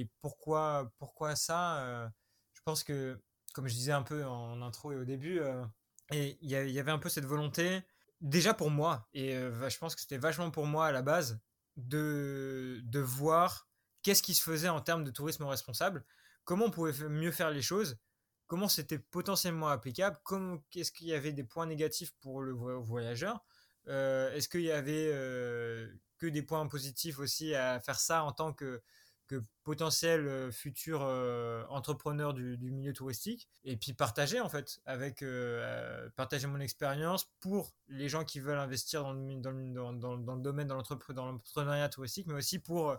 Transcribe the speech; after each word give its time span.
et 0.00 0.10
pourquoi, 0.20 0.92
pourquoi 0.98 1.36
ça 1.36 2.10
Je 2.54 2.60
pense 2.64 2.84
que, 2.84 3.20
comme 3.52 3.68
je 3.68 3.74
disais 3.74 3.92
un 3.92 4.02
peu 4.02 4.24
en 4.24 4.62
intro 4.62 4.92
et 4.92 4.96
au 4.96 5.04
début, 5.04 5.40
et 6.12 6.38
il 6.42 6.50
y, 6.50 6.78
avait 6.78 6.90
un 6.90 6.98
peu 6.98 7.08
cette 7.08 7.24
volonté, 7.24 7.82
déjà 8.20 8.54
pour 8.54 8.70
moi, 8.70 9.08
et 9.14 9.32
je 9.32 9.78
pense 9.78 9.94
que 9.94 10.00
c'était 10.00 10.18
vachement 10.18 10.50
pour 10.50 10.66
moi 10.66 10.86
à 10.86 10.92
la 10.92 11.02
base, 11.02 11.40
de, 11.76 12.80
de 12.84 13.00
voir 13.00 13.68
qu'est-ce 14.02 14.22
qui 14.22 14.34
se 14.34 14.42
faisait 14.42 14.68
en 14.68 14.80
termes 14.80 15.04
de 15.04 15.10
tourisme 15.10 15.44
responsable, 15.44 16.04
comment 16.44 16.66
on 16.66 16.70
pouvait 16.70 17.08
mieux 17.08 17.32
faire 17.32 17.50
les 17.50 17.62
choses, 17.62 17.98
comment 18.46 18.68
c'était 18.68 18.98
potentiellement 18.98 19.68
applicable, 19.68 20.18
qu'est-ce 20.70 20.92
qu'il 20.92 21.08
y 21.08 21.14
avait 21.14 21.32
des 21.32 21.44
points 21.44 21.66
négatifs 21.66 22.12
pour 22.20 22.42
le 22.42 22.52
voyageur, 22.52 23.44
est-ce 23.86 24.48
qu'il 24.48 24.62
y 24.62 24.72
avait 24.72 25.10
que 26.18 26.26
des 26.26 26.42
points 26.42 26.66
positifs 26.66 27.18
aussi 27.18 27.54
à 27.54 27.80
faire 27.80 27.98
ça 27.98 28.24
en 28.24 28.32
tant 28.32 28.52
que 28.52 28.82
que 29.26 29.42
potentiel 29.62 30.26
euh, 30.26 30.50
futur 30.50 31.00
euh, 31.02 31.64
entrepreneur 31.68 32.34
du, 32.34 32.58
milieu 32.70 32.92
touristique 32.92 33.48
et 33.64 33.76
puis 33.76 33.94
partager 33.94 34.40
en 34.40 34.48
fait 34.48 34.80
avec 34.84 35.22
euh, 35.22 36.08
partager 36.16 36.46
mon 36.46 36.60
expérience 36.60 37.30
pour 37.40 37.72
les 37.88 38.08
gens 38.08 38.24
qui 38.24 38.40
veulent 38.40 38.58
investir 38.58 39.02
dans 39.02 39.12
le, 39.12 39.40
dans 39.40 39.92
dans, 39.92 40.18
dans, 40.18 40.34
le 40.34 40.42
domaine 40.42 40.66
dans 40.66 40.76
l'entrepreneuriat 40.76 41.88
touristique 41.88 42.26
mais 42.26 42.34
aussi 42.34 42.58
pour 42.58 42.96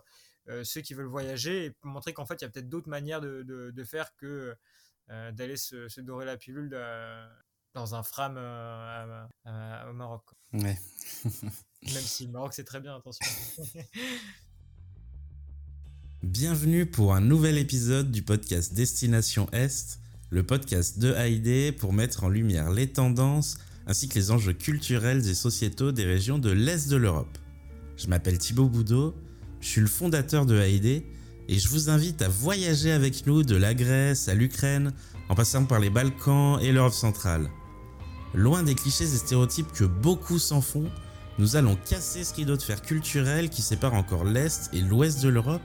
ceux 0.62 0.80
qui 0.80 0.94
veulent 0.94 1.06
voyager 1.06 1.66
et 1.66 1.76
montrer 1.82 2.12
qu'en 2.12 2.24
fait 2.24 2.40
il 2.40 2.42
y 2.42 2.44
a 2.44 2.48
peut-être 2.48 2.68
d'autres 2.68 2.88
manières 2.88 3.20
de, 3.20 3.42
de, 3.42 3.84
faire 3.84 4.14
que 4.14 4.56
d'aller 5.08 5.56
se, 5.56 6.00
dorer 6.00 6.24
la 6.24 6.36
pilule 6.36 6.70
dans 7.74 7.94
un 7.96 8.02
fram 8.04 8.36
au 8.36 9.92
Maroc 9.92 10.24
ouais. 10.52 10.60
même 10.62 10.78
si 11.82 12.26
le 12.26 12.32
Maroc 12.32 12.54
c'est 12.54 12.64
très 12.64 12.80
bien 12.80 12.96
attention 12.96 13.26
Bienvenue 16.26 16.86
pour 16.86 17.14
un 17.14 17.20
nouvel 17.20 17.56
épisode 17.56 18.10
du 18.10 18.20
podcast 18.20 18.74
Destination 18.74 19.48
Est, 19.52 20.00
le 20.30 20.42
podcast 20.42 20.98
de 20.98 21.14
Haïdé 21.14 21.70
pour 21.70 21.92
mettre 21.92 22.24
en 22.24 22.28
lumière 22.28 22.72
les 22.72 22.88
tendances 22.88 23.58
ainsi 23.86 24.08
que 24.08 24.16
les 24.16 24.32
enjeux 24.32 24.52
culturels 24.52 25.28
et 25.28 25.34
sociétaux 25.34 25.92
des 25.92 26.04
régions 26.04 26.40
de 26.40 26.50
l'Est 26.50 26.88
de 26.88 26.96
l'Europe. 26.96 27.38
Je 27.96 28.08
m'appelle 28.08 28.38
Thibaut 28.38 28.68
Boudot, 28.68 29.14
je 29.60 29.68
suis 29.68 29.80
le 29.80 29.86
fondateur 29.86 30.46
de 30.46 30.58
Haïdé 30.58 31.06
et 31.46 31.60
je 31.60 31.68
vous 31.68 31.90
invite 31.90 32.20
à 32.22 32.28
voyager 32.28 32.90
avec 32.90 33.24
nous 33.28 33.44
de 33.44 33.54
la 33.54 33.72
Grèce 33.72 34.26
à 34.26 34.34
l'Ukraine 34.34 34.92
en 35.28 35.36
passant 35.36 35.64
par 35.64 35.78
les 35.78 35.90
Balkans 35.90 36.58
et 36.60 36.72
l'Europe 36.72 36.92
centrale. 36.92 37.48
Loin 38.34 38.64
des 38.64 38.74
clichés 38.74 39.04
et 39.04 39.18
stéréotypes 39.18 39.72
que 39.72 39.84
beaucoup 39.84 40.40
s'en 40.40 40.60
font, 40.60 40.90
nous 41.38 41.54
allons 41.54 41.78
casser 41.88 42.24
ce 42.24 42.34
rideau 42.34 42.56
de 42.56 42.62
fer 42.62 42.82
culturel 42.82 43.48
qui 43.48 43.62
sépare 43.62 43.94
encore 43.94 44.24
l'Est 44.24 44.70
et 44.72 44.80
l'Ouest 44.80 45.22
de 45.22 45.28
l'Europe 45.28 45.62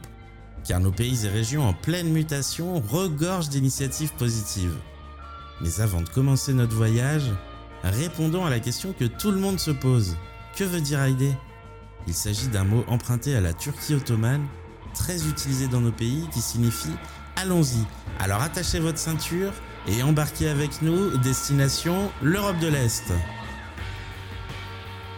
car 0.66 0.80
nos 0.80 0.92
pays 0.92 1.26
et 1.26 1.30
régions 1.30 1.68
en 1.68 1.74
pleine 1.74 2.10
mutation 2.10 2.80
regorgent 2.80 3.50
d'initiatives 3.50 4.14
positives. 4.14 4.76
Mais 5.62 5.80
avant 5.80 6.02
de 6.02 6.10
commencer 6.10 6.54
notre 6.54 6.76
voyage, 6.76 7.32
répondons 7.84 8.46
à 8.46 8.50
la 8.50 8.60
question 8.60 8.94
que 8.94 9.06
tout 9.06 9.32
le 9.32 9.40
monde 9.40 9.60
se 9.60 9.72
pose. 9.72 10.18
Que 10.56 10.64
veut 10.64 10.82
dire 10.82 11.00
Haïdé? 11.00 11.32
Il 12.08 12.14
s'agit 12.14 12.48
d'un 12.48 12.64
mot 12.64 12.84
emprunté 12.88 13.36
à 13.36 13.42
la 13.42 13.54
Turquie 13.54 13.94
ottomane, 13.94 14.46
très 14.94 15.28
utilisé 15.28 15.68
dans 15.68 15.82
nos 15.82 15.92
pays, 15.92 16.28
qui 16.34 16.42
signifie 16.42 16.96
allons-y. 17.36 17.86
Alors 18.20 18.42
attachez 18.42 18.80
votre 18.80 18.98
ceinture 18.98 19.54
et 19.88 20.04
embarquez 20.04 20.50
avec 20.50 20.82
nous, 20.82 21.18
destination 21.18 22.12
l'Europe 22.22 22.60
de 22.60 22.68
l'Est. 22.68 23.14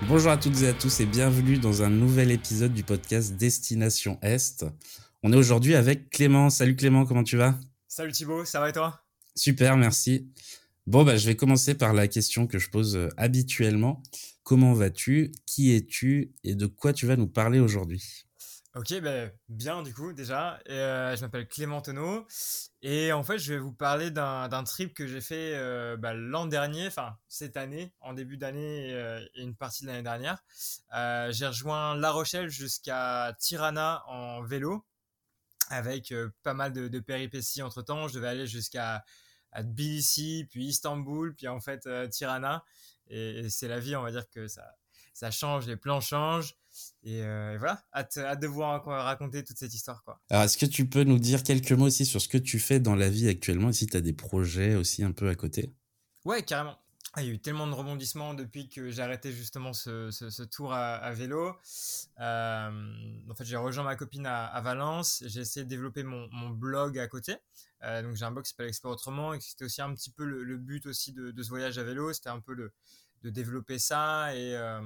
Bonjour 0.07 0.31
à 0.31 0.37
toutes 0.37 0.61
et 0.61 0.67
à 0.67 0.73
tous 0.73 0.99
et 0.99 1.05
bienvenue 1.05 1.57
dans 1.57 1.81
un 1.81 1.89
nouvel 1.89 2.31
épisode 2.31 2.73
du 2.73 2.83
podcast 2.83 3.35
Destination 3.37 4.19
Est. 4.21 4.65
On 5.25 5.31
est 5.31 5.37
aujourd'hui 5.37 5.73
avec 5.73 6.09
Clément. 6.09 6.49
Salut 6.49 6.75
Clément, 6.75 7.05
comment 7.05 7.23
tu 7.23 7.37
vas? 7.37 7.55
Salut 7.87 8.11
Thibaut, 8.11 8.43
ça 8.43 8.59
va 8.59 8.67
et 8.67 8.73
toi? 8.73 9.05
Super, 9.37 9.77
merci. 9.77 10.29
Bon, 10.85 11.05
bah, 11.05 11.15
je 11.15 11.25
vais 11.25 11.37
commencer 11.37 11.75
par 11.75 11.93
la 11.93 12.09
question 12.09 12.45
que 12.45 12.59
je 12.59 12.69
pose 12.69 12.97
euh, 12.97 13.07
habituellement. 13.15 14.03
Comment 14.43 14.73
vas-tu? 14.73 15.31
Qui 15.45 15.73
es-tu? 15.73 16.33
Et 16.43 16.55
de 16.55 16.65
quoi 16.65 16.91
tu 16.91 17.05
vas 17.05 17.15
nous 17.15 17.27
parler 17.27 17.61
aujourd'hui? 17.61 18.25
Ok, 18.75 18.99
ben 19.01 19.31
bien 19.47 19.81
du 19.81 19.93
coup 19.93 20.11
déjà. 20.11 20.59
Euh, 20.67 21.15
je 21.15 21.21
m'appelle 21.21 21.47
Clément 21.47 21.79
Tonneau 21.79 22.25
et 22.81 23.13
en 23.13 23.21
fait 23.21 23.37
je 23.37 23.53
vais 23.53 23.59
vous 23.59 23.71
parler 23.71 24.09
d'un 24.09 24.63
trip 24.63 24.95
que 24.95 25.05
j'ai 25.05 25.21
fait 25.21 25.53
euh, 25.53 25.95
bah, 25.95 26.15
l'an 26.15 26.47
dernier, 26.47 26.87
enfin 26.87 27.15
cette 27.29 27.55
année, 27.55 27.93
en 28.01 28.13
début 28.13 28.35
d'année 28.35 28.89
et, 28.89 29.41
une 29.41 29.55
partie 29.55 29.83
de 29.83 29.89
l'année 29.89 30.01
dernière. 30.01 30.43
j'ai 31.31 31.45
rejoint 31.45 31.95
La 31.95 32.09
Rochelle 32.09 32.49
jusqu'à 32.49 33.37
Tirana 33.39 34.03
en 34.07 34.41
vélo 34.41 34.83
avec 35.73 36.11
euh, 36.11 36.29
pas 36.43 36.53
mal 36.53 36.73
de, 36.73 36.99
péripéties 36.99 37.61
entre 37.61 37.81
temps. 37.81 38.07
Je 38.07 38.15
devais 38.15 38.27
aller 38.27 38.47
jusqu'à 38.47 39.03
Tbilissi, 39.55 40.47
puis 40.49 40.65
Istanbul, 40.65 41.35
puis 41.35 41.47
en 41.47 41.59
fait 41.59 41.85
euh, 41.87 42.07
Tirana. 42.07 42.63
Et, 43.07 43.49
c'est 43.49 43.67
la 43.67 43.79
vie, 43.79 43.95
on 43.95 44.03
va 44.03 44.11
dire 44.11 44.29
que 44.29 44.47
ça, 44.47 44.63
ça 45.13 45.31
change, 45.31 45.67
les 45.67 45.77
plans 45.77 46.01
changent. 46.01 46.55
Et, 47.03 47.21
euh, 47.21 47.57
voilà, 47.59 47.83
hâte, 47.93 48.17
hâte, 48.17 48.39
de 48.39 48.47
vous 48.47 48.61
raconter 48.61 49.43
toute 49.43 49.57
cette 49.57 49.73
histoire. 49.73 50.03
Quoi. 50.03 50.19
Alors, 50.29 50.43
est-ce 50.43 50.57
que 50.57 50.65
tu 50.65 50.87
peux 50.87 51.03
nous 51.03 51.19
dire 51.19 51.43
quelques 51.43 51.71
mots 51.71 51.85
aussi 51.85 52.05
sur 52.05 52.21
ce 52.21 52.27
que 52.27 52.37
tu 52.37 52.59
fais 52.59 52.79
dans 52.79 52.95
la 52.95 53.09
vie 53.09 53.27
actuellement 53.27 53.69
et 53.69 53.73
si 53.73 53.85
tu 53.85 53.97
as 53.97 54.01
des 54.01 54.13
projets 54.13 54.75
aussi 54.75 55.03
un 55.03 55.11
peu 55.11 55.29
à 55.29 55.35
côté? 55.35 55.75
Ouais, 56.25 56.41
carrément. 56.41 56.77
Ah, 57.15 57.21
il 57.21 57.27
y 57.27 57.29
a 57.29 57.33
eu 57.35 57.39
tellement 57.39 57.67
de 57.67 57.73
rebondissements 57.73 58.33
depuis 58.33 58.69
que 58.69 58.89
j'ai 58.89 59.03
arrêté 59.03 59.31
justement 59.31 59.71
ce, 59.71 60.09
ce, 60.09 60.41
tour 60.41 60.73
à, 60.73 61.11
vélo. 61.11 61.55
Euh, 62.19 62.71
en 63.29 63.35
fait, 63.35 63.45
j'ai 63.45 63.55
rejoint 63.55 63.83
ma 63.83 63.95
copine 63.95 64.25
à, 64.25 64.59
Valence. 64.61 65.23
J'ai 65.27 65.41
essayé 65.41 65.63
de 65.63 65.69
développer 65.69 66.01
mon, 66.01 66.27
mon 66.31 66.49
blog 66.49 66.97
à 66.97 67.07
côté. 67.07 67.37
Euh, 67.83 68.01
donc, 68.01 68.15
j'ai 68.15 68.25
un 68.25 68.31
blog 68.31 68.45
qui 68.45 68.49
s'appelle 68.49 68.67
Explore 68.67 68.93
Autrement 68.93 69.35
et 69.35 69.39
c'était 69.39 69.65
aussi 69.65 69.83
un 69.83 69.93
petit 69.93 70.09
peu 70.09 70.25
le, 70.25 70.57
but 70.57 70.87
aussi 70.87 71.13
de, 71.13 71.31
ce 71.43 71.49
voyage 71.49 71.77
à 71.77 71.83
vélo. 71.83 72.11
C'était 72.13 72.29
un 72.29 72.39
peu 72.39 72.55
le, 72.55 72.73
de 73.21 73.29
développer 73.29 73.77
ça 73.77 74.35
et, 74.35 74.55
euh, 74.55 74.81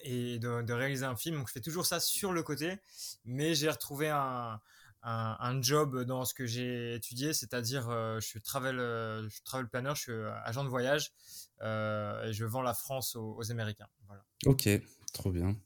et 0.00 0.40
de, 0.40 0.62
de, 0.62 0.72
réaliser 0.72 1.04
un 1.04 1.14
film. 1.14 1.36
Donc, 1.36 1.46
je 1.46 1.52
fais 1.52 1.60
toujours 1.60 1.86
ça 1.86 2.00
sur 2.00 2.32
le 2.32 2.42
côté. 2.42 2.80
Mais 3.24 3.54
j'ai 3.54 3.70
retrouvé 3.70 4.08
un, 4.08 4.60
un, 5.04 5.36
un, 5.38 5.62
job 5.62 6.02
dans 6.02 6.24
ce 6.24 6.34
que 6.34 6.46
j'ai 6.46 6.94
étudié, 6.94 7.32
c'est-à-dire 7.32 7.88
je 8.20 8.26
suis 8.26 8.42
travel, 8.42 8.76
je 8.78 9.28
suis 9.30 9.42
travel 9.42 9.68
planner, 9.68 9.92
je 9.94 10.00
suis 10.00 10.12
agent 10.44 10.64
de 10.64 10.68
voyage. 10.68 11.12
Euh, 11.62 12.28
et 12.28 12.32
je 12.32 12.44
vends 12.44 12.62
la 12.62 12.74
France 12.74 13.16
aux, 13.16 13.50
Américains. 13.50 13.88
Voilà. 14.06 14.24
Ok, 14.46 14.68
trop 15.12 15.30
bien. 15.30 15.56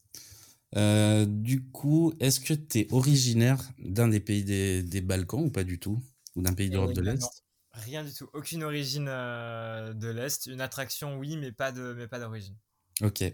Euh, 0.76 1.24
du 1.26 1.64
coup, 1.70 2.12
est-ce 2.18 2.40
que 2.40 2.54
tu 2.54 2.80
es 2.80 2.92
originaire 2.92 3.60
d'un 3.78 4.08
des 4.08 4.20
pays 4.20 4.42
des, 4.42 4.82
des, 4.82 5.00
Balkans 5.00 5.44
ou 5.44 5.50
pas 5.50 5.64
du 5.64 5.78
tout? 5.78 6.02
Ou 6.34 6.42
d'un 6.42 6.52
pays 6.52 6.68
d'Europe 6.68 6.92
de 6.92 7.00
l'Est? 7.00 7.44
Rien 7.72 8.04
du 8.04 8.12
tout. 8.12 8.28
Aucune 8.32 8.64
origine 8.64 9.06
euh, 9.08 9.92
de 9.92 10.08
l'Est. 10.08 10.46
Une 10.46 10.60
attraction, 10.60 11.16
oui, 11.18 11.36
mais 11.36 11.52
pas 11.52 11.70
d'origine. 11.72 12.56
Ok, 13.02 13.24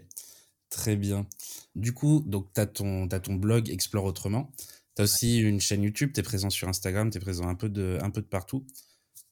très 0.69 0.95
bien. 0.95 1.27
Du 1.75 1.93
coup, 1.93 2.25
tu 2.53 2.61
as 2.61 2.67
ton, 2.67 3.07
as 3.09 3.19
ton 3.19 3.35
blog 3.35 3.69
Explore 3.69 4.05
Autrement. 4.05 4.51
Tu 4.95 5.01
as 5.01 5.05
aussi 5.05 5.39
une 5.39 5.61
chaîne 5.61 5.83
YouTube, 5.83 6.11
tu 6.13 6.19
es 6.19 6.23
présent 6.23 6.49
sur 6.49 6.67
Instagram, 6.67 7.09
tu 7.09 7.17
es 7.17 7.21
présent 7.21 7.47
un 7.47 7.55
peu 7.55 7.69
de, 7.69 7.97
un 8.01 8.09
peu 8.09 8.21
de 8.21 8.27
partout. 8.27 8.65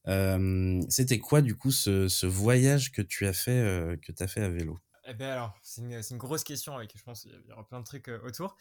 Euh, 0.07 0.81
c'était 0.89 1.19
quoi 1.19 1.41
du 1.41 1.55
coup 1.55 1.71
ce, 1.71 2.07
ce, 2.07 2.25
voyage 2.25 2.91
que 2.91 3.01
tu 3.01 3.27
as 3.27 3.33
fait, 3.33 3.59
euh, 3.59 3.97
que 3.97 4.11
as 4.23 4.27
fait 4.27 4.41
à 4.41 4.49
vélo? 4.49 4.79
Eh 5.05 5.13
bien 5.13 5.31
alors, 5.31 5.57
c'est 5.61 5.81
une, 5.81 6.01
une, 6.09 6.17
grosse 6.17 6.43
question 6.43 6.75
avec, 6.75 6.95
je 6.95 7.03
pense, 7.03 7.25
il 7.25 7.31
y 7.47 7.51
aura 7.51 7.67
plein 7.67 7.79
de 7.79 7.85
trucs 7.85 8.07
euh, 8.09 8.19
autour. 8.23 8.55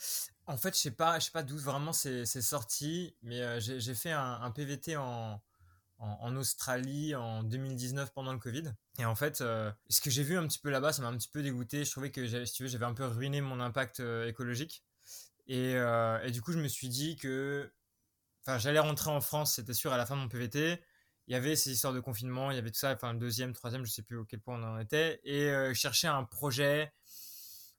En 0.47 0.56
fait, 0.56 0.75
je 0.75 0.81
sais 0.81 0.91
pas, 0.91 1.19
je 1.19 1.26
sais 1.26 1.31
pas 1.31 1.43
d'où 1.43 1.59
vraiment 1.59 1.93
c'est 1.93 2.25
sorti, 2.25 3.15
mais 3.22 3.60
j'ai 3.60 3.94
fait 3.94 4.12
un, 4.12 4.41
un 4.41 4.50
PVT 4.50 4.97
en, 4.97 5.41
en, 5.99 6.06
en, 6.21 6.37
Australie 6.37 7.15
en 7.15 7.43
2019 7.43 8.12
pendant 8.12 8.32
le 8.32 8.38
Covid. 8.38 8.72
Et 8.99 9.05
en 9.05 9.15
fait, 9.15 9.37
ce 9.37 10.00
que 10.00 10.10
j'ai 10.10 10.22
vu 10.22 10.38
un 10.38 10.47
petit 10.47 10.59
peu 10.59 10.70
là-bas, 10.70 10.93
ça 10.93 11.03
m'a 11.03 11.09
un 11.09 11.16
petit 11.16 11.28
peu 11.28 11.43
dégoûté. 11.43 11.84
Je 11.84 11.91
trouvais 11.91 12.10
que, 12.10 12.26
si 12.47 12.53
tu 12.53 12.62
veux, 12.62 12.69
j'avais 12.69 12.87
un 12.87 12.94
peu 12.94 13.05
ruiné 13.05 13.43
mon 13.43 13.60
impact 13.60 14.00
écologique. 14.26 14.84
Et, 15.49 15.72
et, 15.72 16.31
du 16.31 16.41
coup, 16.41 16.53
je 16.53 16.59
me 16.59 16.69
suis 16.69 16.88
dit 16.88 17.16
que, 17.16 17.70
enfin, 18.47 18.59
j'allais 18.59 18.78
rentrer 18.78 19.10
en 19.10 19.20
France, 19.20 19.56
c'était 19.56 19.75
sûr, 19.75 19.93
à 19.93 19.99
la 19.99 20.06
fin 20.06 20.17
de 20.17 20.23
mon 20.23 20.29
PVT 20.29 20.81
il 21.29 21.33
y 21.33 21.35
avait 21.35 21.57
ces 21.57 21.73
histoires 21.73 21.93
de 21.93 22.01
confinement, 22.01 22.51
il 22.51 22.55
y 22.55 22.59
avait 22.59 22.71
tout 22.71 22.79
ça, 22.79 22.93
enfin 22.95 23.13
le 23.13 23.19
deuxième, 23.19 23.53
troisième, 23.53 23.85
je 23.85 23.93
sais 23.93 24.03
plus 24.03 24.17
auquel 24.17 24.41
point 24.41 24.59
on 24.59 24.65
en 24.65 24.79
était, 24.79 25.21
et 25.25 25.51
euh, 25.51 25.75
chercher 25.75 26.09
un 26.09 26.25
projet 26.25 26.91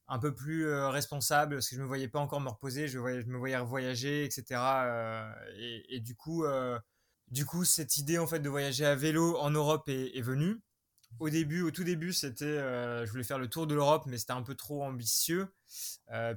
un 0.08 0.20
peu 0.20 0.36
plus 0.36 0.68
euh, 0.68 0.90
responsable, 0.90 1.56
parce 1.56 1.68
que 1.68 1.76
je 1.76 1.82
me 1.82 1.88
voyais 1.88 2.08
pas 2.08 2.20
encore 2.20 2.42
me 2.42 2.50
reposer, 2.50 2.88
je, 2.88 3.00
voyais, 3.00 3.24
me 3.26 3.38
voyais 3.38 3.60
voyager, 3.62 4.24
etc. 4.24 4.44
Euh, 4.86 5.32
et, 5.90 6.00
du 6.00 6.16
coup, 6.16 6.46
du 7.30 7.46
coup, 7.46 7.66
cette 7.66 7.98
idée 7.98 8.20
en 8.20 8.28
fait 8.28 8.40
de 8.40 8.50
voyager 8.50 8.86
à 8.86 8.96
vélo 8.96 9.38
en 9.38 9.50
Europe 9.50 9.90
est, 9.90 10.22
venue. 10.22 10.62
Au 11.20 11.30
début, 11.32 11.64
au 11.64 11.72
tout 11.72 11.84
début, 11.84 12.14
c'était, 12.14 12.60
je 13.06 13.10
voulais 13.10 13.24
faire 13.24 13.40
le 13.40 13.48
tour 13.50 13.66
de 13.66 13.74
l'Europe, 13.74 14.04
mais 14.06 14.20
c'était 14.20 14.34
un 14.34 14.44
peu 14.44 14.56
trop 14.56 14.84
ambitieux. 14.84 15.52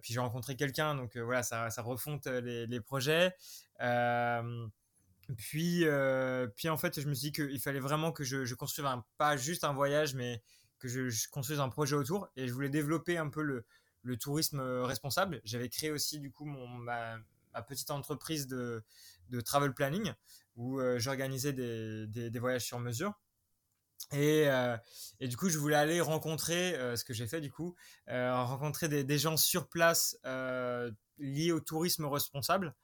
puis 0.00 0.14
j'ai 0.14 0.20
rencontré 0.20 0.56
quelqu'un, 0.56 0.94
donc 0.94 1.17
voilà, 1.19 1.43
ça, 1.43 1.69
ça 1.69 1.82
refonte 1.82 2.26
les 2.26 2.81
projets. 2.81 3.35
Puis, 5.37 5.84
euh, 5.84 6.46
puis 6.56 6.69
en 6.69 6.76
fait, 6.76 7.00
je 7.00 7.08
me 7.08 7.14
suis 7.14 7.31
dit 7.31 7.32
qu'il 7.32 7.61
fallait 7.61 7.81
vraiment 7.81 8.12
que 8.12 8.25
je, 8.25 8.55
construise 8.55 8.87
pas 9.19 9.37
juste 9.37 9.64
un 9.64 9.73
voyage, 9.73 10.14
mais 10.14 10.43
que 10.79 10.88
je, 10.88 11.29
construise 11.29 11.61
un 11.61 11.69
projet 11.69 11.96
autour. 11.96 12.29
Et 12.37 12.49
je 12.49 12.52
voulais 12.52 12.70
développer 12.70 13.19
un 13.19 13.29
peu 13.29 13.43
le, 13.43 14.17
tourisme 14.17 14.61
euh, 14.61 14.84
responsable. 14.84 15.40
J'avais 15.44 15.69
créé 15.69 15.90
aussi 15.90 16.19
du 16.19 16.31
coup 16.31 16.44
mon, 16.44 16.67
ma, 16.67 17.19
petite 17.69 17.90
entreprise 17.90 18.46
de, 18.46 18.82
de 19.29 19.40
travel 19.40 19.75
planning 19.75 20.12
où 20.56 20.81
j'organisais 20.96 21.52
des, 21.52 22.06
des, 22.06 22.38
voyages 22.38 22.64
sur 22.64 22.78
mesure. 22.78 23.12
Et, 24.12 24.46
et, 25.20 25.28
du 25.28 25.37
coup, 25.37 25.49
je 25.49 25.56
voulais 25.56 25.76
aller 25.76 26.00
rencontrer, 26.02 26.73
ce 26.96 27.05
que 27.05 27.14
j'ai 27.14 27.26
fait 27.26 27.40
du 27.40 27.50
coup, 27.50 27.75
rencontrer 28.06 28.88
des, 28.88 29.05
des, 29.05 29.19
gens 29.19 29.38
sur 29.38 29.69
place 29.69 30.19
liés 31.19 31.52
au 31.52 31.61
tourisme 31.61 32.05
responsable 32.05 32.75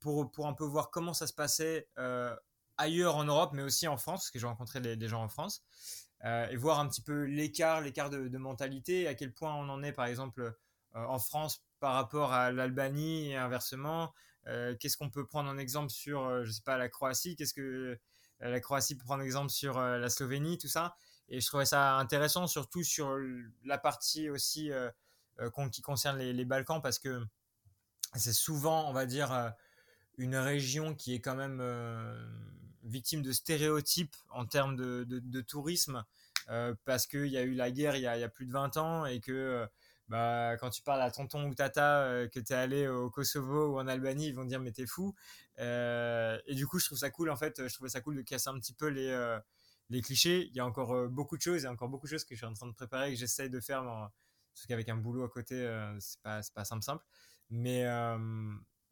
pour, 0.00 0.30
pour 0.30 0.46
un 0.46 0.54
peu 0.54 0.64
voir 0.64 0.90
comment 0.90 1.14
ça 1.14 1.26
se 1.26 1.34
passait 1.34 1.88
ailleurs 2.80 3.16
en 3.16 3.24
Europe, 3.24 3.50
mais 3.52 3.62
aussi 3.62 3.86
en 3.86 3.96
France, 3.96 4.20
parce 4.20 4.30
que 4.30 4.38
j'ai 4.38 4.46
rencontré 4.46 4.80
des, 4.80 5.08
gens 5.08 5.22
en 5.22 5.28
France, 5.28 5.62
et 6.24 6.56
voir 6.56 6.80
un 6.80 6.88
petit 6.88 7.02
peu 7.02 7.24
l'écart, 7.24 7.80
l'écart 7.80 8.10
de, 8.10 8.38
mentalité, 8.38 9.06
à 9.06 9.14
quel 9.14 9.32
point 9.32 9.54
on 9.54 9.68
en 9.68 9.82
est, 9.82 9.92
par 9.92 10.06
exemple, 10.06 10.54
en 10.94 11.18
France 11.18 11.62
par 11.78 11.94
rapport 11.94 12.32
à 12.32 12.52
l'Albanie 12.52 13.30
et 13.30 13.36
inversement. 13.36 14.12
Qu'est-ce 14.46 14.96
qu'on 14.96 15.10
peut 15.10 15.26
prendre 15.26 15.50
en 15.50 15.58
exemple 15.58 15.90
sur, 15.90 16.44
je 16.44 16.50
sais 16.50 16.62
pas, 16.62 16.78
la 16.78 16.88
Croatie 16.88 17.36
Qu'est-ce 17.36 17.54
que 17.54 17.98
la 18.40 18.60
Croatie 18.60 18.96
peut 18.96 19.04
prendre 19.04 19.22
exemple 19.22 19.50
sur 19.50 19.78
la 19.78 20.08
Slovénie, 20.08 20.56
tout 20.58 20.68
ça 20.68 20.96
Et 21.28 21.40
je 21.40 21.46
trouvais 21.46 21.66
ça 21.66 21.96
intéressant, 21.96 22.46
surtout 22.46 22.82
sur 22.82 23.16
la 23.64 23.78
partie 23.78 24.30
aussi 24.30 24.70
qui 25.72 25.82
concerne 25.82 26.18
les, 26.18 26.44
Balkans, 26.44 26.80
parce 26.82 26.98
que 26.98 27.22
c'est 28.16 28.32
souvent, 28.32 28.88
on 28.88 28.92
va 28.92 29.06
dire, 29.06 29.54
une 30.18 30.36
région 30.36 30.94
qui 30.94 31.14
est 31.14 31.20
quand 31.20 31.36
même 31.36 31.60
victime 32.84 33.22
de 33.22 33.32
stéréotypes 33.32 34.16
en 34.30 34.46
termes 34.46 34.76
de, 34.76 35.40
tourisme, 35.40 36.04
euh, 36.48 36.74
parce 36.84 37.06
qu'il 37.06 37.26
y 37.26 37.36
a 37.36 37.42
eu 37.42 37.54
la 37.54 37.70
guerre 37.70 37.96
il 37.96 38.02
y 38.02 38.06
a, 38.06 38.28
plus 38.28 38.46
de 38.46 38.52
20 38.52 38.76
ans 38.76 39.06
et 39.06 39.20
que 39.20 39.32
euh, 39.32 39.66
bah, 40.08 40.56
quand 40.58 40.70
tu 40.70 40.82
parles 40.82 41.02
à 41.02 41.10
tonton 41.10 41.46
ou 41.48 41.54
tata 41.54 42.02
euh, 42.02 42.28
que 42.28 42.40
tu 42.40 42.52
es 42.52 42.56
allé 42.56 42.88
au 42.88 43.10
Kosovo 43.10 43.74
ou 43.74 43.78
en 43.78 43.86
Albanie, 43.86 44.28
ils 44.28 44.34
vont 44.34 44.44
dire 44.44 44.60
mais 44.60 44.72
t'es 44.72 44.86
fou. 44.86 45.14
et 45.58 46.54
du 46.54 46.66
coup, 46.66 46.78
je 46.78 46.86
trouve 46.86 46.98
ça 46.98 47.10
cool 47.10 47.30
en 47.30 47.36
fait, 47.36 47.68
je 47.68 47.74
trouvais 47.74 47.90
ça 47.90 48.00
cool 48.00 48.16
de 48.16 48.22
casser 48.22 48.48
un 48.50 48.58
petit 48.58 48.74
peu 48.74 48.88
les, 48.88 50.00
clichés. 50.02 50.48
Il 50.48 50.56
y 50.56 50.60
a 50.60 50.66
encore 50.66 51.08
beaucoup 51.08 51.36
de 51.36 51.42
choses, 51.42 51.62
il 51.62 51.64
y 51.64 51.68
a 51.68 51.72
encore 51.72 51.88
beaucoup 51.88 52.06
de 52.06 52.12
choses 52.12 52.24
que 52.24 52.34
je 52.34 52.38
suis 52.38 52.46
en 52.46 52.54
train 52.54 52.66
de 52.66 52.74
préparer, 52.74 53.12
que 53.12 53.18
j'essaye 53.18 53.50
de 53.50 53.60
faire, 53.60 53.82
parce 53.82 54.66
qu'avec 54.66 54.88
un 54.88 54.96
boulot 54.96 55.24
à 55.24 55.28
côté, 55.28 55.56
c'est 56.00 56.20
pas, 56.22 56.40
pas 56.54 56.64
simple 56.64 56.82
simple. 56.84 57.04
Mais 57.50 57.84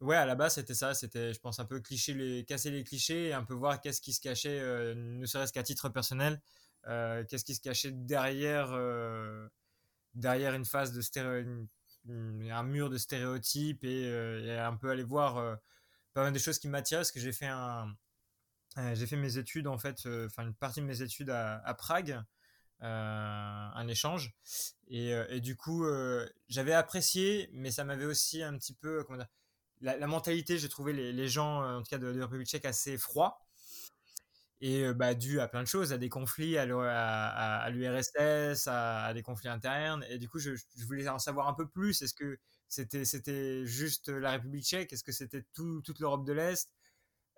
Ouais, 0.01 0.15
à 0.15 0.25
la 0.25 0.35
base, 0.35 0.55
c'était 0.55 0.73
ça. 0.73 0.93
C'était, 0.93 1.33
je 1.33 1.39
pense, 1.39 1.59
un 1.59 1.65
peu 1.65 1.81
cliché 1.81 2.13
les, 2.13 2.45
casser 2.45 2.71
les 2.71 2.83
clichés 2.83 3.27
et 3.27 3.33
un 3.33 3.43
peu 3.43 3.53
voir 3.53 3.81
qu'est-ce 3.81 4.01
qui 4.01 4.13
se 4.13 4.21
cachait, 4.21 4.59
euh, 4.59 4.95
ne 4.95 5.25
serait-ce 5.25 5.51
qu'à 5.51 5.63
titre 5.63 5.89
personnel, 5.89 6.41
euh, 6.87 7.25
qu'est-ce 7.25 7.43
qui 7.43 7.53
se 7.55 7.61
cachait 7.61 7.91
derrière, 7.91 8.71
euh, 8.71 9.47
derrière 10.13 10.53
une 10.55 10.65
phase 10.65 10.93
de 10.93 11.01
stéréo, 11.01 11.67
un 12.07 12.63
mur 12.63 12.89
de 12.89 12.97
stéréotypes 12.97 13.83
et, 13.83 14.57
un 14.59 14.75
peu 14.77 14.89
aller 14.89 15.03
voir 15.03 15.59
pas 16.13 16.23
mal 16.23 16.33
de 16.33 16.39
choses 16.39 16.59
qui 16.59 16.69
m'attirent 16.69 16.99
parce 16.99 17.11
que 17.11 17.19
j'ai 17.19 17.33
fait 17.33 17.47
un, 17.47 17.93
j'ai 18.93 19.05
fait 19.05 19.17
mes 19.17 19.37
études 19.37 19.67
en 19.67 19.77
fait, 19.77 20.07
enfin 20.25 20.43
une 20.43 20.55
partie 20.55 20.81
de 20.81 20.85
mes 20.85 21.01
études 21.01 21.29
à 21.29 21.73
Prague. 21.77 22.23
Un 22.81 23.87
échange 23.87 24.33
et, 24.87 25.09
et 25.29 25.41
du 25.41 25.57
coup 25.57 25.85
j'avais 26.47 26.73
apprécié 26.73 27.49
mais 27.51 27.71
ça 27.71 27.83
m'avait 27.83 28.05
aussi 28.05 28.41
un 28.41 28.57
petit 28.57 28.73
peu 28.73 29.03
la, 29.81 30.07
mentalité, 30.07 30.57
j'ai 30.57 30.69
trouvé 30.69 30.93
les, 30.93 31.27
gens, 31.27 31.63
euh, 31.63 31.77
en 31.77 31.81
tout 31.81 31.89
cas 31.89 31.97
de, 31.97 32.07
la 32.07 32.25
République 32.25 32.47
tchèque, 32.47 32.65
assez 32.65 32.97
froids. 32.97 33.39
Et 34.61 34.83
euh, 34.83 34.93
bah, 34.93 35.13
dû 35.13 35.39
à 35.39 35.47
plein 35.47 35.63
de 35.63 35.67
choses, 35.67 35.93
à 35.93 35.97
des 35.97 36.09
conflits, 36.09 36.57
à 36.57 36.65
l'URSS, 36.65 38.67
à, 38.67 39.13
des 39.13 39.23
conflits 39.23 39.47
internes. 39.47 40.05
Et 40.09 40.17
du 40.17 40.27
coup, 40.27 40.39
je, 40.39 40.51
voulais 40.85 41.07
en 41.07 41.19
savoir 41.19 41.47
un 41.47 41.53
peu 41.53 41.67
plus. 41.67 42.01
Est-ce 42.01 42.13
que 42.13 42.37
c'était 42.67 43.65
juste 43.65 44.09
la 44.09 44.31
République 44.31 44.65
tchèque? 44.65 44.91
Est-ce 44.91 45.03
que 45.03 45.13
c'était 45.13 45.45
tout, 45.53 45.81
toute 45.81 45.99
l'Europe 45.99 46.25
de 46.25 46.33
l'Est? 46.33 46.69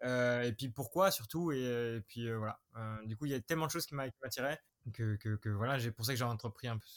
Euh, 0.03 0.43
Et 0.43 0.53
puis 0.53 0.69
pourquoi 0.69 1.11
surtout? 1.11 1.51
Et, 1.51 2.01
puis 2.07 2.31
voilà. 2.33 2.59
du 3.05 3.15
coup, 3.15 3.27
il 3.27 3.31
y 3.31 3.35
a 3.35 3.41
tellement 3.41 3.67
de 3.67 3.71
choses 3.71 3.85
qui 3.85 3.95
m'attiraient 3.95 4.59
que, 4.93 5.15
que, 5.15 5.35
que, 5.35 5.49
voilà, 5.49 5.77
j'ai 5.77 5.91
pour 5.91 6.05
ça 6.05 6.13
que 6.13 6.17
j'ai 6.17 6.25
entrepris 6.25 6.67
un 6.67 6.77
peu 6.77 6.87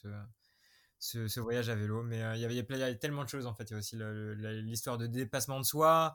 ce, 0.98 1.28
ce, 1.28 1.40
voyage 1.40 1.68
à 1.68 1.74
vélo. 1.74 2.02
Mais 2.02 2.22
euh, 2.22 2.36
il 2.36 2.40
y 2.40 2.44
avait, 2.44 2.96
tellement 2.96 3.24
de 3.24 3.28
choses 3.28 3.46
en 3.46 3.54
fait. 3.54 3.64
Il 3.70 3.72
y 3.72 3.74
a 3.74 3.78
aussi 3.78 3.96
l'histoire 4.62 4.98
de 4.98 5.06
dépassement 5.06 5.60
de 5.60 5.64
soi 5.64 6.14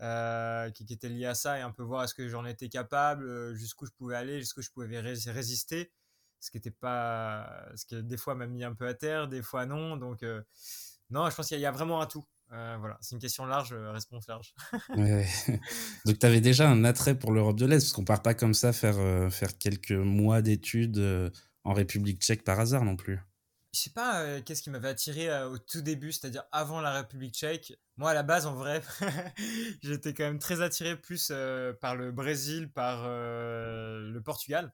euh, 0.00 0.70
qui, 0.70 0.84
était 0.92 1.08
liée 1.08 1.26
à 1.26 1.34
ça 1.34 1.58
et 1.58 1.62
un 1.62 1.70
peu 1.70 1.82
voir 1.82 2.04
est-ce 2.04 2.14
que 2.14 2.28
j'en 2.28 2.44
étais 2.44 2.68
capable, 2.68 3.28
euh, 3.28 3.54
jusqu'où 3.54 3.86
je 3.86 3.92
pouvais 3.92 4.16
aller, 4.16 4.40
jusqu'où 4.40 4.62
je 4.62 4.70
pouvais 4.70 5.00
résister. 5.00 5.92
Ce 6.40 6.50
qui 6.50 6.58
était 6.58 6.70
pas, 6.70 7.66
ce 7.74 7.84
qui 7.84 8.00
des 8.02 8.16
fois 8.16 8.36
m'a 8.36 8.46
mis 8.46 8.62
un 8.62 8.72
peu 8.72 8.86
à 8.86 8.94
terre, 8.94 9.26
des 9.26 9.42
fois 9.42 9.66
non. 9.66 9.96
Donc 9.96 10.22
non, 11.10 11.28
je 11.28 11.34
pense 11.34 11.48
qu'il 11.48 11.58
y, 11.58 11.66
a 11.66 11.70
vraiment 11.72 12.00
un 12.00 12.06
tout. 12.06 12.24
Voilà, 12.50 12.98
c'est 13.00 13.14
une 13.14 13.20
question 13.20 13.46
large, 13.46 13.74
réponse 13.74 14.26
large. 14.28 14.54
Donc, 16.06 16.18
tu 16.18 16.26
avais 16.26 16.40
déjà 16.40 16.68
un 16.68 16.84
attrait 16.84 17.18
pour 17.18 17.32
l'Europe 17.32 17.58
de 17.58 17.66
l'Est, 17.66 17.80
parce 17.80 17.92
qu'on 17.92 18.04
part 18.04 18.22
pas 18.22 18.34
comme 18.34 18.54
ça 18.54 18.72
faire, 18.72 19.32
faire 19.32 19.58
quelques 19.58 19.92
mois 19.92 20.42
d'études 20.42 21.32
en 21.64 21.72
République 21.72 22.20
tchèque 22.20 22.44
par 22.44 22.58
hasard 22.60 22.84
non 22.84 22.96
plus 22.96 23.20
je 23.72 23.80
sais 23.80 23.90
pas 23.90 24.22
euh, 24.22 24.40
qu'est-ce 24.42 24.62
qui 24.62 24.70
m'avait 24.70 24.88
attiré 24.88 25.28
euh, 25.28 25.50
au 25.50 25.58
tout 25.58 25.82
début, 25.82 26.12
c'est-à-dire 26.12 26.44
avant 26.52 26.80
la 26.80 26.92
République 26.92 27.34
tchèque. 27.34 27.74
Moi, 27.96 28.10
à 28.10 28.14
la 28.14 28.22
base, 28.22 28.46
en 28.46 28.54
vrai, 28.54 28.82
j'étais 29.82 30.14
quand 30.14 30.24
même 30.24 30.38
très 30.38 30.60
attiré 30.62 30.96
plus 30.96 31.28
euh, 31.30 31.72
par 31.74 31.94
le 31.94 32.10
Brésil, 32.10 32.70
par 32.70 33.08
le 33.08 34.20
Portugal. 34.24 34.72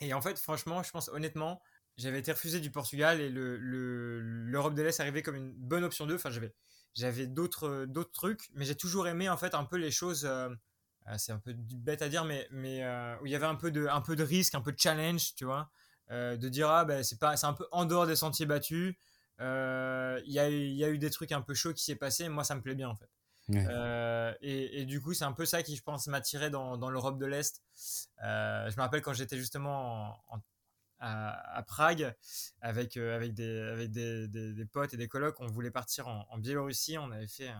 Et 0.00 0.14
en 0.14 0.22
fait, 0.22 0.38
franchement, 0.38 0.82
je 0.82 0.90
pense 0.90 1.08
honnêtement, 1.08 1.60
j'avais 1.96 2.18
été 2.18 2.32
refusé 2.32 2.60
du 2.60 2.70
Portugal 2.70 3.20
et 3.20 3.28
l'Europe 3.28 3.60
le, 3.60 4.20
l'Europe 4.20 4.74
de 4.74 4.82
l'Est 4.82 4.98
arrivait 5.00 5.22
comme 5.22 5.36
une 5.36 5.52
bonne 5.52 5.84
option 5.84 6.06
2. 6.06 6.14
Enfin, 6.14 6.30
j'avais, 6.30 6.54
j'avais 6.94 7.26
d'autres, 7.26 7.86
d'autres 7.86 8.12
trucs, 8.12 8.50
mais 8.54 8.64
j'ai 8.64 8.74
toujours 8.74 9.08
aimé 9.08 9.28
en 9.28 9.36
fait 9.36 9.54
un 9.54 9.64
peu 9.64 9.76
les 9.76 9.90
choses. 9.90 10.28
c'est 11.16 11.32
un 11.32 11.38
peu 11.38 11.54
bête 11.54 12.02
à 12.02 12.08
dire, 12.08 12.24
mais, 12.24 12.46
mais 12.50 12.84
où 13.20 13.26
il 13.26 13.32
y 13.32 13.34
avait 13.34 13.46
un 13.46 13.54
peu, 13.54 13.70
de, 13.70 13.86
un 13.86 14.00
peu 14.00 14.16
de 14.16 14.22
risque, 14.22 14.54
un 14.54 14.60
peu 14.60 14.72
de 14.72 14.78
challenge, 14.78 15.34
tu 15.34 15.44
vois. 15.44 15.70
Euh, 16.10 16.36
de 16.36 16.48
dire 16.48 16.68
ah 16.68 16.84
ben 16.84 17.04
c'est 17.04 17.20
pas 17.20 17.36
c'est 17.36 17.46
un 17.46 17.52
peu 17.52 17.68
en 17.70 17.84
dehors 17.84 18.04
des 18.04 18.16
sentiers 18.16 18.46
battus 18.46 18.96
euh, 19.40 20.20
il 20.26 20.32
y, 20.32 20.40
a, 20.40 20.50
y, 20.50 20.82
a, 20.82 20.88
eu 20.88 20.98
des 20.98 21.08
trucs 21.08 21.30
un 21.30 21.40
peu 21.40 21.54
chauds 21.54 21.72
qui 21.72 21.84
s'est 21.84 21.94
passé 21.94 22.28
moi 22.28 22.42
ça 22.42 22.56
me 22.56 22.62
plaît 22.62 22.74
bien 22.74 22.88
en 22.88 22.96
fait 22.96 23.08
euh, 23.54 24.34
et, 24.40 24.80
et, 24.80 24.86
du 24.86 25.00
coup 25.00 25.14
c'est 25.14 25.24
un 25.24 25.32
peu 25.32 25.46
ça 25.46 25.62
qui 25.62 25.76
je 25.76 25.82
pense 25.82 26.08
m'attirait 26.08 26.50
dans, 26.50 26.76
dans 26.76 26.90
l'Europe 26.90 27.16
de 27.16 27.26
l'Est 27.26 27.62
je 28.20 28.76
me 28.76 28.80
rappelle 28.80 29.02
quand 29.02 29.12
j'étais 29.12 29.36
justement 29.36 30.20
à, 31.00 31.62
Prague 31.66 32.14
avec, 32.60 32.96
avec, 32.96 33.34
des, 33.34 33.58
avec 33.60 33.90
des, 33.90 34.28
des, 34.28 34.66
potes 34.66 34.94
et 34.94 34.96
des 34.96 35.08
colocs 35.08 35.40
on 35.40 35.46
voulait 35.46 35.70
partir 35.70 36.08
en, 36.08 36.38
Biélorussie 36.38 36.98
on 36.98 37.10
avait 37.10 37.26
fait 37.26 37.50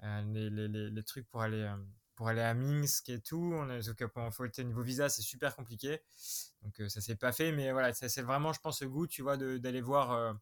les, 0.00 0.50
les, 0.50 0.68
les, 0.68 1.02
trucs 1.02 1.28
pour 1.28 1.42
aller 1.42 1.68
pour 2.14 2.28
aller 2.28 2.40
à 2.40 2.54
Minsk 2.54 3.08
et 3.08 3.20
tout. 3.20 3.52
On 3.54 3.68
a, 3.68 3.78
il 3.78 4.30
faut 4.30 4.62
niveau 4.62 4.82
visa, 4.82 5.08
c'est 5.08 5.22
super 5.22 5.56
compliqué. 5.56 6.00
Donc 6.62 6.80
euh, 6.80 6.88
ça 6.88 7.00
s'est 7.00 7.16
pas 7.16 7.32
fait, 7.32 7.52
mais 7.52 7.72
voilà, 7.72 7.92
c'est 7.92 8.22
vraiment, 8.22 8.52
je 8.52 8.60
pense, 8.60 8.82
le 8.82 8.88
goût, 8.88 9.06
tu 9.06 9.22
vois, 9.22 9.36
d'aller 9.36 9.80
voir 9.80 10.12
euh, 10.12 10.32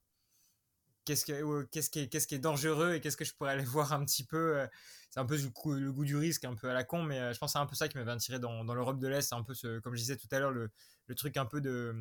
qu'est-ce 1.05 1.25
que, 1.25 1.63
qu'est-ce 1.65 1.91
qui 1.91 2.01
est, 2.01 2.09
qu'est-ce 2.09 2.27
qui 2.27 2.35
est 2.35 2.41
dangereux 2.41 2.95
et 2.95 3.01
qu'est-ce 3.01 3.17
que 3.17 3.25
je 3.25 3.35
pourrais 3.35 3.53
aller 3.53 3.65
voir 3.65 3.93
un 3.93 4.05
petit 4.05 4.25
peu. 4.25 4.59
Euh, 4.59 4.67
c'est 5.11 5.21
un 5.21 5.27
peu 5.27 5.37
le 5.37 5.93
goût 5.93 6.05
du 6.05 6.17
risque, 6.17 6.45
un 6.45 6.55
peu 6.55 6.71
à 6.71 6.73
la 6.73 6.85
con, 6.85 7.03
mais 7.03 7.35
je 7.35 7.39
pense 7.39 7.51
que 7.51 7.53
c'est 7.55 7.59
un 7.59 7.67
peu 7.67 7.75
ça 7.75 7.89
qui 7.89 7.99
m'avait 7.99 8.13
attiré 8.13 8.39
dans, 8.39 8.65
dans 8.65 8.75
l'Europe 8.75 9.01
de 9.01 9.09
l'Est. 9.09 9.23
C'est 9.23 9.35
un 9.35 9.43
peu, 9.43 9.55
comme 9.81 9.95
je 9.95 10.01
disais 10.01 10.17
tout 10.17 10.29
à 10.31 10.39
l'heure, 10.39 10.53
le, 10.53 10.71
le, 11.09 11.15
truc 11.17 11.37
un 11.37 11.47
peu 11.47 11.61
de 11.61 11.97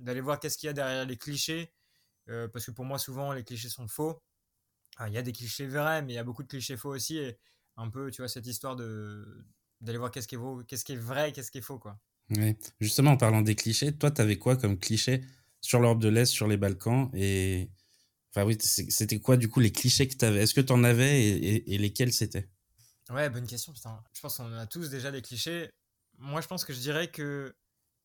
d'aller 0.00 0.20
voir 0.20 0.40
qu'est-ce 0.40 0.58
qu'il 0.58 0.66
y 0.66 0.70
a 0.70 0.72
derrière 0.72 1.06
les 1.06 1.16
clichés. 1.16 1.72
parce 2.26 2.66
que 2.66 2.72
pour 2.72 2.84
moi, 2.84 2.98
souvent, 2.98 3.32
les 3.32 3.44
clichés 3.44 3.68
sont 3.68 3.86
faux. 3.86 4.20
il 5.06 5.12
y 5.12 5.18
a 5.18 5.22
des 5.22 5.32
clichés 5.32 5.68
vrais, 5.68 6.02
mais 6.02 6.14
il 6.14 6.16
y 6.16 6.18
a 6.18 6.24
beaucoup 6.24 6.42
de 6.42 6.48
clichés 6.48 6.76
faux 6.76 6.90
aussi. 6.90 7.18
Et, 7.18 7.38
un 7.78 7.88
peu, 7.88 8.10
tu 8.10 8.20
vois, 8.22 8.28
cette 8.28 8.46
histoire 8.46 8.76
d'aller 8.76 9.98
voir 9.98 10.10
qu'est-ce 10.10 10.28
qui 10.28 10.34
est 10.34 10.96
vrai, 10.96 11.32
qu'est-ce 11.32 11.50
qui 11.50 11.58
est 11.58 11.62
faux, 11.62 11.78
quoi. 11.78 11.98
Justement, 12.80 13.12
en 13.12 13.16
parlant 13.16 13.40
des 13.40 13.54
clichés, 13.54 13.96
toi, 13.96 14.10
tu 14.10 14.20
avais 14.20 14.36
quoi 14.36 14.56
comme 14.56 14.78
cliché 14.78 15.22
sur 15.60 15.80
l'Europe 15.80 16.00
de 16.00 16.08
l'Est, 16.08 16.26
sur 16.26 16.46
les 16.46 16.56
Balkans 16.56 17.08
et 17.14 17.70
enfin 18.38 18.46
oui, 18.46 18.56
c'était 18.60 19.20
quoi 19.20 19.36
du 19.36 19.48
coup 19.48 19.60
les 19.60 19.72
clichés 19.72 20.08
que 20.08 20.14
tu 20.14 20.24
avais 20.24 20.42
Est-ce 20.42 20.54
que 20.54 20.60
tu 20.60 20.72
en 20.72 20.84
avais 20.84 21.22
et, 21.22 21.78
lesquels 21.78 22.12
c'était? 22.12 22.48
Ouais, 23.10 23.28
bonne 23.30 23.46
question. 23.46 23.72
Putain. 23.72 24.02
Je 24.12 24.20
pense 24.20 24.36
qu'on 24.36 24.52
a 24.52 24.66
tous 24.66 24.90
déjà 24.90 25.10
des 25.10 25.22
clichés. 25.22 25.70
Moi, 26.18 26.40
je 26.40 26.46
pense 26.46 26.64
que 26.64 26.72
je 26.72 26.78
dirais 26.78 27.10
que 27.10 27.54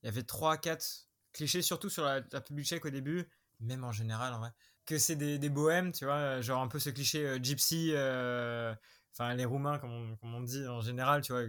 il 0.02 0.08
y 0.08 0.10
avait 0.10 0.24
3 0.24 0.58
4 0.58 1.08
clichés 1.34 1.62
surtout 1.62 1.90
sur 1.90 2.04
la, 2.04 2.22
République 2.32 2.66
tchèque 2.66 2.86
au 2.86 2.90
début, 2.90 3.28
même 3.60 3.84
en 3.84 3.92
général 3.92 4.34
en 4.34 4.40
vrai, 4.40 4.52
que 4.86 4.98
c'est 4.98 5.16
des, 5.16 5.50
bohèmes, 5.50 5.92
tu 5.92 6.06
vois, 6.06 6.42
genre 6.42 6.62
un 6.62 6.68
peu 6.68 6.80
ce 6.80 6.90
cliché 6.90 7.26
euh, 7.26 7.40
gypsy 7.42 7.92
euh, 7.94 8.74
enfin 9.14 9.34
les 9.34 9.46
Roumains 9.46 9.80
comme 9.80 10.18
on, 10.22 10.42
dit 10.42 10.68
en 10.68 10.82
général, 10.82 11.22
tu 11.22 11.32
vois, 11.32 11.44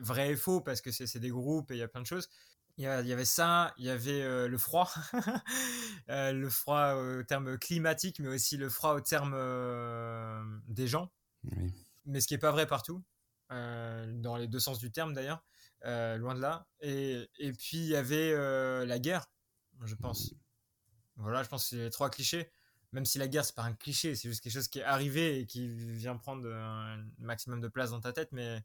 vrai 0.00 0.30
et 0.30 0.36
faux 0.36 0.60
parce 0.60 0.80
que 0.80 0.90
c'est 0.90 1.18
des 1.18 1.30
groupes 1.30 1.70
et 1.70 1.74
il 1.74 1.78
y 1.78 1.82
a 1.82 1.88
plein 1.88 2.02
de 2.02 2.06
choses. 2.06 2.28
Il 2.80 2.84
y, 2.84 3.12
avait 3.12 3.26
ça, 3.26 3.74
il 3.76 3.84
y 3.84 3.90
avait 3.90 4.22
euh, 4.22 4.48
le 4.48 4.56
froid, 4.56 4.90
euh, 6.08 6.32
le 6.32 6.48
froid 6.48 6.94
au 6.94 7.22
terme 7.22 7.58
climatique, 7.58 8.20
mais 8.20 8.28
aussi 8.28 8.56
le 8.56 8.70
froid 8.70 8.94
au 8.94 9.00
terme 9.02 9.34
euh, 9.34 10.42
des 10.66 10.88
gens. 10.88 11.12
Mais 12.06 12.22
ce 12.22 12.26
qui 12.26 12.32
n'est 12.32 12.38
pas 12.38 12.52
vrai 12.52 12.66
partout, 12.66 13.04
dans 13.50 14.36
les 14.38 14.48
deux 14.48 14.60
sens 14.60 14.78
du 14.78 14.90
terme 14.90 15.12
d'ailleurs, 15.12 15.44
loin 15.84 16.34
de 16.34 16.40
là. 16.40 16.68
Et, 16.80 17.28
et, 17.38 17.52
puis 17.52 17.76
il 17.76 17.88
y 17.88 17.96
avait 17.96 18.34
la 18.86 18.98
guerre, 18.98 19.30
je 19.84 19.94
pense. 19.94 20.32
Voilà, 21.16 21.42
je 21.42 21.50
pense 21.50 21.64
que 21.64 21.68
c'est 21.68 21.84
les 21.84 21.90
trois 21.90 22.08
clichés. 22.08 22.50
même 22.92 23.04
si 23.04 23.18
la 23.18 23.28
guerre 23.28 23.44
c'est 23.44 23.54
pas 23.54 23.64
un 23.64 23.74
cliché, 23.74 24.14
c'est 24.14 24.30
juste 24.30 24.42
quelque 24.42 24.54
chose 24.54 24.68
qui 24.68 24.78
est 24.78 24.84
arrivé 24.84 25.40
et 25.40 25.46
qui 25.46 25.68
vient 25.68 26.16
prendre 26.16 26.50
un 26.50 27.04
maximum 27.18 27.60
de 27.60 27.68
place 27.68 27.90
dans 27.90 28.00
ta 28.00 28.14
tête, 28.14 28.32
mais 28.32 28.64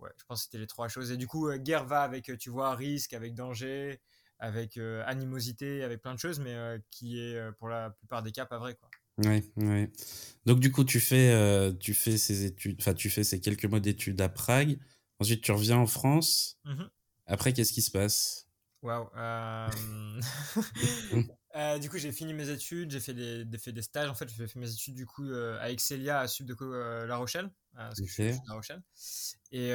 ouais, 0.00 0.10
je 0.16 0.24
pense 0.24 0.40
que 0.40 0.44
c'était 0.44 0.58
les 0.58 0.66
trois 0.66 0.88
choses. 0.88 1.10
Et 1.10 1.16
du 1.16 1.26
coup, 1.26 1.50
guerre 1.58 1.84
va 1.84 2.02
avec, 2.02 2.30
tu 2.38 2.50
vois, 2.50 2.74
risque, 2.74 3.12
avec 3.12 3.34
danger, 3.34 4.00
avec 4.38 4.78
animosité, 5.06 5.82
avec 5.82 6.02
plein 6.02 6.14
de 6.14 6.18
choses, 6.18 6.40
mais 6.40 6.56
qui 6.90 7.20
est 7.20 7.52
pour 7.58 7.68
la 7.68 7.90
plupart 7.90 8.22
des 8.22 8.32
cas 8.32 8.46
pas 8.46 8.58
vrai, 8.58 8.74
quoi. 8.74 8.88
Ouais, 9.18 9.42
ouais. 9.56 9.90
Donc 10.46 10.60
du 10.60 10.70
coup, 10.70 10.84
tu 10.84 11.00
fais, 11.00 11.72
tu 11.80 11.94
fais 11.94 12.16
ces 12.16 12.44
études, 12.44 12.76
enfin 12.80 12.94
tu 12.94 13.10
fais 13.10 13.24
ces 13.24 13.40
quelques 13.40 13.64
mois 13.64 13.80
d'études 13.80 14.20
à 14.20 14.28
Prague. 14.28 14.78
Ensuite, 15.18 15.42
tu 15.42 15.52
reviens 15.52 15.78
en 15.78 15.86
France. 15.86 16.58
Mmh 16.64 16.84
Après, 17.26 17.52
qu'est-ce 17.52 17.72
qui 17.72 17.82
se 17.82 17.90
passe? 17.90 18.46
Waouh. 18.82 19.08
Euh, 21.54 21.78
du 21.78 21.88
coup, 21.88 21.96
j'ai 21.96 22.12
fini 22.12 22.34
mes 22.34 22.50
études, 22.50 22.90
j'ai 22.90 23.00
fait 23.00 23.14
des, 23.14 23.58
fait 23.58 23.72
des 23.72 23.82
stages. 23.82 24.10
En 24.10 24.14
fait, 24.14 24.28
j'ai 24.28 24.46
fait 24.46 24.58
mes 24.58 24.70
études 24.70 24.94
du 24.94 25.06
coup 25.06 25.24
euh, 25.24 25.58
à 25.60 25.70
Excelia 25.70 26.20
à 26.20 26.28
Subdeco 26.28 26.64
euh, 26.64 27.06
La 27.06 27.16
Rochelle, 27.16 27.50
parce 27.74 28.00
que 28.00 28.06
je 28.06 28.12
suis 28.12 28.40
La 28.46 28.54
Rochelle. 28.54 28.82
Et, 29.50 29.72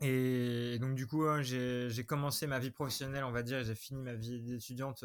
et 0.00 0.78
donc 0.78 0.94
du 0.94 1.06
coup, 1.06 1.24
hein, 1.24 1.42
j'ai 1.42 2.04
commencé 2.06 2.46
ma 2.46 2.58
vie 2.58 2.70
professionnelle, 2.70 3.24
on 3.24 3.32
va 3.32 3.42
dire, 3.42 3.62
j'ai 3.64 3.74
fini 3.74 4.02
ma 4.02 4.14
vie 4.14 4.40
d'étudiante 4.42 5.04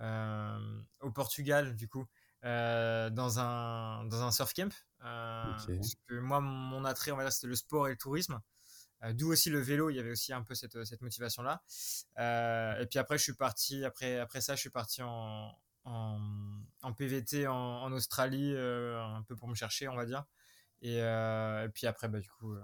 au 0.00 1.10
Portugal, 1.12 1.76
du 1.76 1.88
coup, 1.88 2.06
dans 2.42 3.38
un 3.38 4.04
dans 4.06 4.22
un 4.22 4.30
surf 4.30 4.54
camp. 4.54 4.72
Parce 5.00 5.66
que 6.08 6.14
moi, 6.14 6.40
mon 6.40 6.84
attrait, 6.86 7.10
on 7.10 7.16
va 7.16 7.24
dire, 7.24 7.32
c'était 7.32 7.48
le 7.48 7.56
sport 7.56 7.88
et 7.88 7.90
le 7.90 7.98
tourisme. 7.98 8.40
Euh, 9.04 9.12
d'où 9.12 9.30
aussi 9.32 9.50
le 9.50 9.60
vélo, 9.60 9.90
il 9.90 9.96
y 9.96 9.98
avait 10.00 10.10
aussi 10.10 10.32
un 10.32 10.42
peu 10.42 10.54
cette, 10.54 10.84
cette 10.84 11.00
motivation-là. 11.02 11.62
Euh, 12.18 12.80
et 12.80 12.86
puis 12.86 12.98
après, 12.98 13.18
je 13.18 13.22
suis 13.22 13.34
parti, 13.34 13.84
après, 13.84 14.18
après 14.18 14.40
ça, 14.40 14.54
je 14.54 14.60
suis 14.60 14.70
parti 14.70 15.02
en, 15.02 15.52
en, 15.84 16.18
en 16.82 16.92
PVT 16.92 17.46
en, 17.46 17.54
en 17.54 17.92
Australie, 17.92 18.52
euh, 18.54 19.02
un 19.02 19.22
peu 19.22 19.36
pour 19.36 19.48
me 19.48 19.54
chercher, 19.54 19.88
on 19.88 19.96
va 19.96 20.06
dire. 20.06 20.24
Et, 20.82 20.96
et 20.96 21.68
puis 21.72 21.86
après, 21.86 22.08
bah, 22.08 22.20
du 22.20 22.28
coup, 22.28 22.54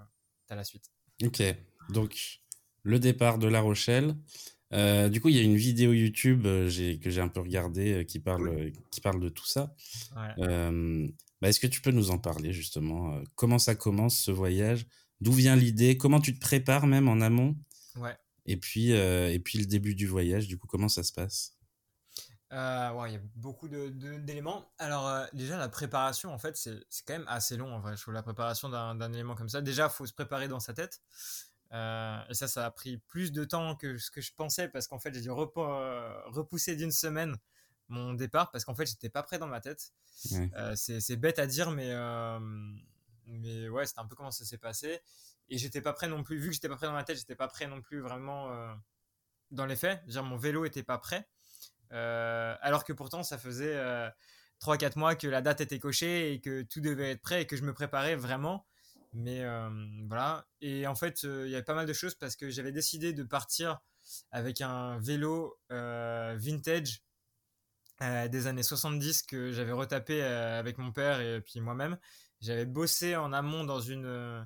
tu 0.47 0.53
as 0.53 0.57
la 0.57 0.65
suite. 0.65 0.91
Ok, 1.23 1.43
donc 1.89 2.41
le 2.83 2.99
départ 2.99 3.39
de 3.39 3.47
La 3.49 3.61
Rochelle. 3.61 4.15
du 4.73 5.21
coup, 5.23 5.31
il 5.31 5.37
y 5.37 5.39
a 5.39 5.43
une 5.43 5.57
vidéo 5.57 5.93
YouTube 5.93 6.43
que 6.43 6.69
j'ai 6.69 7.21
un 7.21 7.29
peu 7.29 7.41
regardée 7.41 8.05
qui, 8.07 8.21
parle, 8.21 8.73
qui 8.91 9.01
parle 9.01 9.21
de 9.21 9.31
tout 9.31 9.47
ça. 9.47 9.75
Bah, 10.15 11.49
Est-ce 11.49 11.61
que 11.61 11.67
tu 11.67 11.81
peux 11.81 11.93
nous 11.93 12.11
en 12.11 12.19
parler 12.19 12.53
justement 12.53 13.23
Comment 13.37 13.59
ça 13.59 13.75
commence 13.75 14.19
ce 14.19 14.31
voyage? 14.31 14.87
D'où 15.21 15.33
vient 15.33 15.57
l'idée? 15.57 15.97
Comment 15.97 16.21
tu 16.21 16.35
te 16.35 16.41
prépares 16.41 16.87
même 16.87 17.09
en 17.09 17.21
amont? 17.21 17.57
Ouais. 17.97 18.17
Et 18.47 18.57
puis, 18.57 18.93
euh, 18.93 19.31
et 19.31 19.39
puis 19.39 19.59
le 19.59 19.67
début 19.67 19.95
du 19.95 20.07
voyage, 20.07 20.49
du 20.49 20.59
coup, 20.59 20.67
comment 20.67 20.89
ça 20.89 21.03
se 21.03 21.13
passe? 21.13 21.57
Euh, 22.53 22.91
ouais, 22.93 23.11
il 23.11 23.13
y 23.15 23.17
a 23.17 23.21
beaucoup 23.37 23.69
d'éléments. 23.69 24.73
Alors, 24.79 25.07
euh, 25.07 25.27
déjà, 25.33 25.57
la 25.57 25.69
préparation, 25.69 26.33
en 26.33 26.39
fait, 26.39 26.57
c'est 26.57 26.83
quand 27.07 27.13
même 27.13 27.29
assez 27.29 27.57
long, 27.57 27.73
en 27.73 27.79
vrai. 27.79 27.97
Je 27.97 28.03
trouve 28.03 28.15
la 28.15 28.25
préparation 28.25 28.69
d'un 28.69 29.13
élément 29.13 29.37
comme 29.37 29.49
ça. 29.49 29.61
Déjà, 29.61 29.85
il 29.85 29.91
faut 29.91 30.07
se 30.07 30.13
préparer 30.13 30.49
dans 30.49 30.59
sa 30.59 30.73
tête. 30.73 31.01
et 31.71 32.35
ça, 32.35 32.49
ça 32.49 32.67
a 32.67 32.71
pris 32.71 32.97
plus 32.97 33.31
de 33.31 33.45
temps 33.45 33.77
que 33.77 33.99
ce 33.99 34.11
que 34.11 34.21
je 34.21 34.33
pensais 34.35 34.69
parce 34.69 34.89
qu'en 34.89 34.99
fait, 34.99 35.15
j'ai 35.15 35.21
dû 35.21 35.31
repousser 35.31 36.75
d'une 36.75 36.91
semaine 36.91 37.37
mon 37.87 38.15
départ 38.15 38.51
parce 38.51 38.65
qu'en 38.65 38.75
fait, 38.75 38.87
j'étais 38.87 39.11
pas 39.11 39.23
prêt 39.23 39.39
dans 39.39 39.47
ma 39.47 39.61
tête. 39.61 39.93
c'est 40.75 41.17
bête 41.17 41.39
à 41.39 41.47
dire, 41.47 41.71
mais 41.71 41.95
mais 43.31 43.69
ouais, 43.69 43.87
c'était 43.87 44.01
un 44.01 44.07
peu 44.07 44.15
comment 44.15 44.31
ça 44.31 44.45
s'est 44.45 44.59
passé. 44.59 45.01
Et 45.49 45.59
j'étais 45.59 45.81
pas 45.81 45.93
prêt 45.93 46.09
non 46.09 46.23
plus, 46.23 46.39
vu 46.39 46.49
que 46.49 46.55
j'étais 46.55 46.69
pas 46.69 46.77
prêt 46.77 46.87
dans 46.87 46.93
ma 46.93 47.05
tête, 47.05 47.17
j'étais 47.17 47.35
pas 47.35 47.49
prêt 47.49 47.67
non 47.67 47.81
plus 47.81 48.01
vraiment 48.01 48.53
euh, 48.53 48.73
dans 49.51 49.67
les 49.67 49.77
faits. 49.77 50.05
Dire 50.07 50.23
mon 50.23 50.37
vélo 50.37 50.65
était 50.65 50.85
pas 50.85 50.99
prêt. 50.99 51.29
Euh, 51.93 52.55
alors 52.61 52.85
que 52.85 52.93
pourtant, 52.93 53.23
ça 53.25 53.37
faisait 53.37 53.77
3-4 54.61 54.85
euh, 54.85 54.91
mois 54.97 55.15
que 55.17 55.27
la 55.27 55.43
date 55.43 55.61
était 55.61 55.81
cochée 55.81 56.33
et 56.33 56.41
que 56.41 56.63
tout 56.63 56.81
devait 56.81 57.11
être 57.11 57.23
prêt 57.23 57.43
et 57.43 57.47
que 57.47 57.57
je 57.57 57.63
me 57.63 57.75
préparais 57.75 58.15
vraiment. 58.15 58.67
Mais 59.13 59.45
voilà. 60.07 60.47
Et 60.61 60.87
en 60.87 60.95
fait, 60.95 61.25
il 61.25 61.49
y 61.49 61.55
avait 61.55 61.65
pas 61.65 61.75
mal 61.75 61.87
de 61.87 61.93
choses 61.93 62.15
parce 62.15 62.37
que 62.37 62.49
j'avais 62.49 62.71
décidé 62.71 63.13
de 63.13 63.25
partir 63.25 63.81
avec 64.31 64.61
un 64.61 65.01
vélo 65.01 65.59
vintage 65.69 67.03
des 68.01 68.47
années 68.47 68.63
70 68.63 69.23
que 69.25 69.51
j'avais 69.51 69.73
retapé 69.73 70.23
avec 70.23 70.79
mon 70.79 70.93
père 70.93 71.21
et 71.21 71.41
puis 71.41 71.59
moi-même 71.61 71.99
j'avais 72.41 72.67
bossé 72.67 73.17
en 73.17 73.33
amont 73.33 73.65
dans 73.65 73.81
une, 73.81 74.07
euh, 74.07 74.43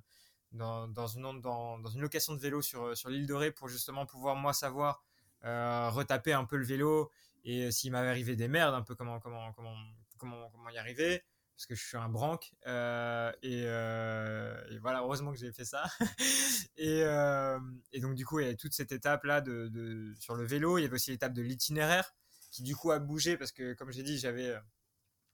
dans, 0.52 0.88
dans, 0.88 1.06
une, 1.06 1.40
dans, 1.40 1.78
dans 1.78 1.90
une 1.90 2.00
location 2.00 2.34
de 2.34 2.40
vélo 2.40 2.60
sur, 2.62 2.82
euh, 2.84 2.94
sur 2.94 3.08
l'île 3.08 3.26
de 3.26 3.34
Ré 3.34 3.52
pour 3.52 3.68
justement 3.68 4.06
pouvoir, 4.06 4.36
moi, 4.36 4.52
savoir 4.52 5.04
euh, 5.44 5.90
retaper 5.90 6.32
un 6.32 6.44
peu 6.44 6.56
le 6.56 6.64
vélo 6.64 7.10
et 7.44 7.70
s'il 7.70 7.92
m'avait 7.92 8.08
arrivé 8.08 8.36
des 8.36 8.48
merdes, 8.48 8.74
un 8.74 8.82
peu 8.82 8.94
comment, 8.94 9.20
comment, 9.20 9.52
comment, 9.52 9.76
comment, 10.18 10.50
comment 10.50 10.70
y 10.70 10.78
arriver 10.78 11.22
parce 11.56 11.66
que 11.66 11.76
je 11.76 11.86
suis 11.86 11.96
un 11.96 12.08
branque 12.08 12.52
et, 12.66 13.62
voilà 14.80 15.00
heureusement 15.02 15.30
que 15.30 15.38
j'ai 15.38 15.52
fait 15.52 15.64
ça. 15.64 15.84
Et, 16.76 17.02
et, 17.92 18.00
donc 18.00 18.16
du 18.16 18.26
coup 18.26 18.40
il 18.40 18.42
y 18.42 18.46
avait 18.46 18.56
toute 18.56 18.72
cette 18.72 18.90
étape 18.90 19.22
là 19.22 19.40
de, 19.40 19.68
de, 19.68 20.12
sur 20.18 20.34
le 20.34 20.44
vélo. 20.44 20.78
Il 20.78 20.82
y 20.82 20.84
avait 20.84 20.94
aussi 20.94 21.12
l'étape 21.12 21.32
de 21.32 21.42
l'itinéraire 21.42 22.12
qui 22.50 22.64
du 22.64 22.74
coup 22.74 22.90
a 22.90 22.98
bougé 22.98 23.36
parce 23.36 23.52
que 23.52 23.74
comme 23.74 23.92
j'ai 23.92 24.02
dit 24.02 24.18
j'avais 24.18 24.52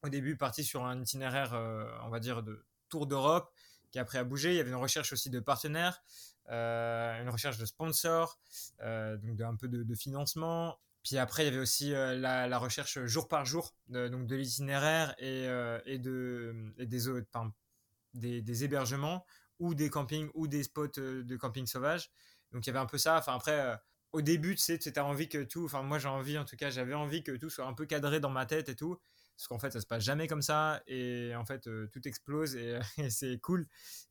au 0.02 0.08
début 0.08 0.36
parti 0.36 0.64
sur 0.64 0.84
un 0.84 1.00
itinéraire, 1.00 1.54
euh, 1.54 1.84
on 2.04 2.08
va 2.08 2.20
dire, 2.20 2.42
de 2.42 2.64
tour 2.88 3.06
d'Europe, 3.06 3.52
qui 3.90 3.98
après 3.98 4.18
a 4.18 4.24
bougé. 4.24 4.52
Il 4.52 4.56
y 4.56 4.60
avait 4.60 4.70
une 4.70 4.76
recherche 4.76 5.12
aussi 5.12 5.30
de 5.30 5.40
partenaires, 5.40 6.02
euh, 6.50 7.20
une 7.22 7.28
recherche 7.28 7.58
de 7.58 7.66
sponsors, 7.66 8.38
euh, 8.80 9.16
donc 9.18 9.36
de, 9.36 9.44
un 9.44 9.56
peu 9.56 9.68
de, 9.68 9.94
financement. 9.94 10.78
Puis 11.02 11.18
après, 11.18 11.44
il 11.44 11.46
y 11.46 11.48
avait 11.48 11.58
aussi 11.58 11.90
la, 11.90 12.58
recherche 12.58 13.04
jour 13.04 13.28
par 13.28 13.44
jour, 13.44 13.74
de, 13.88 14.08
donc 14.08 14.26
de 14.26 14.36
l'itinéraire 14.36 15.14
et, 15.18 15.44
et, 15.86 15.98
de, 15.98 16.74
et 16.78 16.86
des, 16.86 18.64
hébergements 18.64 19.24
ou 19.58 19.74
des 19.74 19.90
campings 19.90 20.30
ou 20.34 20.46
des 20.46 20.62
spots 20.62 20.88
de 20.98 21.36
camping 21.36 21.66
sauvage. 21.66 22.10
Donc 22.52 22.66
il 22.66 22.68
y 22.68 22.70
avait 22.70 22.80
un 22.80 22.86
peu 22.86 22.98
ça. 22.98 23.16
Enfin 23.16 23.34
après, 23.34 23.78
au 24.12 24.20
début, 24.20 24.54
tu 24.56 24.62
sais, 24.62 24.78
tu 24.78 24.92
as 24.94 25.04
envie 25.04 25.28
que 25.28 25.42
tout, 25.42 25.64
enfin 25.64 25.82
moi 25.82 25.98
j'ai 25.98 26.08
envie, 26.08 26.36
en 26.36 26.44
tout 26.44 26.56
cas, 26.56 26.68
j'avais 26.68 26.94
envie 26.94 27.22
que 27.22 27.32
tout 27.32 27.48
soit 27.48 27.66
un 27.66 27.72
peu 27.74 27.86
cadré 27.86 28.20
dans 28.20 28.30
ma 28.30 28.44
tête 28.44 28.68
et 28.68 28.76
tout 28.76 29.00
parce 29.40 29.48
qu'en 29.48 29.58
fait 29.58 29.70
ça 29.70 29.80
se 29.80 29.86
passe 29.86 30.04
jamais 30.04 30.26
comme 30.26 30.42
ça 30.42 30.82
et 30.86 31.34
en 31.34 31.46
fait 31.46 31.66
euh, 31.66 31.86
tout 31.86 32.06
explose 32.06 32.56
et, 32.56 32.78
c'est 33.08 33.38
cool. 33.38 33.66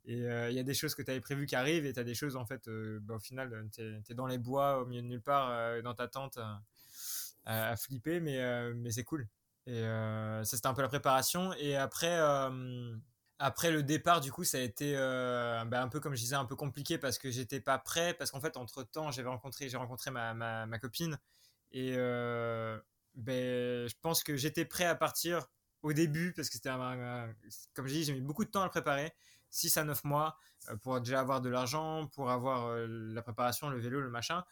Et 0.06 0.24
euh, 0.24 0.50
il 0.50 0.56
y 0.56 0.60
a 0.60 0.64
des 0.64 0.74
choses 0.74 0.96
que 0.96 1.04
tu 1.04 1.12
avais 1.12 1.20
prévues 1.20 1.46
qui 1.46 1.56
arrivent 1.56 1.86
et 1.86 1.94
tu 1.94 2.00
as 2.00 2.04
des 2.04 2.16
choses 2.16 2.36
en 2.36 2.48
fait 2.48 2.68
euh, 2.68 3.00
bah, 3.04 3.14
au 3.14 3.20
final 3.20 3.70
tu 3.72 3.82
es, 3.84 4.14
dans 4.16 4.26
les 4.26 4.40
bois 4.40 4.82
au 4.82 4.88
milieu 4.88 5.04
de 5.04 5.08
nulle 5.08 5.22
part 5.22 5.84
dans 5.84 5.94
ta 5.94 6.08
tente 6.08 6.40
à, 7.46 7.78
flipper. 7.78 8.20
Mais, 8.20 8.74
mais 8.74 8.90
c'est 8.90 9.04
cool. 9.04 9.28
Et 9.68 9.82
ça 9.82 10.44
c'était 10.44 10.66
un 10.66 10.74
peu 10.74 10.82
la 10.82 10.88
préparation. 10.88 11.54
Et 11.60 11.76
après 11.76 12.18
après 13.38 13.72
le 13.72 13.84
départ 13.84 14.22
du 14.22 14.32
coup 14.32 14.44
ça 14.44 14.58
a 14.58 14.62
été 14.62 14.96
bah, 14.96 15.84
un 15.84 15.90
peu 15.90 16.00
comme 16.00 16.16
je 16.16 16.22
disais 16.22 16.36
un 16.36 16.46
peu 16.46 16.56
compliqué 16.56 16.98
parce 16.98 17.20
que 17.20 17.30
j'étais 17.30 17.60
pas 17.60 17.78
prêt. 17.78 18.16
Parce 18.16 18.32
qu'en 18.32 18.42
fait 18.42 18.58
entre 18.58 18.82
temps 18.82 19.12
j'avais 19.12 19.30
rencontré 19.30 19.70
j'ai 19.70 19.78
rencontré 19.78 20.10
ma, 20.10 20.34
ma, 20.34 20.66
ma, 20.66 20.80
copine 20.80 21.20
et 21.72 21.96
ben, 23.20 23.88
je 23.88 23.96
pense 24.02 24.24
que 24.24 24.36
j'étais 24.36 24.66
prêt 24.66 24.86
à 24.86 24.96
partir 24.96 25.48
au 25.82 25.94
début 25.94 26.34
parce 26.34 26.50
que 26.50 26.56
c'était 26.56 26.70
comme 27.74 27.88
je 27.88 27.94
dis 27.94 28.04
j'ai 28.04 28.14
mis 28.14 28.22
beaucoup 28.22 28.46
de 28.46 28.50
temps 28.50 28.62
à 28.62 28.66
le 28.66 28.72
préparer. 28.72 29.14
6 29.52 29.78
à 29.78 29.84
9 29.84 30.04
mois 30.04 30.38
euh, 30.70 30.76
pour 30.78 31.00
déjà 31.00 31.20
avoir 31.20 31.42
de 31.42 31.50
l'argent 31.50 32.08
pour 32.08 32.30
avoir 32.30 32.68
euh, 32.68 32.86
la 32.88 33.22
préparation 33.22 33.70
le 33.70 33.80
vélo 33.80 34.00
le 34.02 34.10
machin. 34.10 34.44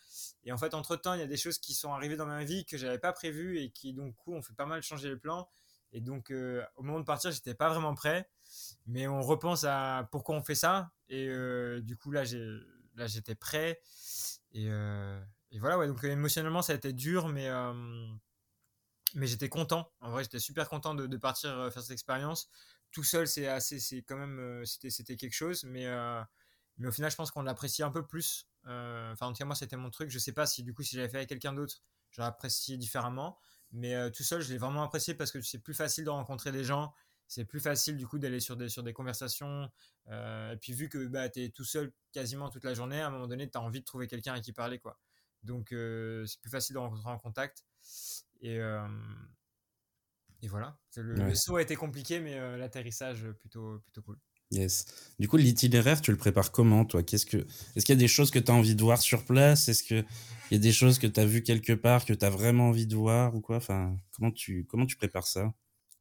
Et 0.43 0.51
en 0.51 0.57
fait 0.57 0.73
entre 0.73 0.95
temps 0.95 1.13
il 1.13 1.19
y 1.19 1.23
a 1.23 1.27
des 1.27 1.37
choses 1.37 1.59
qui 1.59 1.73
sont 1.73 1.93
arrivées 1.93 2.15
dans 2.15 2.25
ma 2.25 2.43
vie 2.43 2.65
que 2.65 2.77
j'avais 2.77 2.99
pas 2.99 3.13
prévues 3.13 3.59
et 3.59 3.69
qui 3.69 3.93
donc 3.93 4.15
coup 4.15 4.33
ont 4.33 4.41
fait 4.41 4.55
pas 4.55 4.65
mal 4.65 4.81
changer 4.81 5.09
les 5.09 5.17
plans 5.17 5.47
et 5.91 6.01
donc 6.01 6.31
euh, 6.31 6.63
au 6.75 6.83
moment 6.83 6.99
de 6.99 7.05
partir 7.05 7.31
j'étais 7.31 7.53
pas 7.53 7.69
vraiment 7.69 7.93
prêt. 7.93 8.29
Mais 8.87 9.07
on 9.07 9.21
repense 9.21 9.65
à 9.65 10.07
pourquoi 10.11 10.35
on 10.35 10.41
fait 10.41 10.55
ça. 10.55 10.91
Et 11.09 11.27
du 11.81 11.97
coup 11.97 12.11
là 12.11 12.23
j'ai 12.23 12.43
là 12.95 13.07
j'étais 13.07 13.35
prêt. 13.35 13.79
Et, 14.53 14.65
et, 14.65 15.59
voilà 15.59 15.77
ouais. 15.77 15.87
Donc 15.87 16.03
émotionnellement 16.03 16.61
ça 16.61 16.73
a 16.73 16.75
été 16.77 16.93
dur 16.93 17.27
mais 17.27 17.49
mais 19.15 19.27
j'étais 19.27 19.49
content. 19.49 19.91
En 20.01 20.11
vrai, 20.11 20.23
j'étais 20.23 20.39
super 20.39 20.69
content 20.69 20.95
de, 20.95 21.17
partir 21.17 21.49
euh, 21.57 21.69
faire 21.69 21.81
cette 21.81 21.91
expérience. 21.91 22.49
Tout 22.91 23.03
seul, 23.03 23.27
c'est 23.27 23.47
assez, 23.47 23.79
c'est 23.79 24.01
quand 24.01 24.17
même, 24.17 24.39
euh, 24.39 24.65
c'était, 24.65 24.89
c'était 24.89 25.15
quelque 25.15 25.33
chose, 25.33 25.63
mais, 25.63 25.85
euh, 25.85 26.21
mais 26.77 26.87
au 26.87 26.91
final, 26.91 27.11
je 27.11 27.15
pense 27.15 27.31
qu'on 27.31 27.41
l'apprécie 27.41 27.83
un 27.83 27.91
peu 27.91 28.05
plus. 28.05 28.47
Enfin, 28.65 29.27
en 29.27 29.31
tout 29.31 29.37
cas, 29.37 29.45
moi, 29.45 29.55
c'était 29.55 29.77
mon 29.77 29.89
truc. 29.89 30.09
Je 30.09 30.19
sais 30.19 30.33
pas 30.33 30.45
si 30.45 30.61
du 30.61 30.73
coup, 30.73 30.83
si 30.83 30.95
j'avais 30.95 31.07
fait 31.07 31.17
avec 31.17 31.29
quelqu'un 31.29 31.53
d'autre, 31.53 31.81
j'aurais 32.11 32.27
apprécié 32.27 32.77
différemment. 32.77 33.37
Mais 33.71 34.11
tout 34.11 34.23
seul, 34.23 34.41
je 34.41 34.51
l'ai 34.51 34.57
vraiment 34.57 34.83
apprécié 34.83 35.13
parce 35.13 35.31
que 35.31 35.41
c'est 35.41 35.59
plus 35.59 35.73
facile 35.73 36.03
de 36.03 36.09
rencontrer 36.09 36.51
des 36.51 36.65
gens. 36.65 36.93
C'est 37.27 37.45
plus 37.45 37.61
facile 37.61 37.95
du 37.95 38.05
coup 38.07 38.19
d'aller 38.19 38.41
sur 38.41 38.57
des, 38.57 38.67
sur 38.67 38.83
des 38.83 38.91
conversations. 38.93 39.71
et 40.09 40.57
puis 40.61 40.73
vu 40.73 40.89
que 40.89 41.07
bah, 41.07 41.29
tu 41.29 41.43
es 41.43 41.49
tout 41.49 41.63
seul 41.63 41.93
quasiment 42.11 42.49
toute 42.49 42.65
la 42.65 42.73
journée, 42.73 42.99
à 42.99 43.07
un 43.07 43.09
moment 43.09 43.27
donné, 43.27 43.49
tu 43.49 43.57
as 43.57 43.61
envie 43.61 43.79
de 43.79 43.85
trouver 43.85 44.07
quelqu'un 44.07 44.33
à 44.33 44.41
qui 44.41 44.51
parler. 44.51 44.79
quoi. 44.79 44.99
Donc 45.43 45.67
c'est 45.71 46.41
plus 46.41 46.51
facile 46.51 46.75
de 46.75 46.79
rentrer 46.79 47.09
en 47.09 47.17
contact. 47.17 47.65
Et, 48.41 48.57
et 50.41 50.47
voilà. 50.47 50.77
Le, 50.95 51.33
saut 51.35 51.57
a 51.57 51.61
été 51.61 51.75
compliqué, 51.75 52.19
mais 52.19 52.57
l'atterrissage 52.57 53.27
plutôt, 53.39 53.79
plutôt 53.79 54.01
cool. 54.01 54.19
Yes. 54.51 54.85
Du 55.19 55.27
coup, 55.27 55.37
l'itinéraire, 55.37 56.01
tu 56.01 56.11
le 56.11 56.17
prépares 56.17 56.51
comment, 56.51 56.85
toi? 56.85 57.03
Qu'est-ce 57.03 57.25
que 57.25 57.37
Est-ce 57.75 57.85
qu'il 57.85 57.95
y 57.95 57.97
a 57.97 57.99
des 57.99 58.07
choses 58.07 58.31
que 58.31 58.39
tu 58.39 58.49
as 58.49 58.53
envie 58.53 58.75
de 58.75 58.81
voir 58.81 59.01
sur 59.01 59.25
place? 59.25 59.67
Est-ce 59.67 59.83
qu'il 59.83 60.05
y 60.51 60.55
a 60.55 60.59
des 60.59 60.71
choses 60.71 60.99
que 60.99 61.07
tu 61.07 61.19
as 61.19 61.25
vues 61.25 61.43
quelque 61.43 61.73
part, 61.73 62.05
que 62.05 62.13
tu 62.13 62.23
as 62.23 62.29
vraiment 62.29 62.69
envie 62.69 62.87
de 62.87 62.95
voir 62.95 63.35
ou 63.35 63.41
quoi? 63.41 63.57
Enfin, 63.57 63.97
comment, 64.11 64.31
tu, 64.31 64.65
comment 64.65 64.85
tu 64.85 64.95
prépares 64.95 65.27
ça? 65.27 65.53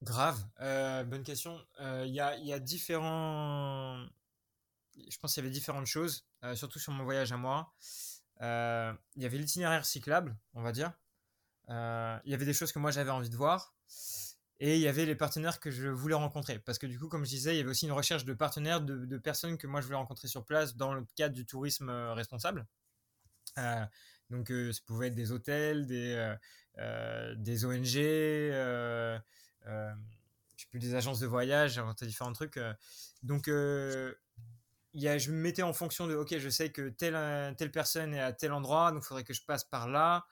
Grave. 0.02 0.38
Euh, 0.60 1.02
bonne 1.04 1.24
question. 1.24 1.58
Euh, 1.80 2.04
Il 2.06 2.14
y, 2.14 2.20
a, 2.20 2.36
y, 2.38 2.52
a, 2.52 2.60
différents. 2.60 4.06
Je 4.96 5.18
pense 5.18 5.34
qu'il 5.34 5.42
y 5.42 5.46
avait 5.46 5.52
différentes 5.52 5.86
choses, 5.86 6.24
euh, 6.44 6.54
surtout 6.54 6.78
sur 6.78 6.92
mon 6.92 7.02
voyage 7.02 7.32
à 7.32 7.36
moi. 7.36 7.74
Il 8.40 9.22
y 9.22 9.26
avait 9.26 9.38
l'itinéraire 9.38 9.84
cyclable, 9.84 10.36
on 10.54 10.62
va 10.62 10.72
dire. 10.72 10.92
Il 11.68 12.30
y 12.30 12.34
avait 12.34 12.44
des 12.44 12.54
choses 12.54 12.72
que 12.72 12.78
moi 12.78 12.90
j'avais 12.90 13.10
envie 13.10 13.30
de 13.30 13.36
voir. 13.36 13.74
Et 14.58 14.76
il 14.76 14.80
y 14.80 14.88
avait 14.88 15.04
les 15.04 15.14
partenaires 15.14 15.60
que 15.60 15.70
je 15.70 15.88
voulais 15.88 16.14
rencontrer. 16.14 16.58
Parce 16.58 16.78
que 16.78 16.86
du 16.86 16.98
coup, 16.98 17.08
comme 17.08 17.24
je 17.26 17.30
disais, 17.30 17.54
il 17.54 17.58
y 17.58 17.60
avait 17.60 17.70
aussi 17.70 17.84
une 17.84 17.92
recherche 17.92 18.24
de 18.24 18.32
partenaires, 18.32 18.80
de, 18.80 19.18
personnes 19.18 19.58
que 19.58 19.66
moi 19.66 19.80
je 19.80 19.86
voulais 19.86 19.98
rencontrer 19.98 20.28
sur 20.28 20.44
place 20.44 20.76
dans 20.76 20.94
le 20.94 21.04
cadre 21.14 21.34
du 21.34 21.44
tourisme 21.44 21.90
euh, 21.90 22.14
responsable. 22.14 22.66
Euh, 23.58 23.84
donc, 24.30 24.50
euh, 24.50 24.72
ça 24.72 24.80
pouvait 24.86 25.08
être 25.08 25.14
des 25.14 25.32
hôtels, 25.32 25.86
des, 25.86 26.14
euh, 26.14 26.34
euh 26.78 27.34
des 27.36 27.64
ONG, 27.64 27.96
euh, 27.96 29.18
je 29.64 30.62
sais 30.62 30.68
plus, 30.70 30.78
des 30.80 30.94
agences 30.94 31.20
de 31.20 31.26
voyage, 31.26 31.80
différents 32.02 32.32
trucs. 32.32 32.58
Donc, 33.22 33.48
il 34.96 35.02
y 35.02 35.08
a, 35.08 35.18
je 35.18 35.30
me 35.30 35.36
mettais 35.36 35.62
en 35.62 35.72
fonction 35.72 36.08
de, 36.08 36.16
ok, 36.16 36.38
je 36.38 36.48
sais 36.48 36.72
que 36.72 36.88
telle, 36.88 37.54
telle 37.56 37.70
personne 37.70 38.14
est 38.14 38.20
à 38.20 38.32
tel 38.32 38.52
endroit, 38.52 38.90
donc 38.90 39.04
il 39.04 39.06
faudrait 39.06 39.24
que 39.24 39.34
je 39.34 39.44
passe 39.44 39.62
par 39.62 39.88
là. 39.88 40.26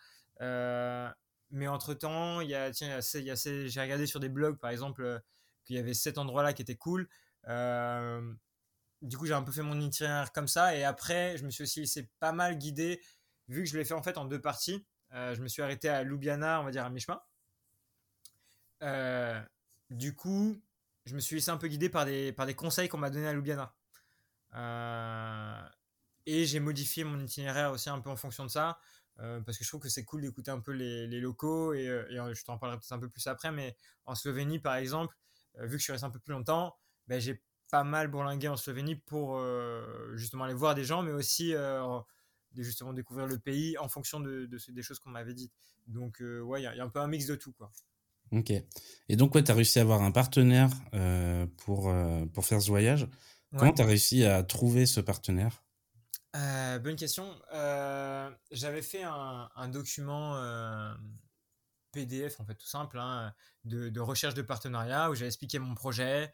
Mais 1.54 1.68
entre-temps, 1.68 2.40
il 2.40 2.50
y 2.50 2.54
a, 2.56 2.72
tiens, 2.72 2.98
il 3.14 3.20
y 3.20 3.30
a, 3.30 3.34
j'ai 3.36 3.80
regardé 3.80 4.06
sur 4.06 4.18
des 4.18 4.28
blogs, 4.28 4.58
par 4.58 4.70
exemple, 4.70 5.04
euh, 5.04 5.20
qu'il 5.64 5.76
y 5.76 5.78
avait 5.78 5.94
cet 5.94 6.18
endroit-là 6.18 6.52
qui 6.52 6.62
était 6.62 6.74
cool. 6.74 7.08
Euh, 7.46 8.34
du 9.02 9.16
coup, 9.16 9.26
j'ai 9.26 9.34
un 9.34 9.42
peu 9.42 9.52
fait 9.52 9.62
mon 9.62 9.80
itinéraire 9.80 10.32
comme 10.32 10.48
ça. 10.48 10.74
Et 10.76 10.82
après, 10.82 11.36
je 11.36 11.44
me 11.44 11.50
suis 11.50 11.62
aussi 11.62 11.78
laissé 11.78 12.10
pas 12.18 12.32
mal 12.32 12.58
guider, 12.58 13.00
vu 13.46 13.62
que 13.62 13.68
je 13.68 13.78
l'ai 13.78 13.84
fait 13.84 13.94
en 13.94 14.02
fait 14.02 14.18
en 14.18 14.24
deux 14.24 14.40
parties. 14.40 14.84
Euh, 15.12 15.34
je 15.36 15.42
me 15.42 15.46
suis 15.46 15.62
arrêté 15.62 15.88
à 15.88 16.02
Ljubljana, 16.02 16.60
on 16.60 16.64
va 16.64 16.72
dire 16.72 16.84
à 16.84 16.90
mi-chemin. 16.90 17.20
Euh, 18.82 19.40
du 19.90 20.12
coup, 20.12 20.60
je 21.04 21.14
me 21.14 21.20
suis 21.20 21.36
laissé 21.36 21.52
un 21.52 21.56
peu 21.56 21.68
guider 21.68 21.88
par 21.88 22.04
des, 22.04 22.32
par 22.32 22.46
des 22.46 22.54
conseils 22.54 22.88
qu'on 22.88 22.98
m'a 22.98 23.10
donnés 23.10 23.28
à 23.28 23.32
Ljubljana. 23.32 23.72
Euh, 24.54 25.62
et 26.26 26.46
j'ai 26.46 26.60
modifié 26.60 27.04
mon 27.04 27.20
itinéraire 27.20 27.72
aussi 27.72 27.90
un 27.90 28.00
peu 28.00 28.10
en 28.10 28.16
fonction 28.16 28.44
de 28.44 28.50
ça. 28.50 28.78
Euh, 29.20 29.40
parce 29.40 29.58
que 29.58 29.64
je 29.64 29.68
trouve 29.68 29.80
que 29.80 29.88
c'est 29.88 30.04
cool 30.04 30.22
d'écouter 30.22 30.50
un 30.50 30.58
peu 30.58 30.72
les, 30.72 31.06
locaux 31.20 31.72
et, 31.72 31.86
euh, 31.88 32.34
je 32.34 32.44
t'en 32.44 32.58
parlerai 32.58 32.78
peut-être 32.78 32.92
un 32.92 32.98
peu 32.98 33.08
plus 33.08 33.26
après, 33.28 33.52
mais 33.52 33.76
en 34.06 34.16
Slovénie 34.16 34.58
par 34.58 34.74
exemple, 34.74 35.16
vu 35.60 35.70
que 35.70 35.78
je 35.78 35.84
suis 35.84 35.92
resté 35.92 36.04
un 36.04 36.10
peu 36.10 36.18
plus 36.18 36.32
longtemps, 36.32 36.76
ben, 37.06 37.20
j'ai 37.20 37.40
pas 37.70 37.84
mal 37.84 38.08
bourlingué 38.08 38.48
en 38.48 38.56
Slovénie 38.56 38.96
pour 38.96 39.40
justement 40.14 40.44
aller 40.44 40.54
voir 40.54 40.74
des 40.74 40.84
gens, 40.84 41.02
mais 41.02 41.12
aussi 41.12 41.54
justement 42.56 42.92
découvrir 42.92 43.26
le 43.26 43.38
pays 43.38 43.78
en 43.78 43.88
fonction 43.88 44.18
de, 44.18 44.46
de 44.46 44.58
des 44.72 44.82
choses 44.82 44.98
qu'on 44.98 45.10
m'avait 45.10 45.34
dites. 45.34 45.52
Donc 45.86 46.20
ouais, 46.20 46.62
il 46.62 46.72
y, 46.72 46.76
y, 46.76 46.80
a 46.80 46.84
un 46.84 46.88
peu 46.88 46.98
un 46.98 47.06
mix 47.06 47.26
de 47.26 47.36
tout 47.36 47.52
quoi. 47.52 47.70
Ok. 48.32 48.50
Et 49.08 49.16
donc 49.16 49.34
ouais, 49.36 49.44
tu 49.44 49.52
as 49.52 49.54
réussi 49.54 49.78
à 49.78 49.82
avoir 49.82 50.02
un 50.02 50.10
partenaire 50.10 50.70
pour, 51.58 51.94
pour 52.32 52.44
faire 52.44 52.60
ce 52.60 52.68
voyage. 52.68 53.08
Ouais. 53.54 53.60
Comment 53.60 53.72
tu 53.72 53.82
as 53.82 53.86
réussi 53.86 54.24
à 54.24 54.42
trouver 54.42 54.84
ce 54.84 55.00
partenaire? 55.00 55.62
Euh, 56.34 56.80
bonne 56.80 56.96
question. 56.96 57.40
Euh, 57.52 58.28
J'avais 58.50 58.82
fait 58.82 59.04
un, 59.04 59.48
un 59.54 59.68
document 59.68 60.34
euh, 60.36 60.92
PDF, 61.92 62.40
en 62.40 62.44
fait, 62.44 62.56
tout 62.56 62.66
simple, 62.66 62.98
hein, 62.98 63.32
de, 63.62 63.90
de, 63.90 64.00
recherche 64.00 64.34
de 64.34 64.42
partenariat 64.42 65.08
où 65.08 65.14
j'avais 65.14 65.28
expliqué 65.28 65.60
mon 65.60 65.76
projet, 65.76 66.32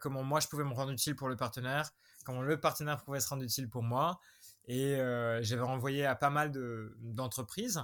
comment 0.00 0.22
moi 0.22 0.40
je 0.40 0.48
pouvais 0.48 0.64
me 0.64 0.74
rendre 0.74 0.92
utile 0.92 1.16
pour 1.16 1.30
le 1.30 1.36
partenaire, 1.36 1.90
comment 2.26 2.42
le 2.42 2.60
partenaire 2.60 3.02
pouvait 3.02 3.20
se 3.20 3.28
rendre 3.30 3.42
utile 3.42 3.70
pour 3.70 3.82
moi. 3.82 4.20
Et 4.66 4.96
j'avais 5.40 5.62
renvoyé 5.62 6.04
à 6.04 6.14
pas 6.14 6.28
mal 6.28 6.52
d'entreprises. 6.98 7.82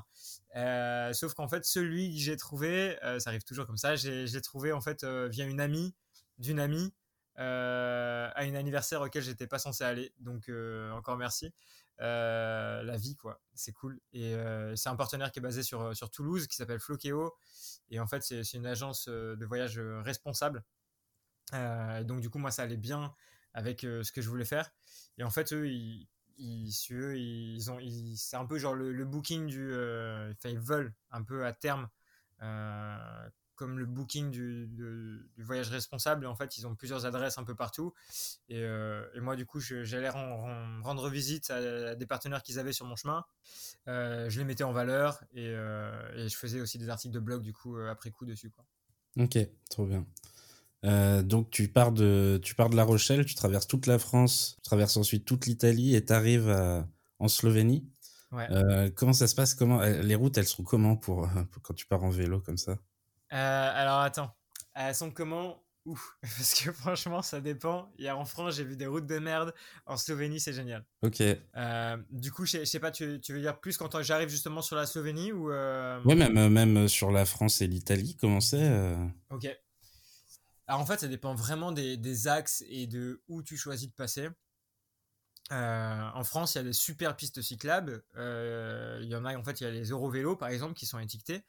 De, 0.55 1.13
sauf 1.15 1.33
qu'en 1.33 1.49
fait, 1.49 1.65
celui 1.65 2.15
que 2.15 2.21
j'ai 2.21 2.37
trouvé, 2.37 2.99
ça 3.19 3.31
arrive 3.31 3.45
toujours 3.45 3.65
comme 3.65 3.79
ça, 3.79 3.97
j'ai 3.97 4.41
trouvé 4.43 4.73
en 4.73 4.83
fait 4.83 5.03
via 5.05 5.47
une 5.47 5.61
amie 5.61 5.95
d'une 6.37 6.61
amie 6.61 6.93
à 7.37 8.43
un 8.43 8.55
anniversaire 8.55 9.01
auquel 9.03 9.23
j'étais 9.23 9.47
pas 9.47 9.59
censé 9.59 9.85
aller. 9.85 10.13
Donc 10.19 10.49
euh, 10.49 10.91
encore 10.93 11.17
merci. 11.17 11.53
Euh, 12.01 12.83
la 12.83 12.97
vie 12.97 13.17
quoi, 13.17 13.41
c'est 13.55 13.73
cool. 13.73 14.01
Et 14.13 14.35
euh, 14.35 14.77
c'est 14.77 14.89
un 14.89 14.97
partenaire 14.97 15.33
qui 15.33 15.39
est 15.39 15.43
basé 15.43 15.63
sur 15.63 15.97
sur 15.97 16.11
Toulouse 16.11 16.47
qui 16.47 16.57
s'appelle 16.57 16.81
Flokeo. 16.81 17.35
Et 17.91 18.01
en 18.01 18.07
fait 18.07 18.23
c'est 18.23 18.53
une 18.55 18.67
agence 18.67 19.09
de 19.09 19.45
voyage 19.47 19.79
responsable. 19.79 20.65
donc 21.53 22.21
du 22.21 22.31
coup 22.31 22.39
moi 22.39 22.51
ça 22.51 22.63
allait 22.63 22.77
bien 22.77 23.15
avec 23.55 23.81
ce 23.81 24.13
que 24.13 24.21
je 24.21 24.29
voulais 24.29 24.45
faire. 24.45 24.71
Et 25.19 25.25
en 25.25 25.31
fait 25.31 25.53
eux 25.53 25.69
ils 25.69 26.09
ils, 26.39 26.71
eux, 26.91 27.19
ils 27.19 27.71
ont, 27.71 27.79
ils, 27.79 28.19
c'est 28.19 28.37
un 28.37 28.45
peu 28.45 28.59
genre 28.59 28.75
le, 28.75 29.05
booking 29.07 29.47
du, 29.47 29.73
enfin 29.73 30.51
ils 30.51 30.59
veulent 30.59 30.95
un 31.11 31.23
peu 31.23 31.47
à 31.47 31.55
terme 31.55 31.89
euh, 32.43 33.29
comme 33.57 33.79
le 33.79 33.87
booking 33.87 34.31
du, 34.31 35.29
voyage 35.39 35.71
responsable. 35.71 36.27
En 36.27 36.37
fait, 36.37 36.57
ils 36.59 36.67
ont 36.67 36.75
plusieurs 36.75 37.07
adresses 37.07 37.39
un 37.39 37.45
peu 37.45 37.55
partout. 37.55 37.93
Et, 38.49 38.61
euh, 38.61 39.05
et 39.15 39.21
moi, 39.21 39.35
du 39.35 39.47
coup, 39.47 39.59
j'allais 39.61 40.11
rendre 40.11 41.09
visite 41.09 41.51
à, 41.51 41.57
à, 41.57 41.95
des 41.95 42.07
partenaires 42.07 42.43
qu'ils 42.43 42.59
avaient 42.59 42.73
sur 42.73 42.87
mon 42.87 42.95
chemin. 42.95 43.25
Euh, 43.89 44.29
je 44.31 44.39
les 44.39 44.45
mettais 44.45 44.65
en 44.65 44.73
valeur 44.73 45.21
et, 45.33 45.49
euh, 45.49 45.91
et, 46.17 46.29
je 46.29 46.37
faisais 46.37 46.61
aussi 46.61 46.79
des 46.79 46.89
articles 46.89 47.15
de 47.15 47.21
blog, 47.21 47.43
du 47.43 47.53
coup, 47.53 47.77
après 47.79 48.11
coup 48.11 48.27
dessus. 48.27 48.51
Quoi. 48.51 48.65
Ok, 49.19 49.39
trop 49.71 49.87
bien. 49.87 50.07
Donc 51.23 51.51
tu 51.51 51.67
pars 51.67 51.91
de 51.91 52.39
tu 52.45 52.55
pars 52.55 52.71
de 52.71 52.77
La 52.77 52.85
Rochelle, 52.85 53.25
tu 53.25 53.35
traverses 53.35 53.67
toute 53.67 53.87
la 53.87 53.99
France, 53.99 54.55
tu 54.57 54.63
traverses 54.63 54.97
ensuite 54.97 55.25
toute 55.25 55.47
l'Italie 55.47 55.97
et 55.97 56.05
tu 56.05 56.13
arrives 56.13 56.49
en 57.19 57.27
Slovénie. 57.27 57.91
Ouais. 58.31 58.93
Comment 58.95 59.13
ça 59.13 59.27
se 59.27 59.35
passe? 59.35 59.57
Comment 59.57 59.81
les 59.81 60.15
routes 60.15 60.39
elles 60.39 60.47
sont 60.47 60.63
comment 60.63 60.97
pour, 60.97 61.29
pour, 61.51 61.63
quand 61.63 61.75
tu 61.75 61.87
pars 61.87 62.05
en 62.05 62.11
vélo 62.11 62.41
comme 62.41 62.59
ça? 62.59 62.79
Alors 63.31 64.01
attends, 64.01 64.35
elles 64.75 64.95
sont 64.95 65.11
comment 65.11 65.63
Ouf, 65.87 66.17
parce 66.21 66.55
que 66.55 66.73
franchement, 66.73 67.23
ça 67.23 67.41
dépend. 67.41 67.93
Hier 67.97 68.19
en 68.19 68.25
France, 68.25 68.57
j'ai 68.57 68.65
vu 68.65 68.77
des 68.77 68.87
routes 68.87 69.07
de 69.07 69.19
merde. 69.21 69.55
En 69.87 69.97
Slovénie, 69.97 70.41
c'est 70.41 70.53
génial. 70.53 70.85
Ok. 71.03 71.21
Euh, 71.21 71.97
du 72.11 72.33
coup, 72.33 72.45
je 72.45 72.65
sais 72.65 72.81
pas, 72.81 72.91
tu, 72.91 73.21
tu, 73.21 73.33
veux 73.33 73.41
dire 73.41 73.61
plus 73.61 73.77
quand 73.77 74.03
j'arrive 74.03 74.29
justement 74.29 74.63
sur 74.63 74.75
la 74.75 74.85
Slovénie 74.85 75.31
ou 75.31 75.53
euh... 75.53 76.03
Ouais, 76.03 76.17
même, 76.17 76.49
même 76.49 76.89
sur 76.89 77.13
la 77.13 77.25
France 77.25 77.61
et 77.61 77.69
l'Italie, 77.69 78.17
comment 78.21 78.41
c'est 78.41 78.65
euh... 78.65 78.97
Ok. 79.31 79.47
Alors 80.67 80.81
en 80.81 80.87
fait, 80.87 80.99
ça 80.99 81.07
dépend 81.07 81.37
vraiment 81.37 81.71
des, 81.71 81.97
des, 81.97 82.27
axes 82.27 82.65
et 82.69 82.89
de 82.89 83.23
où 83.29 83.45
tu 83.45 83.57
choisis 83.57 83.89
de 83.89 83.95
passer. 83.95 84.29
Euh, 85.53 86.09
en 86.15 86.25
France, 86.25 86.57
il 86.57 86.59
y 86.59 86.61
a 86.61 86.65
des 86.65 86.73
super 86.73 87.15
pistes 87.17 87.41
cyclables. 87.41 88.03
Euh, 88.17 88.99
il 89.03 89.09
y 89.09 89.15
en 89.15 89.25
a, 89.25 89.37
en 89.37 89.45
fait, 89.45 89.61
il 89.61 89.65
y 89.65 89.67
a 89.69 89.71
les 89.71 89.91
Eurovélos, 89.91 90.35
par 90.35 90.49
exemple, 90.49 90.75
qui 90.75 90.87
sont 90.87 90.99
étiquetés. 90.99 91.45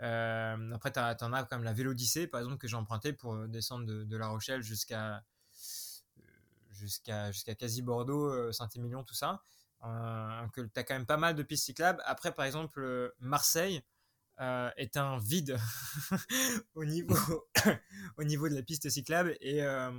Euh, 0.00 0.72
après, 0.72 0.92
tu 0.92 1.00
en 1.00 1.32
as 1.32 1.44
quand 1.44 1.56
même 1.56 1.64
la 1.64 1.72
Vélodyssée, 1.72 2.26
par 2.26 2.40
exemple, 2.40 2.58
que 2.58 2.68
j'ai 2.68 2.76
emprunté 2.76 3.12
pour 3.12 3.36
descendre 3.48 3.86
de, 3.86 4.04
de 4.04 4.16
La 4.16 4.28
Rochelle 4.28 4.62
jusqu'à 4.62 5.24
jusqu'à 6.70 7.32
jusqu'à 7.32 7.54
quasi 7.54 7.82
Bordeaux, 7.82 8.52
Saint-Émilion, 8.52 9.02
tout 9.04 9.14
ça. 9.14 9.42
Euh, 9.84 10.48
que 10.48 10.60
tu 10.62 10.80
as 10.80 10.82
quand 10.82 10.94
même 10.94 11.06
pas 11.06 11.16
mal 11.16 11.34
de 11.34 11.42
pistes 11.42 11.64
cyclables. 11.64 12.02
Après, 12.04 12.32
par 12.32 12.44
exemple, 12.44 13.14
Marseille 13.20 13.82
euh, 14.40 14.70
est 14.76 14.96
un 14.96 15.18
vide 15.18 15.56
au, 16.74 16.84
niveau 16.84 17.48
au 18.16 18.24
niveau 18.24 18.48
de 18.48 18.54
la 18.54 18.62
piste 18.62 18.88
cyclable 18.88 19.36
et 19.40 19.62
euh, 19.62 19.90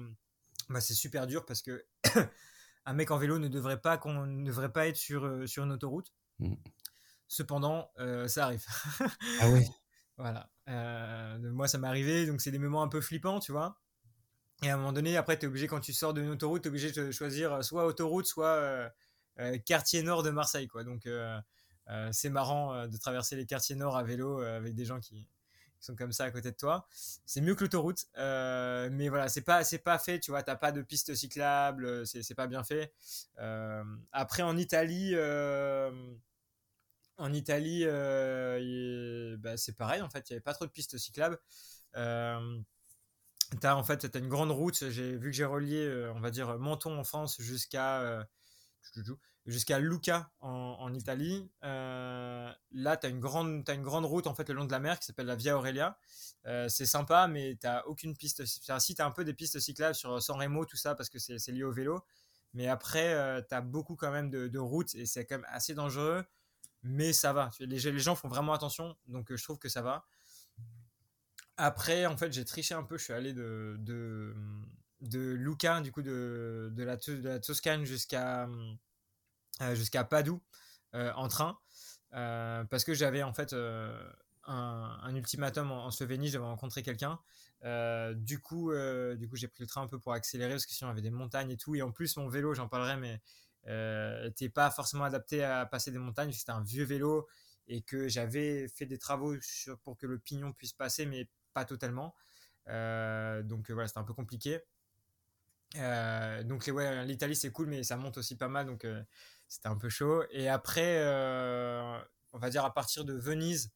bah, 0.69 0.81
c'est 0.81 0.93
super 0.93 1.27
dur 1.27 1.45
parce 1.45 1.61
que 1.61 1.85
un 2.85 2.93
mec 2.93 3.11
en 3.11 3.17
vélo 3.17 3.39
ne 3.39 3.47
devrait 3.47 3.81
pas 3.81 3.97
qu'on 3.97 4.25
ne 4.25 4.45
devrait 4.45 4.71
pas 4.71 4.87
être 4.87 4.97
sur, 4.97 5.47
sur 5.47 5.63
une 5.63 5.71
autoroute. 5.71 6.13
Mmh. 6.39 6.55
Cependant, 7.27 7.91
ça 8.27 8.45
arrive. 8.45 8.65
ah 9.39 9.49
oui 9.49 9.65
voilà. 10.19 10.49
Euh, 10.67 11.39
moi, 11.39 11.67
ça 11.67 11.77
m'est 11.77 11.87
arrivé, 11.87 12.27
donc 12.27 12.41
c'est 12.41 12.51
des 12.51 12.59
moments 12.59 12.83
un 12.83 12.89
peu 12.89 13.01
flippants, 13.01 13.39
tu 13.39 13.51
vois. 13.51 13.79
Et 14.61 14.69
à 14.69 14.73
un 14.73 14.77
moment 14.77 14.91
donné, 14.91 15.15
après, 15.17 15.39
tu 15.39 15.45
es 15.45 15.47
obligé, 15.47 15.67
quand 15.67 15.79
tu 15.79 15.93
sors 15.93 16.13
d'une 16.13 16.29
autoroute, 16.29 16.61
tu 16.61 16.67
es 16.67 16.69
obligé 16.69 16.91
de 16.91 17.09
choisir 17.11 17.63
soit 17.63 17.85
autoroute, 17.85 18.25
soit 18.25 18.47
euh, 18.47 18.89
euh, 19.39 19.57
quartier 19.57 20.03
nord 20.03 20.21
de 20.21 20.29
Marseille, 20.29 20.67
quoi. 20.67 20.83
Donc, 20.83 21.05
euh, 21.05 21.39
euh, 21.89 22.09
c'est 22.11 22.29
marrant 22.29 22.87
de 22.87 22.97
traverser 22.97 23.35
les 23.37 23.45
quartiers 23.45 23.75
nord 23.75 23.95
à 23.95 24.03
vélo 24.03 24.39
avec 24.41 24.75
des 24.75 24.85
gens 24.85 24.99
qui, 24.99 25.27
sont 25.81 25.95
comme 25.95 26.11
ça 26.11 26.25
à 26.25 26.31
côté 26.31 26.51
de 26.51 26.57
toi. 26.57 26.85
C'est 27.25 27.39
mieux 27.39 27.55
que 27.55 27.63
l'autoroute, 27.63 28.05
mais 28.17 29.07
voilà, 29.07 29.29
c'est 29.29 29.41
pas, 29.41 29.61
pas 29.85 29.97
fait, 29.97 30.19
tu 30.19 30.31
vois. 30.31 30.43
T'as 30.43 30.57
pas 30.57 30.73
de 30.73 30.81
piste 30.81 31.15
cyclable, 31.15 32.05
c'est 32.05 32.35
pas 32.35 32.47
bien 32.47 32.65
fait. 32.65 32.93
après, 34.11 34.43
en 34.43 34.57
Italie 34.57 35.15
en 37.19 37.33
Italie, 37.33 37.83
euh, 37.85 39.37
bah, 39.39 39.57
c'est 39.57 39.75
pareil, 39.75 40.01
en 40.01 40.09
fait, 40.09 40.29
il 40.29 40.33
n'y 40.33 40.35
avait 40.35 40.43
pas 40.43 40.53
trop 40.53 40.65
de 40.65 40.71
pistes 40.71 40.97
cyclables. 40.97 41.37
Euh, 41.95 42.59
as, 43.63 43.75
en 43.75 43.83
fait, 43.83 44.15
as 44.15 44.19
une 44.19 44.29
grande 44.29 44.51
route, 44.51 44.89
j'ai 44.89 45.17
vu 45.17 45.31
que 45.31 45.35
j'ai 45.35 45.45
relié, 45.45 45.85
euh, 45.85 46.13
on 46.15 46.19
va 46.19 46.31
dire, 46.31 46.57
Menton 46.59 46.97
en 46.97 47.03
France 47.03 47.39
jusqu'à 47.41 48.01
euh, 48.01 48.23
jusqu'à 49.45 49.79
Lucca 49.79 50.31
en, 50.39 50.93
Italie. 50.93 51.49
là, 51.61 52.55
tu 52.97 53.07
as, 53.07 53.09
une 53.09 53.19
grande, 53.19 54.05
route 54.05 54.27
en 54.27 54.35
fait 54.35 54.47
le 54.49 54.55
long 54.55 54.65
de 54.65 54.71
la 54.71 54.79
mer 54.79 54.99
qui 54.99 55.05
s'appelle 55.05 55.25
la 55.25 55.35
Via 55.35 55.57
Aurelia. 55.57 55.97
c'est 56.67 56.85
sympa, 56.85 57.27
mais 57.27 57.57
tu 57.59 57.67
aucune 57.85 58.15
piste. 58.15 58.43
Enfin, 58.63 58.79
si, 58.79 58.95
tu 58.95 59.01
as 59.01 59.05
un 59.05 59.11
peu 59.11 59.23
des 59.25 59.33
pistes 59.33 59.59
cyclables 59.59 59.95
sur 59.95 60.21
San 60.21 60.37
Remo, 60.39 60.65
tout 60.65 60.77
ça, 60.77 60.95
parce 60.95 61.09
que 61.09 61.19
c'est 61.19 61.51
lié 61.51 61.63
au 61.63 61.71
vélo. 61.71 62.03
Mais 62.53 62.67
après, 62.67 63.43
tu 63.49 63.55
as 63.55 63.61
beaucoup 63.61 63.95
quand 63.95 64.11
même 64.11 64.29
de 64.29 64.59
routes 64.59 64.95
et 64.95 65.05
c'est 65.05 65.25
quand 65.25 65.37
même 65.37 65.47
assez 65.49 65.73
dangereux. 65.73 66.23
Mais 66.83 67.13
ça 67.13 67.33
va. 67.33 67.51
Les, 67.59 67.79
les 67.79 67.99
gens 67.99 68.15
font 68.15 68.29
vraiment 68.29 68.53
attention, 68.53 68.95
donc 69.07 69.33
je 69.35 69.43
trouve 69.43 69.59
que 69.59 69.69
ça 69.69 69.81
va. 69.81 70.05
Après, 71.61 72.05
en 72.05 72.15
fait, 72.15 72.31
j'ai 72.31 72.45
triché 72.45 72.73
un 72.73 72.83
peu. 72.83 72.97
Je 72.97 73.03
suis 73.03 73.13
allé 73.13 73.33
de, 73.33 73.75
de, 73.79 74.33
de 75.01 75.81
du 75.81 75.91
coup, 75.91 76.01
de, 76.01 76.71
de, 76.71 76.83
la, 76.83 77.39
Toscane 77.39 77.83
jusqu'à 77.83 78.47
euh, 79.61 79.75
jusqu'à 79.75 80.05
Padoue 80.05 80.41
euh, 80.95 81.11
en 81.15 81.27
train. 81.27 81.59
Euh, 82.13 82.63
parce 82.63 82.85
que 82.85 82.93
j'avais 82.93 83.23
en 83.23 83.33
fait 83.33 83.53
un, 84.45 85.15
ultimatum 85.15 85.71
en, 85.71 85.91
Slovénie, 85.91 86.29
j'avais 86.29 86.45
rencontré 86.45 86.81
quelqu'un. 86.81 87.19
du 88.15 88.39
coup, 88.39 88.71
du 89.17 89.27
coup, 89.27 89.35
j'ai 89.35 89.49
pris 89.49 89.63
le 89.63 89.67
train 89.67 89.81
un 89.81 89.87
peu 89.87 89.99
pour 89.99 90.13
accélérer 90.13 90.51
parce 90.51 90.65
que 90.65 90.71
sinon, 90.71 90.91
il 90.91 90.91
y 90.91 90.99
avait 90.99 91.01
des 91.01 91.11
montagnes 91.11 91.51
et 91.51 91.57
tout. 91.57 91.75
Et 91.75 91.81
en 91.81 91.91
plus, 91.91 92.15
mon 92.15 92.29
vélo, 92.29 92.53
j'en 92.53 92.69
parlerai, 92.69 92.95
mais 92.95 93.21
n'était 93.67 94.49
pas 94.49 94.71
forcément 94.71 95.03
adapté 95.03 95.43
à 95.43 95.65
passer 95.65 95.91
des 95.91 95.99
montagnes. 95.99 96.31
C'était 96.31 96.51
un 96.51 96.63
vieux 96.63 96.85
vélo 96.85 97.27
et 97.67 97.81
que 97.81 98.07
j'avais 98.07 98.67
fait 98.67 98.85
des 98.85 98.97
travaux 98.97 99.35
pour 99.83 99.97
que 99.97 100.07
le 100.07 100.17
pignon 100.17 100.53
puisse 100.53 100.73
passer, 100.73 101.05
mais 101.05 101.29
pas 101.53 101.65
totalement. 101.65 102.15
Euh, 102.67 103.43
donc 103.43 103.69
voilà, 103.71 103.87
c'était 103.87 103.99
un 103.99 104.03
peu 104.03 104.13
compliqué. 104.13 104.59
Euh, 105.75 106.43
donc 106.43 106.69
ouais, 106.73 107.05
l'Italie 107.05 107.35
c'est 107.35 107.51
cool, 107.51 107.67
mais 107.67 107.83
ça 107.83 107.95
monte 107.95 108.17
aussi 108.17 108.35
pas 108.35 108.47
mal, 108.47 108.65
donc 108.65 108.85
euh, 108.85 109.03
c'était 109.47 109.67
un 109.67 109.77
peu 109.77 109.89
chaud. 109.89 110.23
Et 110.31 110.49
après, 110.49 110.99
on 112.33 112.39
va 112.39 112.49
dire 112.49 112.65
à 112.65 112.73
partir 112.73 113.05
de 113.05 113.13
Venise 113.13 113.71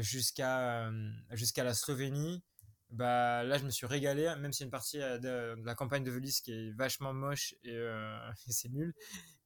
jusqu'à 0.00 0.90
jusqu'à 1.30 1.64
la 1.64 1.74
Slovénie, 1.74 2.42
bah 2.90 3.44
là 3.44 3.58
je 3.58 3.64
me 3.64 3.70
suis 3.70 3.86
régalé, 3.86 4.34
même 4.38 4.52
si 4.52 4.64
une 4.64 4.70
partie 4.70 4.98
de, 4.98 5.56
la 5.64 5.74
campagne 5.74 6.04
de 6.04 6.10
Venise 6.10 6.40
qui 6.40 6.52
est 6.52 6.70
vachement 6.72 7.12
moche 7.12 7.54
et, 7.62 7.74
et 8.48 8.52
c'est 8.52 8.68
nul. 8.68 8.94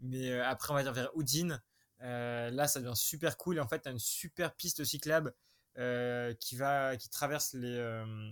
Mais 0.00 0.38
après 0.40 0.72
on 0.72 0.74
va 0.74 0.82
dire 0.82 0.92
vers 0.92 1.10
Udine, 1.16 1.62
là 2.00 2.66
ça 2.68 2.80
devient 2.80 2.96
super 2.96 3.36
cool. 3.36 3.58
Et 3.58 3.60
en 3.60 3.68
fait 3.68 3.82
tu 3.82 3.88
as 3.88 3.92
une 3.92 3.98
super 3.98 4.54
piste 4.54 4.84
cyclable 4.84 5.34
euh, 5.76 6.32
qui 6.34 6.54
va 6.54 6.96
qui 6.96 7.10
traverse 7.10 7.52
les 7.52 7.76
euh, 7.76 8.30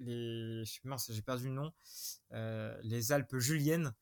les 0.00 0.64
j'ai 0.64 1.22
perdu 1.22 1.44
le 1.44 1.52
nom 1.52 1.72
euh, 2.32 2.76
les 2.82 3.12
Alpes 3.12 3.36
juliennes 3.36 3.94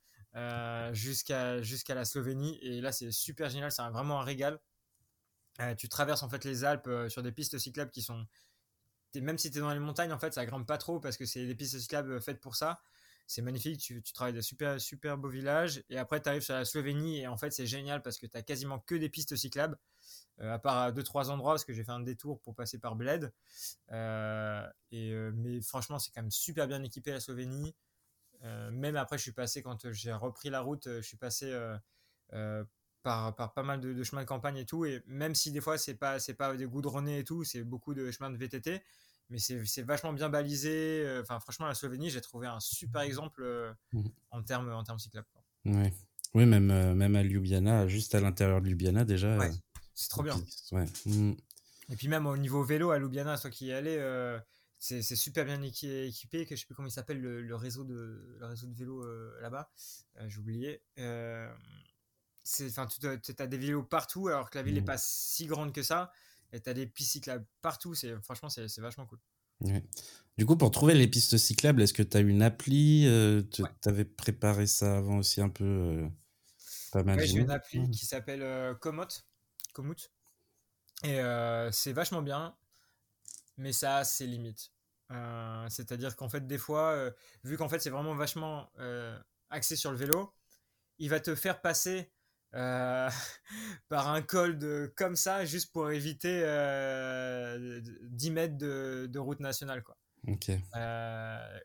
jusqu'à 0.92 1.60
jusqu'à 1.60 1.94
la 1.94 2.06
Slovénie. 2.06 2.58
Et 2.62 2.80
là 2.80 2.90
c'est 2.92 3.10
super 3.10 3.50
génial 3.50 3.70
c'est 3.72 3.82
vraiment 3.90 4.20
un 4.20 4.24
régal. 4.24 4.58
Tu 5.76 5.88
traverses 5.88 6.22
en 6.22 6.30
fait 6.30 6.44
les 6.44 6.64
Alpes 6.64 6.88
sur 7.08 7.22
des 7.22 7.32
pistes 7.32 7.58
cyclables 7.58 7.90
qui 7.90 8.00
sont 8.00 8.26
même 9.16 9.38
si 9.38 9.50
tu 9.50 9.58
es 9.58 9.60
dans 9.60 9.72
les 9.72 9.78
montagnes 9.80 10.12
en 10.12 10.18
fait 10.18 10.34
ça 10.34 10.44
grimpe 10.46 10.66
pas 10.66 10.78
trop 10.78 11.00
parce 11.00 11.16
que 11.16 11.24
c'est 11.26 11.46
des 11.46 11.54
pistes 11.54 11.78
cyclables 11.78 12.20
faites 12.20 12.40
pour 12.40 12.56
ça 12.56 12.80
c'est 13.28 13.42
magnifique, 13.42 13.78
tu, 13.78 14.02
tu, 14.02 14.14
travailles 14.14 14.32
de 14.32 14.40
super, 14.40 14.80
super 14.80 15.18
beaux 15.18 15.28
villages, 15.28 15.84
et 15.90 15.98
après 15.98 16.20
tu 16.22 16.30
arrives 16.30 16.40
sur 16.40 16.54
la 16.54 16.64
Slovénie, 16.64 17.20
et 17.20 17.26
en 17.26 17.36
fait 17.36 17.50
c'est 17.50 17.66
génial 17.66 18.00
parce 18.00 18.16
que 18.16 18.26
tu 18.26 18.34
as 18.38 18.42
quasiment 18.42 18.78
que 18.78 18.94
des 18.94 19.10
pistes 19.10 19.36
cyclables, 19.36 19.78
euh, 20.40 20.54
à 20.54 20.58
part 20.58 20.78
à 20.78 20.92
deux 20.92 21.02
trois 21.02 21.30
endroits 21.30 21.52
parce 21.52 21.64
que 21.64 21.74
j'ai 21.74 21.84
fait 21.84 21.92
un 21.92 22.00
détour 22.00 22.40
pour 22.40 22.54
passer 22.54 22.78
par 22.78 22.96
Bled. 22.96 23.32
Euh, 23.92 24.66
et 24.92 25.12
euh, 25.12 25.30
mais 25.34 25.60
franchement, 25.60 25.98
c'est 25.98 26.10
quand 26.10 26.22
même 26.22 26.30
super 26.30 26.66
bien 26.68 26.82
équipé 26.82 27.10
la 27.12 27.20
Slovénie. 27.20 27.74
même 28.42 28.96
après, 28.96 29.18
je 29.18 29.22
suis 29.22 29.32
passé 29.32 29.62
quand 29.62 29.90
j'ai 29.92 30.12
repris 30.12 30.48
la 30.48 30.60
route, 30.60 30.84
je 30.86 31.00
suis 31.02 31.16
passé 31.16 31.52
par, 33.02 33.34
par, 33.34 33.54
pas 33.54 33.62
mal 33.62 33.80
de, 33.80 34.02
chemins 34.02 34.22
de 34.22 34.26
campagne 34.26 34.56
et 34.56 34.66
tout. 34.66 34.84
Et 34.84 35.02
même 35.06 35.34
si 35.34 35.50
des 35.52 35.60
fois 35.60 35.78
c'est 35.78 35.94
pas 35.94 36.18
c'est 36.18 36.34
pas 36.34 36.56
des 36.56 36.66
goudronnés 36.66 37.20
et 37.20 37.24
tout, 37.24 37.44
c'est 37.44 37.64
beaucoup 37.64 37.94
de 37.94 38.10
chemins 38.10 38.30
de 38.30 38.36
VTT, 38.36 38.82
mais 39.30 39.38
c'est 39.38 39.82
vachement 39.82 40.12
bien 40.12 40.28
balisé. 40.28 41.06
Enfin, 41.20 41.40
franchement, 41.40 41.66
la 41.66 41.74
Slovénie, 41.74 42.10
j'ai 42.10 42.20
trouvé 42.20 42.46
un 42.46 42.60
super 42.60 43.02
exemple 43.02 43.74
mmh. 43.92 44.02
en 44.30 44.42
termes 44.42 44.72
en 44.72 44.84
termes 44.84 44.98
cyclables. 44.98 45.26
Ouais. 45.64 45.92
Oui, 46.34 46.44
même, 46.44 46.94
même 46.94 47.16
à 47.16 47.22
Ljubljana, 47.22 47.88
juste 47.88 48.14
à 48.14 48.20
l'intérieur 48.20 48.60
de 48.60 48.68
Ljubljana, 48.68 49.04
déjà, 49.04 49.38
c'est 49.98 50.10
trop 50.10 50.22
bien. 50.22 50.36
Mm. 51.06 51.32
Et 51.90 51.96
puis 51.96 52.06
même 52.06 52.26
au 52.26 52.36
niveau 52.36 52.62
vélo 52.62 52.92
à 52.92 53.00
Ljubljana, 53.00 53.36
toi 53.36 53.50
qui 53.50 53.66
y 53.66 53.72
allais, 53.72 53.98
euh, 53.98 54.38
c'est 54.78 55.02
super 55.02 55.44
bien 55.44 55.60
équipé, 55.60 56.46
que 56.46 56.54
je 56.54 56.60
sais 56.60 56.66
plus 56.66 56.76
comment 56.76 56.86
il 56.86 56.92
s'appelle 56.92 57.20
le, 57.20 57.56
réseau 57.56 57.82
de 57.82 58.36
le 58.38 58.46
réseau 58.46 58.68
de 58.68 58.74
vélo 58.74 59.02
euh, 59.02 59.36
là-bas. 59.40 59.72
Euh, 60.20 60.28
j'ai 60.28 60.38
oublié. 60.38 60.82
Enfin, 62.62 62.86
tu 62.86 63.06
as 63.38 63.46
des 63.46 63.58
vélos 63.58 63.82
partout, 63.82 64.28
alors 64.28 64.50
que 64.50 64.58
la 64.58 64.62
ville 64.62 64.74
n'est 64.74 64.80
mm. 64.80 64.86
pas 64.86 64.98
si 64.98 65.46
grande 65.46 65.72
que 65.72 65.82
ça. 65.82 66.12
Et 66.52 66.60
tu 66.60 66.70
as 66.70 66.74
des 66.74 66.86
pistes 66.86 67.12
cyclables 67.12 67.46
partout. 67.60 67.94
C'est 67.94 68.14
franchement, 68.22 68.48
c'est 68.48 68.78
vachement 68.78 69.06
cool. 69.06 69.18
Du 70.38 70.46
coup, 70.46 70.56
pour 70.56 70.70
trouver 70.70 70.94
les 70.94 71.08
pistes 71.08 71.36
cyclables, 71.36 71.82
est-ce 71.82 71.92
que 71.92 72.02
tu 72.02 72.16
as 72.16 72.20
une 72.20 72.42
appli 72.42 73.06
Tu 73.52 73.62
avais 73.84 74.04
préparé 74.04 74.66
ça 74.66 74.98
avant 74.98 75.18
aussi 75.18 75.40
un 75.40 75.50
peu 75.50 76.08
pas 76.92 77.02
mal. 77.02 77.20
j'ai 77.20 77.38
une 77.38 77.50
appli 77.50 77.80
mm. 77.80 77.90
qui 77.90 78.06
s'appelle 78.06 78.76
Komoot 78.80 79.24
et 81.04 81.20
euh, 81.20 81.70
c'est 81.70 81.92
vachement 81.92 82.22
bien, 82.22 82.56
mais 83.56 83.72
ça 83.72 83.98
a 83.98 84.04
ses 84.04 84.26
limites. 84.26 84.72
Euh, 85.10 85.66
c'est-à-dire 85.68 86.16
qu'en 86.16 86.28
fait, 86.28 86.46
des 86.46 86.58
fois, 86.58 86.92
euh, 86.92 87.10
vu 87.44 87.56
qu'en 87.56 87.68
fait, 87.68 87.78
c'est 87.78 87.90
vraiment 87.90 88.14
vachement 88.14 88.70
axé 89.50 89.76
sur 89.76 89.90
le 89.90 89.96
vélo, 89.96 90.34
il 90.98 91.10
va 91.10 91.20
te 91.20 91.34
faire 91.34 91.60
passer 91.60 92.10
par 93.88 94.08
un 94.08 94.22
col 94.22 94.58
de, 94.58 94.92
comme 94.96 95.16
ça, 95.16 95.44
juste 95.44 95.72
pour 95.72 95.90
éviter 95.90 96.40
10 98.10 98.30
mètres 98.30 98.56
de, 98.56 99.18
route 99.18 99.40
nationale. 99.40 99.82
Quoi. 99.82 99.96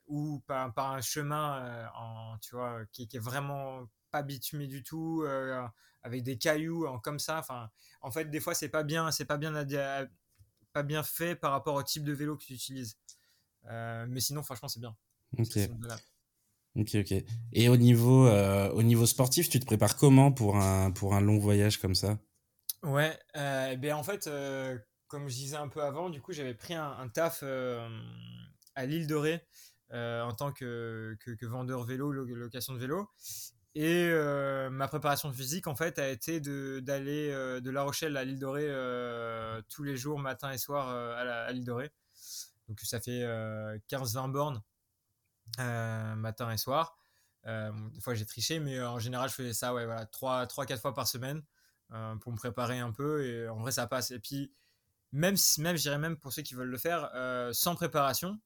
ou 0.07 0.41
par, 0.45 0.73
par, 0.73 0.91
un 0.91 1.01
chemin 1.01 1.89
en, 1.95 2.37
tu 2.39 2.55
vois, 2.55 2.81
qui, 2.91 3.07
qui 3.07 3.17
est 3.17 3.19
vraiment 3.19 3.87
pas 4.11 4.23
bitumé 4.23 4.67
du 4.67 4.83
tout, 4.83 5.25
avec 6.03 6.23
des 6.23 6.37
cailloux 6.37 6.85
en, 6.85 6.99
comme 6.99 7.19
ça. 7.19 7.39
Enfin, 7.39 7.69
en 8.01 8.11
fait, 8.11 8.25
des 8.25 8.39
fois, 8.39 8.53
c'est 8.53 8.69
pas 8.69 8.83
bien, 8.83 9.11
c'est 9.11 9.25
pas 9.25 9.37
bien, 9.37 9.53
pas 10.73 10.83
bien 10.83 11.03
fait 11.03 11.35
par 11.35 11.51
rapport 11.51 11.75
au 11.75 11.83
type 11.83 12.03
de 12.03 12.13
vélo 12.13 12.37
que 12.37 12.43
tu 12.43 12.53
utilises. 12.53 12.97
Euh, 13.65 14.05
mais 14.09 14.19
sinon, 14.19 14.43
franchement, 14.43 14.67
c'est 14.67 14.79
bien. 14.79 14.95
Ok. 15.37 15.57
Ok, 16.75 16.95
ok. 16.95 17.13
Et 17.53 17.69
au 17.69 17.77
niveau, 17.77 18.27
euh, 18.27 18.69
au 18.71 18.83
niveau 18.83 19.05
sportif, 19.05 19.49
tu 19.49 19.59
te 19.59 19.65
prépares 19.65 19.95
comment 19.95 20.31
pour 20.31 20.57
un, 20.57 20.91
pour 20.91 21.13
un 21.13 21.21
long 21.21 21.37
voyage 21.37 21.77
comme 21.77 21.95
ça? 21.95 22.17
Ouais, 22.81 23.17
euh, 23.37 23.69
eh 23.71 23.77
ben 23.77 23.93
en 23.93 24.03
fait, 24.03 24.29
comme 25.07 25.29
je 25.29 25.35
disais 25.35 25.55
un 25.55 25.67
peu 25.67 25.81
avant, 25.81 26.09
du 26.09 26.21
coup, 26.21 26.33
j'avais 26.33 26.53
pris 26.53 26.73
un, 26.73 27.07
taf 27.13 27.43
à 27.43 28.85
l'île 28.85 29.07
de 29.07 29.15
Ré 29.15 29.41
en 29.91 30.33
tant 30.33 30.51
que, 30.51 31.15
que, 31.19 31.45
vendeur 31.45 31.83
vélo, 31.83 32.11
location 32.11 32.73
de 32.73 32.79
vélo. 32.79 33.07
Et 33.75 34.07
euh, 34.11 34.69
ma 34.69 34.87
préparation 34.87 35.31
physique, 35.31 35.65
en 35.65 35.75
fait, 35.75 35.97
a 35.97 36.09
été 36.09 36.39
d'aller 36.39 37.31
de, 37.31 37.59
de, 37.59 37.71
La 37.71 37.81
Rochelle 37.81 38.17
à 38.17 38.23
l'île 38.23 38.39
de 38.39 38.45
Ré 38.45 38.65
euh, 38.67 39.61
tous 39.69 39.81
les 39.81 39.97
jours, 39.97 40.19
matin 40.19 40.51
et 40.51 40.59
soir, 40.59 40.89
euh, 40.89 41.47
à 41.47 41.51
l'île 41.51 41.65
de 41.65 41.71
Ré. 41.71 41.91
Donc 42.67 42.79
ça 42.81 43.01
fait 43.01 43.23
15-20 43.89 44.31
bornes 44.31 44.61
matin 45.57 46.51
et 46.51 46.57
soir. 46.57 46.97
des 47.45 48.01
fois 48.01 48.13
j'ai 48.13 48.25
triché, 48.25 48.59
mais 48.59 48.81
en 48.81 48.99
général 48.99 49.29
je 49.29 49.35
faisais 49.35 49.53
ça 49.53 49.73
ouais, 49.73 49.85
voilà, 49.85 50.05
3-4 50.05 50.79
fois 50.79 50.93
par 50.93 51.07
semaine 51.07 51.43
pour 52.21 52.31
me 52.31 52.37
préparer 52.37 52.79
un 52.79 52.91
peu. 52.91 53.25
Et 53.25 53.47
en 53.49 53.59
vrai 53.59 53.71
ça 53.71 53.87
passe. 53.87 54.11
Et 54.11 54.19
puis 54.19 54.53
même, 55.11 55.35
même 55.59 55.77
je 55.77 55.81
dirais 55.81 55.99
même 55.99 56.17
pour 56.17 56.33
ceux 56.33 56.41
qui 56.41 56.55
veulent 56.55 56.69
le 56.69 56.77
faire, 56.77 57.09
sans 57.53 57.75
préparation, 57.75 58.39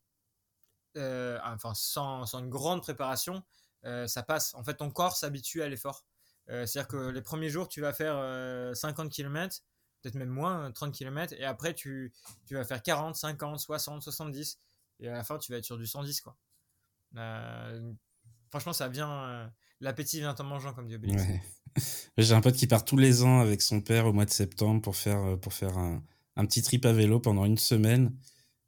enfin 0.95 1.73
sans, 1.73 2.25
sans, 2.25 2.39
une 2.39 2.49
grande 2.49 2.81
préparation, 2.81 3.43
euh, 3.85 4.07
ça 4.07 4.23
passe. 4.23 4.53
En 4.55 4.63
fait, 4.63 4.75
ton 4.75 4.89
corps 4.91 5.15
s'habitue 5.15 5.61
à 5.61 5.69
l'effort. 5.69 6.05
Euh, 6.49 6.65
c'est-à-dire 6.65 6.87
que 6.87 7.09
les 7.09 7.21
premiers 7.21 7.49
jours, 7.49 7.67
tu 7.67 7.81
vas 7.81 7.93
faire 7.93 8.15
50 8.75 9.11
km, 9.11 9.61
peut-être 10.01 10.15
même 10.15 10.29
moins, 10.29 10.71
30 10.71 10.93
km, 10.93 11.33
et 11.33 11.43
après, 11.43 11.73
tu, 11.73 12.13
tu 12.45 12.55
vas 12.55 12.63
faire 12.63 12.81
40, 12.81 13.15
50, 13.15 13.59
60, 13.59 14.01
70, 14.01 14.59
et 14.99 15.09
à 15.09 15.13
la 15.13 15.23
fin, 15.23 15.37
tu 15.37 15.51
vas 15.51 15.57
être 15.57 15.65
sur 15.65 15.77
du 15.77 15.87
110, 15.87 16.21
quoi. 16.21 16.37
Euh, 17.15 17.93
franchement, 18.49 18.73
ça 18.73 18.87
vient. 18.87 19.51
L'appétit 19.79 20.19
vient 20.19 20.35
en 20.35 20.43
mangeant, 20.43 20.73
comme 20.73 20.87
dit 20.87 20.95
Obélix. 20.95 21.23
J'ai 22.17 22.33
un 22.33 22.41
pote 22.41 22.55
qui 22.55 22.67
part 22.67 22.85
tous 22.85 22.97
les 22.97 23.23
ans 23.23 23.39
avec 23.39 23.61
son 23.61 23.81
père 23.81 24.07
au 24.07 24.13
mois 24.13 24.25
de 24.25 24.31
septembre 24.31 24.81
pour 24.81 24.95
faire, 24.95 25.39
pour 25.39 25.53
faire 25.53 25.77
un, 25.77 26.03
un 26.35 26.45
petit 26.45 26.63
trip 26.63 26.85
à 26.85 26.93
vélo 26.93 27.19
pendant 27.19 27.45
une 27.45 27.57
semaine. 27.57 28.15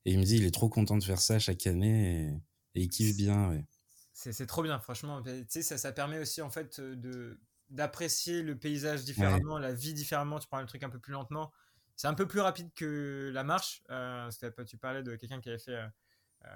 Et 0.06 0.14
il 0.14 0.20
me 0.20 0.24
dit 0.24 0.38
il 0.38 0.46
est 0.46 0.52
trop 0.52 0.70
content 0.70 0.98
de 0.98 1.04
faire 1.04 1.20
ça 1.20 1.40
chaque 1.40 1.66
année 1.66 2.30
et, 2.76 2.80
et 2.80 2.84
il 2.84 2.90
kiffe 2.90 3.18
bien. 3.18 3.50
Ouais. 3.50 3.66
C'est 4.14 4.46
trop 4.46 4.62
bien, 4.62 4.80
franchement. 4.80 5.22
Tu 5.24 5.46
sais, 5.48 5.62
ça, 5.62 5.78
ça 5.78 5.92
permet 5.92 6.20
aussi, 6.20 6.42
en 6.42 6.50
fait, 6.50 6.80
euh, 6.80 6.96
de 6.96 7.40
d'apprécier 7.70 8.42
le 8.42 8.58
paysage 8.58 9.04
différemment, 9.04 9.60
la 9.60 9.74
vie 9.74 9.94
différemment. 9.94 10.40
Tu 10.40 10.48
prends 10.48 10.60
le 10.60 10.66
truc 10.66 10.84
un 10.84 10.90
peu 10.90 11.00
plus 11.00 11.14
lentement. 11.14 11.52
C'est 11.96 12.08
un 12.08 12.14
peu 12.14 12.28
plus 12.28 12.40
rapide 12.40 12.74
que 12.76 13.30
la 13.34 13.44
marche. 13.44 13.84
Euh, 13.90 14.30
tu 14.66 14.78
parlais 14.78 15.04
de 15.04 15.16
quelqu'un 15.16 15.40
qui 15.40 15.50
avait 15.50 15.60
fait 15.60 15.76
euh, 15.76 15.84
euh, 15.84 15.90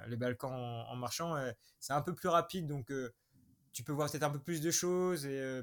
les 0.07 0.15
Balkans 0.15 0.51
en, 0.51 0.95
marchant. 0.95 1.35
c'est 1.79 1.93
un 1.93 2.01
peu 2.01 2.15
plus 2.15 2.29
rapide, 2.29 2.67
donc 2.67 2.91
tu 3.73 3.83
peux 3.83 3.91
voir 3.91 4.09
peut-être 4.09 4.23
un 4.23 4.29
peu 4.29 4.39
plus 4.39 4.61
de 4.61 4.71
choses 4.71 5.25
et 5.25 5.61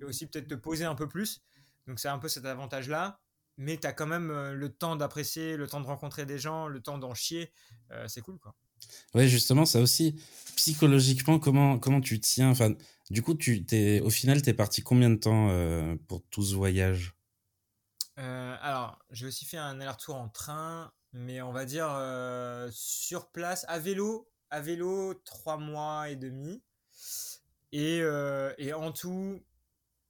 et 0.00 0.04
aussi 0.04 0.26
peut-être 0.26 0.48
te 0.48 0.54
poser 0.54 0.84
un 0.84 0.94
peu 0.94 1.08
plus. 1.08 1.40
Donc 1.86 1.98
c'est 1.98 2.08
un 2.08 2.18
peu 2.18 2.28
cet 2.28 2.44
avantage-là. 2.44 3.20
Mais 3.58 3.76
tu 3.76 3.86
as 3.86 3.92
quand 3.92 4.06
même 4.06 4.32
le 4.52 4.68
temps 4.70 4.96
d'apprécier, 4.96 5.56
le 5.56 5.66
temps 5.66 5.80
de 5.80 5.86
rencontrer 5.86 6.24
des 6.24 6.38
gens, 6.38 6.68
le 6.68 6.80
temps 6.80 6.98
d'en 6.98 7.14
chier. 7.14 7.52
c'est 8.06 8.22
cool, 8.22 8.38
quoi. 8.38 8.54
Ouais, 9.14 9.28
justement, 9.28 9.64
ça 9.64 9.80
aussi, 9.80 10.20
psychologiquement, 10.56 11.38
comment, 11.38 11.78
comment 11.78 12.00
tu 12.00 12.18
tiens? 12.18 12.50
Enfin, 12.50 12.74
Du 13.10 13.22
coup, 13.22 13.34
tu, 13.34 13.64
es, 13.70 14.00
au 14.00 14.10
final, 14.10 14.42
tu 14.42 14.50
es 14.50 14.54
parti 14.54 14.82
combien 14.82 15.10
de 15.10 15.16
temps 15.16 15.48
pour 16.08 16.22
tout 16.30 16.42
ce 16.42 16.54
voyage? 16.54 17.14
Alors, 18.16 18.98
j'ai 19.10 19.26
aussi 19.26 19.44
fait 19.44 19.58
un 19.58 19.80
aller-retour 19.80 20.16
en 20.16 20.28
train, 20.28 20.92
mais 21.12 21.42
on 21.42 21.52
va 21.52 21.64
dire 21.64 21.90
sur 22.72 23.30
place, 23.30 23.64
à 23.68 23.78
vélo, 23.78 24.30
à 24.50 24.60
vélo, 24.60 25.14
trois 25.24 25.56
mois 25.56 26.08
et 26.10 26.16
demi. 26.16 26.62
Et, 27.72 28.02
et 28.58 28.72
en 28.72 28.92
tout, 28.92 29.42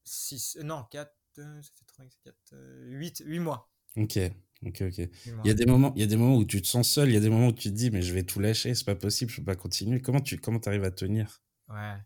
six, 0.05 0.59
non, 0.63 0.85
quatre, 0.91 1.15
ça 1.35 1.43
fait 1.77 1.85
3, 1.87 2.05
4, 2.25 2.55
8, 2.85 3.23
8 3.25 3.39
mois. 3.39 3.71
Ok, 3.97 4.19
ok, 4.67 4.83
ok. 4.83 4.99
Il 4.99 5.47
y, 5.47 5.51
a 5.51 5.55
des 5.55 5.67
moments, 5.67 5.93
il 5.95 6.01
y 6.01 6.05
a 6.05 6.07
des 6.07 6.17
moments 6.17 6.37
où 6.37 6.45
tu 6.45 6.61
te 6.61 6.67
sens 6.67 6.89
seul, 6.89 7.09
il 7.09 7.15
y 7.15 7.17
a 7.17 7.21
des 7.21 7.31
moments 7.31 7.49
où 7.49 7.53
tu 7.53 7.69
te 7.69 7.75
dis, 7.75 7.91
mais 7.91 8.03
je 8.03 8.13
vais 8.13 8.23
tout 8.23 8.41
lâcher, 8.41 8.75
c'est 8.75 8.85
pas 8.85 8.95
possible, 8.95 9.31
je 9.31 9.39
peux 9.39 9.45
pas 9.45 9.57
continuer. 9.57 10.01
Comment 10.01 10.21
tu 10.21 10.39
comment 10.39 10.61
arrives 10.61 10.85
à 10.85 10.91
tenir? 10.91 11.43
Ouais. 11.69 11.97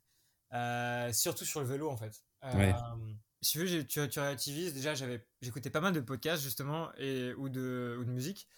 Euh, 0.53 1.13
surtout 1.13 1.45
sur 1.45 1.61
le 1.61 1.67
vélo, 1.67 1.91
en 1.91 1.97
fait. 1.97 2.23
Euh, 2.45 2.73
si 3.41 3.53
tu 3.53 3.65
veux, 3.65 3.85
tu, 3.85 4.09
tu 4.09 4.21
relativises. 4.21 4.75
Déjà, 4.75 4.95
j'écoutais 5.41 5.71
pas 5.71 5.81
mal 5.81 5.93
de 5.93 6.01
podcasts, 6.01 6.43
justement, 6.43 6.91
et, 6.99 7.33
ou, 7.35 7.49
de, 7.49 7.97
ou 8.01 8.05
de 8.05 8.11
musique. 8.11 8.49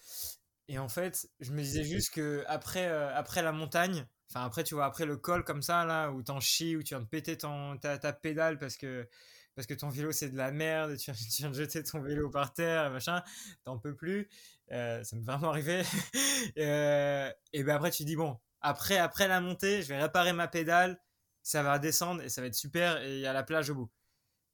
Et 0.67 0.77
en 0.77 0.87
fait, 0.87 1.27
je 1.39 1.51
me 1.51 1.61
disais 1.61 1.83
juste 1.83 2.13
que 2.13 2.43
après, 2.47 2.87
euh, 2.87 3.13
après 3.15 3.41
la 3.41 3.51
montagne, 3.51 4.05
enfin, 4.29 4.45
après, 4.45 4.63
tu 4.63 4.75
vois, 4.75 4.85
après 4.85 5.05
le 5.05 5.17
col 5.17 5.43
comme 5.43 5.63
ça, 5.63 5.83
là, 5.83 6.11
où 6.11 6.21
t'en 6.21 6.39
chies, 6.39 6.75
où 6.75 6.83
tu 6.83 6.93
viens 6.93 7.01
de 7.01 7.07
péter 7.07 7.37
ton, 7.37 7.77
ta, 7.77 7.97
ta 7.97 8.13
pédale 8.13 8.59
parce 8.59 8.77
que 8.77 9.07
parce 9.55 9.67
que 9.67 9.73
ton 9.73 9.89
vélo 9.89 10.13
c'est 10.13 10.29
de 10.29 10.37
la 10.37 10.51
merde, 10.51 10.95
tu, 10.97 11.11
viens 11.39 11.49
de 11.49 11.55
jeter 11.55 11.83
ton 11.83 12.01
vélo 12.01 12.29
par 12.29 12.53
terre, 12.53 12.91
machin, 12.91 13.23
t'en 13.65 13.77
peux 13.77 13.95
plus. 13.95 14.29
Euh, 14.71 15.03
ça 15.03 15.15
m'est 15.15 15.23
vraiment 15.23 15.49
arrivé. 15.49 15.81
euh, 16.59 17.29
et 17.51 17.63
ben 17.63 17.75
après 17.75 17.91
tu 17.91 18.05
dis 18.05 18.15
bon, 18.15 18.37
après 18.61 18.97
après 18.97 19.27
la 19.27 19.41
montée, 19.41 19.81
je 19.81 19.89
vais 19.89 20.01
réparer 20.01 20.33
ma 20.33 20.47
pédale, 20.47 21.01
ça 21.43 21.63
va 21.63 21.79
descendre 21.79 22.21
et 22.21 22.29
ça 22.29 22.41
va 22.41 22.47
être 22.47 22.55
super 22.55 23.01
et 23.01 23.15
il 23.15 23.21
y 23.21 23.25
a 23.25 23.33
la 23.33 23.43
plage 23.43 23.69
au 23.69 23.75
bout. 23.75 23.91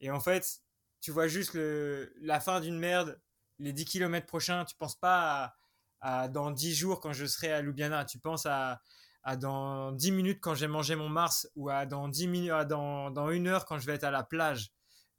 Et 0.01 0.12
en 0.12 0.19
fait, 0.19 0.62
tu 1.01 1.12
vois 1.12 1.27
juste 1.27 1.53
le, 1.53 2.13
la 2.21 2.39
fin 2.39 2.60
d'une 2.60 2.77
merde, 2.77 3.19
les 3.60 3.73
10 3.73 3.86
km 3.86 4.25
prochains, 4.25 4.65
tu 4.65 4.75
penses 4.75 4.99
pas 4.99 5.55
à, 6.01 6.27
dans 6.27 6.51
10 6.51 6.75
jours 6.75 6.99
quand 6.99 7.13
je 7.13 7.25
serai 7.25 7.51
à 7.51 7.62
Ljubljana, 7.62 8.05
tu 8.05 8.19
penses 8.19 8.45
à, 8.45 8.81
à 9.23 9.36
dans 9.36 9.91
10 9.91 10.12
minutes 10.12 10.39
quand 10.41 10.55
j'ai 10.55 10.67
mangé 10.67 10.95
mon 10.95 11.10
Mars 11.10 11.49
ou 11.55 11.69
à 11.69 11.86
dans 11.86 12.08
10 12.08 12.27
minutes, 12.27 12.67
dans, 12.67 13.12
dans 13.12 13.29
une 13.29 13.47
heure 13.47 13.65
quand 13.65 13.79
je 13.79 13.86
vais 13.86 13.93
être 13.93 14.03
à 14.03 14.12
la 14.12 14.23
plage. 14.23 14.71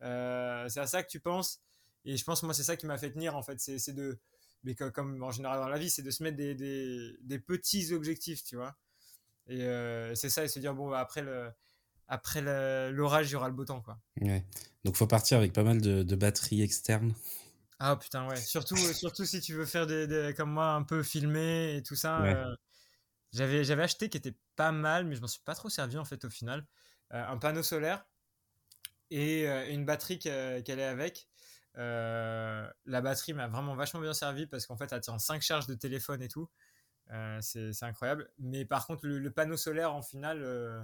Euh, 0.03 0.69
c'est 0.69 0.81
à 0.81 0.87
ça 0.87 1.03
que 1.03 1.09
tu 1.09 1.21
penses. 1.21 1.61
Et 2.05 2.17
je 2.17 2.25
pense, 2.25 2.43
moi, 2.43 2.55
c'est 2.55 2.63
ça 2.63 2.77
qui 2.77 2.87
m'a 2.87 2.99
fait 2.99 3.11
tenir, 3.11 3.37
en 3.37 3.43
fait. 3.43 3.59
C'est 3.59 3.93
de, 3.93 4.21
mais 4.63 4.75
comme 4.75 5.23
en 5.23 5.31
général 5.31 5.59
dans 5.59 5.69
la 5.69 5.79
vie, 5.79 5.91
c'est 5.91 6.03
de 6.03 6.11
se 6.11 6.23
mettre 6.23 6.37
des, 6.37 6.55
des, 6.55 7.17
des, 7.21 7.39
petits 7.39 7.93
objectifs, 7.93 8.45
tu 8.45 8.57
vois. 8.57 8.77
Et 9.49 9.63
euh, 9.63 10.15
c'est 10.15 10.31
ça, 10.31 10.45
et 10.45 10.49
se 10.49 10.59
dire, 10.59 10.75
bon, 10.75 10.91
bah, 10.91 11.01
après 11.01 11.23
le 11.23 11.51
après 12.09 12.41
l'orage, 12.93 13.31
il 13.31 13.33
y 13.33 13.37
aura 13.37 13.49
le 13.49 13.55
beau 13.55 13.65
temps, 13.65 13.81
quoi. 13.81 13.99
Ouais. 14.21 14.45
Donc, 14.85 14.97
faut 14.97 15.07
partir 15.07 15.39
avec 15.39 15.53
pas 15.53 15.63
mal 15.63 15.81
de, 15.81 16.03
de 16.03 16.17
batteries 16.17 16.63
externes. 16.63 17.15
Ah 17.79 17.97
putain, 17.97 18.27
ouais. 18.29 18.37
Surtout, 18.37 18.77
surtout 18.77 19.25
si 19.25 19.41
tu 19.41 19.53
veux 19.55 19.67
faire 19.67 19.87
des, 19.87 20.33
comme 20.37 20.51
moi, 20.51 20.73
un 20.73 20.83
peu 20.83 21.03
filmer 21.03 21.77
et 21.77 21.83
tout 21.83 21.97
ça. 21.97 22.23
Euh, 22.23 22.57
j'avais, 23.33 23.65
j'avais 23.65 23.83
acheté 23.83 24.09
qui 24.09 24.17
était 24.17 24.35
pas 24.55 24.73
mal, 24.73 25.05
mais 25.05 25.15
je 25.15 25.21
m'en 25.21 25.27
suis 25.27 25.43
pas 25.45 25.55
trop 25.55 25.69
servi 25.69 25.99
en 25.99 26.05
fait 26.05 26.25
au 26.25 26.31
final. 26.31 26.67
un 27.11 27.37
panneau 27.37 27.63
solaire 27.63 28.07
et 29.11 29.49
euh, 29.49 29.71
une 29.71 29.85
batterie 29.85 30.19
qu'elle 30.19 30.79
est 30.79 30.85
avec. 30.85 31.29
Euh, 31.79 32.67
la 32.87 33.01
batterie 33.01 33.35
m'a 33.35 33.49
vraiment 33.49 33.75
vachement 33.75 34.01
bien 34.01 34.15
servi 34.15 34.47
parce 34.47 34.67
qu'en 34.67 34.77
fait, 34.77 34.93
elle 34.93 35.01
tient 35.01 35.19
5 35.19 35.43
charges 35.43 35.67
de 35.67 35.75
téléphone 35.75 36.23
et 36.23 36.29
tout. 36.29 36.49
Euh, 37.11 37.39
c'est 37.41 37.83
incroyable. 37.83 38.31
Mais 38.39 38.65
par 38.65 38.87
contre, 38.87 39.07
le, 39.07 39.31
panneau 39.31 39.57
solaire, 39.57 39.95
en 39.95 40.03
final, 40.03 40.43
euh, 40.43 40.83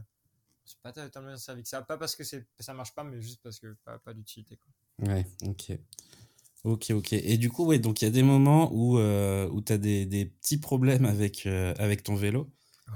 c'est 0.64 0.78
pas 0.82 0.92
tellement 0.92 1.36
servi 1.36 1.62
que 1.62 1.68
ça. 1.68 1.82
Pas 1.82 1.98
parce 1.98 2.16
que 2.16 2.24
ça 2.24 2.74
marche 2.74 2.94
pas, 2.94 3.04
mais 3.04 3.20
juste 3.20 3.40
parce 3.42 3.58
que 3.58 3.76
pas, 3.84 3.98
pas 3.98 4.14
d'utilité. 4.14 4.58
Ouais, 5.00 5.26
ok. 5.44 5.72
Ok, 6.64 6.90
ok. 6.90 7.12
Et 7.12 7.38
du 7.38 7.50
coup, 7.50 7.66
ouais, 7.66 7.78
donc 7.78 8.02
il 8.02 8.04
y 8.04 8.08
a 8.08 8.10
des 8.10 8.22
moments 8.22 8.72
où, 8.72 8.98
où 8.98 9.62
tu 9.62 9.72
as 9.72 9.78
des, 9.78 10.06
des, 10.06 10.26
petits 10.26 10.58
problèmes 10.58 11.04
avec, 11.04 11.46
avec 11.46 12.02
ton 12.04 12.14
vélo. 12.14 12.50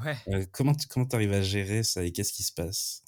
Ouais. 0.05 0.47
comment 0.53 0.75
tu 0.75 0.87
comment 0.89 1.07
arrives 1.13 1.33
à 1.33 1.43
gérer 1.43 1.83
ça 1.83 2.05
et 2.05 2.13
qu'est-ce 2.13 2.33
qui 2.33 2.43
se 2.43 2.53
passe? 2.53 3.03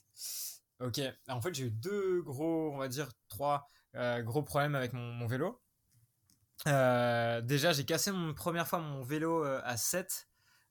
Ok, 0.81 1.01
en 1.29 1.41
fait 1.41 1.55
j'ai 1.55 1.65
eu 1.65 1.71
deux 1.71 2.23
gros, 2.23 2.73
on 2.73 2.79
va 2.79 2.89
dire 2.89 3.11
trois 3.29 3.69
euh, 3.97 4.23
gros 4.23 4.43
problèmes 4.43 4.77
avec 4.77 4.93
mon, 4.93 5.27
vélo. 5.27 5.61
Euh, 6.67 7.41
déjà 7.41 7.73
j'ai 7.73 7.85
cassé 7.85 8.13
mon 8.13 8.33
première 8.33 8.69
fois 8.69 8.79
mon 8.79 9.03
vélo 9.03 9.45
euh, 9.45 9.61
à 9.65 9.77
7, 9.77 10.28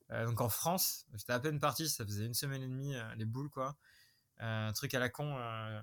donc 0.10 0.41
en 0.41 0.50
France. 0.50 1.06
J'étais 1.15 1.34
à 1.34 1.39
peine 1.39 1.60
parti, 1.60 1.89
ça 1.89 2.06
faisait 2.06 2.26
une 2.26 2.34
semaine 2.34 2.62
et 2.63 2.67
demie, 2.67 2.96
les 3.17 3.26
boules 3.26 3.50
quoi. 3.50 3.76
un 4.39 4.72
truc 4.74 4.93
à 4.93 5.00
la 5.00 5.10
con, 5.10 5.38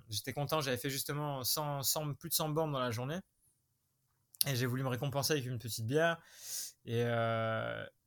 j'étais 0.09 0.33
content, 0.33 0.61
j'avais 0.61 0.79
fait 0.79 0.91
justement 0.91 1.45
100, 1.45 1.83
100, 1.83 2.15
plus 2.15 2.31
de 2.31 2.35
100 2.35 2.51
bornes 2.51 2.73
dans 2.73 2.81
la 2.81 2.91
journée. 2.91 3.19
Et 4.47 4.57
j'ai 4.57 4.67
voulu 4.67 4.83
me 4.83 4.89
récompenser 4.89 5.35
avec 5.35 5.47
une 5.47 5.59
petite 5.59 5.87
bière. 5.87 6.21
Et, 6.85 7.05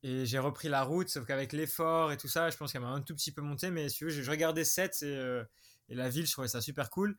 j'ai 0.03 0.39
repris 0.39 0.69
la 0.69 0.83
route, 0.83 1.09
sauf 1.09 1.25
qu'avec 1.25 1.53
l'effort 1.53 2.11
et 2.11 2.17
tout 2.17 2.27
ça, 2.27 2.49
je 2.49 2.57
pense 2.57 2.71
qu'elle 2.71 2.81
m'a 2.81 2.89
un 2.89 3.01
tout 3.01 3.15
petit 3.15 3.31
peu 3.31 3.41
monté. 3.41 3.71
Mais 3.71 3.89
si 3.89 3.97
tu 3.97 4.05
veux, 4.05 4.09
je 4.09 4.31
regardais 4.31 4.65
7 4.65 5.03
et 5.03 5.95
la 5.95 6.09
ville, 6.09 6.25
je 6.25 6.31
trouvais 6.31 6.47
ça 6.47 6.61
super 6.61 6.89
cool. 6.89 7.17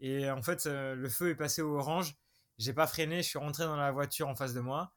Et 0.00 0.30
en 0.30 0.42
fait, 0.42 0.66
euh, 0.66 0.94
le 0.94 1.08
feu 1.08 1.30
est 1.30 1.34
passé 1.34 1.62
au 1.62 1.78
orange. 1.78 2.16
J'ai 2.58 2.72
pas 2.72 2.86
freiné, 2.86 3.22
je 3.22 3.28
suis 3.28 3.38
rentré 3.38 3.64
dans 3.64 3.76
la 3.76 3.90
voiture 3.92 4.28
en 4.28 4.34
face 4.34 4.54
de 4.54 4.60
moi. 4.60 4.92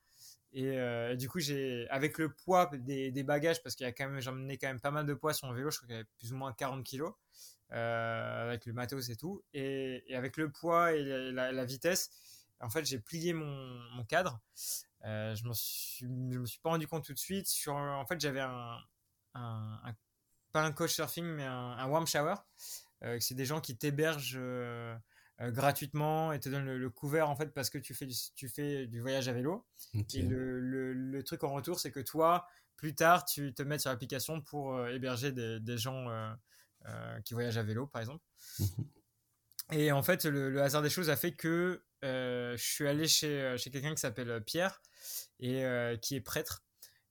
Et, 0.53 0.77
euh, 0.77 1.15
du 1.15 1.29
coup, 1.29 1.39
j'ai, 1.39 1.88
avec 1.89 2.17
le 2.17 2.31
poids 2.31 2.69
des, 2.73 3.23
bagages, 3.23 3.62
parce 3.62 3.75
qu'il 3.75 3.85
y 3.85 3.89
a 3.89 3.91
quand 3.91 4.09
même, 4.09 4.19
j'emmenais 4.19 4.57
quand 4.57 4.67
même 4.67 4.79
pas 4.79 4.91
mal 4.91 5.05
de 5.05 5.13
poids 5.13 5.33
sur 5.33 5.47
mon 5.47 5.53
vélo, 5.53 5.69
je 5.69 5.77
crois 5.77 5.88
qu'il 5.88 5.95
y 5.95 5.99
avait 5.99 6.09
plus 6.17 6.33
ou 6.33 6.38
moins 6.38 6.53
40 6.53 6.83
kilos, 6.83 7.13
euh, 7.71 8.47
avec 8.47 8.65
le 8.65 8.73
matos 8.73 9.09
et 9.09 9.15
tout. 9.15 9.43
Et, 9.53 10.03
et 10.07 10.15
avec 10.15 10.38
le 10.38 10.51
poids 10.51 10.93
et 10.93 11.31
la, 11.31 11.65
vitesse, 11.65 12.09
en 12.62 12.69
fait, 12.69 12.85
j'ai 12.85 12.99
plié 12.99 13.33
mon, 13.33 13.79
mon 13.95 14.03
cadre. 14.03 14.41
Euh, 15.05 15.35
je, 15.35 15.43
je 15.43 16.07
me 16.07 16.45
suis 16.45 16.59
pas 16.59 16.71
rendu 16.71 16.88
compte 16.88 17.05
tout 17.05 17.13
de 17.13 17.19
suite. 17.19 17.47
Sur, 17.47 17.75
en 17.75 18.05
fait, 18.05 18.19
j'avais 18.19 18.41
un, 18.41 18.79
pas 20.51 20.63
un 20.63 20.71
coach 20.71 20.93
surfing, 20.93 21.25
mais 21.25 21.45
un, 21.45 21.88
warm 21.88 22.07
shower. 22.07 22.35
Euh, 23.03 23.17
c'est 23.21 23.35
des 23.35 23.45
gens 23.45 23.62
qui 23.62 23.77
t'hébergent 23.77 24.39
gratuitement 25.41 26.34
et 26.34 26.39
te 26.39 26.49
donnent 26.49 26.65
le, 26.65 26.89
couvert 26.89 27.30
en 27.30 27.36
fait 27.36 27.54
parce 27.54 27.69
que 27.69 27.78
tu 27.78 27.93
fais 27.93 28.06
du, 28.06 28.15
tu 28.36 28.49
fais 28.49 28.88
du 28.88 28.99
voyage 28.99 29.28
à 29.28 29.34
vélo. 29.34 29.65
Et 30.13 30.21
le, 30.21 30.60
le, 30.60 31.23
truc 31.23 31.43
en 31.43 31.54
retour, 31.54 31.80
c'est 31.80 31.91
que 31.91 31.99
toi, 31.99 32.45
plus 32.75 32.95
tard, 32.95 33.25
tu 33.25 33.54
te 33.54 33.63
mets 33.63 33.80
sur 33.80 33.89
l'application 33.89 34.41
pour 34.41 34.88
héberger 34.88 35.32
des, 35.32 35.60
des 35.60 35.78
gens 35.78 36.08
qui 37.23 37.34
voyagent 37.34 37.58
à 37.58 37.63
vélo, 37.63 37.88
par 37.88 38.02
exemple. 38.02 38.23
Mhm. 38.60 38.67
Et 39.71 39.91
en 39.91 40.02
fait, 40.02 40.25
le, 40.25 40.62
hasard 40.62 40.82
des 40.82 40.89
choses 40.89 41.10
a 41.10 41.15
fait 41.15 41.34
que 41.34 41.84
je 42.04 42.58
suis 42.58 42.88
allé 42.88 43.08
chez, 43.08 43.56
chez 43.58 43.69
quelqu'un 43.71 43.93
qui 43.93 44.02
s'appelle 44.02 44.43
Pierre 44.43 44.82
et 45.39 45.63
qui 46.02 46.15
est 46.15 46.21
prêtre 46.21 46.63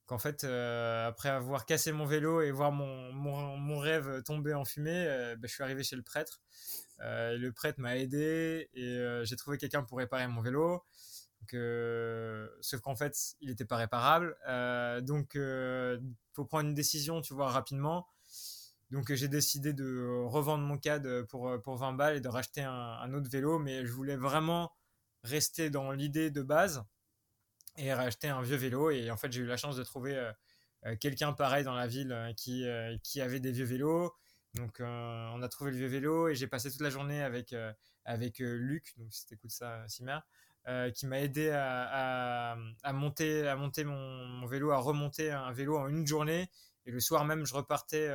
qu'en 0.09 0.19
fait, 0.19 0.43
euh, 0.43 1.07
après 1.07 1.29
avoir 1.29 1.67
cassé 1.67 1.93
mon 1.93 2.07
vélo 2.07 2.41
et 2.41 2.51
voir 2.51 2.73
mon, 2.73 3.13
mon, 3.13 3.79
rêve 3.79 4.23
tomber 4.23 4.55
en 4.55 4.65
fumée, 4.65 5.07
euh, 5.07 5.37
bah, 5.37 5.47
je 5.47 5.53
suis 5.53 5.63
arrivé 5.63 5.85
chez 5.85 5.97
le 5.97 6.03
prêtre. 6.03 6.41
Euh, 7.01 7.37
le 7.39 7.53
prêtre 7.53 7.81
m'a 7.81 7.97
aidé 7.97 8.69
et 8.75 8.99
j'ai 9.25 9.37
trouvé 9.37 9.59
quelqu'un 9.59 9.83
pour 9.83 9.99
réparer 9.99 10.27
mon 10.29 10.41
vélo. 10.41 10.85
sauf 12.61 12.81
qu'en 12.81 12.97
fait, 12.97 13.37
il 13.41 13.49
n'était 13.49 13.65
pas 13.65 13.77
réparable. 13.77 14.37
donc, 15.05 15.33
il 15.35 16.01
faut 16.33 16.45
prendre 16.45 16.69
une 16.69 16.75
décision, 16.75 17.21
tu 17.21 17.35
vois, 17.35 17.51
rapidement. 17.51 18.07
Donc, 18.91 19.13
j'ai 19.13 19.29
décidé 19.29 19.75
de 19.75 20.25
revendre 20.25 20.65
mon 20.65 20.79
CAD 20.79 21.25
pour, 21.25 21.61
pour 21.63 21.77
20 21.77 21.93
balles 21.93 22.17
et 22.17 22.21
de 22.21 22.29
racheter 22.29 22.63
un, 22.63 22.73
un 22.73 23.13
autre 23.13 23.31
vélo. 23.31 23.59
Mais 23.59 23.85
je 23.85 23.93
voulais 23.93 24.17
vraiment 24.17 24.73
rester 25.25 25.71
dans 25.71 25.93
l'idée 25.93 26.31
de 26.31 26.43
base 26.43 26.85
et 27.79 27.95
racheter 27.95 28.29
un 28.29 28.43
vieux 28.43 28.57
vélo. 28.57 28.91
Et 28.91 29.11
en 29.11 29.17
fait, 29.17 29.33
j'ai 29.33 29.41
eu 29.41 29.47
la 29.47 29.57
chance 29.57 29.77
de 29.77 29.85
trouver 29.85 30.17
euh, 30.17 30.33
euh, 30.87 30.97
quelqu'un 30.97 31.33
pareil 31.33 31.65
dans 31.65 31.75
la 31.75 31.87
ville 31.87 32.13
euh, 32.13 32.33
qui, 32.35 32.67
qui 33.03 33.21
avait 33.21 33.41
des 33.41 33.53
vieux 33.53 33.65
vélos. 33.65 34.13
Donc, 34.55 34.81
on 34.81 35.43
a 35.43 35.49
trouvé 35.49 35.71
le 35.71 35.77
vieux 35.77 35.87
vélo 35.87 36.29
et 36.29 36.35
j'ai 36.35 36.47
passé 36.47 36.71
toute 36.71 36.81
la 36.81 36.91
journée 36.91 37.23
avec, 37.23 37.55
avec 38.05 38.39
Luc, 38.39 38.95
donc 38.97 39.13
si 39.13 39.27
t'écoutes 39.27 39.51
ça, 39.51 39.87
Simer, 39.89 40.19
qui 40.95 41.07
m'a 41.07 41.21
aidé 41.21 41.51
à, 41.51 42.57
à, 42.83 42.93
monter, 42.93 43.47
à 43.47 43.57
monter 43.57 43.85
mon, 43.85 44.27
mon, 44.27 44.47
vélo, 44.47 44.71
à 44.71 44.79
remonter 44.79 45.31
un 45.31 45.53
vélo 45.53 45.77
en 45.77 45.89
une 45.89 46.07
journée. 46.07 46.51
Et 46.87 46.91
le 46.91 47.01
soir 47.01 47.25
même, 47.25 47.45
je 47.47 47.55
repartais 47.55 48.09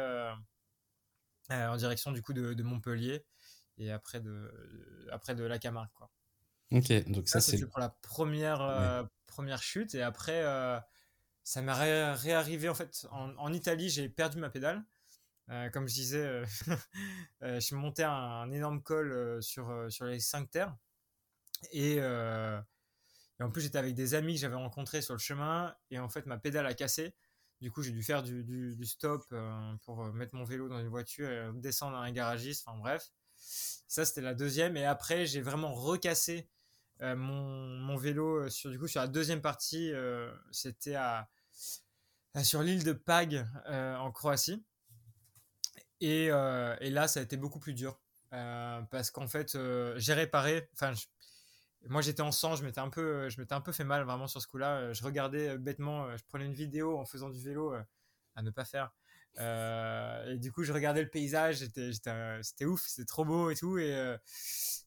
en 1.49 1.77
direction 1.77 2.11
du 2.11 2.21
coup 2.21 2.33
de, 2.33 2.53
de, 2.53 2.63
Montpellier 2.63 3.23
et 3.77 3.91
après 3.91 4.19
de, 4.19 4.51
après 5.11 5.35
de 5.35 5.43
la 5.43 5.59
Camargue. 5.59 5.91
Quoi. 5.93 6.09
Ok, 6.71 6.91
donc 7.09 7.27
ça, 7.27 7.39
c'est 7.39 7.63
pour 7.67 7.79
la 7.79 7.89
première, 7.89 9.07
première 9.33 9.61
chute. 9.61 9.95
Et 9.95 10.01
après, 10.01 10.43
euh, 10.43 10.79
ça 11.43 11.61
m'est 11.61 11.73
réarrivé 11.73 12.69
en 12.69 12.75
fait. 12.75 13.05
En, 13.11 13.51
Italie, 13.51 13.89
j'ai 13.89 14.09
perdu 14.09 14.39
ma 14.39 14.49
pédale. 14.49 14.83
Comme 15.71 15.87
je 15.87 15.93
disais, 15.93 16.43
je 17.41 17.59
suis 17.59 17.75
monté 17.75 18.03
un, 18.03 18.11
un 18.11 18.51
énorme 18.51 18.81
col 18.81 19.41
sur, 19.41 19.87
sur 19.89 20.05
les 20.05 20.19
5 20.19 20.49
terres. 20.49 20.75
Et, 21.71 21.99
en 23.39 23.49
plus, 23.51 23.61
j'étais 23.61 23.77
avec 23.77 23.93
des 23.93 24.13
amis 24.13 24.35
que 24.35 24.39
j'avais 24.39 24.55
rencontrés 24.55 25.01
sur 25.01 25.13
le 25.13 25.19
chemin. 25.19 25.75
Et 25.91 25.99
en 25.99 26.09
fait, 26.09 26.25
ma 26.25 26.37
pédale 26.37 26.65
a 26.65 26.73
cassé. 26.73 27.13
Du 27.63 27.71
coup, 27.71 27.81
j'ai 27.81 27.91
dû 27.91 28.03
faire 28.03 28.23
du, 28.23 28.77
stop 28.83 29.23
euh, 29.31 29.73
pour 29.83 30.03
mettre 30.13 30.35
mon 30.35 30.43
vélo 30.43 30.67
dans 30.67 30.81
une 30.81 30.89
voiture 30.89 31.29
et 31.29 31.49
descendre 31.53 31.95
à 31.95 32.01
un 32.01 32.11
garagiste. 32.11 32.67
Enfin 32.67 32.77
bref, 32.77 33.09
ça 33.37 34.03
c'était 34.03 34.19
la 34.19 34.33
deuxième. 34.33 34.75
Et 34.75 34.85
après, 34.85 35.25
j'ai 35.25 35.39
vraiment 35.39 35.73
recassé 35.73 36.49
euh, 37.01 37.15
mon, 37.15 37.95
vélo 37.95 38.35
euh, 38.35 38.49
sur 38.49 38.69
du 38.69 38.77
coup 38.77 38.89
sur 38.89 38.99
la 38.99 39.07
deuxième 39.07 39.41
partie. 39.41 39.93
c'était 40.51 40.95
à, 40.95 41.29
sur 42.43 42.63
l'île 42.63 42.83
de 42.83 42.91
Pag 42.91 43.47
en 43.65 44.11
Croatie. 44.11 44.61
Et, 46.03 46.25
et, 46.25 46.89
là, 46.89 47.07
ça 47.07 47.19
a 47.19 47.23
été 47.23 47.37
beaucoup 47.37 47.59
plus 47.59 47.73
dur 47.73 47.99
parce 48.29 49.11
qu'en 49.11 49.27
fait, 49.27 49.57
j'ai 49.97 50.13
réparé. 50.13 50.69
Enfin, 50.73 50.93
moi 51.89 52.01
j'étais 52.01 52.21
en 52.21 52.31
sang, 52.31 52.55
je 52.55 52.63
m'étais 52.63 52.79
un 52.79 52.89
peu, 52.89 53.27
un 53.49 53.61
peu 53.61 53.71
fait 53.71 53.83
mal 53.83 54.03
vraiment 54.03 54.27
sur 54.27 54.41
ce 54.41 54.47
coup-là. 54.47 54.77
Euh, 54.77 54.93
je 54.93 55.03
regardais 55.03 55.49
euh, 55.49 55.57
bêtement, 55.57 56.05
euh, 56.05 56.17
je 56.17 56.23
prenais 56.25 56.45
une 56.45 56.53
vidéo 56.53 56.97
en 56.97 57.05
faisant 57.05 57.29
du 57.29 57.41
vélo 57.41 57.73
à 58.35 58.41
ne 58.41 58.49
pas 58.49 58.65
faire. 58.65 58.91
et 59.37 60.37
du 60.37 60.51
coup, 60.51 60.63
je 60.63 60.73
regardais 60.73 61.01
le 61.01 61.09
paysage, 61.09 61.57
c'était 61.57 62.65
ouf, 62.65 62.81
c'était 62.85 63.05
trop 63.05 63.25
beau 63.25 63.49
et 63.49 63.55
tout. 63.55 63.77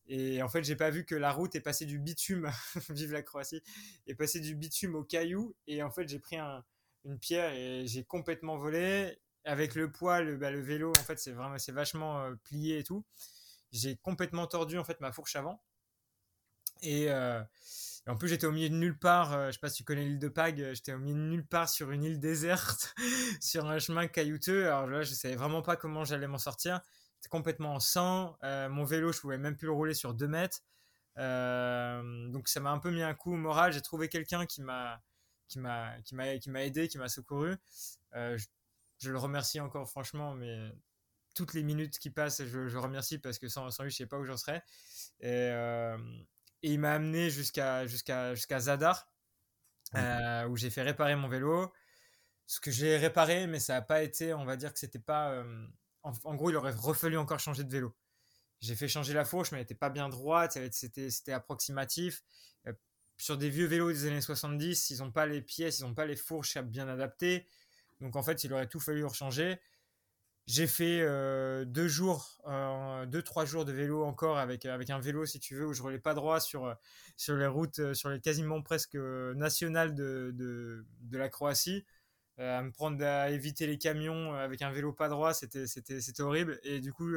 Et, 0.08 0.42
en 0.42 0.48
fait, 0.48 0.62
j'ai 0.64 0.76
pas 0.76 0.90
vu 0.90 1.04
que 1.04 1.14
la 1.14 1.32
route 1.32 1.54
est 1.54 1.60
passée 1.60 1.84
du 1.84 1.98
bitume, 1.98 2.50
vive 2.90 3.12
la 3.12 3.22
Croatie, 3.22 3.62
est 4.06 4.14
passée 4.14 4.40
du 4.40 4.54
bitume 4.54 4.94
au 4.94 5.04
caillou. 5.04 5.54
Et 5.66 5.82
en 5.82 5.90
fait, 5.90 6.08
j'ai 6.08 6.18
pris 6.18 6.36
un, 6.36 6.64
une 7.04 7.18
pierre 7.18 7.52
et 7.54 7.86
j'ai 7.86 8.04
complètement 8.04 8.56
volé. 8.56 9.18
Avec 9.46 9.74
le 9.74 9.90
poids, 9.90 10.20
le, 10.20 10.36
bah, 10.36 10.50
le 10.50 10.60
vélo, 10.60 10.90
en 10.90 11.02
fait, 11.02 11.18
c'est 11.18 11.32
vraiment, 11.32 11.56
c'est 11.58 11.72
vachement 11.72 12.30
plié 12.44 12.80
et 12.80 12.84
tout. 12.84 13.04
J'ai 13.72 13.96
complètement 13.96 14.46
tordu 14.46 14.78
en 14.78 14.84
fait 14.84 15.00
ma 15.00 15.12
fourche 15.12 15.36
avant. 15.36 15.62
Euh, 16.84 17.42
et, 18.06 18.10
en 18.10 18.16
plus, 18.16 18.28
j'étais 18.28 18.46
au 18.46 18.52
milieu 18.52 18.68
de 18.68 18.74
nulle 18.74 18.98
part. 18.98 19.32
Euh, 19.32 19.46
je 19.48 19.52
sais 19.52 19.58
pas 19.58 19.68
si 19.68 19.78
tu 19.78 19.84
connais 19.84 20.04
l'île 20.04 20.18
de 20.18 20.28
Pag. 20.28 20.60
Euh, 20.60 20.74
j'étais 20.74 20.92
au 20.92 20.98
milieu 20.98 21.16
de 21.16 21.28
nulle 21.28 21.46
part 21.46 21.68
sur 21.68 21.90
une 21.90 22.04
île 22.04 22.20
déserte, 22.20 22.94
sur 23.40 23.66
un 23.66 23.78
chemin 23.78 24.06
caillouteux. 24.06 24.66
Alors 24.66 24.86
là, 24.86 25.02
je 25.02 25.14
savais 25.14 25.36
vraiment 25.36 25.62
pas 25.62 25.76
comment 25.76 26.04
j'allais 26.04 26.28
m'en 26.28 26.38
sortir. 26.38 26.80
C'était 27.16 27.30
complètement 27.30 27.74
en 27.74 27.80
sang. 27.80 28.36
mon 28.42 28.84
vélo, 28.84 29.12
je 29.12 29.20
pouvais 29.20 29.38
même 29.38 29.56
plus 29.56 29.66
le 29.66 29.72
rouler 29.72 29.94
sur 29.94 30.14
2 30.14 30.28
mètres. 30.28 30.60
donc 31.16 32.48
ça 32.48 32.60
m'a 32.60 32.70
un 32.70 32.78
peu 32.78 32.90
mis 32.90 33.02
un 33.02 33.14
coup 33.14 33.32
au 33.32 33.36
moral. 33.36 33.72
J'ai 33.72 33.80
trouvé 33.80 34.08
quelqu'un 34.08 34.46
qui 34.46 34.62
m'a 34.62 35.00
qui 35.48 35.58
m'a 35.58 35.98
qui 36.02 36.14
m'a 36.14 36.64
aidé, 36.64 36.88
qui 36.88 36.98
m'a 36.98 37.08
secouru. 37.08 37.56
Je, 38.98 39.10
le 39.10 39.18
remercie 39.18 39.60
encore 39.60 39.88
franchement, 39.88 40.34
mais 40.34 40.72
toutes 41.34 41.54
les 41.54 41.62
minutes 41.62 41.98
qui 41.98 42.10
passent, 42.10 42.44
je, 42.44 42.68
je 42.68 42.78
remercie 42.78 43.18
parce 43.18 43.38
que 43.38 43.48
sans, 43.48 43.70
sans 43.70 43.84
lui, 43.84 43.90
je 43.90 43.96
sais 43.96 44.06
pas 44.06 44.18
où 44.18 44.24
j'en 44.24 44.36
serais. 44.36 44.62
Et, 45.20 45.50
et 46.62 46.72
il 46.72 46.80
m'a 46.80 46.92
amené 46.92 47.30
jusqu'à 47.30 47.86
jusqu'à 47.86 48.34
jusqu'à 48.34 48.58
Zadar, 48.58 49.08
euh, 49.94 50.48
où 50.48 50.56
j'ai 50.56 50.70
fait 50.70 50.82
réparer 50.82 51.16
mon 51.16 51.28
vélo. 51.28 51.72
Ce 52.46 52.60
que 52.60 52.70
j'ai 52.70 52.96
réparé, 52.96 53.46
mais 53.46 53.58
ça 53.58 53.74
n'a 53.74 53.82
pas 53.82 54.02
été, 54.02 54.32
on 54.34 54.44
va 54.44 54.56
dire 54.56 54.72
que 54.72 54.78
c'était 54.78 54.98
pas. 54.98 55.30
Euh, 55.30 55.66
en, 56.02 56.34
gros, 56.36 56.50
il 56.50 56.56
aurait 56.56 56.72
refallu 56.72 57.18
encore 57.18 57.40
changer 57.40 57.64
de 57.64 57.70
vélo. 57.70 57.96
J'ai 58.60 58.76
fait 58.76 58.88
changer 58.88 59.12
la 59.12 59.24
fourche, 59.24 59.50
mais 59.50 59.58
elle 59.58 59.62
n'était 59.62 59.74
pas 59.74 59.90
bien 59.90 60.08
droite, 60.08 60.58
c'était, 60.70 61.10
c'était 61.10 61.32
approximatif. 61.32 62.22
Euh, 62.66 62.72
sur 63.16 63.36
des 63.36 63.50
vieux 63.50 63.66
vélos 63.66 63.92
des 63.92 64.06
années 64.06 64.20
70, 64.20 64.90
ils 64.90 64.98
n'ont 64.98 65.10
pas 65.10 65.26
les 65.26 65.42
pièces, 65.42 65.80
ils 65.80 65.82
n'ont 65.82 65.94
pas 65.94 66.06
les 66.06 66.16
fourches 66.16 66.58
bien 66.58 66.88
adaptées. 66.88 67.46
Donc 68.00 68.16
en 68.16 68.22
fait, 68.22 68.44
il 68.44 68.52
aurait 68.52 68.68
tout 68.68 68.80
fallu 68.80 69.04
rechanger. 69.04 69.58
J'ai 70.46 70.68
fait 70.68 71.00
euh, 71.00 71.64
deux 71.64 71.88
jours, 71.88 72.38
euh, 72.46 73.04
deux 73.06 73.22
trois 73.22 73.44
jours 73.44 73.64
de 73.64 73.72
vélo 73.72 74.04
encore 74.04 74.38
avec 74.38 74.64
avec 74.64 74.90
un 74.90 75.00
vélo 75.00 75.26
si 75.26 75.40
tu 75.40 75.56
veux 75.56 75.66
où 75.66 75.72
je 75.72 75.82
roulais 75.82 75.98
pas 75.98 76.14
droit 76.14 76.38
sur 76.38 76.72
sur 77.16 77.34
les 77.34 77.48
routes, 77.48 77.94
sur 77.94 78.10
les 78.10 78.20
quasiment 78.20 78.62
presque 78.62 78.94
nationales 78.94 79.94
de 79.94 80.30
de, 80.34 81.18
la 81.18 81.28
Croatie. 81.28 81.84
Euh, 82.38 82.58
à 82.58 82.62
me 82.62 82.70
prendre 82.70 83.04
à 83.04 83.30
éviter 83.30 83.66
les 83.66 83.78
camions 83.78 84.34
avec 84.34 84.62
un 84.62 84.70
vélo 84.70 84.92
pas 84.92 85.08
droit, 85.08 85.34
c'était 85.34 85.66
c'était 85.66 86.00
c'était 86.00 86.22
horrible. 86.22 86.60
Et 86.62 86.80
du 86.80 86.92
coup, 86.92 87.10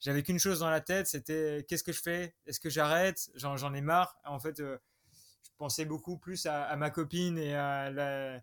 j'avais 0.00 0.22
qu'une 0.24 0.40
chose 0.40 0.60
dans 0.60 0.70
la 0.70 0.80
tête, 0.80 1.06
c'était 1.06 1.64
qu'est-ce 1.68 1.84
que 1.84 1.92
je 1.92 2.02
fais? 2.02 2.34
Est-ce 2.46 2.58
que 2.58 2.70
j'arrête? 2.70 3.30
J'en 3.36 3.56
j'en 3.56 3.74
ai 3.74 3.80
marre. 3.80 4.18
En 4.24 4.40
fait, 4.40 4.58
je 4.58 5.50
pensais 5.58 5.84
beaucoup 5.84 6.18
plus 6.18 6.46
à, 6.46 6.64
à 6.64 6.76
ma 6.76 6.90
copine 6.90 7.38
et 7.38 7.54
à 7.54 7.90
la 7.90 8.40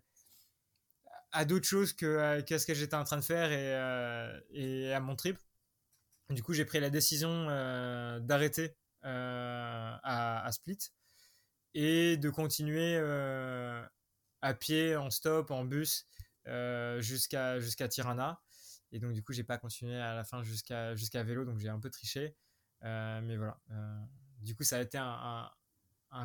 à 1.34 1.44
d'autres 1.44 1.66
choses 1.66 1.92
que 1.92 2.40
qu'à 2.42 2.58
ce 2.58 2.64
que 2.64 2.74
j'étais 2.74 2.94
en 2.94 3.04
train 3.04 3.16
de 3.16 3.24
faire 3.24 3.50
et, 3.50 3.74
euh, 3.74 4.40
et 4.50 4.92
à 4.94 5.00
mon 5.00 5.16
trip. 5.16 5.36
Du 6.30 6.42
coup, 6.42 6.54
j'ai 6.54 6.64
pris 6.64 6.80
la 6.80 6.90
décision 6.90 7.48
euh, 7.50 8.18
d'arrêter 8.20 8.76
euh, 9.04 9.96
à, 10.02 10.48
Split 10.52 10.78
et 11.74 12.16
de 12.16 12.30
continuer 12.30 12.96
à 14.40 14.54
pied, 14.54 14.96
en 14.96 15.10
stop, 15.10 15.50
en 15.50 15.64
bus 15.64 16.06
jusqu'à 17.00 17.88
Tirana. 17.90 18.40
Et 18.92 19.00
donc, 19.00 19.12
du 19.12 19.22
coup, 19.22 19.32
j'ai 19.32 19.44
pas 19.44 19.58
continué 19.58 20.00
à 20.00 20.14
la 20.14 20.24
fin 20.24 20.42
jusqu'à 20.44 21.22
vélo, 21.24 21.44
donc 21.44 21.58
j'ai 21.58 21.68
un 21.68 21.80
peu 21.80 21.90
triché. 21.90 22.36
mais 22.80 23.36
voilà. 23.36 23.60
du 24.40 24.54
coup, 24.54 24.62
ça 24.62 24.78
a 24.78 24.80
été 24.80 24.98
un 24.98 25.50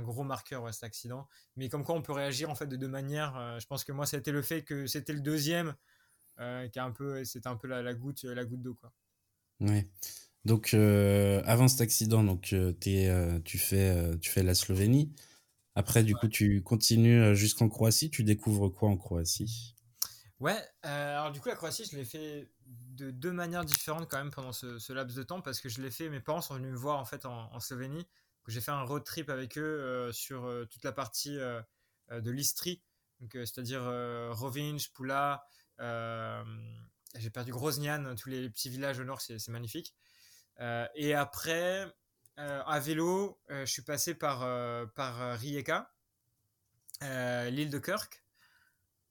gros 0.02 0.24
marqueur 0.24 0.74
cet 0.74 0.84
accident. 0.84 1.28
Mais 1.56 1.70
comme 1.70 1.84
quoi 1.84 1.96
on 1.96 2.02
peut 2.02 2.14
réagir 2.14 2.50
en 2.50 2.56
fait 2.56 2.68
de 2.68 2.76
deux 2.76 2.88
manières. 2.88 3.36
Euh, 3.38 3.60
je 3.60 3.68
pense 3.68 3.84
que 3.84 3.92
moi 3.92 4.06
été 4.12 4.32
le 4.32 4.42
fait 4.42 4.64
que 4.64 4.88
c'était 4.88 5.14
le 5.14 5.22
deuxième 5.22 5.76
euh, 6.40 6.68
qui 6.70 6.80
a 6.80 6.86
un 6.86 6.92
peu, 6.92 7.24
c'était 7.26 7.48
un 7.48 7.56
peu 7.56 7.68
la, 7.68 7.94
goutte, 7.94 8.24
la 8.24 8.46
goutte 8.46 8.62
d'eau 8.62 8.76
quoi. 8.76 8.94
Ouais. 9.60 9.90
Donc 10.46 10.74
euh, 10.74 11.42
avant 11.46 11.68
cet 11.68 11.82
accident, 11.82 12.24
donc 12.24 12.54
es, 12.54 13.42
tu 13.44 13.58
fais, 13.58 14.18
tu 14.20 14.30
fais 14.30 14.44
la 14.44 14.56
Slovénie. 14.56 15.14
Après 15.76 16.04
du 16.04 16.16
coup 16.16 16.28
tu 16.28 16.62
continues 16.62 17.36
jusqu'en 17.36 17.68
Croatie. 17.70 18.10
Tu 18.10 18.24
découvres 18.24 18.70
quoi 18.70 18.90
en 18.90 18.98
Croatie? 18.98 19.76
Ouais. 20.40 20.58
alors 20.84 21.34
du 21.34 21.42
coup 21.42 21.50
la 21.50 21.56
Croatie 21.56 21.84
je 21.92 21.98
l'ai 21.98 22.06
fait 22.06 22.50
de 22.66 23.12
deux 23.12 23.34
manières 23.34 23.66
différentes 23.66 24.10
quand 24.10 24.18
même 24.18 24.32
pendant 24.32 24.54
ce, 24.54 24.94
laps 24.94 25.18
de 25.18 25.24
temps 25.24 25.42
parce 25.42 25.60
que 25.60 25.68
je 25.68 25.82
l'ai 25.82 25.92
fait. 25.92 26.10
Mes 26.10 26.22
parents 26.22 26.42
sont 26.42 26.56
venus 26.56 26.72
me 26.72 26.78
voir 26.78 27.00
en 27.00 27.06
fait 27.06 27.26
en 27.26 27.60
Slovénie 27.60 28.08
j'ai 28.50 28.62
fait 28.62 28.72
un 28.72 28.84
road 28.84 29.04
trip 29.04 29.30
avec 29.30 29.58
eux 29.58 29.62
euh, 29.62 30.12
sur 30.12 30.46
euh, 30.46 30.66
toute 30.66 30.84
la 30.84 30.92
partie 30.92 31.38
euh, 31.38 31.62
de 32.12 32.32
l'Istrie, 32.32 32.82
c'est-à-dire 33.32 33.84
Rovinj, 34.32 34.92
Pula, 34.94 35.46
j'ai 35.80 37.30
perdu 37.30 37.52
Groznian, 37.52 38.16
tous 38.16 38.30
les, 38.30 38.50
petits 38.50 38.70
villages 38.70 39.00
au 39.00 39.04
nord, 39.04 39.22
c'est 39.22 39.46
magnifique. 39.50 39.94
et 40.96 41.14
après, 41.14 41.86
à 42.38 42.80
vélo, 42.80 43.40
je 43.50 43.66
suis 43.66 43.84
passé 43.84 44.16
par, 44.16 44.40
par 44.94 45.38
Rijeka, 45.38 45.94
l'île 47.02 47.70
de 47.70 47.78
Kirk. 47.78 48.24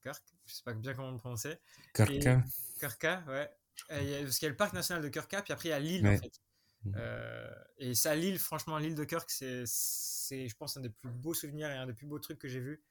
Kirk, 0.03 0.23
je 0.45 0.55
sais 0.55 0.63
pas 0.65 0.73
bien 0.73 0.93
comment 0.93 1.11
le 1.11 1.17
prononcer. 1.17 1.57
Kirka. 1.93 2.43
Kirka, 2.79 3.23
ouais. 3.27 3.49
parce 3.87 4.39
qu'il 4.39 4.45
y 4.45 4.47
a 4.47 4.49
le 4.49 4.57
parc 4.57 4.73
national 4.73 5.03
de 5.03 5.07
Kirka, 5.07 5.41
puis 5.43 5.53
après 5.53 5.69
il 5.69 5.71
y 5.71 5.75
a 5.75 5.79
l'île 5.79 6.05
en 6.05 6.17
fait. 6.17 6.41
Mmh. 6.85 6.93
Euh, 6.95 7.53
et 7.77 7.93
ça, 7.93 8.15
l'île, 8.15 8.39
franchement, 8.39 8.77
l'île 8.77 8.95
de 8.95 9.03
Kirk, 9.03 9.29
c'est, 9.29 9.65
je 9.65 10.55
pense, 10.55 10.77
un 10.77 10.81
des 10.81 10.89
plus 10.89 11.09
beaux 11.09 11.33
souvenirs 11.33 11.69
et 11.69 11.75
un 11.75 11.87
des 11.87 11.93
plus 11.93 12.07
beaux 12.07 12.19
trucs 12.19 12.39
que 12.39 12.47
j'ai 12.47 12.59
vu. 12.59 12.83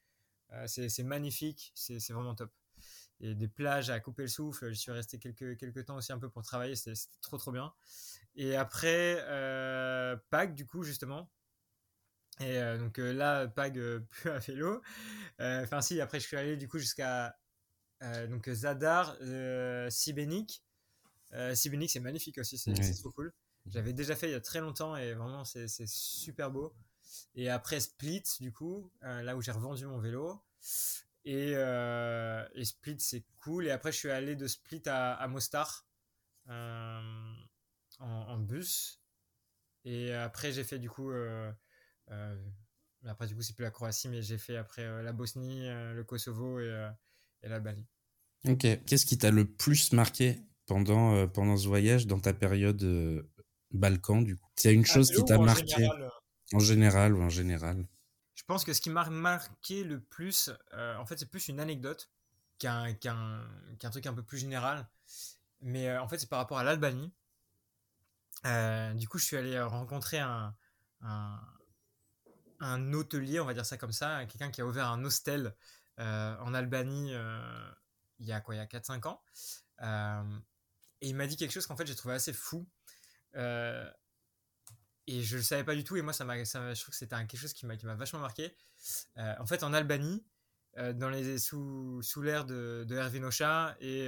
Euh, 0.53 0.65
c'est, 0.67 1.03
magnifique, 1.03 1.71
c'est, 1.75 1.99
vraiment 2.11 2.35
top. 2.35 2.51
Et 3.21 3.35
des 3.35 3.47
plages 3.47 3.89
à 3.89 3.99
couper 3.99 4.23
le 4.23 4.27
souffle. 4.27 4.69
Je 4.69 4.79
suis 4.79 4.91
resté 4.91 5.19
quelques, 5.19 5.57
quelques 5.57 5.85
temps 5.85 5.97
aussi 5.97 6.11
un 6.11 6.19
peu 6.19 6.29
pour 6.29 6.41
travailler, 6.41 6.75
c'était, 6.75 6.99
trop 7.21 7.37
trop 7.37 7.51
bien. 7.51 7.73
Et 8.35 8.55
après, 8.55 9.17
euh, 9.27 10.15
Pâques, 10.29 10.55
du 10.55 10.65
coup, 10.65 10.83
justement. 10.83 11.29
Et 12.39 12.57
euh, 12.57 12.77
donc 12.77 12.97
là, 12.97 13.47
Pag 13.47 13.79
plus 14.09 14.29
à 14.29 14.39
vélo. 14.39 14.81
Enfin, 15.39 15.81
si, 15.81 15.99
après, 16.01 16.19
je 16.19 16.27
suis 16.27 16.37
allé 16.37 16.57
du 16.57 16.67
coup 16.67 16.79
jusqu'à 16.79 17.37
donc 18.29 18.49
Zadar, 18.49 19.17
Sibénik. 19.91 20.63
Sibénik, 21.53 21.91
c'est 21.91 21.99
magnifique 21.99 22.37
aussi, 22.37 22.57
c'est, 22.57 22.73
trop 22.73 23.11
cool. 23.11 23.33
J'avais 23.65 23.93
déjà 23.93 24.15
fait 24.15 24.29
il 24.29 24.31
y 24.31 24.35
a 24.35 24.41
très 24.41 24.61
longtemps 24.61 24.95
et 24.95 25.13
vraiment 25.13 25.45
c'est 25.45 25.67
super 25.87 26.49
beau. 26.51 26.73
Et 27.35 27.49
après 27.49 27.79
Split, 27.79 28.23
du 28.39 28.51
coup, 28.51 28.91
euh, 29.03 29.21
là 29.21 29.35
où 29.35 29.41
j'ai 29.41 29.51
revendu 29.51 29.85
mon 29.85 29.99
vélo. 29.99 30.41
Et, 31.25 31.53
euh, 31.55 32.45
et 32.55 32.65
Split, 32.65 32.97
c'est 32.99 33.25
cool. 33.37 33.67
Et 33.67 33.71
après, 33.71 33.91
je 33.91 33.97
suis 33.97 34.11
allé 34.11 34.35
de 34.35 34.47
Split 34.47 34.81
à, 34.87 35.13
à 35.13 35.27
Mostar 35.27 35.85
euh, 36.49 37.33
en, 37.99 38.37
bus. 38.37 39.01
Et 39.85 40.13
après, 40.13 40.51
j'ai 40.51 40.63
fait 40.63 40.79
du 40.79 40.89
coup. 40.89 41.11
après, 43.05 43.27
du 43.27 43.35
coup, 43.35 43.41
c'est 43.41 43.53
plus 43.53 43.63
la 43.63 43.71
Croatie, 43.71 44.09
mais 44.09 44.21
j'ai 44.21 44.37
fait 44.37 44.57
après 44.57 45.03
la 45.03 45.13
Bosnie, 45.13 45.67
le 45.67 46.03
Kosovo 46.03 46.59
et, 46.59 46.89
et 47.43 47.49
la 47.49 47.59
Bali. 47.59 47.85
Ok. 48.47 48.61
Qu'est-ce 48.85 49.05
qui 49.05 49.17
t'a 49.17 49.31
le 49.31 49.45
plus 49.45 49.93
marqué 49.93 50.41
pendant, 50.65 51.27
pendant 51.27 51.57
ce 51.57 51.67
voyage 51.67 52.07
dans 52.07 52.19
ta 52.19 52.33
période 52.33 52.83
Balkan, 53.71 54.21
du 54.21 54.35
coup 54.35 54.47
C'est 54.55 54.73
une 54.73 54.85
chose 54.85 55.11
qui 55.11 55.23
t'a 55.25 55.37
marqué 55.37 55.87
euh 55.87 56.09
En 56.53 56.59
général 56.59 57.13
ou 57.13 57.21
en 57.21 57.29
général? 57.29 57.85
Je 58.35 58.43
pense 58.43 58.63
que 58.63 58.73
ce 58.73 58.81
qui 58.81 58.89
m'a 58.89 59.07
marqué 59.09 59.83
le 59.83 59.99
plus, 59.99 60.49
euh, 60.73 60.95
en 60.97 61.05
fait, 61.05 61.17
c'est 61.17 61.29
plus 61.29 61.49
une 61.49 61.59
anecdote 61.59 62.09
qu'un 62.57 62.93
truc 63.91 64.07
un 64.07 64.13
peu 64.13 64.23
plus 64.23 64.37
général. 64.37 64.87
Mais 65.61 65.95
en 65.97 66.07
fait, 66.07 66.17
c'est 66.17 66.29
par 66.29 66.39
rapport 66.39 66.57
à 66.57 66.63
l'Albanie. 66.63 67.13
du 68.95 69.07
coup, 69.07 69.17
je 69.17 69.25
suis 69.25 69.37
allé 69.37 69.59
rencontrer 69.61 70.19
un, 70.19 70.55
un, 71.01 71.39
un, 72.59 72.93
hôtelier, 72.93 73.39
on 73.39 73.45
va 73.45 73.53
dire 73.53 73.65
ça 73.65 73.77
comme 73.77 73.91
ça, 73.91 74.25
quelqu'un 74.25 74.51
qui 74.51 74.61
a 74.61 74.65
ouvert 74.65 74.87
un 74.87 75.03
hostel 75.03 75.55
en 75.97 76.53
Albanie 76.53 77.13
il 78.19 78.25
y 78.25 78.31
a 78.31 78.41
quoi, 78.41 78.55
il 78.55 78.57
y 78.57 78.61
a 78.61 78.65
4-5 78.65 79.07
ans. 79.07 79.21
et 81.01 81.07
il 81.07 81.15
m'a 81.15 81.27
dit 81.27 81.37
quelque 81.37 81.51
chose 81.51 81.65
qu'en 81.65 81.75
fait 81.75 81.87
j'ai 81.87 81.95
trouvé 81.95 82.15
assez 82.15 82.33
fou. 82.33 82.67
Et 83.35 85.21
je 85.23 85.37
le 85.37 85.43
savais 85.43 85.63
pas 85.63 85.75
du 85.75 85.83
tout. 85.83 85.95
Et 85.97 86.01
moi, 86.01 86.13
ça 86.13 86.25
m'a, 86.25 86.43
je 86.43 86.51
trouve 86.81 86.91
que 86.91 86.95
c'était 86.95 87.15
quelque 87.15 87.37
chose 87.37 87.53
qui 87.53 87.65
m'a, 87.65 87.75
vachement 87.95 88.19
marqué. 88.19 88.55
en 89.17 89.45
fait, 89.45 89.63
en 89.63 89.73
Albanie, 89.73 90.25
dans 90.77 91.09
les, 91.09 91.39
sous, 91.39 92.01
sous 92.01 92.21
l'ère 92.21 92.45
de, 92.45 92.85
de 92.87 92.95
Hervé 92.95 93.19
Nocha 93.19 93.75
et, 93.79 94.07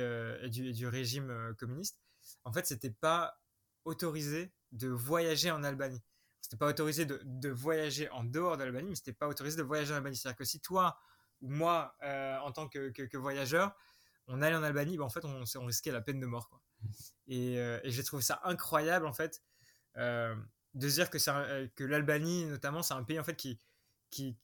du, 0.50 0.74
du, 0.74 0.88
régime 0.88 1.56
communiste, 1.58 2.00
en 2.44 2.54
fait, 2.54 2.66
c'était 2.66 2.92
pas 2.92 3.42
autorisé 3.86 4.54
de 4.72 4.88
voyager 4.88 5.52
en 5.52 5.64
Albanie. 5.64 6.02
C'était 6.42 6.58
pas 6.58 6.68
autorisé 6.68 7.06
de, 7.06 7.22
de, 7.24 7.50
voyager 7.50 8.10
en 8.10 8.24
dehors 8.24 8.58
d'Albanie, 8.58 8.90
mais 8.90 8.96
c'était 8.96 9.14
pas 9.14 9.28
autorisé 9.28 9.58
de 9.58 9.64
voyager 9.64 9.94
en 9.94 9.98
Albanie. 9.98 10.18
C'est-à-dire 10.18 10.38
que 10.38 10.44
si 10.44 10.60
toi 10.60 10.98
ou 11.42 11.50
moi, 11.50 11.96
en 12.44 12.52
tant 12.52 12.68
que, 12.68 12.90
que, 12.90 13.18
voyageur, 13.18 13.76
on 14.28 14.42
allait 14.42 14.56
en 14.56 14.64
Albanie, 14.64 14.98
bah, 14.98 15.04
en 15.04 15.10
fait, 15.10 15.26
on, 15.26 15.44
on, 15.56 15.66
risquait 15.66 15.92
la 15.92 16.02
peine 16.02 16.20
de 16.20 16.26
mort. 16.26 16.50
Quoi. 16.50 16.62
Et, 17.28 17.60
euh, 17.60 17.80
et 17.84 17.92
j'ai 17.92 18.04
trouvé 18.04 18.22
ça 18.22 18.42
incroyable, 18.44 19.06
en 19.06 19.14
fait, 19.14 19.42
euh, 19.98 20.36
de 20.74 20.90
dire 20.90 21.10
que, 21.10 21.18
euh, 21.30 21.68
que 21.76 21.84
l'Albanie, 21.84 22.46
notamment, 22.46 22.84
c'est 22.84 22.94
un 22.94 23.04
pays, 23.04 23.20
en 23.20 23.24
fait, 23.24 23.36
qui, 23.36 23.60
qui, 24.10 24.38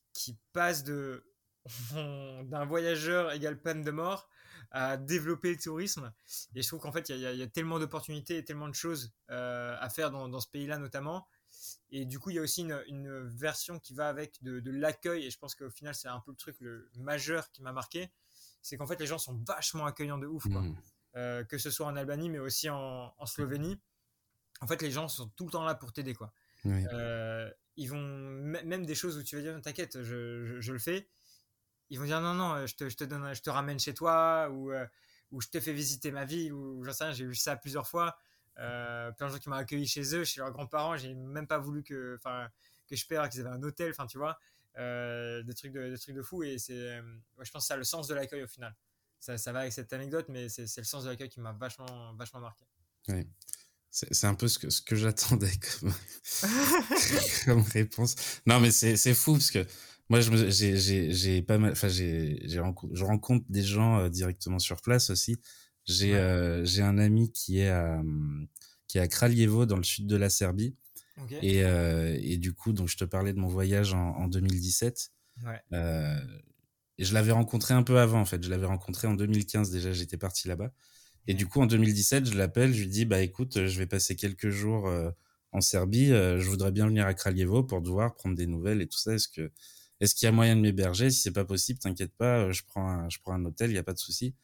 passe 0.54 0.84
de 0.84 1.26
d'un 2.46 2.66
voyageur 2.66 3.32
égale 3.32 3.62
peine 3.62 3.84
de 3.84 3.92
mort 3.92 4.30
à 4.72 4.98
développer 4.98 5.52
le 5.52 5.58
tourisme. 5.58 6.12
Et 6.56 6.62
je 6.62 6.68
trouve 6.68 6.82
qu'en 6.82 6.92
fait, 6.92 7.10
il 7.10 7.18
y, 7.18 7.22
y, 7.22 7.44
a 7.44 7.48
tellement 7.48 7.80
d'opportunités 7.80 8.38
et 8.38 8.46
tellement 8.46 8.68
de 8.68 8.74
choses 8.74 9.14
à 9.28 9.90
faire 9.90 10.12
dans, 10.12 10.28
dans 10.28 10.40
ce 10.40 10.50
pays-là, 10.50 10.78
notamment. 10.78 11.28
Et 11.90 12.06
du 12.06 12.20
coup, 12.20 12.32
il 12.32 12.36
y 12.36 12.40
a 12.40 12.42
aussi 12.42 12.62
une, 12.62 13.28
version 13.28 13.80
qui 13.80 13.94
va 13.94 14.10
avec 14.10 14.42
de, 14.44 14.60
de 14.60 14.72
l'accueil. 14.72 15.26
Et 15.26 15.30
je 15.30 15.38
pense 15.38 15.56
qu'au 15.56 15.70
final, 15.70 15.94
c'est 15.96 16.08
un 16.08 16.20
peu 16.20 16.32
le 16.32 16.38
truc 16.38 16.58
le 16.60 16.90
majeur 16.96 17.52
qui 17.52 17.62
m'a 17.62 17.72
marqué 17.72 18.12
c'est 18.68 18.78
qu'en 18.78 18.88
fait 18.88 19.00
les 19.00 19.08
gens 19.08 19.18
sont 19.18 19.42
vachement 19.48 19.86
accueillants 19.86 20.18
de 20.18 20.28
ouf, 20.28 20.46
mmh. 20.46 20.76
Euh, 21.18 21.44
que 21.44 21.58
ce 21.58 21.70
soit 21.70 21.86
en 21.86 21.96
Albanie 21.96 22.30
mais 22.30 22.40
aussi 22.40 22.70
en, 22.70 23.14
Slovénie. 23.26 23.80
En 24.62 24.68
fait, 24.68 24.82
les 24.82 24.92
gens 24.92 25.08
sont 25.08 25.28
tout 25.30 25.46
le 25.46 25.52
temps 25.52 25.64
là 25.64 25.76
pour 25.76 25.94
t'aider, 25.94 26.14
quoi. 26.14 26.32
Euh, 26.66 27.50
ils 27.76 27.90
vont 27.90 28.02
même 28.02 28.86
des 28.86 28.96
choses 28.96 29.18
où 29.18 29.24
tu 29.24 29.36
vas 29.36 29.42
dire 29.42 29.62
t'inquiète, 29.62 30.02
je, 30.02 30.72
le 30.72 30.80
fais. 30.80 31.08
Ils 31.90 32.00
vont 32.00 32.06
dire 32.06 32.20
non 32.22 32.34
non, 32.34 32.66
je 32.66 32.76
te, 32.76 32.90
je 32.90 32.98
te 32.98 33.04
donne, 33.04 33.34
je 33.34 33.42
te 33.42 33.50
ramène 33.50 33.80
chez 33.80 33.94
toi 33.94 34.50
ou 34.50 34.72
euh, 34.72 34.86
ou 35.32 35.42
je 35.42 35.48
te 35.48 35.60
fais 35.60 35.74
visiter 35.74 36.12
ma 36.12 36.26
vie 36.26 36.52
ou 36.52 36.84
j'en 36.84 36.94
sais 36.94 37.04
rien. 37.06 37.14
J'ai 37.14 37.26
eu 37.26 37.36
ça 37.36 37.56
plusieurs 37.56 37.88
fois. 37.88 38.18
plein 38.56 39.14
de 39.20 39.28
gens 39.28 39.40
qui 39.40 39.50
m'ont 39.50 39.56
accueilli 39.56 39.88
chez 39.88 40.16
eux, 40.16 40.24
chez 40.24 40.40
leurs 40.40 40.52
grands-parents. 40.52 40.98
J'ai 40.98 41.14
même 41.14 41.48
pas 41.48 41.60
voulu 41.60 41.84
que, 41.84 42.20
que 42.88 42.96
je 42.96 43.06
paie 43.08 43.18
qu'ils 43.30 43.42
avaient 43.42 43.50
un 43.50 43.64
hôtel. 43.64 43.92
Enfin, 43.92 44.08
tu 44.08 44.18
vois. 44.18 44.38
Euh, 44.80 45.42
des, 45.42 45.56
trucs 45.56 45.72
de, 45.72 45.90
des 45.90 45.98
trucs 45.98 46.16
de 46.16 46.22
fou. 46.22 46.44
Et 46.44 46.58
c'est, 46.60 46.74
euh, 46.74 47.02
je 47.42 47.52
pense 47.52 47.64
que 47.64 47.68
ça 47.68 47.78
le 47.78 47.84
sens 47.84 48.08
de 48.08 48.14
l'accueil 48.14 48.44
au 48.44 48.48
final. 48.48 48.76
Ça, 49.20 49.38
ça 49.38 49.52
va 49.52 49.62
avec 49.62 49.74
cette 49.74 49.92
anecdote, 49.94 50.28
mais 50.30 50.50
c'est, 50.50 50.78
le 50.78 50.84
sens 50.84 51.04
de 51.04 51.10
l'accueil 51.10 51.30
qui 51.30 51.40
m'a 51.40 51.54
vachement, 51.54 52.14
vachement 52.16 52.40
marqué. 52.40 52.66
Oui. 53.10 53.28
C'est 53.90 54.28
un 54.28 54.36
peu 54.36 54.48
ce 54.48 54.60
que, 54.60 54.70
ce 54.70 54.82
que 54.82 54.96
j'attendais 54.96 55.52
comme, 55.80 55.94
comme 57.46 57.62
réponse. 57.62 58.16
Non, 58.46 58.60
mais 58.60 58.70
c'est 58.72 59.14
fou 59.14 59.34
parce 59.34 59.50
que 59.50 59.66
moi, 60.10 60.20
j'ai 60.22 61.42
pas 61.42 61.58
mal. 61.58 61.72
Enfin, 61.72 61.88
je 61.88 63.04
rencontre 63.04 63.46
des 63.50 63.64
gens 63.64 64.00
euh, 64.00 64.10
directement 64.10 64.60
sur 64.60 64.82
place 64.82 65.10
aussi. 65.10 65.38
J'ai 65.86 66.62
j'ai 66.64 66.84
un 66.84 66.98
ami 66.98 67.32
qui 67.32 67.60
est 67.60 67.70
à, 67.70 68.02
qui 68.88 68.98
est 68.98 69.02
à 69.02 69.08
Kraljevo, 69.08 69.66
dans 69.66 69.78
le 69.78 69.84
sud 69.84 70.06
de 70.08 70.16
la 70.16 70.30
Serbie. 70.30 70.76
Et, 71.42 71.64
euh, 71.64 72.16
et, 72.22 72.38
du 72.38 72.54
coup, 72.54 72.74
donc 72.74 72.90
je 72.90 72.98
te 72.98 73.04
parlais 73.04 73.34
de 73.34 73.40
mon 73.40 73.48
voyage 73.48 73.94
en, 73.94 74.16
en 74.18 74.28
2017. 74.28 75.12
Ouais. 75.44 75.62
Euh, 77.00 77.04
et 77.04 77.06
je 77.06 77.14
l'avais 77.14 77.32
rencontré 77.32 77.74
un 77.74 77.84
peu 77.84 78.00
avant, 78.00 78.20
en 78.22 78.26
fait. 78.26 78.44
Je 78.44 78.50
l'avais 78.50 78.66
rencontré 78.66 79.08
en 79.08 79.14
2015 79.14 79.72
déjà, 79.72 79.94
j'étais 79.94 80.18
parti 80.18 80.48
là-bas. 80.48 80.72
Et 81.28 81.34
du 81.34 81.48
coup, 81.48 81.62
en 81.62 81.66
2017, 81.66 82.32
je 82.32 82.38
l'appelle, 82.38 82.74
je 82.74 82.82
lui 82.82 82.88
dis, 82.90 83.06
bah 83.06 83.22
écoute, 83.22 83.68
je 83.68 83.80
vais 83.80 83.88
passer 83.88 84.16
quelques 84.16 84.50
jours 84.50 84.88
euh, 84.88 85.12
en 85.52 85.62
Serbie. 85.62 86.12
Euh, 86.12 86.40
je 86.40 86.50
voudrais 86.50 86.72
bien 86.72 86.88
venir 86.88 87.06
à 87.06 87.14
Kraljevo 87.14 87.64
pour 87.64 87.84
te 87.84 87.90
voir, 87.90 88.16
prendre 88.16 88.36
des 88.36 88.48
nouvelles 88.48 88.82
et 88.82 88.88
tout 88.88 89.00
ça. 89.00 89.14
Est-ce 89.16 89.28
que 89.28 89.52
est-ce 90.00 90.14
qu'il 90.16 90.28
y 90.28 90.30
a 90.30 90.32
moyen 90.32 90.56
de 90.56 90.62
m'héberger? 90.62 91.10
Si 91.10 91.22
c'est 91.22 91.32
pas 91.32 91.46
possible, 91.46 91.80
t'inquiète 91.80 92.14
pas, 92.16 92.52
je 92.52 92.62
prends 92.68 92.88
un, 92.88 93.10
je 93.10 93.18
prends 93.20 93.34
un 93.34 93.44
hôtel, 93.46 93.72
il 93.72 93.76
y 93.76 93.80
a 93.80 93.84
pas 93.84 93.94
de 93.94 94.00
souci. 94.00 94.36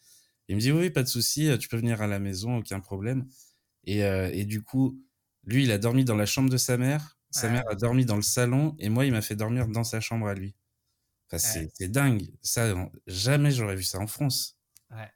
Il 0.49 0.55
me 0.55 0.61
dit 0.61 0.71
oui, 0.71 0.89
pas 0.89 1.03
de 1.03 1.07
souci, 1.07 1.49
tu 1.59 1.69
peux 1.69 1.77
venir 1.77 2.01
à 2.01 2.07
la 2.07 2.19
maison, 2.19 2.57
aucun 2.57 2.79
problème. 2.79 3.27
Et, 3.85 3.99
et 3.99 4.45
du 4.45 4.63
coup, 4.63 4.99
lui, 5.45 5.63
il 5.63 5.71
a 5.71 5.77
dormi 5.77 6.05
dans 6.05 6.15
la 6.15 6.25
chambre 6.25 6.49
de 6.49 6.57
sa 6.57 6.77
mère. 6.77 7.17
Sa 7.31 7.49
mère 7.49 7.63
a 7.69 7.75
dormi 7.75 8.05
dans 8.05 8.15
le 8.15 8.21
salon 8.21 8.75
et 8.79 8.89
moi, 8.89 9.05
il 9.05 9.11
m'a 9.11 9.21
fait 9.21 9.35
dormir 9.35 9.67
dans 9.67 9.83
sa 9.83 9.99
chambre 9.99 10.27
à 10.27 10.33
lui. 10.35 10.55
Enfin, 11.31 11.37
c'est 11.37 11.87
dingue. 11.89 12.29
Ça, 12.41 12.73
jamais 13.07 13.51
j'aurais 13.51 13.75
vu 13.75 13.83
ça 13.83 13.99
en 13.99 14.07
France. 14.07 14.57
Ouais. 14.91 15.11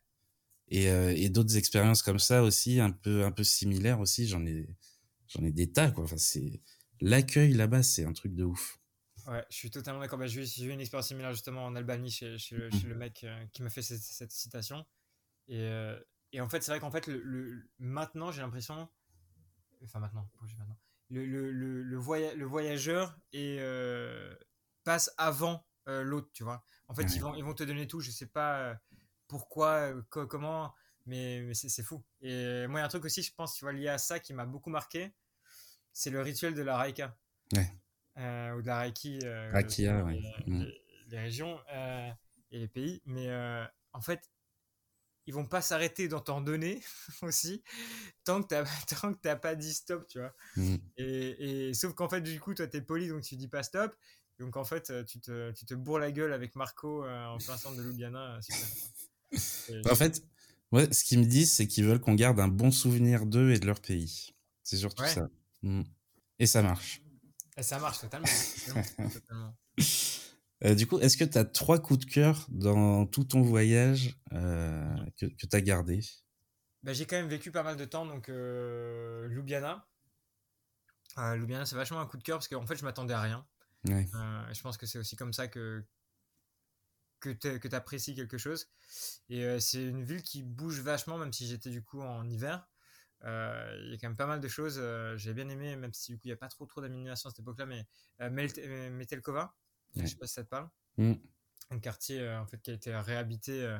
Et, 0.70 0.89
euh, 0.89 1.14
et 1.16 1.30
d'autres 1.30 1.55
expériences 1.58 2.01
comme 2.01 2.20
ça 2.20 2.43
aussi, 2.43 2.80
un 2.80 2.91
peu, 2.91 3.24
un 3.24 3.32
peu 3.32 3.43
similaires 3.43 3.99
aussi. 3.99 4.28
J'en 4.28 4.45
ai, 4.45 4.68
j'en 5.28 5.43
ai 5.43 5.51
des 5.51 5.72
tas, 5.72 5.91
quoi. 5.91 6.03
Enfin, 6.03 6.18
c'est 6.18 6.62
l'accueil 6.99 7.53
là-bas, 7.53 7.84
c'est 7.84 8.05
un 8.05 8.14
truc 8.14 8.34
de 8.34 8.43
ouf. 8.43 8.80
Ouais, 9.28 9.45
je 9.49 9.58
suis 9.58 9.70
totalement 9.70 9.99
d'accord. 9.99 10.20
Bah, 10.20 10.28
j'ai 10.28 10.64
eu 10.64 10.70
une 10.70 10.80
expérience 10.80 11.08
similaire 11.08 11.34
justement 11.34 11.66
en 11.66 11.76
Albanie 11.76 12.10
chez, 12.10 12.38
chez, 12.38 12.55
le, 12.55 12.70
chez 12.72 12.88
le, 12.88 12.95
mec 12.95 13.24
euh, 13.24 13.45
qui 13.53 13.62
m'a 13.62 13.70
fait 13.70 13.82
cette, 13.82 14.01
cette, 14.01 14.32
citation. 14.32 14.86
Et, 15.47 15.60
euh, 15.60 15.99
et 16.32 16.41
en 16.41 16.49
fait, 16.49 16.64
c'est 16.64 16.72
vrai 16.72 16.80
qu'en 16.80 16.91
fait, 16.91 17.08
le, 17.08 17.22
le 17.22 17.70
maintenant, 17.78 18.32
j'ai 18.32 18.41
l'impression 18.41 18.89
enfin 19.84 19.99
maintenant, 19.99 20.30
maintenant. 20.58 20.78
Le, 21.10 21.26
le, 21.26 21.51
le, 21.51 21.84
le, 21.84 22.45
voyageur 22.45 23.18
euh, 23.36 24.36
passe 24.84 25.14
avant 25.18 25.66
euh, 25.88 26.03
l'autre, 26.03 26.29
tu 26.33 26.43
vois. 26.43 26.63
En 26.88 26.95
fait, 26.95 27.03
ils, 27.15 27.21
vont, 27.21 27.35
ils 27.35 27.43
vont 27.43 27.53
te 27.53 27.63
donner 27.63 27.88
tout, 27.88 27.99
je 27.99 28.11
sais 28.11 28.27
pas 28.27 28.59
euh, 28.59 28.75
pourquoi, 29.27 29.93
comment, 30.09 30.73
mais, 31.05 31.41
mais 31.41 31.53
c'est 31.53 31.83
fou. 31.83 32.03
Et 32.21 32.67
moi, 32.67 32.79
il 32.79 32.81
y 32.81 32.83
a 32.83 32.85
un 32.85 32.89
truc 32.89 33.05
aussi, 33.05 33.23
je 33.23 33.33
pense, 33.33 33.55
tu 33.55 33.65
vois, 33.65 33.73
lié 33.73 33.88
à 33.88 33.97
ça 33.97 34.19
qui 34.19 34.33
m'a 34.33 34.45
beaucoup 34.45 34.69
marqué, 34.69 35.13
c'est 35.93 36.09
le 36.09 36.21
rituel 36.21 36.53
de 36.53 36.61
la 36.61 36.77
Raika. 36.77 37.17
Ouais. 37.55 37.71
ou 38.17 38.61
de 38.61 38.67
la 38.67 38.79
Reiki. 38.79 39.19
Raikia, 39.51 40.03
ouais. 40.03 40.21
Mm. 40.45 40.63
les, 40.63 40.83
les, 41.07 41.19
régions 41.19 41.59
et 42.51 42.59
les 42.59 42.67
pays. 42.67 43.01
Mais 43.05 43.29
en 43.93 44.01
fait, 44.01 44.29
ils 45.27 45.33
vont 45.33 45.45
pas 45.45 45.61
s'arrêter 45.61 46.07
d'en 46.07 46.21
t'en 46.21 46.41
donner 46.41 46.81
aussi 47.21 47.61
tant 48.23 48.41
que 48.41 48.47
tu 48.47 49.27
n'as 49.27 49.35
pas 49.35 49.55
dit 49.55 49.73
stop 49.73 50.07
tu 50.07 50.19
vois 50.19 50.33
mmh. 50.55 50.75
et, 50.97 51.67
et, 51.69 51.73
sauf 51.73 51.93
qu'en 51.93 52.09
fait 52.09 52.21
du 52.21 52.39
coup 52.39 52.53
toi 52.53 52.67
tu 52.67 52.77
es 52.77 52.81
poli 52.81 53.09
donc 53.09 53.21
tu 53.21 53.35
dis 53.35 53.49
pas 53.49 53.61
stop 53.61 53.95
donc 54.39 54.57
en 54.57 54.63
fait 54.63 54.89
euh, 54.89 55.03
tu 55.03 55.19
te, 55.19 55.51
tu 55.51 55.65
te 55.65 55.73
bourres 55.73 55.99
la 55.99 56.11
gueule 56.11 56.33
avec 56.33 56.55
Marco 56.55 57.03
euh, 57.03 57.25
en 57.25 57.38
plein 57.38 57.57
centre 57.57 57.77
de 57.77 57.83
Ljubljana 57.83 58.39
euh, 59.69 59.81
en 59.91 59.95
fait 59.95 60.23
ouais, 60.71 60.91
ce 60.93 61.03
qu'ils 61.03 61.19
me 61.19 61.25
disent 61.25 61.51
c'est 61.51 61.67
qu'ils 61.67 61.85
veulent 61.85 61.99
qu'on 61.99 62.15
garde 62.15 62.39
un 62.39 62.47
bon 62.47 62.71
souvenir 62.71 63.25
d'eux 63.25 63.51
et 63.51 63.59
de 63.59 63.65
leur 63.65 63.79
pays 63.79 64.35
c'est 64.63 64.77
surtout 64.77 65.05
ça 65.05 65.29
mmh. 65.63 65.83
et 66.39 66.45
ça 66.45 66.61
marche 66.61 67.01
et 67.57 67.63
ça 67.63 67.79
marche 67.79 67.99
totalement, 67.99 68.27
totalement. 69.11 69.57
Euh, 70.65 70.73
du 70.73 70.88
coup, 70.88 70.97
est-ce 70.99 71.17
que 71.17 71.23
tu 71.23 71.38
as 71.38 71.45
trois 71.45 71.79
coups 71.79 72.05
de 72.05 72.11
cœur 72.11 72.47
dans 72.49 73.05
tout 73.05 73.23
ton 73.23 73.41
voyage 73.41 74.15
euh, 74.33 74.95
que, 75.15 75.27
que 75.27 75.45
tu 75.45 75.55
as 75.55 75.61
gardé? 75.61 75.99
Bah, 76.81 76.93
J'ai 76.93 77.05
quand 77.05 77.15
même 77.15 77.27
vécu 77.27 77.51
pas 77.51 77.61
mal 77.61 77.77
de 77.77 77.85
temps, 77.85 78.07
donc 78.07 78.27
euh, 78.29 79.27
Ljubljana. 79.27 79.88
Ljubljana, 81.15 81.67
c'est 81.67 81.75
vachement 81.75 81.99
un 81.99 82.07
coup 82.07 82.17
de 82.17 82.23
cœur 82.23 82.39
parce 82.39 82.47
qu'en 82.47 82.65
fait, 82.65 82.75
je 82.75 82.83
m'attendais 82.83 83.13
à 83.13 83.21
rien. 83.21 83.45
Euh, 83.89 84.53
je 84.53 84.61
pense 84.61 84.77
que 84.77 84.85
c'est 84.85 84.99
aussi 84.99 85.15
comme 85.15 85.33
ça 85.33 85.47
que, 85.47 85.85
que 87.19 87.31
tu 87.31 87.75
apprécies 87.75 88.15
quelque 88.15 88.38
chose. 88.38 88.67
Et 89.29 89.59
c'est 89.59 89.83
une 89.83 90.03
ville 90.03 90.21
qui 90.21 90.43
bouge 90.43 90.79
vachement, 90.81 91.17
même 91.17 91.33
si 91.33 91.47
j'étais 91.47 91.69
du 91.69 91.83
coup 91.83 92.01
en 92.01 92.29
hiver. 92.29 92.67
Il 93.23 93.89
y 93.89 93.93
a 93.93 93.97
quand 93.99 94.09
même 94.09 94.17
pas 94.17 94.27
mal 94.27 94.39
de 94.39 94.47
choses. 94.47 94.81
J'ai 95.15 95.33
bien 95.33 95.49
aimé, 95.49 95.75
même 95.75 95.93
si 95.93 96.11
du 96.11 96.17
coup 96.17 96.23
il 96.25 96.29
n'y 96.29 96.33
a 96.33 96.38
pas 96.38 96.49
trop 96.49 96.65
trop 96.65 96.81
d'animation 96.81 97.27
à 97.27 97.31
cette 97.31 97.39
époque-là, 97.39 97.65
mais 97.65 97.88
Metelkova 98.29 99.55
je 99.95 100.07
sais 100.07 100.15
pas 100.15 100.27
si 100.27 100.33
ça 100.33 100.43
te 100.43 100.49
parle. 100.49 100.69
Mm. 100.97 101.13
Un 101.69 101.79
quartier 101.79 102.19
euh, 102.21 102.39
en 102.39 102.45
fait 102.45 102.61
qui 102.61 102.71
a 102.71 102.73
été 102.73 102.95
réhabité. 102.95 103.77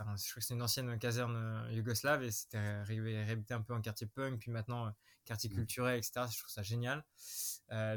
Euh, 0.00 0.04
je 0.16 0.30
crois 0.30 0.40
que 0.40 0.46
c'est 0.46 0.54
une 0.54 0.62
ancienne 0.62 0.98
caserne 0.98 1.36
euh, 1.36 1.72
yougoslave 1.72 2.22
et 2.22 2.30
c'était 2.30 2.82
réhabité 2.82 3.54
un 3.54 3.62
peu 3.62 3.74
en 3.74 3.80
quartier 3.80 4.06
punk, 4.06 4.40
puis 4.40 4.50
maintenant 4.50 4.92
quartier 5.24 5.50
mm. 5.50 5.54
culturel, 5.54 5.98
etc. 5.98 6.26
Je 6.30 6.38
trouve 6.38 6.50
ça 6.50 6.62
génial. 6.62 7.04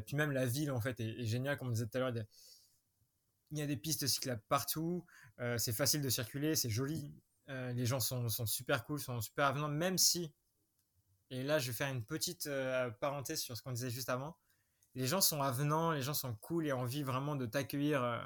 puis 0.06 0.16
même 0.16 0.32
la 0.32 0.46
ville 0.46 0.72
en 0.72 0.82
fait 0.82 1.00
est, 1.00 1.26
géniale, 1.26 1.58
comme 1.58 1.70
on 1.70 1.72
disait 1.72 1.88
tout 1.88 1.98
à 1.98 2.02
l'heure. 2.02 2.14
Il 3.52 3.58
y 3.58 3.62
a 3.62 3.68
des 3.68 3.78
pistes 3.78 4.06
cyclables 4.06 4.44
partout, 4.48 5.06
c'est 5.58 5.74
facile 5.74 6.02
de 6.02 6.10
circuler, 6.10 6.56
c'est 6.56 6.70
joli. 6.70 7.14
les 7.48 7.86
gens 7.86 8.00
sont, 8.00 8.30
sont, 8.30 8.46
super 8.46 8.86
cool, 8.86 9.00
sont 9.00 9.22
super 9.22 9.46
avenants, 9.46 9.70
même 9.70 9.98
si, 9.98 10.32
et 11.32 11.44
là 11.44 11.58
je 11.58 11.68
vais 11.68 11.74
faire 11.74 11.90
une 11.90 12.04
petite 12.04 12.50
parenthèse 13.00 13.42
sur 13.42 13.58
ce 13.58 13.64
qu'on 13.64 13.72
disait 13.72 13.90
juste 13.90 14.10
avant, 14.10 14.38
les 14.96 15.08
gens 15.08 15.22
sont 15.22 15.42
avenants, 15.42 15.92
les 15.92 16.02
gens 16.02 16.14
sont 16.14 16.36
cool 16.36 16.68
et 16.68 16.74
ont 16.74 16.82
envie 16.82 17.04
vraiment 17.04 17.36
de 17.36 17.46
t'accueillir 17.46 18.04
euh, 18.04 18.20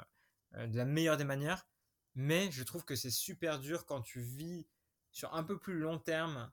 euh, 0.54 0.66
de 0.66 0.76
la 0.76 0.84
meilleure 0.84 1.16
des 1.16 1.24
manières. 1.24 1.66
Mais 2.14 2.50
je 2.52 2.62
trouve 2.62 2.84
que 2.84 2.94
c'est 2.94 3.10
super 3.10 3.58
dur 3.58 3.86
quand 3.86 4.02
tu 4.02 4.20
vis 4.20 4.66
sur 5.10 5.34
un 5.34 5.42
peu 5.42 5.58
plus 5.58 5.78
long 5.78 5.98
terme, 5.98 6.50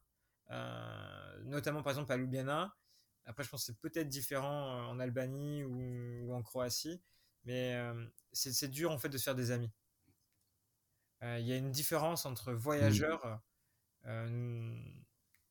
notamment 1.43 1.82
par 1.84 1.91
exemple 1.91 2.12
à 2.12 2.18
Ljubljana, 2.18 2.76
après 3.26 3.43
je 3.43 3.49
pense 3.49 3.62
que 3.62 3.66
c'est 3.68 3.80
peut-être 3.80 4.09
différent 4.09 4.88
en 4.88 4.99
Albanie 4.99 5.64
ou, 5.64 6.34
en 6.34 6.41
Croatie, 6.41 7.01
mais 7.43 7.80
c'est 8.32 8.70
dur 8.70 8.91
en 8.91 8.97
fait 8.97 9.09
de 9.09 9.18
se 9.18 9.24
faire 9.24 9.36
des 9.36 9.51
amis. 9.51 9.72
Il 11.22 11.41
y 11.41 11.53
a 11.53 11.57
une 11.57 11.72
différence 11.72 12.26
entre 12.26 12.53
voyageurs 12.53 13.41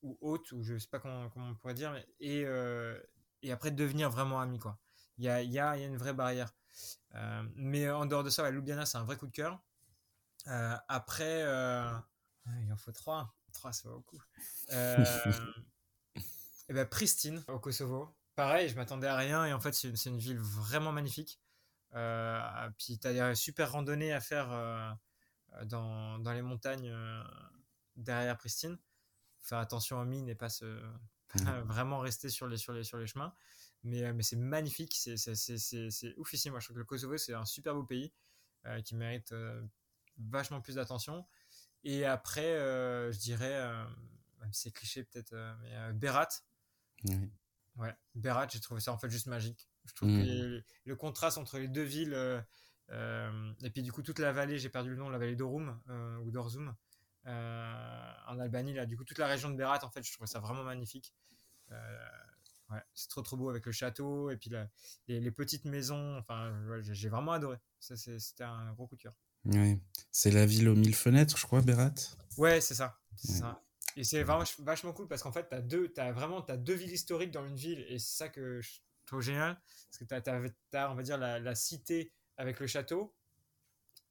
ou 0.02 0.18
hôtes, 0.20 0.50
ou 0.52 0.62
je 0.62 0.78
sais 0.78 0.88
pas 0.88 0.98
comment, 0.98 1.30
on 1.36 1.54
pourrait 1.54 1.74
dire, 1.74 1.94
et, 2.18 2.44
et 3.42 3.52
après 3.52 3.70
devenir 3.70 4.10
vraiment 4.10 4.58
quoi. 4.58 4.78
Il 5.18 5.24
y 5.24 5.58
a, 5.58 5.76
une 5.76 5.96
vraie 5.96 6.14
barrière. 6.14 6.52
mais 7.54 7.90
en 7.90 8.06
dehors 8.06 8.24
de 8.24 8.30
ça, 8.30 8.42
ouais, 8.42 8.52
Ljubljana 8.52 8.86
c'est 8.86 8.98
un 8.98 9.04
vrai 9.04 9.16
coup 9.16 9.26
de 9.26 9.32
cœur. 9.32 9.60
Euh, 10.46 10.76
après, 10.88 11.42
euh, 11.42 11.90
il 12.62 12.72
en 12.72 12.76
faut 12.76 12.92
trois. 12.92 13.34
Trois, 13.52 13.72
c'est 13.72 13.88
beaucoup. 13.88 14.22
Euh, 14.72 15.04
et 16.68 16.72
ben 16.72 16.86
Pristine, 16.86 17.42
au 17.48 17.58
Kosovo. 17.58 18.14
Pareil, 18.36 18.68
je 18.68 18.76
m'attendais 18.76 19.08
à 19.08 19.16
rien 19.16 19.44
et 19.44 19.52
en 19.52 19.58
fait, 19.58 19.72
c'est 19.72 19.88
une, 20.08 20.18
ville 20.18 20.38
vraiment 20.38 20.92
magnifique. 20.92 21.40
puis 21.90 23.00
tu 23.00 23.06
as 23.08 23.12
des 23.12 23.34
super 23.34 23.72
randonnées 23.72 24.12
à 24.12 24.20
faire 24.20 24.96
dans, 25.64 26.20
dans, 26.20 26.32
les 26.32 26.42
montagnes 26.42 26.94
derrière 27.96 28.38
Pristine. 28.38 28.78
Faire 29.40 29.58
attention 29.58 29.98
aux 29.98 30.04
mines 30.04 30.28
et 30.28 30.36
pas 30.36 30.50
se 30.50 30.80
vraiment 31.64 31.98
rester 31.98 32.28
sur 32.28 32.46
les, 32.46 32.56
sur 32.56 32.72
les, 32.72 32.84
sur 32.84 32.98
les 32.98 33.08
chemins. 33.08 33.34
Mais, 33.82 34.12
mais 34.12 34.22
c'est 34.22 34.36
magnifique, 34.36 34.94
c'est 34.94 36.14
ouf 36.16 36.32
ici. 36.32 36.48
Moi, 36.50 36.60
je 36.60 36.66
trouve 36.66 36.76
que 36.76 36.80
le 36.80 36.84
Kosovo, 36.86 37.18
c'est 37.18 37.34
un 37.34 37.44
super 37.44 37.74
beau 37.74 37.82
pays 37.82 38.12
qui 38.84 38.94
mérite 38.94 39.34
vachement 40.28 40.60
plus 40.60 40.74
d'attention. 40.74 41.26
Et 41.84 42.04
après, 42.04 42.56
euh, 42.56 43.10
je 43.12 43.18
dirais, 43.18 43.54
euh, 43.54 43.84
c'est 44.52 44.72
cliché 44.72 45.04
peut-être, 45.04 45.32
euh, 45.32 45.54
mais 45.60 45.92
Berat. 45.94 46.28
Ouais, 47.76 47.94
Berat, 48.14 48.48
j'ai 48.48 48.60
trouvé 48.60 48.80
ça 48.80 48.92
en 48.92 48.98
fait 48.98 49.08
juste 49.08 49.26
magique. 49.26 49.68
Je 49.86 49.94
trouve 49.94 50.08
que 50.10 50.58
mmh. 50.58 50.62
le 50.84 50.96
contraste 50.96 51.38
entre 51.38 51.58
les 51.58 51.68
deux 51.68 51.82
villes, 51.82 52.14
et 52.90 53.70
puis 53.70 53.82
du 53.82 53.92
coup 53.92 54.02
toute 54.02 54.18
la 54.18 54.32
vallée, 54.32 54.58
j'ai 54.58 54.68
perdu 54.68 54.90
le 54.90 54.96
nom, 54.96 55.08
la 55.08 55.18
vallée 55.18 55.36
d'Orum 55.36 55.80
ou 56.22 56.30
d'Orzum, 56.30 56.74
en 57.24 58.38
Albanie, 58.38 58.74
là, 58.74 58.84
du 58.84 58.96
coup 58.96 59.04
toute 59.04 59.18
la 59.18 59.26
région 59.26 59.48
de 59.50 59.56
Berat, 59.56 59.82
en 59.84 59.90
fait, 59.90 60.02
je 60.02 60.12
trouvais 60.12 60.26
ça 60.26 60.40
vraiment 60.40 60.64
magnifique. 60.64 61.14
Ouais, 62.70 62.82
c'est 62.94 63.08
trop 63.08 63.22
trop 63.22 63.36
beau 63.36 63.50
avec 63.50 63.66
le 63.66 63.72
château 63.72 64.30
et 64.30 64.36
puis 64.36 64.50
les, 65.08 65.30
petites 65.30 65.64
maisons. 65.64 66.18
Enfin, 66.18 66.52
j'ai 66.82 67.08
vraiment 67.08 67.32
adoré. 67.32 67.56
Ça, 67.80 67.96
c'était 67.96 68.44
un 68.44 68.72
gros 68.74 68.86
coup 68.86 68.96
de 68.96 69.02
cœur. 69.02 69.14
Oui. 69.46 69.80
C'est 70.12 70.30
la 70.30 70.46
ville 70.46 70.68
aux 70.68 70.74
mille 70.74 70.94
fenêtres, 70.94 71.36
je 71.36 71.46
crois, 71.46 71.60
Berat? 71.60 71.94
Ouais, 72.36 72.60
c'est 72.60 72.74
ça. 72.74 72.98
ça. 73.16 73.62
Et 73.96 74.04
c'est 74.04 74.22
vraiment 74.22 74.44
vachement 74.60 74.92
cool 74.92 75.08
parce 75.08 75.22
qu'en 75.22 75.32
fait, 75.32 75.48
tu 75.48 75.54
as, 75.54 75.60
deux, 75.60 75.92
as 75.96 76.12
vraiment 76.12 76.44
as 76.46 76.56
deux 76.56 76.74
villes 76.74 76.92
historiques 76.92 77.30
dans 77.30 77.46
une 77.46 77.56
ville 77.56 77.84
et 77.88 77.98
c'est 77.98 78.16
ça 78.16 78.28
que 78.28 78.60
je 78.60 78.78
trouve 79.06 79.20
génial. 79.20 79.60
Parce 79.90 79.98
que 79.98 80.04
tu 80.04 80.76
as, 80.76 80.90
on 80.90 80.94
va 80.94 81.02
dire, 81.02 81.18
la, 81.18 81.54
cité 81.54 82.12
avec 82.36 82.60
le 82.60 82.66
château 82.66 83.14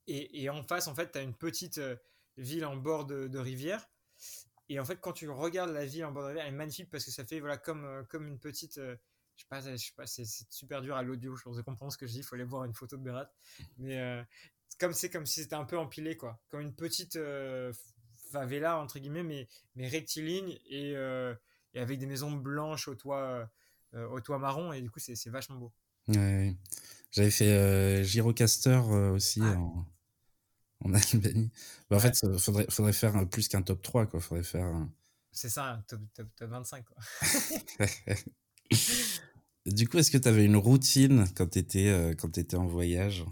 et, 0.08 0.44
et, 0.44 0.50
en 0.50 0.64
face, 0.64 0.88
en 0.88 0.96
fait, 0.96 1.12
tu 1.12 1.18
as 1.20 1.22
une 1.22 1.36
petite 1.36 1.78
euh, 1.78 1.96
ville 2.38 2.66
en 2.66 2.76
bord 2.76 3.06
de, 3.06 3.38
rivière. 3.38 3.88
Et 4.68 4.80
en 4.80 4.86
fait, 4.86 5.00
quand 5.00 5.14
tu 5.14 5.30
regardes 5.30 5.72
la 5.72 5.86
ville 5.86 6.06
en 6.06 6.12
bord 6.12 6.24
de 6.24 6.28
rivière, 6.30 6.46
elle 6.46 6.54
est 6.54 6.58
magnifique 6.58 6.90
parce 6.90 7.06
que 7.06 7.12
ça 7.12 7.26
fait 7.26 7.40
voilà, 7.40 7.58
comme, 7.58 7.86
euh, 7.86 8.04
comme 8.04 8.28
une 8.28 8.40
petite. 8.40 8.78
Euh, 8.78 8.96
je 9.36 9.44
sais 9.44 9.48
pas, 9.48 9.62
je 9.62 9.78
sais 9.78 9.94
pas 9.96 10.06
c'est 10.06 10.26
super 10.26 10.82
dur 10.82 10.98
à 10.98 11.02
l'audio, 11.02 11.34
je 11.34 11.44
pense 11.44 11.62
comprendre 11.62 11.94
ce 11.94 11.98
que 11.98 12.06
je 12.06 12.12
dis, 12.12 12.18
il 12.20 12.24
faut 12.24 12.36
aller 12.36 12.44
voir 12.44 12.66
une 12.66 12.74
photo 12.74 12.98
de 12.98 13.04
Berat. 13.04 13.32
Mais 13.78 14.26
comme 14.78 14.94
c'est 14.94 15.10
comme 15.10 15.26
si 15.26 15.42
c'était 15.42 15.56
un 15.56 15.66
peu 15.66 15.78
empilé 15.78 16.18
quoi. 16.18 16.40
Comme 16.50 16.62
une 16.62 16.74
petite 16.74 17.16
euh, 17.16 17.74
favela 18.32 18.80
entre 18.80 19.00
guillemets 19.00 19.24
mais 19.24 19.48
mais 19.76 19.88
rectiligne 19.88 20.58
et, 20.70 20.96
euh, 20.96 21.34
et, 21.74 21.80
avec 21.80 22.00
des 22.00 22.06
maisons 22.06 22.32
blanches 22.32 22.88
au 22.88 22.96
toit 22.96 23.50
euh, 23.94 24.08
au 24.10 24.20
toit 24.22 24.38
marron. 24.38 24.74
Et 24.74 24.82
du 24.82 24.90
coup 24.90 25.00
c'est 25.00 25.30
vachement 25.30 25.58
beau. 25.58 25.74
Ouais, 26.08 26.56
j'avais 27.12 27.32
fait 27.32 28.04
Girocaster 28.04 28.82
aussi 29.14 29.42
ah. 29.44 29.58
en, 29.58 29.86
en 30.82 30.94
Albanie. 31.14 31.52
Bah, 31.90 31.98
en 31.98 32.00
fait 32.00 32.18
faudrait 32.38 32.68
faudrait 32.70 32.94
faire 32.94 33.28
plus 33.30 33.48
qu'un 33.48 33.62
top 33.62 33.82
3 33.82 34.06
quoi. 34.08 34.20
Faudrait 34.20 34.44
faire 34.44 34.88
c'est 35.32 35.50
ça 35.50 35.74
un 35.74 35.82
top, 35.82 36.02
top, 36.14 36.28
top 36.36 36.50
25 36.50 36.86
quoi. 36.86 36.98
Du 39.66 39.88
coup, 39.88 39.98
est-ce 39.98 40.10
que 40.10 40.18
tu 40.18 40.28
avais 40.28 40.46
une 40.46 40.56
routine 40.56 41.26
quand 41.36 41.48
tu 41.52 41.60
étais, 41.60 42.16
quand 42.18 42.38
étais 42.38 42.56
en 42.56 42.66
voyage? 42.66 43.24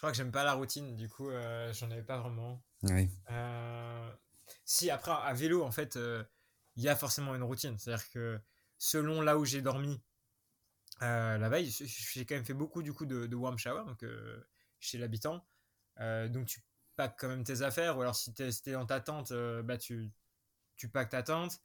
Je 0.00 0.02
crois 0.02 0.12
que 0.12 0.16
j'aime 0.16 0.32
pas 0.32 0.44
la 0.44 0.54
routine, 0.54 0.96
du 0.96 1.10
coup, 1.10 1.28
euh, 1.28 1.70
j'en 1.74 1.90
avais 1.90 2.02
pas 2.02 2.16
vraiment. 2.16 2.64
Euh, 3.30 4.10
si, 4.64 4.88
après, 4.88 5.10
à 5.10 5.34
vélo, 5.34 5.62
en 5.62 5.70
fait, 5.70 5.96
euh, 5.96 6.24
il 6.76 6.82
y 6.82 6.88
a 6.88 6.96
forcément 6.96 7.34
une 7.34 7.42
routine. 7.42 7.76
C'est-à-dire 7.78 8.08
que 8.08 8.40
selon 8.78 9.20
là 9.20 9.36
où 9.36 9.44
j'ai 9.44 9.60
dormi 9.60 10.00
la 11.02 11.48
veille, 11.50 11.68
j'ai 11.68 12.24
quand 12.24 12.34
même 12.34 12.46
fait 12.46 12.54
beaucoup 12.54 12.82
du 12.82 12.94
coup 12.94 13.04
de, 13.04 13.34
warm 13.34 13.58
shower, 13.58 13.84
donc 13.84 14.02
chez 14.78 14.96
l'habitant. 14.96 15.44
donc 15.98 16.46
tu 16.46 16.64
packs 16.96 17.16
quand 17.18 17.28
même 17.28 17.44
tes 17.44 17.60
affaires, 17.60 17.98
ou 17.98 18.00
alors 18.00 18.16
si 18.16 18.32
tu 18.32 18.42
es, 18.42 18.72
dans 18.72 18.86
ta 18.86 19.00
tente, 19.00 19.34
bah, 19.64 19.76
tu, 19.76 20.10
tu 20.76 20.88
packs 20.88 21.10
ta 21.10 21.22
tente. 21.22 21.60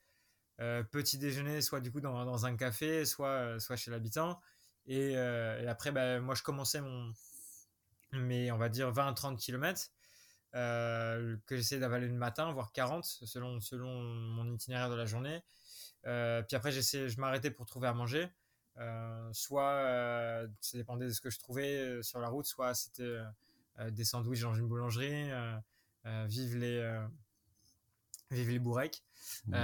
petit 0.58 1.18
déjeuner, 1.18 1.62
soit 1.62 1.80
du 1.80 1.90
coup 1.90 2.02
dans, 2.02 2.26
dans 2.26 2.46
un 2.46 2.58
café, 2.58 3.06
soit, 3.06 3.62
soit 3.62 3.78
chez 3.78 3.92
l'habitant. 3.92 4.42
Et, 4.88 5.16
après, 5.16 5.94
bah, 5.94 6.20
moi 6.20 6.36
je 6.36 6.44
commençais 6.44 6.82
mon, 6.82 7.14
mais 8.20 8.51
on 8.51 8.57
va 8.57 8.70
dire 8.70 8.91
20-30 8.91 9.38
km 9.38 9.89
euh, 10.55 11.36
que 11.47 11.57
j'essaie 11.57 11.80
d'avaler 11.80 12.07
le 12.07 12.13
matin, 12.13 12.51
voire 12.53 12.72
40 12.72 13.03
selon, 13.03 13.59
selon 13.59 14.01
mon 14.01 14.49
itinéraire 14.53 14.89
de 14.89 14.95
la 14.95 15.05
journée. 15.05 15.43
Euh, 16.05 16.41
puis 16.43 16.55
après, 16.55 16.72
j'essaie, 16.72 17.09
je 17.09 17.20
m'arrêtais 17.20 17.51
pour 17.51 17.66
trouver 17.66 17.89
à 17.89 17.93
manger. 17.93 18.30
Euh, 18.78 19.30
soit 19.34 20.47
ça 20.61 20.78
dépendait 20.78 21.07
de 21.07 21.11
ce 21.11 21.20
que 21.20 21.30
je 21.30 21.39
trouvais 21.39 22.01
sur 22.03 22.20
la 22.20 22.30
route, 22.30 22.45
soit 22.45 22.74
c'était 22.74 23.18
des 23.89 24.05
sandwichs 24.05 24.41
dans 24.41 24.55
une 24.55 24.68
boulangerie, 24.68 25.30
vive 26.05 26.57
les 26.57 27.05
vive 28.32 28.49
les 28.49 28.59
bourrecs, 28.59 29.03
mmh. 29.47 29.55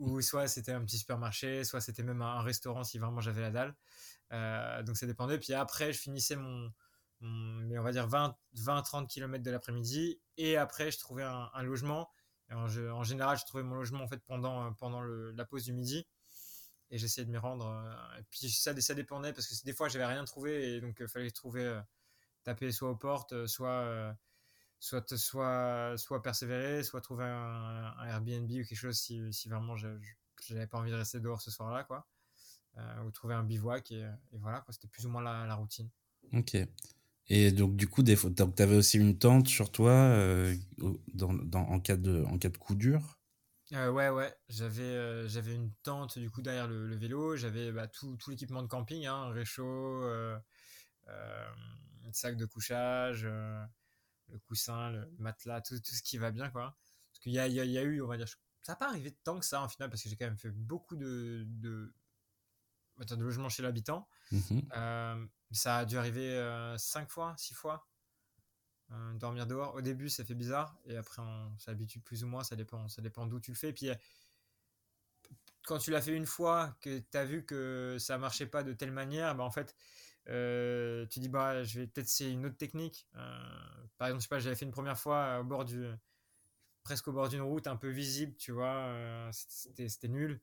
ou 0.00 0.20
soit 0.20 0.48
c'était 0.48 0.72
un 0.72 0.84
petit 0.84 0.98
supermarché, 0.98 1.64
soit 1.64 1.80
c'était 1.80 2.02
même 2.02 2.22
un, 2.22 2.42
restaurant 2.42 2.82
si 2.82 2.98
vraiment 2.98 3.20
j'avais 3.20 3.42
la 3.42 3.50
dalle. 4.30 4.84
donc 4.84 4.96
ça 4.96 5.06
dépendait. 5.06 5.38
Puis 5.38 5.54
après, 5.54 5.92
je 5.92 6.00
finissais 6.00 6.36
mon, 6.36 6.72
mais 7.20 7.78
on 7.78 7.82
va 7.82 7.92
dire 7.92 8.08
20-30 8.08 9.06
km 9.06 9.42
de 9.42 9.50
l'après-midi. 9.50 10.20
Et 10.36 10.56
après, 10.56 10.90
je 10.90 10.98
trouvais 10.98 11.24
un, 11.24 11.62
logement. 11.62 12.10
En, 12.50 12.68
général, 13.04 13.38
je 13.38 13.44
trouvais 13.44 13.62
mon 13.62 13.74
logement 13.74 14.02
en 14.02 14.08
fait 14.08 14.22
pendant, 14.24 14.66
euh, 14.66 14.70
pendant 14.78 15.02
la 15.02 15.44
pause 15.44 15.64
du 15.64 15.72
midi. 15.72 16.06
Et 16.90 16.96
j'essayais 16.96 17.26
de 17.26 17.30
m'y 17.30 17.36
rendre. 17.36 17.66
Euh, 17.66 18.18
et 18.20 18.22
puis 18.30 18.48
ça, 18.50 18.78
ça 18.80 18.94
dépendait 18.94 19.32
parce 19.32 19.46
que 19.46 19.64
des 19.64 19.72
fois, 19.72 19.88
j'avais 19.88 20.06
rien 20.06 20.24
trouvé. 20.24 20.76
Et 20.76 20.80
donc, 20.80 20.96
il 21.00 21.08
fallait 21.08 21.30
trouver, 21.30 21.80
taper 22.44 22.72
soit 22.72 22.90
aux 22.90 22.96
portes, 22.96 23.46
soit, 23.46 24.16
soit, 24.78 25.16
soit, 25.16 25.94
soit 25.96 26.22
persévérer, 26.22 26.82
soit 26.84 27.00
trouver 27.00 27.24
un, 27.24 27.94
Airbnb 28.06 28.50
ou 28.50 28.64
quelque 28.64 28.74
chose 28.74 28.98
si, 28.98 29.32
si 29.32 29.48
vraiment 29.48 29.76
je 29.76 29.88
n'avais 30.50 30.66
pas 30.66 30.78
envie 30.78 30.90
de 30.90 30.96
rester 30.96 31.20
dehors 31.20 31.42
ce 31.42 31.50
soir-là. 31.50 31.84
quoi 31.84 32.06
ou 33.04 33.10
trouver 33.10 33.34
un 33.34 33.42
bivouac. 33.42 33.90
Et, 33.90 34.06
voilà, 34.32 34.64
c'était 34.70 34.86
plus 34.86 35.04
ou 35.04 35.10
moins 35.10 35.20
la, 35.20 35.46
la 35.46 35.56
routine. 35.56 35.90
Ok. 36.32 36.56
Et 37.30 37.52
donc, 37.52 37.76
du 37.76 37.88
coup, 37.88 38.02
tu 38.02 38.12
avais 38.12 38.76
aussi 38.76 38.98
une 38.98 39.18
tente 39.18 39.48
sur 39.48 39.70
toi 39.70 39.90
euh, 39.90 40.56
dans, 41.12 41.34
dans, 41.34 41.60
en, 41.60 41.80
cas 41.80 41.96
de, 41.96 42.24
en 42.24 42.38
cas 42.38 42.48
de 42.48 42.56
coup 42.56 42.74
dur? 42.74 43.18
Euh, 43.74 43.90
Ouais, 43.90 44.08
ouais. 44.08 44.34
J'avais 44.48 44.82
euh, 44.82 45.28
j'avais 45.28 45.54
une 45.54 45.70
tente 45.82 46.18
du 46.18 46.30
coup 46.30 46.40
derrière 46.40 46.66
le, 46.66 46.96
vélo. 46.96 47.36
J'avais 47.36 47.70
bah, 47.70 47.86
tout, 47.86 48.16
tout 48.16 48.30
l'équipement 48.30 48.62
de 48.62 48.66
camping, 48.66 49.04
hein, 49.04 49.28
réchaud, 49.28 50.02
euh, 50.04 50.38
sac 52.12 52.36
de 52.36 52.46
couchage, 52.46 53.24
le 53.26 54.38
coussin, 54.46 54.90
le 54.90 55.10
matelas, 55.18 55.60
tout, 55.60 55.78
tout, 55.80 55.94
ce 55.94 56.02
qui 56.02 56.16
va 56.16 56.30
bien. 56.30 56.48
quoi. 56.48 56.78
Parce 57.10 57.20
qu'il 57.20 57.32
y 57.32 57.38
a, 57.38 57.46
y, 57.46 57.60
a, 57.60 57.64
y 57.64 57.76
a, 57.76 57.82
eu, 57.82 58.00
on 58.00 58.06
va 58.06 58.16
dire, 58.16 58.28
ça 58.62 58.72
n'a 58.72 58.76
pas 58.76 58.88
arrivé 58.88 59.14
tant 59.22 59.38
que 59.38 59.44
ça 59.44 59.62
en 59.62 59.68
final, 59.68 59.90
parce 59.90 60.02
que 60.02 60.08
j'ai 60.08 60.16
quand 60.16 60.26
même 60.26 60.38
fait 60.38 60.50
beaucoup 60.50 60.96
de, 60.96 61.44
de, 61.46 61.92
de 62.98 63.14
logements 63.16 63.50
chez 63.50 63.62
l'habitant. 63.62 64.08
Mmh 64.32 64.60
ça 65.56 65.78
a 65.78 65.84
dû 65.84 65.96
arriver 65.96 66.36
euh, 66.36 66.76
cinq 66.78 67.08
fois, 67.08 67.34
six 67.36 67.54
fois. 67.54 67.86
Euh, 68.90 69.12
dormir 69.14 69.46
dehors. 69.46 69.74
Au 69.74 69.80
début, 69.80 70.08
ça 70.08 70.24
fait 70.24 70.34
bizarre. 70.34 70.76
Et 70.86 70.96
après, 70.96 71.22
on 71.22 71.58
s'habitue 71.58 72.00
plus 72.00 72.24
ou 72.24 72.26
moins. 72.26 72.44
Ça 72.44 72.56
dépend, 72.56 72.88
ça 72.88 73.02
dépend 73.02 73.26
d'où 73.26 73.40
tu 73.40 73.50
le 73.50 73.56
fais. 73.56 73.72
Puis, 73.72 73.90
quand 75.64 75.78
tu 75.78 75.90
l'as 75.90 76.00
fait 76.00 76.14
une 76.14 76.26
fois, 76.26 76.76
que 76.80 76.98
tu 76.98 77.18
as 77.18 77.24
vu 77.24 77.44
que 77.44 77.96
ça 77.98 78.18
marchait 78.18 78.46
pas 78.46 78.62
de 78.62 78.72
telle 78.72 78.92
manière, 78.92 79.34
bah, 79.34 79.44
en 79.44 79.50
fait, 79.50 79.74
euh, 80.28 81.06
tu 81.06 81.20
dis, 81.20 81.28
bah, 81.28 81.62
je 81.64 81.80
vais 81.80 81.86
peut-être 81.86 82.06
essayer 82.06 82.30
une 82.30 82.46
autre 82.46 82.56
technique. 82.56 83.08
par 83.98 84.08
exemple, 84.08 84.20
je 84.20 84.22
sais 84.22 84.28
pas, 84.28 84.38
j'avais 84.38 84.56
fait 84.56 84.64
une 84.64 84.72
première 84.72 84.98
fois 84.98 85.40
au 85.40 85.44
bord 85.44 85.64
du, 85.64 85.86
presque 86.82 87.08
au 87.08 87.12
bord 87.12 87.28
d'une 87.28 87.42
route 87.42 87.66
un 87.66 87.76
peu 87.76 87.88
visible, 87.88 88.34
tu 88.36 88.52
vois. 88.52 89.30
C'était 89.32 90.08
nul. 90.08 90.40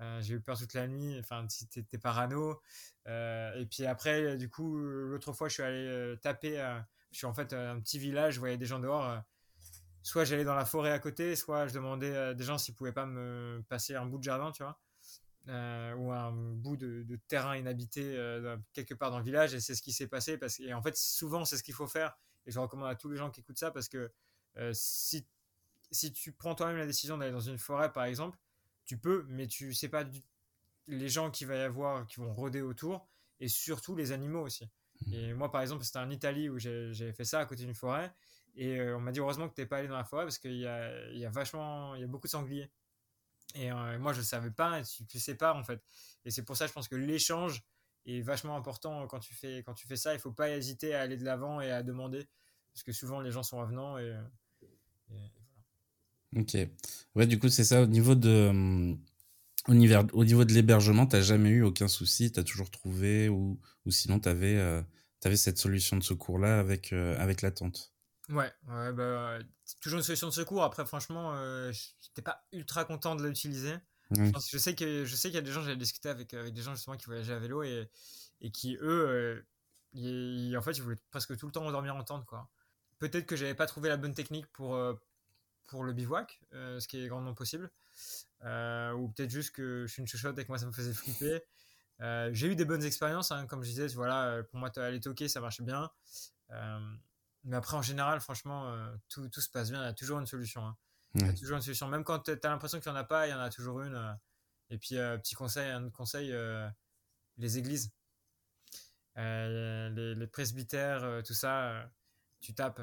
Euh, 0.00 0.20
j'ai 0.20 0.34
eu 0.34 0.40
peur 0.40 0.56
toute 0.58 0.74
la 0.74 0.86
nuit, 0.86 1.18
enfin, 1.18 1.46
t'es 1.70 1.98
parano. 1.98 2.60
Euh, 3.06 3.60
et 3.60 3.66
puis 3.66 3.84
après, 3.84 4.36
du 4.36 4.48
coup, 4.48 4.76
l'autre 4.78 5.32
fois, 5.32 5.48
je 5.48 5.54
suis 5.54 5.62
allé 5.62 5.86
euh, 5.86 6.16
taper. 6.16 6.56
je 7.10 7.18
suis 7.18 7.26
en 7.26 7.34
fait 7.34 7.52
un 7.52 7.80
petit 7.80 7.98
village, 7.98 8.34
je 8.34 8.40
voyais 8.40 8.56
des 8.56 8.66
gens 8.66 8.78
dehors. 8.78 9.22
soit 10.02 10.24
j'allais 10.24 10.44
dans 10.44 10.54
la 10.54 10.64
forêt 10.64 10.92
à 10.92 10.98
côté, 10.98 11.36
soit 11.36 11.66
je 11.66 11.74
demandais 11.74 12.16
à 12.16 12.34
des 12.34 12.44
gens 12.44 12.58
s'ils 12.58 12.74
pouvaient 12.74 12.92
pas 12.92 13.06
me 13.06 13.62
passer 13.68 13.96
un 13.96 14.06
bout 14.06 14.18
de 14.18 14.24
jardin, 14.24 14.52
tu 14.52 14.62
vois, 14.62 14.78
euh, 15.48 15.94
ou 15.94 16.12
un 16.12 16.30
bout 16.32 16.76
de, 16.76 17.18
terrain 17.26 17.56
inhabité 17.56 18.02
euh, 18.16 18.58
quelque 18.74 18.92
part 18.92 19.10
dans 19.10 19.18
le 19.18 19.24
village. 19.24 19.54
Et 19.54 19.60
c'est 19.60 19.74
ce 19.74 19.80
qui 19.80 19.92
s'est 19.92 20.06
passé. 20.06 20.36
Parce, 20.36 20.60
et 20.60 20.74
en 20.74 20.82
fait, 20.82 20.96
souvent, 20.96 21.44
c'est 21.44 21.56
ce 21.56 21.62
qu'il 21.62 21.74
faut 21.74 21.86
faire. 21.86 22.18
Et 22.44 22.50
je 22.50 22.58
recommande 22.58 22.88
à 22.88 22.94
tous 22.94 23.08
les 23.08 23.16
gens 23.16 23.30
qui 23.30 23.40
écoutent 23.40 23.58
ça 23.58 23.70
parce 23.70 23.88
que 23.88 24.12
euh, 24.58 24.72
si, 24.74 25.26
si 25.90 26.12
tu 26.12 26.32
prends 26.32 26.54
toi-même 26.54 26.76
la 26.76 26.86
décision 26.86 27.16
d'aller 27.16 27.32
dans 27.32 27.40
une 27.40 27.58
forêt, 27.58 27.92
par 27.92 28.04
exemple, 28.04 28.38
tu 28.88 28.96
peux, 28.96 29.26
mais 29.28 29.46
tu 29.46 29.74
sais 29.74 29.88
pas 29.88 30.04
les 30.86 31.08
gens 31.10 31.30
qu'il 31.30 31.46
va 31.46 31.56
y 31.56 31.60
avoir 31.60 32.06
qui 32.06 32.20
vont 32.20 32.32
rôder 32.32 32.62
autour 32.62 33.06
et 33.38 33.46
surtout 33.46 33.94
les 33.94 34.12
animaux 34.12 34.40
aussi. 34.40 34.64
Mmh. 35.06 35.12
Et 35.12 35.34
moi, 35.34 35.52
par 35.52 35.60
exemple, 35.60 35.84
c'était 35.84 35.98
en 35.98 36.08
Italie 36.08 36.48
où 36.48 36.58
j'ai 36.58 37.12
fait 37.12 37.24
ça 37.24 37.40
à 37.40 37.44
côté 37.44 37.64
d'une 37.64 37.74
forêt. 37.74 38.10
Et 38.56 38.80
euh, 38.80 38.96
on 38.96 39.00
m'a 39.00 39.12
dit 39.12 39.20
heureusement 39.20 39.46
que 39.48 39.54
tu 39.54 39.60
n'es 39.60 39.66
pas 39.66 39.76
allé 39.76 39.88
dans 39.88 39.96
la 39.96 40.04
forêt 40.04 40.24
parce 40.24 40.38
qu'il 40.38 40.56
y 40.56 40.66
a, 40.66 41.10
y 41.12 41.24
a 41.24 41.28
vachement, 41.28 41.94
il 41.94 42.00
y 42.00 42.04
a 42.04 42.06
beaucoup 42.06 42.26
de 42.26 42.30
sangliers. 42.30 42.70
Et 43.54 43.70
euh, 43.70 43.98
moi, 43.98 44.14
je 44.14 44.20
ne 44.20 44.24
savais 44.24 44.50
pas, 44.50 44.80
et 44.80 44.82
tu, 44.82 45.04
tu 45.06 45.20
sais 45.20 45.36
pas 45.36 45.54
en 45.54 45.62
fait. 45.62 45.82
Et 46.24 46.30
c'est 46.30 46.42
pour 46.42 46.56
ça, 46.56 46.66
je 46.66 46.72
pense 46.72 46.88
que 46.88 46.96
l'échange 46.96 47.62
est 48.06 48.22
vachement 48.22 48.56
important 48.56 49.06
quand 49.06 49.20
tu 49.20 49.34
fais, 49.34 49.62
quand 49.64 49.74
tu 49.74 49.86
fais 49.86 49.96
ça. 49.96 50.14
Il 50.14 50.20
faut 50.20 50.32
pas 50.32 50.48
hésiter 50.50 50.94
à 50.94 51.02
aller 51.02 51.18
de 51.18 51.24
l'avant 51.24 51.60
et 51.60 51.70
à 51.70 51.82
demander 51.82 52.26
parce 52.72 52.82
que 52.82 52.92
souvent 52.92 53.20
les 53.20 53.30
gens 53.30 53.42
sont 53.42 53.60
avenants 53.60 53.98
et. 53.98 54.16
Ok. 56.36 56.56
Ouais, 57.14 57.26
du 57.26 57.38
coup, 57.38 57.48
c'est 57.48 57.64
ça. 57.64 57.82
Au 57.82 57.86
niveau 57.86 58.14
de, 58.14 58.48
hum, 58.48 58.98
au 59.68 59.74
niveau, 59.74 59.94
au 60.12 60.24
niveau 60.24 60.44
de 60.44 60.52
l'hébergement, 60.52 61.06
tu 61.06 61.16
n'as 61.16 61.22
jamais 61.22 61.50
eu 61.50 61.62
aucun 61.62 61.88
souci, 61.88 62.32
tu 62.32 62.40
as 62.40 62.44
toujours 62.44 62.70
trouvé, 62.70 63.28
ou, 63.28 63.60
ou 63.86 63.90
sinon 63.90 64.20
tu 64.20 64.28
avais, 64.28 64.56
euh, 64.56 64.82
avais, 65.24 65.36
cette 65.36 65.58
solution 65.58 65.96
de 65.96 66.02
secours-là 66.02 66.58
avec, 66.60 66.92
avec 66.92 67.42
la 67.42 67.50
tente? 67.50 67.92
Ouais, 68.28 68.52
ouais 68.68 68.92
bah, 68.92 69.38
toujours 69.80 69.98
une 69.98 70.04
solution 70.04 70.26
de 70.28 70.32
secours. 70.32 70.62
Après, 70.62 70.84
franchement, 70.84 71.32
euh, 71.34 71.72
j'étais 72.02 72.22
pas 72.22 72.46
ultra 72.52 72.84
content 72.84 73.14
de 73.16 73.26
l'utiliser. 73.26 73.74
Je 74.10 74.58
sais 74.58 74.74
que 74.74 75.04
je 75.04 75.16
sais 75.16 75.28
qu'il 75.28 75.36
y 75.36 75.38
a 75.38 75.42
des 75.42 75.52
gens, 75.52 75.62
j'avais 75.62 75.76
discuté 75.76 76.08
avec, 76.08 76.32
avec 76.32 76.54
des 76.54 76.62
gens 76.62 76.74
justement 76.74 76.96
qui 76.96 77.06
voyageaient 77.06 77.34
à 77.34 77.38
vélo 77.38 77.62
et, 77.62 77.90
et 78.40 78.50
qui 78.50 78.76
eux, 78.80 79.44
euh, 79.94 80.56
en 80.56 80.62
fait, 80.62 80.72
ils 80.72 80.82
voulaient 80.82 80.96
presque 81.10 81.36
tout 81.36 81.46
le 81.46 81.52
temps 81.52 81.70
dormir 81.70 81.96
en 81.96 82.04
tente, 82.04 82.24
quoi. 82.26 82.50
Peut-être 82.98 83.26
que 83.26 83.36
j'avais 83.36 83.54
pas 83.54 83.66
trouvé 83.66 83.88
la 83.88 83.96
bonne 83.96 84.14
technique 84.14 84.46
pour 84.48 84.74
euh, 84.74 84.94
pour 85.68 85.84
le 85.84 85.92
bivouac, 85.92 86.40
ce 86.52 86.86
qui 86.88 87.02
est 87.02 87.06
grandement 87.08 87.34
possible, 87.34 87.70
ou 88.42 89.08
peut-être 89.14 89.30
juste 89.30 89.54
que 89.54 89.86
je 89.86 89.92
suis 89.92 90.02
une 90.02 90.08
chuchote 90.08 90.38
et 90.38 90.42
que 90.42 90.48
moi 90.48 90.58
ça 90.58 90.66
me 90.66 90.72
faisait 90.72 90.92
flipper. 90.92 91.42
j'ai 92.32 92.46
eu 92.48 92.56
des 92.56 92.64
bonnes 92.64 92.84
expériences, 92.84 93.30
hein, 93.30 93.46
comme 93.46 93.62
je 93.62 93.68
disais, 93.68 93.86
voilà, 93.88 94.42
pour 94.50 94.58
moi 94.58 94.70
aller 94.76 95.00
toquer 95.00 95.28
ça 95.28 95.40
marchait 95.40 95.62
bien. 95.62 95.90
Mais 97.44 97.56
après, 97.56 97.76
en 97.76 97.82
général, 97.82 98.20
franchement, 98.20 98.68
euh, 98.68 98.94
tout, 99.08 99.28
tout, 99.28 99.40
se 99.40 99.48
passe 99.48 99.70
bien. 99.70 99.82
Il 99.82 99.86
y 99.86 99.88
a 99.88 99.94
toujours 99.94 100.18
une 100.18 100.26
solution. 100.26 100.66
Hein. 100.66 100.76
Il 101.14 101.26
y 101.26 101.28
a 101.28 101.32
toujours 101.32 101.56
une 101.56 101.62
solution. 101.62 101.88
Même 101.88 102.04
quand 102.04 102.18
tu 102.20 102.30
as 102.30 102.48
l'impression 102.48 102.80
qu'il 102.80 102.92
n'y 102.92 102.98
en 102.98 103.00
a 103.00 103.04
pas, 103.04 103.26
il 103.26 103.30
y 103.30 103.34
en 103.34 103.40
a 103.40 103.50
toujours 103.50 103.80
une. 103.82 103.94
Euh. 103.94 104.12
Et 104.70 104.78
puis, 104.78 104.98
euh, 104.98 105.16
petit 105.16 105.34
conseil, 105.34 105.70
un 105.70 105.84
autre 105.84 105.96
conseil, 105.96 106.34
les 107.38 107.58
églises. 107.58 107.90
Les, 109.16 110.14
les, 110.14 110.26
presbytères, 110.26 111.22
tout 111.24 111.34
ça, 111.34 111.90
tu 112.40 112.54
tapes, 112.54 112.80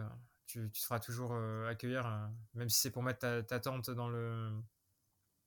tu, 0.47 0.69
tu, 0.71 0.81
te 0.81 0.85
feras 0.85 0.99
toujours 0.99 1.35
accueillir, 1.67 2.29
même 2.53 2.69
si 2.69 2.79
c'est 2.79 2.91
pour 2.91 3.03
mettre 3.03 3.19
ta, 3.19 3.43
ta, 3.43 3.59
tente 3.59 3.89
dans 3.89 4.09
le 4.09 4.51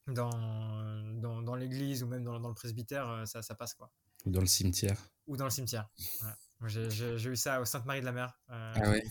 dans, 0.09 0.31
dans, 1.15 1.43
dans 1.43 1.55
l'église 1.55 2.03
ou 2.03 2.07
même 2.07 2.25
dans, 2.25 2.41
dans, 2.41 2.49
le 2.49 2.55
presbytère, 2.55 3.23
ça, 3.27 3.43
ça 3.43 3.55
passe 3.55 3.75
quoi. 3.75 3.91
Ou 4.27 4.31
dans 4.31 4.41
le 4.41 4.47
cimetière. 4.47 4.99
Ou 5.27 5.37
dans 5.37 5.45
le 5.45 5.51
cimetière. 5.51 5.89
J'ai 6.67 7.29
eu 7.29 7.37
ça 7.37 7.61
au 7.61 7.65
Sainte-Marie 7.65 8.01
de 8.01 8.07
la 8.07 8.13
Mer. 8.13 8.39
Euh, 8.51 8.75
ah 8.77 8.91
ouais. 8.91 9.05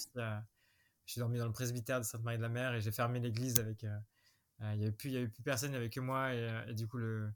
J'ai 1.05 1.21
dormi 1.21 1.37
dans 1.37 1.45
le 1.45 1.53
presbytère 1.53 1.99
de 1.99 2.05
Sainte-Marie 2.05 2.37
de 2.37 2.41
la 2.41 2.49
Mer 2.49 2.73
et 2.73 2.81
j'ai 2.81 2.91
fermé 2.91 3.19
l'église 3.19 3.59
avec. 3.59 3.83
Euh, 3.83 3.97
euh, 4.61 4.73
il 4.73 4.79
n'y 4.79 4.85
avait, 4.85 4.95
plus, 4.95 5.15
avait 5.15 5.27
plus 5.27 5.43
personne, 5.43 5.69
il 5.69 5.73
n'y 5.73 5.77
avait 5.77 5.89
que 5.89 5.99
moi 5.99 6.33
et, 6.33 6.73
du 6.73 6.87
coup 6.87 6.97
le, 6.97 7.31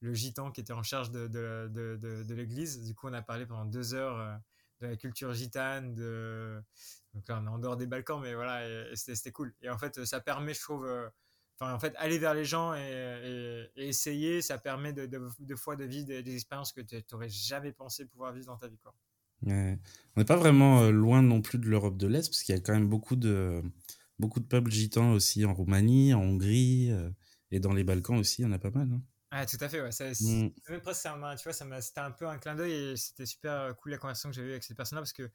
le, 0.00 0.12
gitan 0.12 0.50
qui 0.50 0.60
était 0.60 0.72
en 0.72 0.82
charge 0.82 1.12
de, 1.12 1.28
de, 1.28 1.70
de, 1.72 2.24
de, 2.24 2.34
l'église. 2.34 2.82
Du 2.82 2.94
coup, 2.94 3.08
on 3.08 3.12
a 3.12 3.22
parlé 3.22 3.46
pendant 3.46 3.64
deux 3.64 3.94
heures 3.94 4.40
de 4.84 4.90
la 4.90 4.96
culture 4.96 5.32
gitane. 5.34 5.94
De... 5.94 6.60
Donc 7.14 7.28
là, 7.28 7.40
on 7.42 7.46
est 7.46 7.50
en 7.50 7.58
dehors 7.58 7.76
des 7.76 7.86
Balkans, 7.86 8.20
mais 8.20 8.34
voilà, 8.34 8.66
et, 8.66 8.96
c'était 8.96 9.32
cool. 9.32 9.54
Et 9.62 9.70
en 9.70 9.78
fait, 9.78 10.04
ça 10.04 10.20
permet, 10.20 10.54
je 10.54 10.60
trouve. 10.60 10.88
Enfin, 11.58 11.72
en 11.72 11.78
fait, 11.78 11.94
aller 11.96 12.18
vers 12.18 12.34
les 12.34 12.44
gens 12.44 12.74
et, 12.74 13.70
essayer, 13.76 14.42
ça 14.42 14.58
permet 14.58 14.92
de, 14.92 15.06
de, 15.06 15.56
fois 15.56 15.76
de 15.76 15.84
vivre 15.84 16.06
des, 16.06 16.22
des 16.22 16.34
expériences 16.34 16.72
que 16.72 16.80
tu 16.80 16.96
n'aurais 17.12 17.28
jamais 17.28 17.72
pensé 17.72 18.06
pouvoir 18.06 18.32
vivre 18.32 18.46
dans 18.46 18.56
ta 18.56 18.68
vie. 18.68 18.78
Quoi. 18.78 18.94
On 19.46 19.76
n'est 20.16 20.24
pas 20.24 20.36
vraiment 20.36 20.82
euh, 20.82 20.90
loin 20.90 21.22
non 21.22 21.42
plus 21.42 21.58
de 21.58 21.66
l'Europe 21.66 21.96
de 21.96 22.06
l'Est, 22.06 22.28
parce 22.28 22.42
qu'il 22.42 22.54
y 22.54 22.58
a 22.58 22.60
quand 22.60 22.72
même 22.72 22.88
beaucoup 22.88 23.16
de, 23.16 23.62
beaucoup 24.18 24.40
de 24.40 24.46
peuples 24.46 24.70
gitans 24.70 25.12
aussi 25.12 25.44
en 25.44 25.54
Roumanie, 25.54 26.14
en 26.14 26.20
Hongrie, 26.20 26.90
euh, 26.90 27.10
et 27.50 27.60
dans 27.60 27.72
les 27.72 27.84
Balkans 27.84 28.18
aussi, 28.18 28.42
il 28.42 28.44
y 28.44 28.48
en 28.48 28.52
a 28.52 28.58
pas 28.58 28.70
mal. 28.70 28.88
Hein. 28.92 29.02
Ah, 29.36 29.46
tout 29.46 29.56
à 29.60 29.68
fait, 29.68 29.80
ouais. 29.80 29.90
Ça, 29.90 30.04
mm. 30.10 30.50
Même 30.68 30.80
presque, 30.80 31.02
tu 31.02 31.48
vois, 31.48 31.80
c'était 31.80 32.00
un 32.00 32.12
peu 32.12 32.28
un 32.28 32.38
clin 32.38 32.54
d'œil 32.54 32.72
et 32.72 32.96
c'était 32.96 33.26
super 33.26 33.52
euh, 33.52 33.72
cool 33.72 33.90
la 33.90 33.98
conversation 33.98 34.28
que 34.28 34.36
j'avais 34.36 34.48
eue 34.48 34.52
avec 34.52 34.62
cette 34.62 34.76
personne-là 34.76 35.02
parce 35.02 35.12
que 35.12 35.28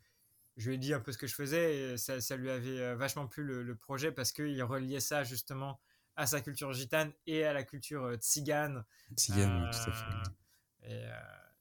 je 0.56 0.70
lui 0.70 0.76
ai 0.76 0.78
dit 0.78 0.94
un 0.94 1.02
peu 1.02 1.12
ce 1.12 1.18
que 1.18 1.28
je 1.28 1.36
faisais 1.36 1.76
et 1.76 1.98
ça, 1.98 2.22
ça 2.22 2.38
lui 2.38 2.50
avait 2.50 2.96
vachement 2.96 3.28
plu 3.28 3.44
le, 3.44 3.76
projet 3.76 4.14
parce 4.14 4.32
qu'il 4.32 4.64
reliait 4.64 5.02
ça 5.02 5.26
justement 5.26 5.82
à 6.16 6.28
sa 6.28 6.40
culture 6.40 6.72
gitane 6.72 7.12
et 7.28 7.44
à 7.44 7.52
la 7.52 7.64
culture 7.64 8.16
tzigane. 8.16 8.86
Tzigane, 9.18 9.70
tout 9.70 9.90
à 9.90 9.94
fait. 9.94 10.90
Et, 10.90 11.06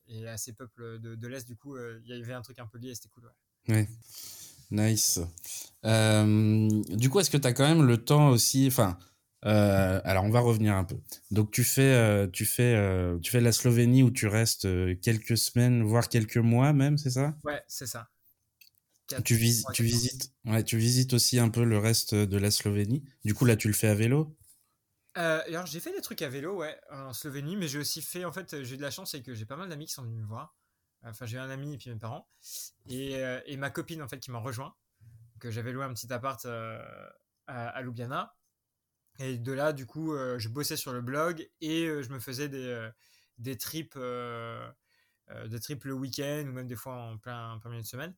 et 0.08 0.28
à 0.28 0.36
ces 0.36 0.52
peuples 0.52 1.00
de, 1.00 1.16
de 1.16 1.28
l'Est, 1.28 1.46
du 1.46 1.56
coup, 1.56 1.76
euh, 1.76 2.00
il 2.04 2.16
y 2.16 2.22
avait 2.22 2.34
un 2.34 2.42
truc 2.42 2.58
un 2.60 2.66
peu 2.66 2.78
lié, 2.78 2.94
c'était 2.94 3.08
cool. 3.08 3.30
Ouais. 3.68 3.74
ouais. 3.74 3.88
Nice. 4.70 5.20
Euh, 5.84 6.68
du 6.90 7.08
coup, 7.08 7.20
est-ce 7.20 7.30
que 7.30 7.36
tu 7.36 7.46
as 7.46 7.52
quand 7.52 7.66
même 7.66 7.86
le 7.86 7.98
temps 7.98 8.28
aussi. 8.28 8.66
Enfin, 8.68 8.98
euh, 9.44 10.00
alors 10.04 10.24
on 10.24 10.30
va 10.30 10.40
revenir 10.40 10.74
un 10.74 10.84
peu. 10.84 10.96
Donc 11.30 11.50
tu 11.50 11.64
fais, 11.64 12.28
tu 12.32 12.44
fais, 12.44 13.18
tu 13.22 13.30
fais 13.30 13.40
la 13.40 13.52
Slovénie 13.52 14.02
où 14.02 14.10
tu 14.10 14.26
restes 14.26 14.68
quelques 15.00 15.38
semaines, 15.38 15.82
voire 15.82 16.08
quelques 16.08 16.38
mois 16.38 16.72
même, 16.72 16.98
c'est 16.98 17.10
ça? 17.10 17.36
Ouais, 17.44 17.62
c'est 17.68 17.86
ça. 17.86 18.08
tu, 19.24 19.36
vis 19.36 19.64
tu 19.72 19.84
visites, 19.84 20.32
ouais, 20.44 20.64
tu 20.64 20.78
visites 20.78 21.12
aussi 21.12 21.38
un 21.38 21.48
peu 21.48 21.64
le 21.64 21.78
reste 21.78 22.14
de 22.14 22.38
la 22.38 22.50
Slovénie? 22.50 23.04
Du 23.24 23.34
coup 23.34 23.44
là, 23.44 23.56
tu 23.56 23.68
le 23.68 23.74
fais 23.74 23.88
à 23.88 23.94
vélo? 23.94 24.36
Euh, 25.18 25.42
alors 25.48 25.66
j'ai 25.66 25.80
fait 25.80 25.92
des 25.92 26.00
trucs 26.00 26.22
à 26.22 26.28
vélo, 26.28 26.56
ouais, 26.56 26.78
en 26.90 27.12
Slovénie, 27.12 27.56
mais 27.56 27.66
j'ai 27.66 27.78
aussi 27.78 28.02
fait, 28.02 28.24
en 28.24 28.32
fait, 28.32 28.62
j'ai 28.62 28.74
eu 28.74 28.76
de 28.76 28.82
la 28.82 28.90
chance, 28.90 29.10
c'est 29.10 29.22
que 29.22 29.34
j'ai 29.34 29.46
pas 29.46 29.56
mal 29.56 29.68
d'amis 29.68 29.86
qui 29.86 29.92
sont 29.92 30.02
venus 30.02 30.20
me 30.20 30.26
voir. 30.26 30.54
Enfin, 31.02 31.26
j'ai 31.26 31.38
un 31.38 31.50
ami 31.50 31.74
et 31.74 31.78
puis 31.78 31.90
mes 31.90 31.98
parents. 31.98 32.28
Et, 32.88 33.16
euh, 33.16 33.40
et 33.46 33.56
ma 33.56 33.70
copine, 33.70 34.02
en 34.02 34.08
fait, 34.08 34.18
qui 34.18 34.30
m'a 34.30 34.38
rejoint. 34.38 34.74
Que 35.40 35.50
j'avais 35.50 35.72
loué 35.72 35.84
un 35.84 35.92
petit 35.92 36.12
appart 36.12 36.44
euh, 36.46 36.80
à, 37.46 37.80
Ljubljana. 37.82 38.34
Et 39.18 39.38
de 39.38 39.52
là, 39.52 39.72
du 39.72 39.86
coup, 39.86 40.14
je 40.38 40.48
bossais 40.48 40.76
sur 40.76 40.92
le 40.92 41.00
blog 41.00 41.48
et 41.60 41.86
je 41.86 42.08
me 42.10 42.20
faisais 42.20 42.48
des, 42.48 42.88
des 43.38 43.56
trips, 43.56 43.98
des 43.98 45.60
trips 45.60 45.84
le 45.84 45.94
week-end 45.94 46.44
ou 46.48 46.52
même 46.52 46.68
des 46.68 46.76
fois 46.76 46.94
en 46.94 47.18
plein, 47.18 47.60
milieu 47.66 47.82
de 47.82 47.86
semaine. 47.86 48.14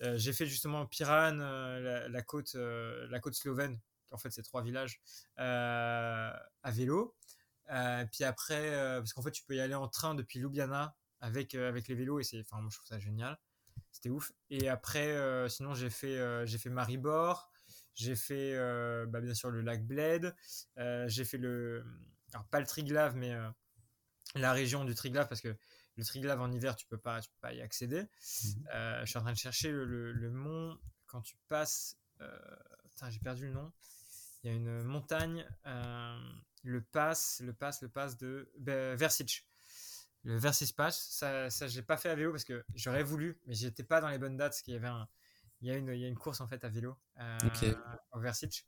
j'ai 0.00 0.32
fait 0.32 0.46
justement 0.46 0.86
Piran, 0.86 1.32
la, 1.34 2.22
côte, 2.22 2.54
la 2.54 3.18
côte 3.18 3.34
slovène, 3.34 3.80
en 4.12 4.18
fait 4.18 4.30
c'est 4.30 4.42
trois 4.42 4.62
villages 4.62 5.00
euh, 5.38 6.32
à 6.62 6.70
vélo. 6.70 7.14
Euh, 7.70 8.04
puis 8.10 8.24
après, 8.24 8.74
euh, 8.74 9.00
parce 9.00 9.12
qu'en 9.12 9.22
fait 9.22 9.30
tu 9.30 9.44
peux 9.44 9.54
y 9.54 9.60
aller 9.60 9.74
en 9.74 9.88
train 9.88 10.14
depuis 10.14 10.38
Ljubljana 10.40 10.96
avec 11.20 11.54
avec 11.54 11.88
les 11.88 11.94
vélos 11.94 12.20
et 12.20 12.24
c'est, 12.24 12.40
enfin 12.40 12.60
moi 12.60 12.70
je 12.70 12.76
trouve 12.76 12.88
ça 12.88 12.98
génial. 12.98 13.38
C'était 13.92 14.10
ouf. 14.10 14.32
Et 14.50 14.68
après, 14.68 15.48
sinon 15.48 15.74
j'ai 15.74 15.90
fait 15.90 16.46
j'ai 16.46 16.58
fait 16.58 16.70
Maribor, 16.70 17.50
j'ai 17.98 18.16
fait 18.16 18.56
bah, 19.06 19.20
bien 19.20 19.34
sûr 19.34 19.50
le 19.50 19.60
lac 19.60 19.86
Bled, 19.86 20.34
j'ai 21.06 21.24
fait 21.24 21.38
le 21.38 21.84
alors 22.32 22.46
pas 22.46 22.60
le 22.60 22.66
Triglav 22.66 23.16
mais 23.16 23.34
la 24.34 24.52
région 24.52 24.84
du 24.84 24.94
Triglav 24.94 25.28
parce 25.28 25.40
que 25.40 25.56
le 25.96 26.04
Triglav 26.04 26.40
en 26.40 26.50
hiver 26.52 26.76
tu 26.76 26.86
peux 26.86 26.98
pas 26.98 27.20
tu 27.20 27.28
peux 27.28 27.40
pas 27.40 27.52
y 27.52 27.60
accéder. 27.60 28.02
Mmh. 28.02 28.06
je 29.00 29.04
suis 29.06 29.18
en 29.18 29.22
train 29.22 29.32
de 29.32 29.38
chercher 29.38 29.70
le, 29.70 29.84
le, 29.84 30.12
le 30.12 30.30
mont 30.30 30.78
quand 31.06 31.22
tu 31.22 31.36
passes. 31.48 31.98
j'ai 33.10 33.20
perdu 33.20 33.46
le 33.46 33.52
nom 33.52 33.72
il 34.42 34.50
y 34.50 34.52
a 34.52 34.56
une 34.56 34.82
montagne, 34.82 35.46
euh, 35.66 36.18
le 36.62 36.80
pass, 36.80 37.40
le 37.44 37.52
pass, 37.52 37.82
le 37.82 37.88
pass 37.88 38.16
de 38.18 38.50
ben, 38.58 38.94
Versich. 38.96 39.46
Le 40.24 40.36
Versich 40.36 40.74
Pass, 40.74 41.08
ça, 41.10 41.48
ça 41.48 41.68
j'ai 41.68 41.82
pas 41.82 41.96
fait 41.96 42.10
à 42.10 42.14
vélo 42.14 42.32
parce 42.32 42.44
que 42.44 42.64
j'aurais 42.74 43.04
voulu, 43.04 43.40
mais 43.46 43.54
j'étais 43.54 43.84
pas 43.84 44.00
dans 44.00 44.08
les 44.08 44.18
bonnes 44.18 44.36
dates 44.36 44.52
parce 44.52 44.62
qu'il 44.62 44.74
y 44.74 44.76
avait 44.76 44.88
un, 44.88 45.08
il 45.60 45.68
y 45.68 45.70
a 45.70 45.76
une, 45.76 45.88
il 45.88 46.00
y 46.00 46.04
a 46.04 46.08
une 46.08 46.16
course 46.16 46.40
en 46.40 46.46
fait 46.46 46.64
à 46.64 46.68
vélo 46.68 46.96
euh, 47.18 47.38
au 48.12 48.20
Versich, 48.20 48.64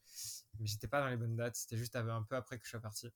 mais 0.59 0.67
j'étais 0.67 0.89
pas 0.89 1.01
dans 1.01 1.09
les 1.09 1.17
bonnes 1.17 1.37
dates. 1.37 1.57
C'était 1.57 1.77
juste 1.77 1.97
un 1.97 2.23
peu 2.23 2.37
après 2.37 2.59
que 2.59 2.65
je 2.65 2.71
sois 2.71 2.81
parti. 2.81 3.09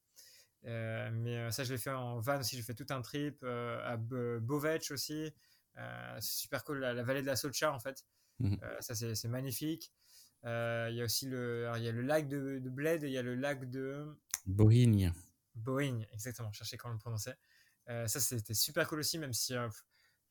Euh, 0.65 1.11
mais 1.13 1.51
ça, 1.51 1.65
je 1.65 1.73
l'ai 1.73 1.79
fait 1.79 1.91
en 1.91 2.21
van 2.21 2.41
aussi. 2.41 2.57
J'ai 2.57 2.63
fait 2.63 2.75
tout 2.75 2.87
un 2.91 3.03
trip 3.03 3.43
à 3.45 3.97
Bovec 3.97 4.91
aussi. 4.91 5.33
c'est 5.75 6.21
super 6.21 6.65
cool, 6.65 6.79
la, 6.79 7.03
vallée 7.03 7.23
de 7.23 7.27
la 7.27 7.37
Solcha 7.37 7.73
en 7.73 7.81
fait. 7.81 8.05
Mhm. 8.41 8.59
ça, 8.81 8.95
c'est 8.95 9.29
magnifique. 9.29 9.93
Euh, 10.47 10.89
il 10.91 10.97
y 10.97 11.01
a 11.01 11.05
aussi 11.05 11.27
le, 11.27 11.71
il 11.77 11.83
y 11.83 11.89
a 11.89 11.93
le 11.93 12.03
lac 12.03 12.29
de, 12.29 12.59
de 12.59 12.71
Bled 12.71 13.03
et 13.03 13.07
il 13.07 13.13
y 13.13 13.19
a 13.19 13.23
le 13.23 13.35
lac 13.35 13.71
de 13.71 14.07
Bohigne. 14.47 15.13
Bohigne, 15.55 16.07
exactement. 16.13 16.53
Je 16.53 16.59
cherchais 16.59 16.77
comment 16.77 16.95
le 16.95 16.99
prononcer. 16.99 17.33
Euh, 17.89 18.07
ça, 18.07 18.21
c'était 18.21 18.55
super 18.55 18.89
cool 18.89 19.01
aussi, 19.01 19.19
même 19.19 19.33
si 19.33 19.55
euh, 19.55 19.69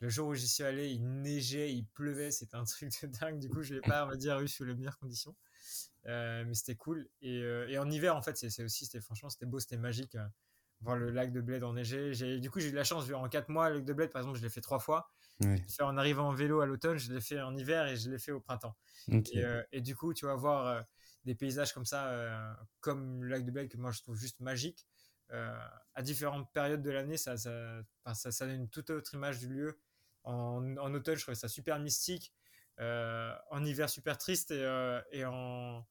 le 0.04 0.10
jour 0.10 0.28
où 0.28 0.34
j'y 0.34 0.50
suis 0.50 0.64
allé, 0.64 0.90
il 0.90 1.22
neigeait, 1.22 1.74
il 1.74 1.86
pleuvait, 1.86 2.30
c'était 2.30 2.58
un 2.58 2.66
truc 2.66 2.92
de 3.02 3.08
dingue. 3.08 3.40
Du 3.40 3.50
coup, 3.50 3.64
je 3.64 3.74
l'ai 3.74 3.80
pas, 3.80 4.06
on 4.06 4.10
va 4.10 4.18
dire, 4.18 4.38
eu 4.42 4.50
sous 4.50 4.66
les 4.66 4.76
meilleures 4.76 5.00
conditions. 5.00 5.34
mais 6.04 6.54
c'était 6.54 6.76
cool. 6.76 7.08
Et, 7.22 7.40
et, 7.40 7.78
en 7.78 7.90
hiver, 7.90 8.14
en 8.14 8.22
fait, 8.22 8.36
c'est 8.36 8.64
aussi, 8.66 8.86
c'était 8.86 9.00
franchement, 9.00 9.30
c'était 9.30 9.46
beau, 9.46 9.62
c'était 9.62 9.78
magique. 9.78 10.18
voir 10.82 10.98
le 10.98 11.10
lac 11.10 11.32
de 11.32 11.40
Bled 11.40 11.64
enneigé. 11.64 12.40
Du 12.42 12.52
coup, 12.52 12.60
j'ai 12.60 12.68
eu 12.68 12.74
la 12.74 12.84
chance, 12.84 13.10
en 13.12 13.30
4 13.30 13.48
mois, 13.48 13.70
le 13.70 13.76
lac 13.76 13.86
de 13.86 13.94
Bled, 13.94 14.12
par 14.12 14.22
exemple, 14.22 14.38
je 14.38 14.44
l'ai 14.44 14.50
fait 14.50 14.60
trois 14.60 14.80
fois. 14.80 15.10
en 15.80 15.98
arrivant 15.98 16.28
en 16.28 16.34
vélo 16.34 16.60
à 16.60 16.66
l'automne, 16.66 16.98
je 16.98 17.14
l'ai 17.14 17.22
fait 17.22 17.42
en 17.42 17.56
hiver 17.56 17.88
et 17.88 17.96
je 17.96 18.10
l'ai 18.10 18.20
fait 18.20 18.34
au 18.34 18.42
printemps. 18.42 18.76
Et, 19.08 19.42
et, 19.72 19.80
du 19.80 19.96
coup, 19.96 20.14
tu 20.14 20.26
vas 20.26 20.36
voir 20.36 20.84
des 21.24 21.34
paysages 21.34 21.72
comme 21.72 21.86
ça, 21.86 22.58
comme 22.82 23.24
le 23.24 23.30
lac 23.30 23.46
de 23.46 23.52
Bled, 23.52 23.70
que 23.70 23.78
moi 23.78 23.92
je 23.92 24.02
trouve 24.02 24.18
juste 24.18 24.42
magique. 24.42 24.86
à 25.30 26.02
différentes 26.02 26.52
périodes 26.52 26.82
de 26.82 26.92
l'année, 26.92 27.16
ça 27.16 27.38
ça, 27.38 27.84
ça, 28.14 28.34
ça, 28.34 28.46
donne 28.46 28.64
une 28.64 28.70
toute 28.70 28.90
autre 28.90 29.14
image 29.14 29.40
du 29.40 29.48
lieu. 29.48 29.80
En, 30.24 30.78
en 30.78 30.94
automne, 30.94 31.16
je 31.16 31.22
trouvais 31.22 31.36
ça 31.36 31.48
super 31.48 31.80
mystique. 31.80 32.34
Euh, 32.80 33.34
en 33.52 33.64
hiver, 33.64 33.90
super 33.90 34.18
triste. 34.18 34.52
Et, 34.52 34.64
euh, 34.64 35.02
et 35.12 35.26
en, 35.26 35.86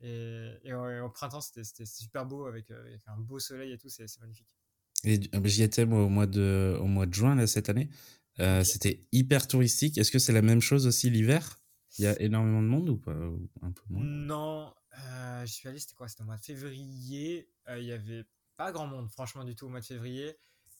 et, 0.00 0.72
au 0.72 1.10
printemps, 1.10 1.40
c'était 1.40 1.86
super 1.86 2.26
beau 2.26 2.46
avec, 2.46 2.70
euh, 2.70 2.80
avec, 2.80 3.02
un 3.06 3.18
beau 3.18 3.38
soleil 3.38 3.72
et 3.72 3.78
tout. 3.78 3.88
C'est 3.88 4.06
magnifique. 4.20 4.56
Et 5.04 5.20
j'y 5.44 5.62
étais 5.62 5.82
au 5.82 6.08
mois 6.08 6.26
de, 6.26 6.78
au 6.80 6.86
mois 6.86 7.06
de 7.06 7.14
juin 7.14 7.34
là, 7.34 7.46
cette 7.46 7.68
année. 7.68 7.90
C'était 8.64 9.06
hyper 9.12 9.48
touristique. 9.48 9.98
Est-ce 9.98 10.10
que 10.10 10.18
c'est 10.18 10.32
la 10.32 10.42
même 10.42 10.60
chose 10.60 10.86
aussi 10.86 11.10
l'hiver? 11.10 11.58
Il 11.98 12.04
y 12.04 12.06
a 12.06 12.18
énormément 12.22 12.62
de 12.62 12.68
monde 12.68 12.88
ou 12.88 12.96
pas 12.96 13.12
un 13.12 13.72
peu 13.72 13.82
moins? 13.90 14.02
Non, 14.04 14.74
je 15.44 15.52
suis 15.52 15.68
allé, 15.68 15.78
c'était 15.78 15.94
quoi? 15.94 16.08
C'était 16.08 16.22
au 16.22 16.26
mois 16.26 16.36
de 16.36 16.44
février. 16.44 17.50
Il 17.76 17.84
y 17.84 17.92
avait 17.92 18.24
pas 18.56 18.72
grand 18.72 18.86
monde, 18.86 19.10
franchement, 19.10 19.44
du 19.44 19.54
tout 19.54 19.66
au 19.66 19.68
mois 19.68 19.80
de 19.80 19.84
février. 19.84 20.36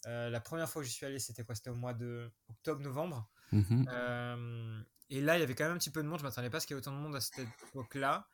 Euh, 0.07 0.31
la 0.31 0.41
première 0.41 0.69
fois 0.69 0.83
que 0.83 0.89
j'y 0.89 0.95
suis 0.95 1.07
allé, 1.07 1.19
c'était 1.19 1.45
quoi? 1.45 1.55
C'était 1.55 1.71
au 1.71 1.75
mois 1.75 1.95
de 1.95 2.31
octobre-novembre. 2.49 3.29
Mhm. 3.53 3.89
Euh, 3.91 4.83
et 5.11 5.21
là, 5.21 5.37
il 5.37 5.41
y 5.41 5.43
avait 5.43 5.55
quand 5.55 5.65
même 5.65 5.75
un 5.75 5.79
petit 5.79 5.91
peu 5.91 6.03
de 6.03 6.09
monde. 6.09 6.19
Je 6.19 6.25
m'attendais 6.25 6.51
pas 6.51 6.57
à 6.57 6.61
ce 6.61 6.67
qu'il 6.67 6.75
y 6.75 6.79
ait 6.79 6.81
autant 6.81 6.93
de 6.93 6.97
monde 6.97 7.17
à 7.17 7.21
cette 7.21 7.39
époque-là. 7.39 8.27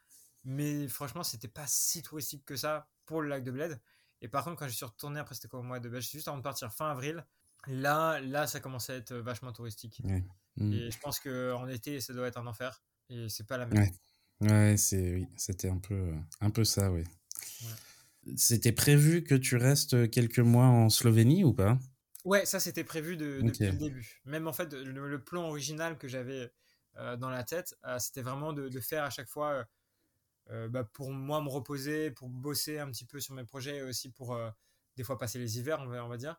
Mais 0.45 0.89
franchement, 0.89 1.23
c'était 1.23 1.49
pas 1.49 1.67
si 1.67 2.03
touristique 2.03 2.45
que 2.45 2.57
ça 2.57 2.89
pour 3.05 3.23
le 3.23 3.29
lac 3.29 3.45
de 3.45 3.51
Bled. 3.51 3.81
Et 4.21 4.29
par 4.29 4.45
contre, 4.45 4.57
quand 4.57 4.69
je 4.69 4.75
suis 4.75 4.85
retourné 4.85 5.21
après, 5.21 5.35
c'était 5.35 5.49
quoi 5.49 5.61
au 5.61 5.65
mois 5.65 5.81
de. 5.81 5.89
Bah, 5.89 6.01
juste 6.01 6.29
avant 6.29 6.39
de 6.39 6.43
partir, 6.43 6.73
fin 6.73 6.91
avril. 6.91 7.25
Là, 7.67 8.21
là, 8.21 8.47
ça 8.47 8.61
commençait 8.61 8.95
à 8.95 8.97
être 8.97 9.15
vachement 9.15 9.53
touristique. 9.53 10.01
Mhm. 10.05 10.73
Et 10.73 10.91
je 10.91 10.99
pense 11.01 11.21
qu'en 11.21 11.69
été, 11.69 12.01
ça 12.01 12.15
doit 12.15 12.29
être 12.29 12.39
un 12.39 12.47
enfer. 12.47 12.83
Et 13.11 13.29
c'est 13.29 13.47
pas 13.47 13.59
la 13.59 13.67
même. 13.67 13.79
Ouais, 14.41 14.49
ouais 14.49 14.77
c'est, 14.77 15.15
oui, 15.15 15.29
c'était 15.37 15.69
un 15.69 15.79
peu, 15.79 16.15
un 16.41 16.51
peu 16.51 16.65
ça, 16.65 16.91
oui. 16.91 17.03
Ouais. 17.63 17.69
C'était 18.37 18.73
prévu 18.73 19.25
que 19.25 19.35
tu 19.35 19.57
restes 19.57 20.11
quelques 20.11 20.39
mois 20.39 20.67
en 20.67 20.89
Slovénie 20.89 21.45
ou 21.45 21.53
pas? 21.53 21.79
Ouais, 22.25 22.45
ça 22.45 22.61
c'était 22.61 22.85
prévu 22.85 23.17
depuis 23.17 23.67
le 23.67 23.73
début. 23.73 24.21
Même 24.25 24.49
en 24.49 24.53
fait, 24.53 24.73
le, 24.73 25.23
plan 25.23 25.49
original 25.49 25.97
que 25.99 26.09
j'avais 26.09 26.53
euh, 26.97 27.17
dans 27.17 27.31
la 27.31 27.45
tête, 27.45 27.77
euh, 27.87 27.99
c'était 27.99 28.23
vraiment 28.23 28.53
de, 28.53 28.81
faire 28.81 29.05
à 29.05 29.11
chaque 29.11 29.29
fois, 29.29 29.65
euh, 30.51 30.69
bah, 30.69 30.85
pour 30.85 31.11
moi 31.11 31.41
me 31.41 31.49
reposer, 31.49 32.11
pour 32.11 32.29
bosser 32.29 32.79
un 32.79 32.91
petit 32.91 33.07
peu 33.07 33.21
sur 33.21 33.35
mes 33.35 33.45
projets 33.45 33.79
et 33.79 33.83
aussi 33.83 34.11
pour 34.11 34.39
des 34.97 35.05
fois 35.05 35.17
passer 35.17 35.39
les 35.39 35.59
hivers, 35.59 35.81
on 35.81 35.87
va, 35.87 36.05
on 36.05 36.09
va 36.09 36.17
dire. 36.17 36.37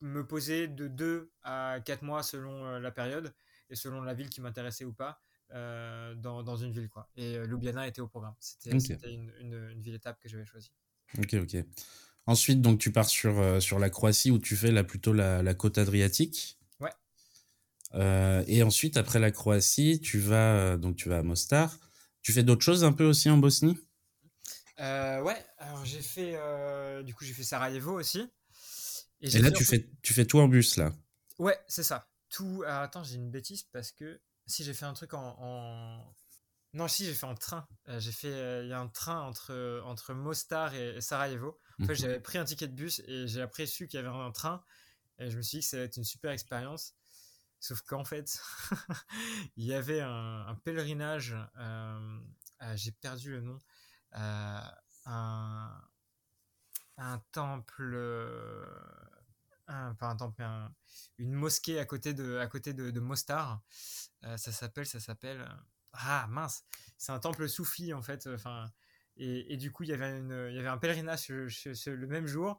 me 0.00 0.26
poser 0.26 0.68
de 0.68 0.86
2 0.86 1.32
à 1.42 1.80
4 1.84 2.02
mois 2.02 2.22
selon 2.22 2.78
la 2.78 2.90
période 2.90 3.34
et 3.70 3.76
selon 3.76 4.02
la 4.02 4.14
ville 4.14 4.30
qui 4.30 4.40
m'intéressait 4.40 4.84
ou 4.84 4.92
pas. 4.92 5.20
Euh, 5.54 6.14
dans, 6.16 6.42
dans, 6.42 6.56
une 6.56 6.72
ville. 6.72 6.88
Quoi. 6.88 7.08
Et 7.16 7.36
euh, 7.36 7.46
Ljubljana 7.46 7.86
était 7.86 8.00
au 8.00 8.08
programme. 8.08 8.34
C'était 8.40 8.72
une, 9.12 9.30
une, 9.40 9.80
ville 9.80 9.94
étape 9.94 10.18
que 10.18 10.28
j'avais 10.28 10.44
choisie. 10.44 10.72
Ok, 11.18 11.34
ok. 11.34 11.56
Ensuite, 12.26 12.60
donc, 12.60 12.80
tu 12.80 12.90
pars 12.90 13.08
sur, 13.08 13.38
euh, 13.38 13.60
sur 13.60 13.78
la 13.78 13.88
Croatie 13.88 14.32
où 14.32 14.38
tu 14.40 14.56
fais 14.56 14.72
là, 14.72 14.82
plutôt 14.82 15.12
la, 15.12 15.44
la 15.44 15.54
côte 15.54 15.78
adriatique. 15.78 16.58
Ouais. 16.80 16.90
et 18.48 18.64
ensuite, 18.64 18.96
après 18.96 19.20
la 19.20 19.30
Croatie, 19.30 20.00
tu 20.00 20.18
vas, 20.18 20.76
donc, 20.76 20.96
tu 20.96 21.08
vas 21.08 21.18
à 21.18 21.22
Mostar. 21.22 21.78
Tu 22.22 22.32
fais 22.32 22.42
d'autres 22.42 22.64
choses 22.64 22.82
un 22.82 22.92
peu 22.92 23.04
aussi 23.04 23.30
en 23.30 23.38
Bosnie? 23.38 23.78
Ouais, 24.78 25.46
alors 25.58 25.84
j'ai 25.84 26.02
fait, 26.02 26.36
du 27.04 27.14
coup, 27.14 27.24
j'ai 27.24 27.32
fait 27.32 27.44
Sarajevo 27.44 27.92
aussi. 27.92 28.28
Et, 29.20 29.36
et 29.36 29.38
là, 29.38 29.52
tu, 29.52 29.64
fais, 29.64 29.88
tu 30.02 30.14
fais 30.14 30.24
tout 30.24 30.40
en 30.40 30.48
bus, 30.48 30.76
là? 30.78 30.92
Ouais, 31.38 31.56
c'est 31.68 31.84
ça. 31.84 32.08
Tout. 32.28 32.64
attends, 32.66 33.04
j'ai 33.04 33.14
une 33.14 33.30
bêtise 33.30 33.62
parce 33.72 33.92
que 33.92 34.20
si 34.46 34.64
j'ai 34.64 34.74
fait 34.74 34.84
un 34.84 34.94
truc 34.94 35.14
en, 35.14 36.14
non 36.72 36.88
si 36.88 37.04
j'ai 37.04 37.14
fait 37.14 37.26
en 37.26 37.34
train. 37.34 37.66
Euh, 37.88 38.00
j'ai 38.00 38.12
fait 38.12 38.32
euh, 38.32 38.62
il 38.64 38.68
y 38.68 38.72
a 38.72 38.80
un 38.80 38.88
train 38.88 39.20
entre 39.22 39.82
entre 39.84 40.14
Mostar 40.14 40.74
et, 40.74 41.00
Sarajevo. 41.00 41.58
En 41.80 41.86
fait 41.86 41.94
j'avais 41.94 42.20
pris 42.20 42.38
un 42.38 42.44
ticket 42.44 42.68
de 42.68 42.74
bus 42.74 43.00
et 43.06 43.26
j'ai 43.26 43.40
après 43.40 43.66
su 43.66 43.86
qu'il 43.86 44.00
y 44.00 44.02
avait 44.04 44.08
un 44.14 44.32
train 44.32 44.62
et 45.18 45.30
je 45.30 45.36
me 45.36 45.42
suis 45.42 45.58
dit 45.58 45.64
que 45.64 45.68
ça 45.70 45.76
allait 45.76 45.86
être 45.86 45.96
une 45.96 46.04
super 46.04 46.32
expérience. 46.32 46.94
Sauf 47.60 47.80
qu'en 47.82 48.04
fait 48.04 48.40
il 49.56 49.64
y 49.64 49.74
avait 49.74 50.00
un, 50.00 50.54
pèlerinage 50.64 51.36
euh, 51.56 52.20
j'ai 52.74 52.92
perdu 52.92 53.30
le 53.30 53.40
nom 53.40 53.58
un 54.12 55.70
un 56.96 57.18
temple 57.32 57.96
un, 59.68 59.94
pas 59.94 60.06
un 60.06 60.16
temple, 60.16 60.44
une 61.18 61.32
mosquée 61.32 61.78
à 61.78 61.84
côté 61.84 62.14
de, 62.14 62.38
à 62.38 62.46
côté 62.46 62.72
de, 62.72 63.00
Mostar. 63.00 63.62
Euh, 64.24 64.36
ça 64.36 64.52
s'appelle, 64.52 64.86
ça 64.86 65.00
s'appelle. 65.00 65.40
Euh, 65.40 65.54
ah 65.92 66.26
mince, 66.28 66.64
c'est 66.98 67.12
un 67.12 67.18
temple 67.18 67.48
soufi 67.48 67.92
en 67.94 68.02
fait. 68.02 68.26
Enfin, 68.26 68.70
et, 69.16 69.56
du 69.56 69.70
coup, 69.70 69.84
il 69.84 69.90
y 69.90 69.92
avait, 69.92 70.18
une, 70.18 70.48
il 70.50 70.56
y 70.56 70.58
avait 70.58 70.68
un 70.68 70.78
pèlerinage 70.78 71.28
le 71.28 72.06
même 72.06 72.26
jour 72.26 72.58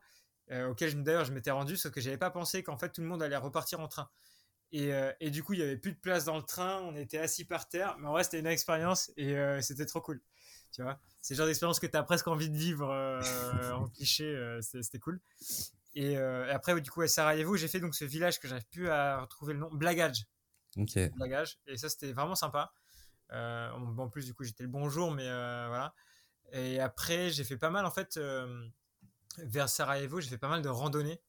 euh, 0.52 0.70
auquel 0.70 1.04
d'ailleurs 1.04 1.26
je 1.26 1.34
m'étais 1.34 1.52
rendu, 1.52 1.76
sauf 1.76 1.92
que 1.92 2.00
j'avais 2.00 2.18
pas 2.18 2.30
pensé 2.30 2.64
qu'en 2.64 2.78
fait 2.78 2.90
tout 2.90 3.02
le 3.02 3.08
monde 3.08 3.22
allait 3.24 3.36
repartir 3.36 3.80
en 3.80 3.88
train. 3.88 4.10
Et, 4.72 4.92
et, 5.22 5.30
du 5.30 5.42
coup, 5.42 5.54
il 5.54 5.60
y 5.60 5.64
avait 5.64 5.78
plus 5.78 5.94
de 5.94 5.98
place 5.98 6.26
dans 6.26 6.36
le 6.36 6.44
train, 6.44 6.82
on 6.82 6.96
était 6.96 7.18
assis 7.18 7.46
par 7.46 7.70
terre, 7.70 7.96
mais 7.98 8.08
en 8.08 8.12
vrai, 8.12 8.26
c'était 8.26 8.40
une 8.40 8.48
expérience 8.48 9.10
et 9.16 9.38
c'était 9.62 9.86
trop 9.86 10.02
cool. 10.02 10.22
Tu 10.74 10.82
vois, 10.82 11.00
c'est 11.22 11.34
le 11.34 11.38
genre 11.38 11.48
d'expérience 11.48 11.80
que 11.80 11.88
tu 11.88 11.96
as 11.96 12.04
presque 12.04 12.28
envie 12.28 12.50
de 12.50 12.58
vivre 12.58 12.90
en 13.74 13.88
cliché, 13.88 14.60
c'était 14.62 15.00
cool. 15.00 15.22
Et, 15.96 16.18
après, 16.18 16.80
du 16.82 16.92
coup, 16.92 17.02
à 17.02 17.08
Sarajevo, 17.08 17.56
j'ai 17.56 17.70
fait 17.70 17.80
donc 17.80 17.96
ce 17.96 18.04
village 18.04 18.40
que 18.40 18.48
j'arrive 18.48 18.68
plus 18.70 18.90
à 18.90 19.22
retrouver 19.22 19.54
le 19.54 19.60
nom, 19.60 19.70
Blagaj. 19.72 20.26
Ok. 20.78 21.00
Blagaj. 21.16 21.58
Et 21.68 21.78
ça, 21.78 21.90
c'était 21.90 22.12
vraiment 22.12 22.36
sympa. 22.36 22.74
Euh, 23.32 23.72
en 23.72 24.10
plus, 24.10 24.26
du 24.26 24.34
coup, 24.34 24.44
j'étais 24.44 24.64
le 24.64 24.70
bonjour, 24.70 25.12
mais 25.12 25.26
voilà. 25.26 25.94
Et 26.52 26.80
après, 26.80 27.30
j'ai 27.30 27.46
fait 27.46 27.58
pas 27.58 27.70
mal, 27.70 27.86
en 27.86 27.92
fait, 27.92 28.20
vers 29.38 29.70
Sarajevo, 29.70 30.20
j'ai 30.20 30.30
fait 30.30 30.38
pas 30.38 30.50
mal 30.50 30.62
de 30.62 30.70
randonnées 30.70 31.22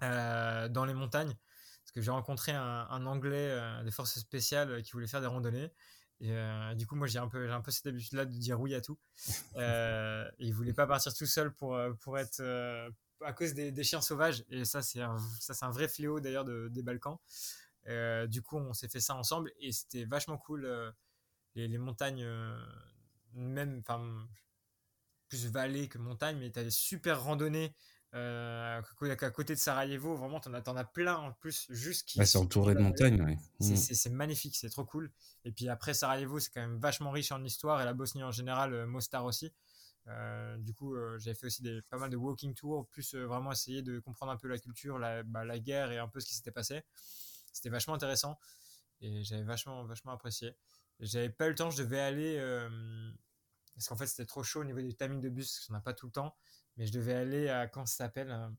dans 0.00 0.84
les 0.86 0.94
montagnes. 0.94 1.36
Parce 1.82 1.92
que 1.92 2.00
j'ai 2.00 2.10
rencontré 2.10 2.52
un, 2.52 3.06
Anglais 3.06 3.54
des 3.84 3.90
forces 3.90 4.18
spéciales 4.18 4.82
qui 4.82 4.92
voulait 4.92 5.06
faire 5.06 5.20
des 5.20 5.26
randonnées. 5.26 5.70
Et 6.20 6.34
du 6.76 6.86
coup, 6.86 6.96
moi, 6.96 7.06
j'ai 7.06 7.18
un 7.18 7.28
peu, 7.28 7.46
j'ai 7.46 7.52
un 7.52 7.60
peu 7.60 7.70
cette 7.70 7.86
habitude-là 7.86 8.24
de 8.24 8.32
dire 8.32 8.58
oui 8.58 8.74
à 8.74 8.80
tout. 8.80 8.98
et 9.58 10.24
il 10.38 10.54
voulait 10.54 10.72
pas 10.72 10.86
partir 10.86 11.12
tout 11.12 11.26
seul 11.26 11.52
pour, 11.52 11.78
pour 12.00 12.18
être, 12.18 12.40
à 13.24 13.32
cause 13.32 13.54
des, 13.54 13.84
chiens 13.84 14.00
sauvages. 14.00 14.44
Et 14.50 14.64
ça, 14.64 14.82
c'est 14.82 15.00
un, 15.00 15.18
ça, 15.40 15.54
c'est 15.54 15.64
un 15.64 15.70
vrai 15.70 15.88
fléau 15.88 16.20
d'ailleurs 16.20 16.44
des 16.44 16.82
Balkans. 16.82 17.18
Euh, 17.88 18.26
du 18.26 18.42
coup, 18.42 18.56
on 18.56 18.72
s'est 18.72 18.88
fait 18.88 19.00
ça 19.00 19.14
ensemble 19.14 19.52
et 19.58 19.72
c'était 19.72 20.04
vachement 20.04 20.38
cool. 20.38 20.64
Euh, 20.64 20.90
les, 21.54 21.78
montagnes, 21.78 22.22
euh, 22.22 22.56
même, 23.32 23.80
enfin, 23.80 24.00
plus 25.28 25.46
vallée 25.46 25.88
que 25.88 25.98
montagne, 25.98 26.38
mais 26.38 26.50
t'as 26.50 26.62
des 26.62 26.70
super 26.70 27.22
randonnées. 27.22 27.74
à 28.12 28.82
côté 29.32 29.54
de 29.54 29.58
Sarajevo, 29.58 30.14
vraiment, 30.14 30.40
t'en 30.40 30.54
as, 30.54 30.68
en 30.68 30.76
as 30.76 30.84
plein 30.84 31.16
en 31.16 31.32
plus, 31.32 31.66
juste 31.70 32.06
qui. 32.06 32.24
c'est 32.24 32.38
entouré 32.38 32.74
de 32.74 32.80
montagnes, 32.80 33.22
ouais. 33.22 33.38
Mm. 33.60 33.76
C'est 33.76 34.10
magnifique, 34.10 34.56
c'est 34.56 34.70
trop 34.70 34.84
cool. 34.84 35.10
Et 35.44 35.52
puis 35.52 35.68
après, 35.68 35.94
Sarajevo, 35.94 36.38
c'est 36.38 36.50
quand 36.50 36.60
même 36.60 36.78
vachement 36.78 37.10
riche 37.10 37.32
en 37.32 37.42
histoire, 37.42 37.80
et 37.80 37.84
la 37.84 37.94
Bosnie 37.94 38.22
en 38.22 38.32
général, 38.32 38.86
Mostar 38.86 39.24
aussi. 39.24 39.52
Euh, 40.08 40.56
du 40.58 40.74
coup, 40.74 40.94
euh, 40.94 41.18
j'avais 41.18 41.34
fait 41.34 41.46
aussi 41.46 41.62
des, 41.62 41.80
pas 41.82 41.98
mal 41.98 42.10
de 42.10 42.16
walking 42.16 42.54
tours, 42.54 42.86
plus 42.88 43.14
euh, 43.14 43.26
vraiment 43.26 43.52
essayer 43.52 43.82
de 43.82 43.98
comprendre 44.00 44.32
un 44.32 44.36
peu 44.36 44.48
la 44.48 44.58
culture, 44.58 44.98
la, 44.98 45.22
bah, 45.22 45.44
la 45.44 45.58
guerre 45.58 45.92
et 45.92 45.98
un 45.98 46.08
peu 46.08 46.20
ce 46.20 46.26
qui 46.26 46.34
s'était 46.34 46.50
passé. 46.50 46.82
C'était 47.52 47.68
vachement 47.68 47.94
intéressant 47.94 48.38
et 49.00 49.22
j'avais 49.24 49.42
vachement, 49.42 49.84
vachement 49.84 50.12
apprécié. 50.12 50.56
J'avais 51.00 51.30
pas 51.30 51.46
eu 51.46 51.50
le 51.50 51.54
temps, 51.54 51.70
je 51.70 51.82
devais 51.82 52.00
aller 52.00 52.38
parce 53.74 53.88
qu'en 53.88 53.96
fait 53.96 54.06
c'était 54.06 54.26
trop 54.26 54.42
chaud 54.42 54.60
au 54.60 54.64
niveau 54.64 54.82
du 54.82 54.94
timing 54.94 55.20
de 55.20 55.30
bus, 55.30 55.50
parce 55.50 55.66
qu'on 55.66 55.72
n'a 55.72 55.80
pas 55.80 55.94
tout 55.94 56.06
le 56.06 56.12
temps, 56.12 56.36
mais 56.76 56.86
je 56.86 56.92
devais 56.92 57.14
aller 57.14 57.48
à 57.48 57.66
quand 57.66 57.86
ça 57.86 58.04
s'appelle 58.04 58.50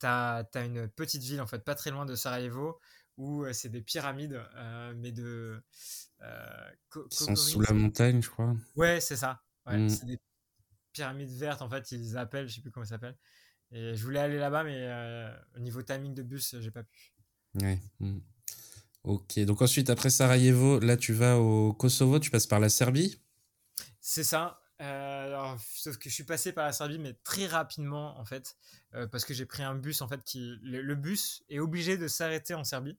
T'as 0.00 0.42
as 0.52 0.64
une 0.64 0.88
petite 0.88 1.22
ville 1.22 1.40
en 1.40 1.46
fait, 1.46 1.60
pas 1.60 1.76
très 1.76 1.90
loin 1.90 2.04
de 2.04 2.16
Sarajevo, 2.16 2.80
où 3.16 3.46
c'est 3.52 3.68
des 3.68 3.80
pyramides, 3.80 4.42
mais 4.96 5.12
de. 5.12 5.62
Qui 7.10 7.16
sont 7.16 7.36
sous 7.36 7.60
la 7.60 7.72
montagne, 7.72 8.20
je 8.20 8.28
crois. 8.28 8.56
Ouais, 8.74 9.00
c'est 9.00 9.16
ça. 9.16 9.40
Ouais, 9.66 9.78
mmh. 9.78 9.88
c'est 9.88 10.06
des 10.06 10.18
pyramide 10.92 11.30
verte, 11.30 11.62
en 11.62 11.68
fait, 11.68 11.92
ils 11.92 12.16
appellent, 12.16 12.48
je 12.48 12.56
sais 12.56 12.60
plus 12.60 12.70
comment 12.70 12.86
ça 12.86 12.96
s'appelle. 12.96 13.16
Et 13.70 13.94
je 13.94 14.04
voulais 14.04 14.20
aller 14.20 14.38
là-bas, 14.38 14.64
mais 14.64 14.76
euh, 14.76 15.30
au 15.56 15.60
niveau 15.60 15.82
timing 15.82 16.14
de 16.14 16.22
bus, 16.22 16.56
j'ai 16.58 16.70
pas 16.70 16.82
pu. 16.82 17.14
Ouais. 17.54 17.80
Hmm. 18.00 18.20
Ok, 19.04 19.38
donc 19.40 19.62
ensuite, 19.62 19.90
après 19.90 20.10
Sarajevo, 20.10 20.80
là, 20.80 20.96
tu 20.96 21.12
vas 21.12 21.38
au 21.38 21.72
Kosovo, 21.72 22.18
tu 22.18 22.30
passes 22.30 22.46
par 22.46 22.60
la 22.60 22.68
Serbie? 22.68 23.20
C'est 24.00 24.24
ça. 24.24 24.60
Euh, 24.80 25.56
sauf 25.74 25.98
que 25.98 26.08
je 26.08 26.14
suis 26.14 26.24
passé 26.24 26.52
par 26.52 26.64
la 26.64 26.72
Serbie, 26.72 26.98
mais 26.98 27.14
très 27.24 27.46
rapidement, 27.46 28.18
en 28.18 28.24
fait, 28.24 28.56
euh, 28.94 29.06
parce 29.06 29.24
que 29.24 29.34
j'ai 29.34 29.46
pris 29.46 29.62
un 29.62 29.74
bus, 29.74 30.02
en 30.02 30.08
fait, 30.08 30.22
qui. 30.24 30.56
Le, 30.62 30.94
bus 30.94 31.42
est 31.48 31.58
obligé 31.58 31.98
de 31.98 32.08
s'arrêter 32.08 32.54
en 32.54 32.64
Serbie, 32.64 32.98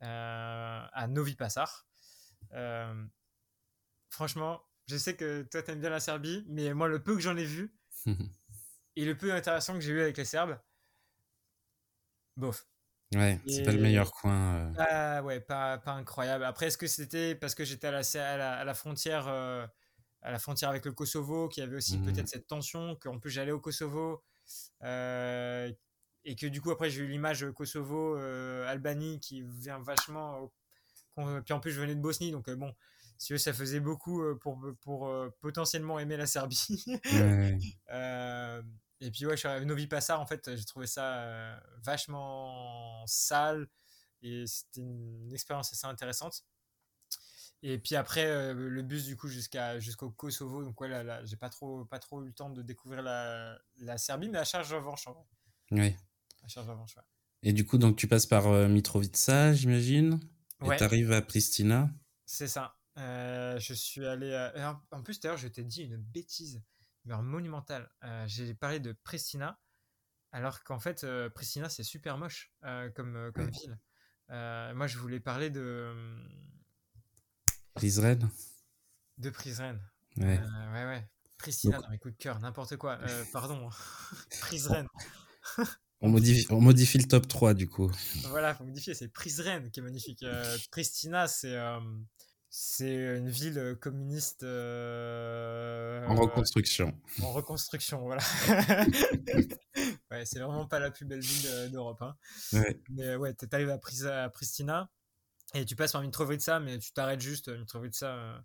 à 0.00 1.06
Novi 1.08 1.34
Passar. 1.34 1.86
franchement, 4.08 4.62
je 4.86 4.96
sais 4.96 5.16
que 5.16 5.42
toi, 5.42 5.62
t'aimes 5.62 5.80
bien 5.80 5.90
la 5.90 6.00
Serbie, 6.00 6.44
mais 6.48 6.74
moi, 6.74 6.88
le 6.88 7.02
peu 7.02 7.14
que 7.14 7.20
j'en 7.20 7.36
ai 7.36 7.44
vu 7.44 7.74
et 8.96 9.04
le 9.04 9.16
peu 9.16 9.32
intéressant 9.32 9.74
que 9.74 9.80
j'ai 9.80 9.92
eu 9.92 10.00
avec 10.00 10.16
les 10.16 10.24
Serbes, 10.24 10.58
bof. 12.36 12.66
Ouais, 13.14 13.40
c'est 13.46 13.62
pas 13.62 13.72
le 13.72 13.80
meilleur 13.80 14.10
coin. 14.10 14.72
Ah 14.76 15.22
ouais, 15.22 15.40
pas, 15.40 15.78
pas 15.78 15.92
incroyable. 15.92 16.44
Après, 16.44 16.66
est-ce 16.66 16.78
que 16.78 16.86
c'était 16.86 17.34
parce 17.34 17.54
que 17.54 17.64
j'étais 17.64 17.86
à 17.86 17.92
la, 17.92 18.58
à, 18.58 18.64
la, 18.64 18.74
frontière, 18.74 19.28
à 19.28 20.30
la 20.30 20.38
frontière 20.38 20.70
avec 20.70 20.84
le 20.84 20.92
Kosovo, 20.92 21.48
qu'il 21.48 21.62
y 21.62 21.66
avait 21.66 21.76
aussi 21.76 21.98
peut-être 21.98 22.24
mmh. 22.24 22.26
cette 22.26 22.46
tension, 22.46 22.96
qu'en 22.96 23.18
plus 23.18 23.30
j'allais 23.30 23.52
au 23.52 23.60
Kosovo, 23.60 24.24
et 24.82 26.36
que 26.36 26.46
du 26.46 26.60
coup 26.60 26.72
après 26.72 26.90
j'ai 26.90 27.02
eu 27.02 27.06
l'image 27.06 27.46
Kosovo, 27.52 28.16
Albanie 28.16 29.20
qui 29.20 29.42
vient 29.42 29.78
vachement. 29.78 30.50
Puis 31.44 31.54
en 31.54 31.60
plus 31.60 31.70
je 31.70 31.80
venais 31.80 31.94
de 31.94 32.00
Bosnie, 32.00 32.32
donc 32.32 32.50
bon, 32.50 32.74
si 33.18 33.38
ça 33.38 33.52
faisait 33.52 33.80
beaucoup 33.80 34.22
pour, 34.40 34.60
pour 34.80 35.12
potentiellement 35.40 35.98
aimer 35.98 36.16
la 36.16 36.26
Serbie. 36.26 36.84
et 39.00 39.10
puis 39.10 39.26
ouais, 39.26 39.32
je 39.32 39.36
suis 39.36 39.48
arrivé 39.48 39.66
Novi 39.66 39.86
Passar, 39.86 40.20
en 40.20 40.26
fait, 40.26 40.54
j'ai 40.56 40.64
trouvé 40.64 40.86
ça 40.86 41.60
vachement 41.82 43.04
sale 43.06 43.68
et 44.22 44.44
c'était 44.46 44.80
une 44.80 45.32
expérience 45.32 45.72
assez 45.72 45.86
intéressante. 45.86 46.44
Et 47.62 47.78
puis 47.78 47.96
après, 47.96 48.52
le 48.52 48.82
bus 48.82 49.06
du 49.06 49.16
coup 49.16 49.28
jusqu'à 49.28 49.80
jusqu'au 49.80 50.10
Kosovo, 50.10 50.62
donc 50.62 50.78
ouais, 50.80 50.88
là, 50.88 51.02
là 51.02 51.24
j'ai 51.24 51.36
pas 51.36 51.48
trop 51.48 51.86
pas 51.86 51.98
trop 51.98 52.22
eu 52.22 52.26
le 52.26 52.32
temps 52.32 52.50
de 52.50 52.60
découvrir 52.60 53.02
la, 53.02 53.58
la 53.78 53.96
Serbie, 53.96 54.28
mais 54.28 54.38
à 54.38 54.44
charge 54.44 54.72
revanche 54.74 55.06
en 55.06 55.12
vrai. 55.12 55.24
Oui. 55.70 55.96
À 56.42 56.48
charge 56.48 56.68
revanche, 56.68 56.96
ouais. 56.96 57.02
Et 57.42 57.52
du 57.52 57.66
coup, 57.66 57.78
donc 57.78 57.96
tu 57.96 58.08
passes 58.08 58.26
par 58.26 58.48
Mitrovica, 58.68 59.52
j'imagine. 59.52 60.18
Et 60.62 60.76
tu 60.76 60.82
arrives 60.82 61.12
à 61.12 61.20
Pristina. 61.20 61.90
C'est 62.24 62.48
ça. 62.48 62.74
Euh, 62.98 63.58
je 63.58 63.74
suis 63.74 64.06
allé. 64.06 64.50
En 64.90 65.02
plus, 65.02 65.20
d'ailleurs, 65.20 65.36
je 65.36 65.48
t'ai 65.48 65.64
dit 65.64 65.82
une 65.82 65.96
bêtise, 65.96 66.62
mais 67.04 67.16
monumentale. 67.22 67.90
Euh, 68.04 68.24
j'ai 68.26 68.54
parlé 68.54 68.80
de 68.80 68.92
Pristina, 68.92 69.60
alors 70.32 70.62
qu'en 70.64 70.78
fait, 70.78 71.04
euh, 71.04 71.28
Pristina, 71.28 71.68
c'est 71.68 71.82
super 71.82 72.18
moche 72.18 72.52
comme, 72.94 73.32
comme 73.34 73.50
ville. 73.50 73.78
moi, 74.28 74.86
je 74.86 74.98
voulais 74.98 75.20
parler 75.20 75.50
de. 75.50 75.92
Prizren. 77.74 78.30
De 79.18 79.30
Prizren. 79.30 79.80
Ouais. 80.16 80.38
ouais, 80.72 80.84
ouais. 80.84 81.08
Pristina, 81.38 81.78
dans 81.78 81.90
mes 81.90 81.98
coups 81.98 82.14
de 82.14 82.22
cœur, 82.22 82.38
n'importe 82.38 82.76
quoi. 82.76 82.98
pardon. 83.32 83.68
Prizren. 84.40 84.86
On 86.00 86.08
modifie, 86.08 86.46
on 86.50 86.60
modifie 86.60 86.98
le 86.98 87.08
top 87.08 87.26
3 87.26 87.54
du 87.54 87.68
coup. 87.68 87.90
Voilà, 88.28 88.54
faut 88.54 88.64
modifier. 88.64 88.94
C'est 88.94 89.08
Prizren 89.08 89.70
qui 89.70 89.80
est 89.80 89.82
magnifique. 89.82 90.24
Pristina, 90.70 91.26
c'est 91.26 91.56
c'est 92.56 93.16
une 93.16 93.28
ville 93.28 93.58
euh, 93.58 93.74
communiste. 93.74 94.44
Euh, 94.44 96.06
en 96.06 96.14
reconstruction. 96.14 96.96
En 97.20 97.32
reconstruction, 97.32 98.02
voilà. 98.02 98.22
ouais, 100.12 100.24
c'est 100.24 100.38
vraiment 100.38 100.64
pas 100.64 100.78
la 100.78 100.92
plus 100.92 101.04
belle 101.04 101.18
ville 101.18 101.72
d'Europe. 101.72 102.00
Hein. 102.02 102.16
Ouais. 102.52 102.80
Mais 102.90 103.16
ouais, 103.16 103.34
tu 103.34 103.48
arrives 103.50 103.70
à, 103.70 104.22
à, 104.22 104.28
Pristina 104.28 104.88
et 105.52 105.64
tu 105.64 105.74
passes 105.74 105.90
par 105.90 106.02
Mitrovica, 106.02 106.60
mais 106.60 106.78
tu 106.78 106.92
t'arrêtes 106.92 107.20
juste 107.20 107.48
Mitrovica. 107.48 108.06
Euh, 108.06 108.38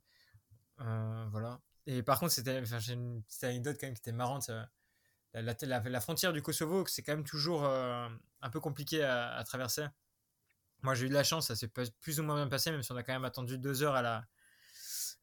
euh, 0.82 1.26
voilà. 1.30 1.62
Et 1.86 2.01
par 2.01 2.20
contre, 2.20 2.32
c'était, 2.32 2.66
j'ai 2.66 2.93
une 2.93 3.22
petite 3.22 3.43
anecdote 3.43 3.78
quand 3.80 3.86
même 3.86 3.93
qui 3.93 4.01
était 4.01 4.12
marrante. 4.12 4.49
La, 5.36 5.53
la, 5.62 5.80
la, 5.82 6.01
frontière 6.01 6.34
du 6.34 6.41
Kosovo, 6.41 6.84
c'est 6.88 7.03
quand 7.03 7.16
même 7.16 7.26
toujours 7.26 7.64
un 7.64 8.49
peu 8.51 8.60
compliqué 8.60 9.03
à, 9.03 9.36
à 9.36 9.43
traverser. 9.43 9.86
Moi, 10.82 10.95
j'ai 10.95 11.05
eu 11.05 11.09
de 11.09 11.13
la 11.13 11.23
chance, 11.23 11.47
ça 11.47 11.55
s'est 11.55 11.67
plus 11.67 12.19
ou 12.19 12.23
moins 12.23 12.36
bien 12.36 12.47
passé, 12.47 12.71
même 12.71 12.84
si 12.84 12.91
on 12.91 12.95
a 12.95 13.03
quand 13.03 13.13
même 13.13 13.25
attendu 13.25 13.57
deux 13.57 13.84
heures 13.84 13.95
à 13.95 14.01
la, 14.01 14.25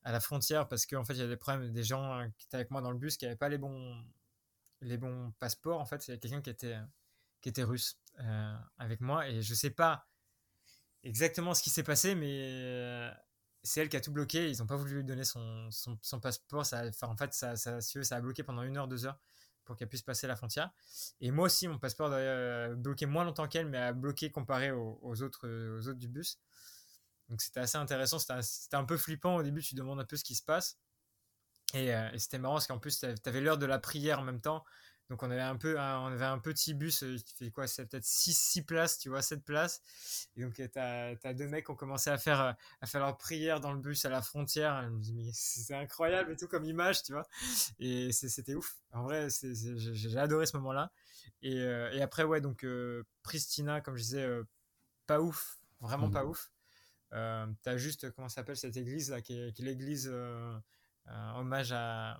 à 0.05 0.13
la 0.13 0.21
frontière 0.21 0.69
parce 0.69 0.87
qu'en 0.87 1.05
fait, 1.05 1.15
il 1.15 1.21
y 1.21 1.23
a 1.23 1.27
des 1.27 1.37
problèmes, 1.37 1.73
des 1.73 1.83
gens 1.83 2.21
euh, 2.21 2.27
qui 2.39 2.47
étaient 2.47 2.57
avec 2.57 2.71
moi 2.71 2.81
dans 2.81 2.91
le 2.91 2.99
bus 2.99 3.17
qui 3.17 3.25
n'avaient 3.25 3.37
pas 3.37 3.49
les 3.49 3.59
bons, 3.59 4.05
les 4.81 4.99
bons 4.99 5.33
passeports. 5.39 5.81
En 5.81 5.87
fait, 5.87 6.03
c'est 6.03 6.19
quelqu'un 6.19 6.43
qui 6.43 6.51
était, 6.51 6.77
qui 7.41 7.49
était 7.49 7.65
russe 7.65 7.99
euh, 8.21 8.57
avec 8.79 9.01
moi 9.01 9.29
et 9.29 9.43
je 9.43 9.55
sais 9.55 9.71
pas 9.71 10.07
exactement 11.03 11.55
ce 11.55 11.63
qui 11.63 11.71
s'est 11.71 11.83
passé, 11.83 12.15
mais 12.15 12.39
euh, 12.41 13.11
c'est 13.63 13.81
elle 13.81 13.89
qui 13.89 13.97
a 13.97 14.01
tout 14.01 14.13
bloqué. 14.13 14.51
Ils 14.51 14.59
n'ont 14.59 14.67
pas 14.67 14.77
voulu 14.77 14.97
lui 14.97 15.05
donner 15.05 15.25
son, 15.25 15.69
son, 15.71 16.21
passeport. 16.21 16.65
En 17.03 17.17
fait, 17.17 17.33
ça, 17.33 17.57
ça 17.57 18.17
a 18.17 18.21
bloqué 18.21 18.43
pendant 18.43 18.63
une 18.63 18.77
heure, 18.77 18.89
deux 18.89 19.07
heures 19.07 19.19
pour 19.67 19.77
qu'elle 19.77 19.89
puisse 19.89 20.03
passer 20.03 20.27
la 20.27 20.37
frontière. 20.37 20.71
Et 21.21 21.31
moi 21.31 21.47
aussi, 21.47 21.69
mon 21.69 21.79
passeport 21.79 22.13
a 22.13 22.17
euh, 22.17 22.75
bloqué 22.75 23.05
moins 23.05 23.25
longtemps 23.25 23.49
qu'elle, 23.49 23.67
mais 23.67 23.79
a 23.79 23.93
bloqué 23.93 24.31
comparé 24.31 24.71
aux, 24.71 25.23
autres, 25.23 25.47
aux 25.79 25.89
autres 25.89 25.99
du 25.99 26.09
bus. 26.09 26.39
Donc 27.29 27.43
c'était 27.43 27.61
assez 27.61 27.77
intéressant, 27.77 28.19
c'était 28.19 28.77
un, 28.77 28.85
peu 28.85 28.97
flippant 28.97 29.37
au 29.37 29.43
début, 29.43 29.61
tu 29.61 29.75
demandes 29.75 30.01
un 30.01 30.05
peu 30.05 30.17
ce 30.17 30.25
qui 30.25 30.37
se 30.37 30.43
passe. 30.43 30.79
Et, 31.75 31.95
euh, 31.95 32.09
et 32.13 32.19
c'était 32.19 32.39
marrant 32.39 32.55
parce 32.55 32.69
qu'en 32.69 32.79
plus, 32.79 33.01
tu 33.01 33.07
avais 33.29 33.41
l'heure 33.41 33.59
de 33.59 33.67
la 33.67 33.81
prière 33.81 34.21
en 34.21 34.23
même 34.23 34.41
temps. 34.41 34.65
Donc 35.09 35.23
on 35.23 35.31
avait 35.31 35.41
un 35.41 35.57
peu 35.57 35.79
un, 35.79 36.01
on 36.01 36.07
avait 36.07 36.25
un 36.25 36.39
petit 36.39 36.75
bus 36.75 37.05
euh, 37.05 37.17
qui 37.17 37.35
fait 37.35 37.51
quoi 37.51 37.69
C'est 37.69 37.87
peut-être 37.87 38.05
6 38.05 38.37
six 38.37 38.63
places, 38.63 38.99
tu 38.99 39.09
vois, 39.09 39.23
7 39.23 39.45
places. 39.45 39.81
Et 40.37 40.43
donc 40.43 40.55
tu 40.55 40.79
as, 40.79 41.35
deux 41.35 41.47
mecs 41.47 41.67
qui 41.67 41.71
ont 41.71 41.77
commencé 41.77 42.11
à 42.11 42.19
faire 42.19 42.57
à 42.81 42.87
faire 42.87 43.01
leur 43.01 43.17
prière 43.17 43.61
dans 43.61 43.73
le 43.73 43.79
bus 43.79 44.05
à 44.05 44.11
la 44.11 44.21
frontière. 44.21 44.83
Je 44.83 44.89
me 44.89 44.99
dis 44.99 45.13
mais 45.15 45.31
c'est 45.33 45.75
incroyable 45.75 46.33
et 46.33 46.37
tout 46.37 46.49
comme 46.49 46.65
image, 46.65 47.05
tu 47.05 47.13
vois. 47.13 47.27
Et 47.79 48.11
c'était 48.13 48.55
ouf. 48.55 48.77
En 48.93 49.05
vrai, 49.05 49.29
j'ai 49.31 50.19
adoré 50.19 50.47
ce 50.47 50.57
moment-là. 50.57 50.91
Et, 51.43 51.61
euh, 51.61 51.93
et, 51.93 52.03
après 52.03 52.25
ouais, 52.25 52.41
donc 52.41 52.65
euh, 52.65 53.05
Pristina 53.23 53.81
comme 53.81 53.97
je 53.97 54.03
disais 54.03 54.29
pas 55.07 55.21
ouf, 55.21 55.61
vraiment 55.81 56.11
pas 56.11 56.25
mmh. 56.25 56.29
ouf. 56.29 56.51
Euh, 57.13 57.47
as 57.65 57.77
juste 57.77 58.11
comment 58.11 58.29
s'appelle 58.29 58.57
cette 58.57 58.77
église 58.77 59.11
là 59.11 59.21
qui 59.21 59.39
est, 59.39 59.59
l'église 59.61 60.13
hommage 61.07 61.71
à, 61.71 62.19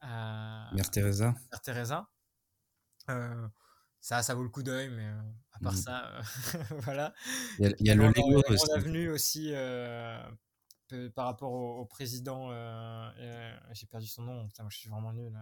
à 0.00 0.70
Mère 0.74 0.90
Teresa. 0.90 1.34
Mère 1.50 1.60
Teresa 1.62 1.98
euh, 1.98 2.15
ça, 4.06 4.22
ça 4.22 4.34
vaut 4.34 4.44
le 4.44 4.48
coup 4.48 4.62
d'œil, 4.62 4.88
mais 4.90 5.06
euh, 5.06 5.20
à 5.50 5.58
part 5.58 5.72
mmh. 5.72 5.76
ça, 5.76 6.06
euh, 6.06 6.22
voilà. 6.84 7.12
Il 7.58 7.74
y 7.80 7.90
a, 7.90 7.96
le 7.96 8.06
Lego 8.06 8.40
aussi. 8.48 8.64
On 8.70 8.74
a 8.74 8.78
venu 8.78 9.10
aussi 9.10 9.52
par 11.16 11.24
rapport 11.26 11.52
au, 11.52 11.84
président, 11.86 12.52
j'ai 13.72 13.86
perdu 13.86 14.06
son 14.06 14.22
nom, 14.22 14.48
moi 14.60 14.68
je 14.68 14.76
suis 14.76 14.88
vraiment 14.88 15.12
nul. 15.12 15.36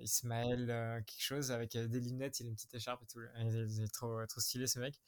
Ismaël, 0.00 1.02
quelque 1.06 1.24
chose, 1.24 1.50
avec 1.50 1.76
des 1.76 2.00
lunettes, 2.00 2.38
il 2.38 2.46
a 2.46 2.48
une 2.50 2.54
petite 2.54 2.74
écharpe 2.74 3.02
et 3.02 3.06
tout. 3.06 3.20
Il 3.40 3.82
est 3.82 3.92
trop, 3.92 4.24
trop 4.26 4.40
stylé 4.40 4.68
ce 4.68 4.78
mec. 4.78 5.00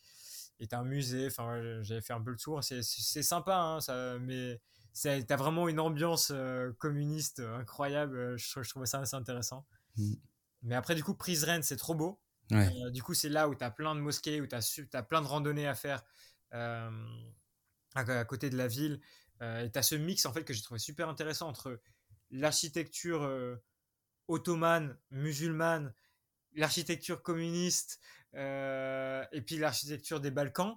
Il 0.59 0.65
est 0.65 0.75
un 0.75 0.83
musée, 0.83 1.29
enfin 1.29 1.83
j'avais 1.83 2.01
fait 2.01 2.13
un 2.13 2.21
peu 2.21 2.31
le 2.31 2.39
tour. 2.39 2.65
C'est 2.65 2.83
sympa, 3.23 3.55
hein, 3.55 3.81
ça, 3.81 4.19
mais 4.19 4.61
t'as 5.01 5.37
vraiment 5.37 5.69
une 5.69 5.79
ambiance 5.79 6.33
communiste 6.79 7.39
incroyable. 7.39 8.37
Je, 8.37 8.63
je, 8.63 8.69
trouvais 8.69 8.87
ça 8.87 8.99
assez 8.99 9.15
intéressant. 9.15 9.65
Mmh. 9.97 10.15
Mais 10.63 10.75
après, 10.75 10.95
du 10.95 11.05
coup, 11.05 11.15
Prizren, 11.15 11.63
c'est 11.63 11.77
trop 11.77 11.95
beau. 11.95 12.21
Euh, 12.53 12.91
du 12.91 13.03
coup, 13.03 13.15
c'est 13.15 13.29
là 13.29 13.49
où 13.49 13.55
tu 13.55 13.65
as 13.65 13.71
plein 13.71 13.95
de 13.95 14.01
mosquées, 14.01 14.41
où 14.41 14.47
tu 14.47 14.55
as, 14.55 14.81
as, 14.93 15.03
plein 15.03 15.23
de 15.23 15.27
randonnées 15.27 15.67
à 15.67 15.75
faire 15.75 16.05
euh, 16.55 16.91
à, 17.95 18.25
côté 18.25 18.51
de 18.51 18.57
la 18.57 18.69
ville. 18.69 19.01
Euh, 19.43 19.65
et 19.65 19.71
tu 19.71 19.79
as 19.79 19.83
ce 19.83 19.95
mix 19.95 20.25
en 20.27 20.33
fait 20.33 20.45
que 20.45 20.55
j'ai 20.55 20.63
trouvé 20.63 20.79
super 20.79 21.09
intéressant 21.09 21.49
entre 21.49 21.81
l'architecture 22.31 23.29
ottomane, 24.29 24.99
musulmane, 25.11 25.93
l'architecture 26.55 27.23
communiste 27.23 28.01
et 28.35 29.43
puis 29.47 29.59
l'architecture 29.59 30.21
des 30.21 30.31
Balkans. 30.31 30.77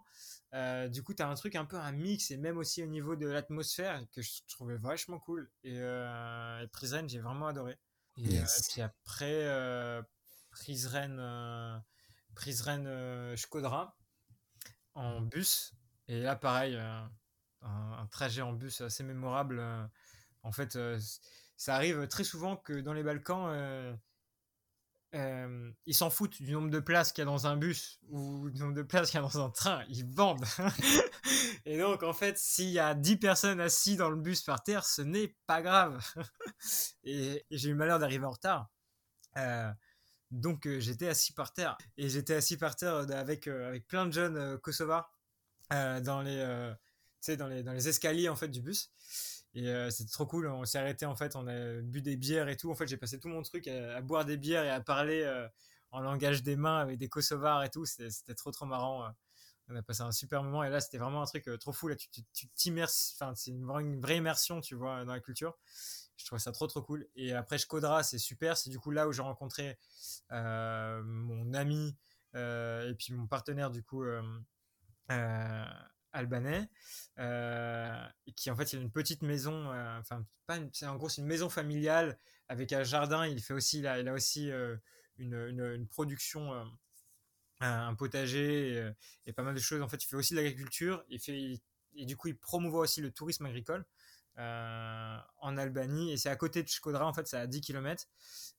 du 0.89 1.03
coup, 1.03 1.13
tu 1.13 1.23
as 1.23 1.29
un 1.29 1.35
truc 1.35 1.55
un 1.55 1.65
peu 1.65 1.77
un 1.77 1.91
mix 1.91 2.31
et 2.31 2.37
même 2.37 2.57
aussi 2.57 2.83
au 2.83 2.87
niveau 2.87 3.15
de 3.15 3.27
l'atmosphère 3.27 4.03
que 4.11 4.21
je 4.21 4.41
trouvais 4.47 4.77
vachement 4.77 5.19
cool. 5.19 5.51
Et, 5.63 5.77
et 5.77 6.67
Prizren, 6.71 7.07
j'ai 7.09 7.19
vraiment 7.19 7.47
adoré. 7.47 7.77
Et 8.23 8.39
euh, 8.39 8.45
puis 8.71 8.81
après, 8.81 9.45
euh, 9.45 10.01
Prizren, 10.51 11.17
euh, 11.19 11.77
Prizren 12.35 13.35
Shkodra 13.35 13.97
en 14.93 15.21
bus. 15.21 15.73
Et 16.07 16.21
là, 16.21 16.35
pareil, 16.35 16.77
un, 17.61 18.07
trajet 18.11 18.41
en 18.41 18.53
bus 18.53 18.81
assez 18.81 19.03
mémorable. 19.03 19.63
en 20.43 20.51
fait, 20.51 20.77
ça 21.55 21.75
arrive 21.75 22.07
très 22.07 22.23
souvent 22.23 22.57
que 22.57 22.73
dans 22.81 22.93
les 22.93 23.03
Balkans, 23.03 23.97
ils 25.13 25.95
s'en 25.95 26.09
foutent 26.09 26.41
du 26.41 26.51
nombre 26.51 26.69
de 26.69 26.79
places 26.79 27.11
qu'il 27.11 27.21
y 27.21 27.23
a 27.23 27.25
dans 27.25 27.47
un 27.47 27.57
bus 27.57 27.99
ou 28.09 28.49
du 28.49 28.59
nombre 28.59 28.75
de 28.75 28.83
places 28.83 29.09
qu'il 29.09 29.19
y 29.19 29.23
a 29.23 29.27
dans 29.27 29.43
un 29.43 29.49
train. 29.49 29.83
Ils 29.89 30.05
vendent. 30.05 30.45
et 31.65 31.77
donc, 31.79 32.03
en 32.03 32.13
fait, 32.13 32.37
s'il 32.37 32.69
y 32.69 32.79
a 32.79 32.93
10 32.93 33.17
personnes 33.17 33.59
assises 33.59 33.97
dans 33.97 34.09
le 34.09 34.15
bus 34.15 34.41
par 34.41 34.63
terre, 34.63 34.85
ce 34.85 35.01
n'est 35.01 35.35
pas 35.47 35.61
grave. 35.61 36.03
et, 37.03 37.45
j'ai 37.49 37.69
eu 37.69 37.71
le 37.71 37.77
malheur 37.77 37.99
d'arriver 37.99 38.25
en 38.25 38.31
retard. 38.31 38.69
Euh, 39.37 39.71
donc, 40.31 40.67
euh, 40.67 40.79
j'étais 40.79 41.07
assis 41.07 41.33
par 41.33 41.53
terre. 41.53 41.77
Et 41.97 42.09
j'étais 42.09 42.35
assis 42.35 42.57
par 42.57 42.75
terre 42.75 42.93
euh, 42.93 43.07
avec, 43.09 43.47
avec 43.47 43.87
plein 43.87 44.05
de 44.05 44.13
jeunes 44.13 44.57
kosovars 44.59 45.11
dans, 45.71 46.21
les, 46.23 46.73
dans, 47.37 47.47
les, 47.47 47.63
dans 47.63 47.73
les 47.73 47.87
escaliers 47.87 48.29
en 48.29 48.35
fait, 48.35 48.47
du 48.47 48.61
bus. 48.61 48.91
Et 49.55 49.89
c'était 49.89 50.11
trop 50.11 50.25
cool. 50.25 50.47
On 50.47 50.65
s'est 50.65 50.77
arrêté 50.77 51.05
en 51.05 51.15
fait, 51.15 51.35
on 51.35 51.47
a 51.47 51.81
bu 51.81 52.01
des 52.01 52.15
bières 52.15 52.49
et 52.49 52.57
tout. 52.57 52.71
En 52.71 52.75
fait, 52.75 52.87
j'ai 52.87 52.97
passé 52.97 53.19
tout 53.19 53.29
mon 53.29 53.41
truc 53.41 53.67
à, 53.67 54.01
boire 54.01 54.25
des 54.25 54.37
bières 54.37 54.63
et 54.63 54.69
à 54.69 54.79
parler 54.81 55.27
en 55.91 56.01
langage 56.01 56.43
des 56.43 56.55
mains 56.55 56.79
avec 56.79 56.97
des 56.97 57.09
Kosovars 57.09 57.63
et 57.63 57.69
tout. 57.69 57.85
C'était 57.85 58.35
trop 58.35 58.51
trop 58.51 58.65
marrant. 58.65 59.07
On 59.71 59.75
a 59.75 59.83
passé 59.83 60.01
un 60.01 60.11
super 60.11 60.43
moment 60.43 60.63
et 60.63 60.69
là 60.69 60.79
c'était 60.79 60.97
vraiment 60.97 61.21
un 61.21 61.25
truc 61.25 61.49
trop 61.59 61.71
fou. 61.71 61.87
Là 61.87 61.95
tu 61.95 62.09
t'immerses, 62.55 63.15
enfin 63.15 63.33
c'est 63.35 63.51
une, 63.51 63.69
une, 63.69 63.99
vraie 63.99 64.17
immersion, 64.17 64.61
tu 64.61 64.75
vois, 64.75 65.05
dans 65.05 65.13
la 65.13 65.19
culture. 65.19 65.57
Je 66.17 66.25
trouvais 66.25 66.39
ça 66.39 66.51
trop 66.51 66.67
trop 66.67 66.81
cool. 66.81 67.07
Et 67.15 67.33
après 67.33 67.57
Shkodra, 67.57 68.03
c'est 68.03 68.17
super. 68.17 68.57
C'est 68.57 68.69
du 68.69 68.79
coup 68.79 68.91
là 68.91 69.07
où 69.07 69.11
j'ai 69.11 69.21
rencontré 69.21 69.77
mon 70.29 71.53
ami 71.53 71.95
et 72.35 72.93
puis 72.97 73.13
mon 73.13 73.25
partenaire 73.27 73.71
du 73.71 73.83
coup 73.83 74.03
albanais, 76.13 76.69
euh, 77.19 78.05
qui 78.35 78.49
en 78.51 78.55
fait 78.55 78.73
il 78.73 78.79
a 78.79 78.81
une 78.81 78.91
petite 78.91 79.21
maison, 79.21 79.71
euh, 79.71 79.99
enfin 79.99 80.25
pas 80.47 80.57
c'est 80.73 80.87
en 80.87 80.95
gros 80.95 81.09
c'est 81.09 81.21
une 81.21 81.27
maison 81.27 81.49
familiale 81.49 82.19
avec 82.47 82.73
un 82.73 82.83
jardin. 82.83 83.27
Il 83.27 83.41
fait 83.41 83.53
aussi, 83.53 83.85
a, 83.85 83.99
il 83.99 84.07
a 84.07 84.13
aussi 84.13 84.51
euh, 84.51 84.75
une, 85.17 85.35
une, 85.35 85.87
production, 85.87 86.51
un 87.61 87.95
potager 87.95 88.91
et, 89.25 89.33
pas 89.33 89.43
mal 89.43 89.53
de 89.53 89.59
choses. 89.59 89.81
En 89.81 89.89
fait, 89.89 90.03
il 90.03 90.07
fait 90.07 90.15
aussi 90.15 90.33
de 90.33 90.39
l'agriculture. 90.39 91.03
Il 91.09 91.19
fait 91.19 91.61
et 91.95 92.05
du 92.05 92.15
coup 92.15 92.27
il 92.27 92.37
promouvoit 92.37 92.81
aussi 92.81 93.01
le 93.01 93.11
tourisme 93.11 93.45
agricole. 93.45 93.85
en 94.37 95.57
Albanie 95.57 96.13
et 96.13 96.17
c'est 96.17 96.29
à 96.29 96.35
côté 96.35 96.63
de 96.63 96.69
Shkodra 96.69 97.05
en 97.05 97.13
fait 97.13 97.27
c'est 97.27 97.37
à 97.37 97.47
10 97.47 97.61
km 97.61 98.05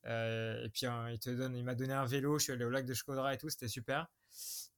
et 0.04 0.68
puis 0.72 0.86
il 1.12 1.18
te 1.20 1.30
donne 1.30 1.56
il 1.56 1.64
m'a 1.64 1.74
donné 1.74 1.94
un 1.94 2.04
vélo 2.04 2.38
je 2.38 2.44
suis 2.44 2.52
allé 2.52 2.64
au 2.64 2.70
lac 2.70 2.84
de 2.84 2.92
Shkodra 2.92 3.32
et 3.32 3.38
tout 3.38 3.48
c'était 3.48 3.68
super 3.68 4.08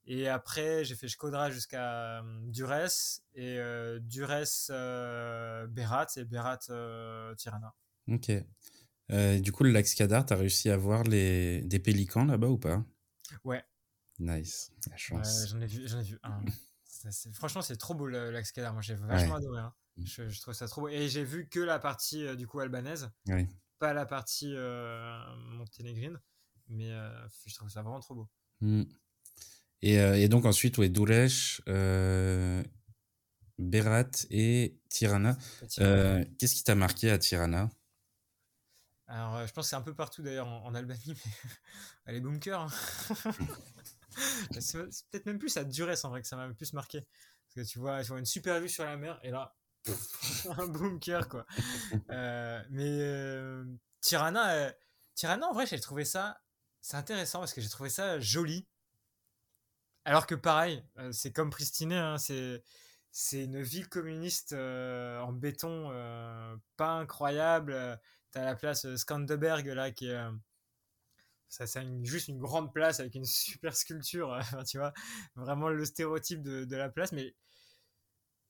et 0.05 0.29
après, 0.29 0.85
j'ai 0.85 0.97
fait 0.97 1.07
Shkodra 1.07 1.51
jusqu'à 1.51 2.21
euh, 2.21 2.41
Durès 2.47 3.23
et 3.35 3.59
euh, 3.59 4.01
Durès 4.01 4.69
euh, 4.71 5.67
Berat 5.69 6.09
et 6.17 6.25
Berat 6.25 6.59
Tirana. 7.37 7.75
Ok. 8.09 8.31
du 9.41 9.53
coup, 9.53 9.65
le 9.65 9.71
lac 9.71 9.87
Skadar, 9.87 10.27
tu 10.27 10.33
as 10.33 10.37
réussi 10.37 10.71
à 10.71 10.77
voir 10.77 11.05
les... 11.05 11.63
des 11.63 11.79
pélicans 11.79 12.25
là-bas 12.25 12.49
ou 12.49 12.59
pas? 12.59 12.85
Ouais. 13.45 13.63
Nice, 14.19 14.73
la 14.91 14.97
chance. 14.97 15.49
j'en 15.49 15.61
ai 15.61 15.67
vu, 15.67 15.87
j'en 15.87 16.01
ai 16.01 16.05
vu 16.05 16.19
un. 16.23 16.41
franchement, 17.33 17.63
c'est 17.63 17.77
trop 17.77 17.95
beau 17.95 18.07
le 18.07 18.31
lac 18.31 18.45
Skadar. 18.45 18.73
Moi, 18.73 18.83
j'ai 18.83 18.95
vachement 18.95 19.37
adoré. 19.37 19.61
Hein. 19.61 19.73
Mm. 19.99 20.05
Je, 20.05 20.41
trouve 20.41 20.55
ça 20.55 20.67
trop 20.67 20.83
beau. 20.83 20.89
Et 20.89 21.09
j'ai 21.09 21.25
vu 21.25 21.49
que 21.49 21.61
la 21.61 21.79
partie 21.79 22.37
du 22.37 22.49
coup 22.49 22.59
albanaise, 22.59 23.11
oui. 23.29 23.47
pas 23.79 23.93
la 23.93 24.05
partie 24.05 24.53
monténégrine. 25.53 26.21
Mais 26.69 26.91
je 27.47 27.55
trouve 27.55 27.69
ça 27.69 27.83
vraiment 27.83 28.01
trop 28.01 28.17
beau. 28.17 28.29
Mm. 28.61 28.83
Euh, 29.85 30.15
et, 30.15 30.29
donc 30.29 30.45
ensuite, 30.45 30.79
ouais, 30.79 30.89
Duresh, 30.89 31.63
euh, 31.69 32.63
Berat 33.59 34.11
et 34.31 34.81
Tirana. 34.89 35.37
Euh, 35.81 36.25
qu'est-ce 36.39 36.55
qui 36.55 36.65
t'a 36.65 36.75
marqué 36.75 37.11
à 37.11 37.19
Tirana? 37.19 37.69
Alors, 39.09 39.47
je 39.47 39.53
pense 39.53 39.67
que 39.67 39.71
c'est 39.71 39.77
un 39.77 39.83
peu 39.83 39.95
partout 39.95 40.23
d'ailleurs 40.23 40.47
en, 40.47 40.75
Albanie, 40.75 41.15
mais 42.07 42.13
les 42.15 42.21
bunkers. 42.21 42.61
Hein. 42.61 42.69
c'est 44.61 44.79
peut-être 45.11 45.27
même 45.27 45.39
plus 45.39 45.57
à 45.57 45.65
Durès 45.65 46.03
en 46.05 46.11
vrai 46.11 46.23
que 46.23 46.29
ça 46.29 46.37
m'a 46.37 46.49
plus 46.55 46.73
marqué. 46.73 47.01
Parce 47.01 47.67
que 47.67 47.73
tu 47.73 47.79
vois, 47.79 48.03
tu 48.03 48.09
vois 48.09 48.19
une 48.19 48.25
super 48.25 48.61
vue 48.61 48.69
sur 48.69 48.85
la 48.85 48.97
mer 48.97 49.19
et 49.23 49.31
là, 49.31 49.55
un 50.57 50.67
bunker 50.67 51.29
quoi. 51.29 51.45
mais 52.71 53.65
Tirana, 54.01 54.73
Tirana 55.15 55.49
en 55.49 55.53
vrai, 55.53 55.67
j'ai 55.67 55.81
trouvé 55.81 56.05
ça, 56.05 56.41
c'est 56.81 56.97
intéressant 56.97 57.41
parce 57.41 57.53
que 57.53 57.61
j'ai 57.61 57.69
trouvé 57.69 57.91
ça 57.91 58.19
joli 58.19 58.67
alors 60.05 60.27
que 60.27 60.35
pareil, 60.35 60.83
euh, 60.99 61.13
c'est 61.13 61.33
comme 61.33 61.51
Pristiné, 61.51 61.97
hein, 61.97 62.19
c'est 62.19 62.63
c'est 63.13 63.45
une 63.45 63.61
ville 63.61 63.89
communiste 63.89 64.53
euh, 64.55 65.21
en 65.21 65.33
béton 65.33 65.91
euh, 65.93 66.57
pas 66.77 66.93
incroyable. 66.93 68.01
T'as 68.31 68.45
la 68.45 68.57
place 68.57 68.95
Skanderberg 68.97 69.67
là 69.67 69.91
qui 69.91 70.09
est 70.09 70.19
ça 71.49 71.67
c'est 71.67 71.85
juste 72.05 72.29
une 72.29 72.39
grande 72.39 72.73
place 72.73 73.01
avec 73.01 73.15
une 73.15 73.25
super 73.27 73.77
sculpture, 73.77 74.39
tu 74.69 74.79
vois, 74.79 74.93
vraiment 75.37 75.69
le 75.69 75.85
stéréotype 75.85 76.43
de, 76.43 76.65
de 76.65 76.77
la 76.77 76.89
place. 76.89 77.13
Mais 77.13 77.35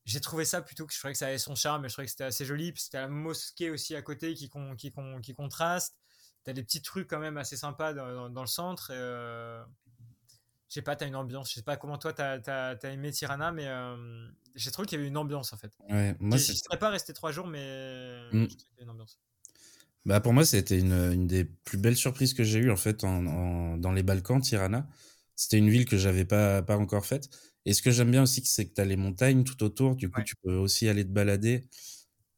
j'ai 0.05 0.21
trouvé 0.21 0.45
ça 0.45 0.63
plutôt 0.63 0.87
que 0.87 0.93
je 0.93 0.99
trouvais 0.99 1.13
que 1.13 1.19
ça 1.19 1.27
avait 1.27 1.39
son 1.39 1.55
charme, 1.55 1.83
mais 1.83 1.89
je 1.89 1.95
trouvais 1.95 2.07
que 2.07 2.11
c'était 2.11 2.25
assez 2.25 2.45
joli. 2.45 2.73
Puis 2.73 2.83
c'était 2.85 2.99
la 2.99 3.09
mosquée 3.09 3.71
aussi 3.71 3.95
à 3.95 4.03
côté 4.03 4.35
qui, 4.35 4.51
qui, 4.79 4.93
qui 5.23 5.35
contraste. 5.35 5.97
T'as 6.45 6.53
des 6.53 6.63
petits 6.65 6.83
trucs 6.83 7.09
quand 7.09 7.21
même 7.21 7.37
assez 7.37 7.57
sympas 7.57 7.93
dans, 7.93 8.29
dans, 8.29 8.41
le 8.41 8.49
centre. 8.49 8.91
Et, 8.91 8.99
je 10.73 10.77
sais 10.77 10.83
pas, 10.83 10.97
t'as 10.97 11.07
une 11.07 11.17
ambiance. 11.17 11.51
Je 11.51 11.57
sais 11.57 11.63
pas 11.63 11.77
comment 11.77 11.99
toi 11.99 12.15
t'as 12.15 12.39
as, 12.39 12.89
aimé 12.89 13.11
Tirana, 13.11 13.53
mais 13.53 13.67
euh, 13.67 14.27
j'ai 14.55 14.71
trouvé 14.71 14.89
qu'il 14.89 14.97
y 14.97 15.01
avait 15.03 15.09
une 15.09 15.19
ambiance 15.19 15.53
en 15.53 15.59
fait. 15.59 15.71
Ouais, 15.91 16.17
moi 16.19 16.39
je 16.39 16.55
serais 16.55 16.79
pas 16.79 16.89
resté 16.89 17.13
trois 17.13 17.31
jours, 17.31 17.47
mais 17.47 18.19
mm. 18.33 18.47
une 18.81 18.89
ambiance. 18.89 19.21
Bah 20.07 20.21
pour 20.21 20.33
moi, 20.33 20.47
c'était 20.47 20.79
une, 20.79 20.95
une, 21.13 21.27
des 21.27 21.45
plus 21.45 21.77
belles 21.77 21.97
surprises 21.97 22.33
que 22.33 22.43
j'ai 22.43 22.59
eues 22.59 22.71
en 22.71 22.79
fait 22.79 23.05
en, 23.05 23.77
dans 23.77 23.93
les 23.93 24.03
Balkans, 24.03 24.41
Tirana. 24.41 24.89
C'était 25.37 25.59
une 25.59 25.69
ville 25.69 25.85
que 25.85 25.99
j'avais 25.99 26.25
pas, 26.25 26.63
pas 26.63 26.79
encore 26.79 27.05
faite. 27.05 27.29
Et 27.67 27.75
ce 27.75 27.83
que 27.83 27.91
j'aime 27.91 28.11
bien 28.11 28.23
aussi, 28.23 28.43
c'est 28.47 28.67
que 28.67 28.73
tu 28.73 28.81
as 28.81 28.87
les 28.87 28.97
montagnes 28.97 29.45
tout 29.45 29.63
autour. 29.63 29.95
Du 29.95 30.11
coup, 30.11 30.23
tu 30.23 30.37
peux 30.37 30.55
aussi 30.55 30.89
aller 30.89 31.05
te 31.05 31.11
balader. 31.11 31.69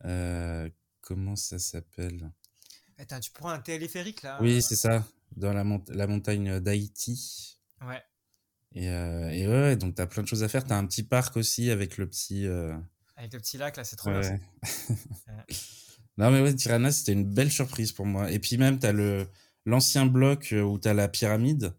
Euh, 0.04 0.68
comment 1.02 1.36
ça 1.36 1.60
s'appelle? 1.60 2.32
Attends, 2.98 3.20
tu 3.20 3.30
prends 3.30 3.50
un 3.50 3.60
téléphérique 3.60 4.22
là 4.22 4.38
Oui, 4.42 4.60
c'est 4.60 4.76
ça. 4.76 5.06
Dans 5.36 5.52
la, 5.52 5.64
la 5.90 6.06
montagne 6.08 6.58
d'Haïti. 6.58 7.60
Ouais. 7.80 8.02
Et, 8.74 8.88
euh, 8.88 9.30
et 9.30 9.46
ouais, 9.46 9.76
donc 9.76 9.94
tu 9.94 10.02
as 10.02 10.06
plein 10.06 10.22
de 10.22 10.28
choses 10.28 10.42
à 10.42 10.48
faire. 10.48 10.64
Tu 10.64 10.72
as 10.72 10.78
un 10.78 10.86
petit 10.86 11.04
parc 11.04 11.36
aussi 11.36 11.70
avec 11.70 11.96
le 11.96 12.08
petit. 12.08 12.46
Euh, 12.46 12.76
avec 13.16 13.32
le 13.32 13.38
petit 13.38 13.56
lac, 13.56 13.76
là, 13.76 13.84
c'est 13.84 13.96
trop 13.96 14.10
bien. 14.10 14.40
non, 16.18 16.30
mais 16.30 16.40
ouais, 16.40 16.54
Tirana, 16.54 16.90
c'était 16.90 17.12
une 17.12 17.24
belle 17.24 17.52
surprise 17.52 17.92
pour 17.92 18.06
moi. 18.06 18.30
Et 18.32 18.40
puis 18.40 18.58
même, 18.58 18.78
tu 18.80 18.86
as 18.86 18.92
le, 18.92 19.28
l'ancien 19.64 20.06
bloc 20.06 20.52
euh, 20.52 20.62
où 20.62 20.78
tu 20.78 20.88
as 20.88 20.94
la 20.94 21.08
pyramide, 21.08 21.74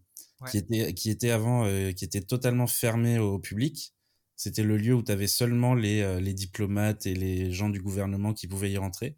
qui, 0.49 0.57
était, 0.57 0.93
qui 0.93 1.09
était 1.09 1.31
avant, 1.31 1.65
qui 1.93 2.05
était 2.05 2.21
totalement 2.21 2.67
fermé 2.67 3.17
au 3.17 3.39
public. 3.39 3.93
C'était 4.35 4.63
le 4.63 4.77
lieu 4.77 4.93
où 4.93 5.01
tu 5.01 5.11
avais 5.11 5.27
seulement 5.27 5.73
les, 5.73 6.19
les 6.19 6.33
diplomates 6.33 7.07
et 7.07 7.15
les 7.15 7.51
gens 7.51 7.69
du 7.69 7.81
gouvernement 7.81 8.33
qui 8.33 8.47
pouvaient 8.47 8.71
y 8.71 8.77
rentrer. 8.77 9.17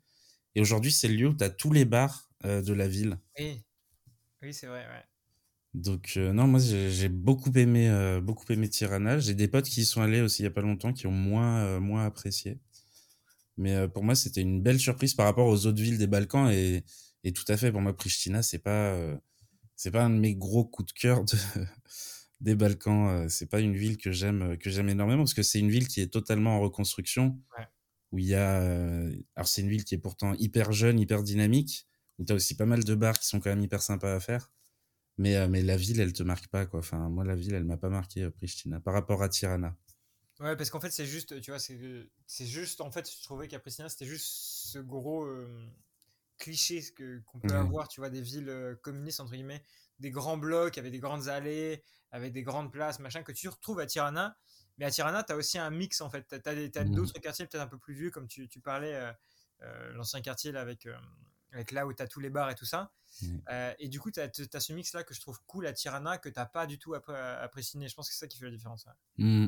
Et 0.56 0.62
aujourd'hui, 0.62 0.92
c'est 0.92 1.08
le 1.08 1.16
lieu 1.16 1.28
où 1.28 1.34
tu 1.34 1.44
as 1.44 1.50
tous 1.50 1.74
les 1.74 1.86
bars 1.86 2.30
de 2.46 2.72
la 2.72 2.88
ville. 2.88 3.20
Oui, 3.38 3.62
oui 4.42 4.54
c'est 4.54 4.68
vrai, 4.68 4.86
ouais. 4.86 5.04
Donc 5.74 6.13
euh, 6.18 6.34
non, 6.34 6.47
moi 6.47 6.59
j'ai 6.59 7.09
beaucoup 7.09 7.51
aimé 7.51 7.89
euh, 7.89 8.22
beaucoup 8.22 8.45
aimé 8.51 8.70
Tirana. 8.70 9.20
J'ai 9.20 9.34
des 9.36 9.47
potes 9.47 9.65
qui 9.65 9.82
y 9.82 9.86
sont 9.86 10.01
allés 10.01 10.22
aussi 10.22 10.41
il 10.41 10.45
y 10.45 10.47
a 10.47 10.51
pas 10.51 10.61
longtemps 10.61 10.93
qui 10.93 11.07
ont 11.07 11.11
moins 11.11 11.59
euh, 11.59 11.80
moins 11.80 12.05
apprécié. 12.05 12.59
Mais 13.57 13.88
pour 13.88 14.03
moi 14.03 14.15
c'était 14.15 14.41
une 14.41 14.61
belle 14.61 14.80
surprise 14.80 15.13
par 15.15 15.26
rapport 15.26 15.47
aux 15.47 15.65
autres 15.65 15.82
villes 15.82 15.97
des 15.97 16.07
Balkans 16.07 16.49
et, 16.51 16.84
et 17.24 17.34
tout 17.34 17.45
à 17.47 17.57
fait 17.57 17.72
pour 17.72 17.82
moi 17.82 17.95
Pristina 17.95 18.43
c'est 18.43 18.59
pas 18.59 18.95
c'est 19.76 19.91
pas 19.91 20.03
un 20.03 20.11
de 20.11 20.15
mes 20.20 20.36
gros 20.36 20.63
coups 20.63 20.93
de 20.93 20.99
cœur 20.99 21.24
de, 21.26 21.36
des 22.41 22.55
Balkans. 22.55 23.28
c'est 23.30 23.49
pas 23.49 23.59
une 23.59 23.76
ville 23.76 23.97
que 23.97 24.11
j'aime 24.11 24.57
que 24.59 24.70
j'aime 24.70 24.89
énormément 24.89 25.24
parce 25.24 25.34
que 25.34 25.41
c'est 25.43 25.59
une 25.59 25.72
ville 25.72 25.88
qui 25.88 26.01
est 26.01 26.13
totalement 26.13 26.57
en 26.57 26.59
reconstruction. 26.61 27.39
Où 28.11 28.20
il 28.20 28.26
y 28.26 28.36
a 28.36 28.57
alors 29.36 29.47
c'est 29.47 29.61
une 29.61 29.70
ville 29.70 29.84
qui 29.84 29.95
est 29.95 29.99
pourtant 29.99 30.34
hyper 30.36 30.72
jeune, 30.72 30.99
hyper 30.99 31.24
dynamique 31.24 31.88
où 32.20 32.26
tu 32.26 32.34
as 32.34 32.36
aussi 32.36 32.55
pas 32.55 32.65
mal 32.65 32.84
de 32.84 32.95
bars 32.95 33.20
qui 33.20 33.28
sont 33.28 33.39
quand 33.39 33.49
même 33.49 33.61
hyper 33.61 33.82
sympas 33.82 34.15
à 34.15 34.20
faire. 34.20 34.51
Mais, 35.18 35.36
euh, 35.36 35.47
mais 35.47 35.63
la 35.63 35.78
ville, 35.78 35.99
elle 35.99 36.13
te 36.13 36.24
marque 36.24 36.47
pas, 36.47 36.65
quoi. 36.65 36.80
Enfin, 36.80 37.09
moi, 37.09 37.24
la 37.24 37.36
ville, 37.36 37.53
elle 37.53 37.63
m'a 37.63 37.78
pas 37.78 37.89
marqué, 37.89 38.24
euh, 38.24 38.32
Pristina, 38.32 38.80
par 38.80 38.93
rapport 38.93 39.24
à 39.24 39.30
Tirana. 39.30 39.76
Ouais, 40.39 40.55
parce 40.55 40.70
qu'en 40.70 40.80
fait, 40.80 40.91
c'est 40.91 41.07
juste, 41.07 41.41
tu 41.41 41.49
vois, 41.49 41.59
c'est 41.59 42.45
juste, 42.45 42.82
en 42.82 42.91
fait, 42.91 43.11
je 43.11 43.24
trouvais 43.24 43.47
qu'à 43.47 43.59
Pristina, 43.59 43.89
c'était 43.89 44.05
juste 44.05 44.28
ce 44.28 44.78
gros 44.78 45.26
euh, 45.26 45.68
cliché 46.38 46.84
qu'on 47.26 47.39
peut 47.39 47.55
avoir, 47.55 47.88
tu 47.88 47.99
vois, 47.99 48.11
des 48.11 48.22
villes 48.22 48.78
communistes, 48.84 49.20
entre 49.20 49.32
guillemets, 49.32 49.63
des 49.99 50.11
grands 50.11 50.38
blocs 50.38 50.78
avec 50.78 50.91
des 50.91 50.99
grandes 50.99 51.28
allées, 51.28 51.84
avec 52.11 52.34
des 52.34 52.43
grandes 52.43 52.72
places, 52.72 52.99
machin, 52.99 53.24
que 53.24 53.32
tu 53.32 53.49
retrouves 53.49 53.80
à 53.80 53.88
Tirana. 53.88 54.38
Mais 54.78 54.86
à 54.86 54.91
Tirana, 54.91 55.24
tu 55.24 55.34
as 55.34 55.36
aussi 55.36 55.57
un 55.57 55.72
mix, 55.72 56.01
en 56.01 56.11
fait. 56.11 56.28
Tu 56.28 56.36
as, 56.47 56.84
mmh. 56.86 56.91
d'autres 56.91 57.20
quartiers 57.20 57.47
peut-être 57.47 57.63
un 57.63 57.68
peu 57.68 57.80
plus 57.80 57.95
vieux, 57.95 58.11
comme 58.11 58.28
tu, 58.28 58.47
tu 58.47 58.59
parlais, 58.59 59.11
l'ancien 59.95 60.22
quartier, 60.22 60.51
là, 60.51 60.61
avec, 60.61 60.88
avec 61.58 61.72
là 61.72 61.88
où 61.88 61.93
tu 61.93 62.01
as 62.01 62.08
tous 62.08 62.20
les 62.20 62.30
bars 62.30 62.49
et 62.49 62.55
tout 62.55 62.66
ça. 62.66 62.91
Euh, 63.49 63.74
et 63.80 63.89
du 63.89 63.99
coup, 63.99 64.12
tu 64.12 64.20
as, 64.20 64.60
ce 64.60 64.74
mix-là 64.74 65.03
que 65.03 65.14
je 65.14 65.20
trouve 65.20 65.39
cool 65.45 65.66
à 65.66 65.74
Tirana 65.74 66.18
que 66.18 66.30
tu 66.30 66.39
pas 66.53 66.68
du 66.68 66.78
tout 66.78 66.93
apprécié. 66.93 67.88
Je 67.88 67.95
pense 67.95 68.08
que 68.08 68.14
c'est 68.14 68.20
ça 68.20 68.28
qui 68.28 68.38
fait 68.38 68.45
la 68.45 68.51
différence. 68.51 68.86
Mmh. 69.18 69.47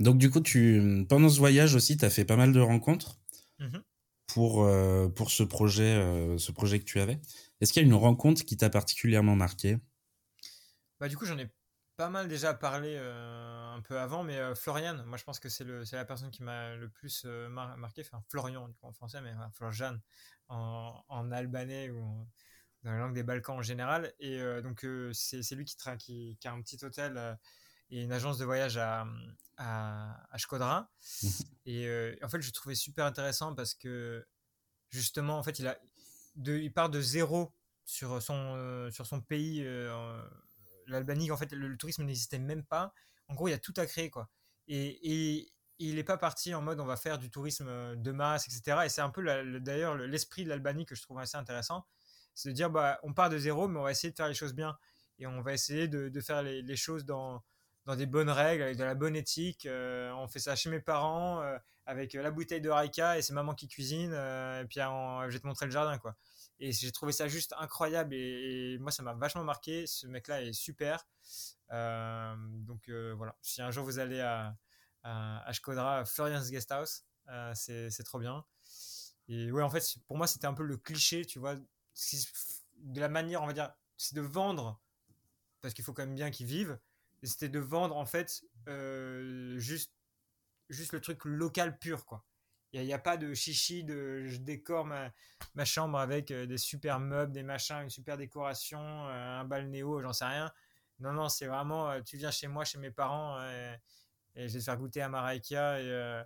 Donc, 0.00 0.18
du 0.18 0.30
coup, 0.30 0.40
tu, 0.40 1.06
pendant 1.08 1.28
ce 1.28 1.38
voyage 1.38 1.74
aussi, 1.74 1.96
tu 1.96 2.04
as 2.04 2.10
fait 2.10 2.24
pas 2.24 2.36
mal 2.36 2.52
de 2.52 2.60
rencontres 2.60 3.18
mmh 3.58 3.78
pour, 4.26 4.64
euh, 4.64 5.06
pour 5.08 5.30
ce, 5.30 5.42
projet, 5.42 5.94
euh, 5.94 6.38
ce 6.38 6.50
projet 6.50 6.80
que 6.80 6.84
tu 6.84 6.98
avais. 6.98 7.20
Est-ce 7.60 7.72
qu'il 7.72 7.82
y 7.82 7.84
a 7.84 7.86
une 7.86 7.94
rencontre 7.94 8.42
qui 8.44 8.56
t'a 8.56 8.70
particulièrement 8.70 9.36
marqué? 9.36 9.76
Bah, 10.98 11.08
Du 11.08 11.16
coup, 11.16 11.26
j'en 11.26 11.38
ai 11.38 11.46
pas 11.96 12.10
mal 12.10 12.28
déjà 12.28 12.54
parlé 12.54 12.96
un 12.98 13.80
peu 13.82 13.98
avant, 13.98 14.24
mais 14.24 14.54
Florian, 14.54 15.04
moi 15.06 15.16
je 15.16 15.24
pense 15.24 15.38
que 15.38 15.48
c'est 15.48 15.64
la 15.92 16.04
personne 16.04 16.30
qui 16.30 16.42
m'a 16.42 16.74
le 16.74 16.88
plus 16.88 17.24
marqué, 17.24 18.02
enfin 18.02 18.22
Florian 18.28 18.72
en 18.82 18.92
français, 18.92 19.20
mais 19.20 19.32
Florian 19.52 19.98
en, 20.48 21.04
en 21.08 21.30
albanais 21.30 21.90
ou 21.90 22.26
dans 22.84 22.92
la 22.92 22.98
langue 22.98 23.14
des 23.14 23.22
Balkans 23.22 23.56
en 23.56 23.62
général. 23.62 24.12
Et 24.20 24.38
euh, 24.40 24.62
donc, 24.62 24.84
euh, 24.84 25.10
c'est 25.12 25.50
lui 25.54 25.64
qui, 25.64 25.76
qui, 25.98 26.36
qui, 26.38 26.48
a 26.48 26.52
un 26.52 26.60
petit 26.60 26.82
hôtel 26.84 27.16
euh, 27.16 27.34
et 27.90 28.02
une 28.02 28.12
agence 28.12 28.38
de 28.38 28.44
voyage 28.44 28.76
à, 28.76 29.06
à, 29.56 30.22
à 30.30 30.38
Shkodra. 30.38 30.90
Mhm. 31.22 31.30
Et 31.66 32.18
en 32.22 32.28
fait, 32.28 32.40
je 32.40 32.50
trouvais 32.52 32.74
super 32.74 33.06
intéressant 33.06 33.54
parce 33.54 33.74
que 33.74 34.26
justement, 34.90 35.38
en 35.38 35.42
fait, 35.42 35.58
il, 35.58 35.66
a 35.66 35.78
de, 36.36 36.56
il 36.58 36.72
part 36.72 36.90
de 36.90 37.00
zéro 37.00 37.52
sur 37.86 38.22
son, 38.22 38.88
sur 38.90 39.06
son 39.06 39.20
pays, 39.20 39.64
l'Albanie. 40.86 41.30
En 41.30 41.36
fait, 41.36 41.52
le, 41.52 41.76
tourisme 41.76 42.04
n'existait 42.04 42.38
même 42.38 42.64
pas. 42.64 42.92
En 43.28 43.34
gros, 43.34 43.48
il 43.48 43.52
y 43.52 43.54
a 43.54 43.58
tout 43.58 43.74
à 43.76 43.86
créer, 43.86 44.10
quoi. 44.10 44.28
Et, 44.68 45.50
il 45.80 45.96
n'est 45.96 46.04
pas 46.04 46.16
parti 46.16 46.54
en 46.54 46.62
mode 46.62 46.78
on 46.78 46.84
va 46.84 46.96
faire 46.96 47.18
du 47.18 47.30
tourisme 47.30 47.96
de 47.96 48.12
masse, 48.12 48.46
etc. 48.46 48.82
Et 48.84 48.88
c'est 48.88 49.00
un 49.00 49.10
peu 49.10 49.24
d'ailleurs 49.58 49.96
l'esprit 49.96 50.44
de 50.44 50.48
l'Albanie 50.48 50.86
que 50.86 50.94
je 50.94 51.02
trouve 51.02 51.18
assez 51.18 51.36
intéressant. 51.36 51.84
C'est 52.32 52.50
de 52.50 52.54
dire, 52.54 52.70
bah, 52.70 53.00
on 53.02 53.12
part 53.12 53.28
de 53.28 53.38
zéro, 53.38 53.66
mais 53.66 53.80
on 53.80 53.82
va 53.82 53.90
essayer 53.90 54.12
de 54.12 54.16
faire 54.16 54.28
les 54.28 54.34
choses 54.34 54.54
bien. 54.54 54.78
Et 55.18 55.26
on 55.26 55.42
va 55.42 55.52
essayer 55.52 55.88
de, 55.88 56.20
faire 56.20 56.42
les, 56.42 56.76
choses 56.76 57.04
dans, 57.04 57.42
dans 57.86 57.96
des 57.96 58.06
bonnes 58.06 58.30
règles, 58.30 58.62
avec 58.62 58.76
de 58.76 58.84
la 58.84 58.94
bonne 58.94 59.16
éthique. 59.16 59.66
Euh, 59.66 60.12
on 60.12 60.28
fait 60.28 60.38
ça 60.38 60.56
chez 60.56 60.70
mes 60.70 60.80
parents, 60.80 61.42
euh, 61.42 61.58
avec 61.86 62.14
la 62.14 62.30
bouteille 62.30 62.60
de 62.60 62.70
Raika 62.70 63.18
et 63.18 63.22
c'est 63.22 63.32
maman 63.32 63.54
qui 63.54 63.68
cuisine. 63.68 64.12
Euh, 64.14 64.62
et 64.62 64.66
puis, 64.66 64.80
je 64.80 65.32
vais 65.32 65.38
te 65.38 65.46
montrer 65.46 65.66
le 65.66 65.72
jardin, 65.72 65.98
quoi. 65.98 66.16
Et 66.60 66.72
j'ai 66.72 66.92
trouvé 66.92 67.12
ça 67.12 67.28
juste 67.28 67.52
incroyable 67.58 68.14
et, 68.14 68.78
moi 68.78 68.90
ça 68.92 69.02
m'a 69.02 69.14
vachement 69.14 69.44
marqué. 69.44 69.86
Ce 69.86 70.06
mec-là 70.06 70.42
est 70.42 70.52
super. 70.52 71.06
donc 71.70 72.88
voilà, 72.88 73.36
si 73.42 73.62
un 73.62 73.70
jour 73.70 73.84
vous 73.84 73.98
allez 73.98 74.20
à, 74.20 74.56
à 75.02 76.04
Florian's 76.04 76.50
Guesthouse, 76.50 77.04
c'est 77.54 78.04
trop 78.04 78.18
bien. 78.18 78.44
Et 79.28 79.50
ouais, 79.50 79.62
en 79.62 79.70
fait, 79.70 79.96
pour 80.06 80.16
moi 80.16 80.26
c'était 80.26 80.46
un 80.46 80.54
peu 80.54 80.64
le 80.64 80.76
cliché, 80.76 81.24
tu 81.24 81.38
vois, 81.38 81.56
de 81.56 83.00
la 83.00 83.08
manière, 83.08 83.42
on 83.42 83.46
va 83.46 83.52
dire, 83.52 83.72
c'est 83.96 84.14
de 84.14 84.20
vendre 84.20 84.80
parce 85.60 85.72
qu'il 85.72 85.84
faut 85.84 85.94
quand 85.94 86.04
même 86.04 86.14
bien 86.14 86.30
qu'ils 86.30 86.46
vivent 86.46 86.78
c'était 87.26 87.48
de 87.48 87.58
vendre 87.58 87.96
en 87.96 88.06
fait 88.06 88.44
euh, 88.68 89.58
juste, 89.58 89.92
juste 90.68 90.92
le 90.92 91.00
truc 91.00 91.24
local 91.24 91.78
pur 91.78 92.04
quoi. 92.04 92.24
Il 92.74 92.84
n'y 92.84 92.92
a, 92.92 92.98
pas 92.98 93.16
de 93.16 93.32
chichi, 93.34 93.84
de 93.84 94.26
je 94.26 94.38
décore 94.38 94.84
ma, 94.84 95.12
ma 95.54 95.64
chambre 95.64 95.96
avec 95.96 96.32
euh, 96.32 96.44
des 96.44 96.58
super 96.58 96.98
meubles, 96.98 97.30
des 97.30 97.44
machins, 97.44 97.76
une 97.84 97.88
super 97.88 98.16
décoration, 98.16 98.80
euh, 98.80 99.40
un 99.40 99.44
balnéo, 99.44 100.02
j'en 100.02 100.12
sais 100.12 100.24
rien. 100.24 100.50
Non, 100.98 101.12
non, 101.12 101.28
c'est 101.28 101.46
vraiment, 101.46 102.02
tu 102.02 102.16
viens 102.16 102.32
chez 102.32 102.48
moi, 102.48 102.64
chez 102.64 102.78
mes 102.78 102.90
parents, 102.90 103.40
et, 103.44 103.76
je 104.36 104.52
vais 104.52 104.58
te 104.58 104.64
faire 104.64 104.76
goûter 104.76 105.02
à 105.02 105.08
ma 105.08 105.20
raïkia 105.20 105.80
et, 105.80 106.22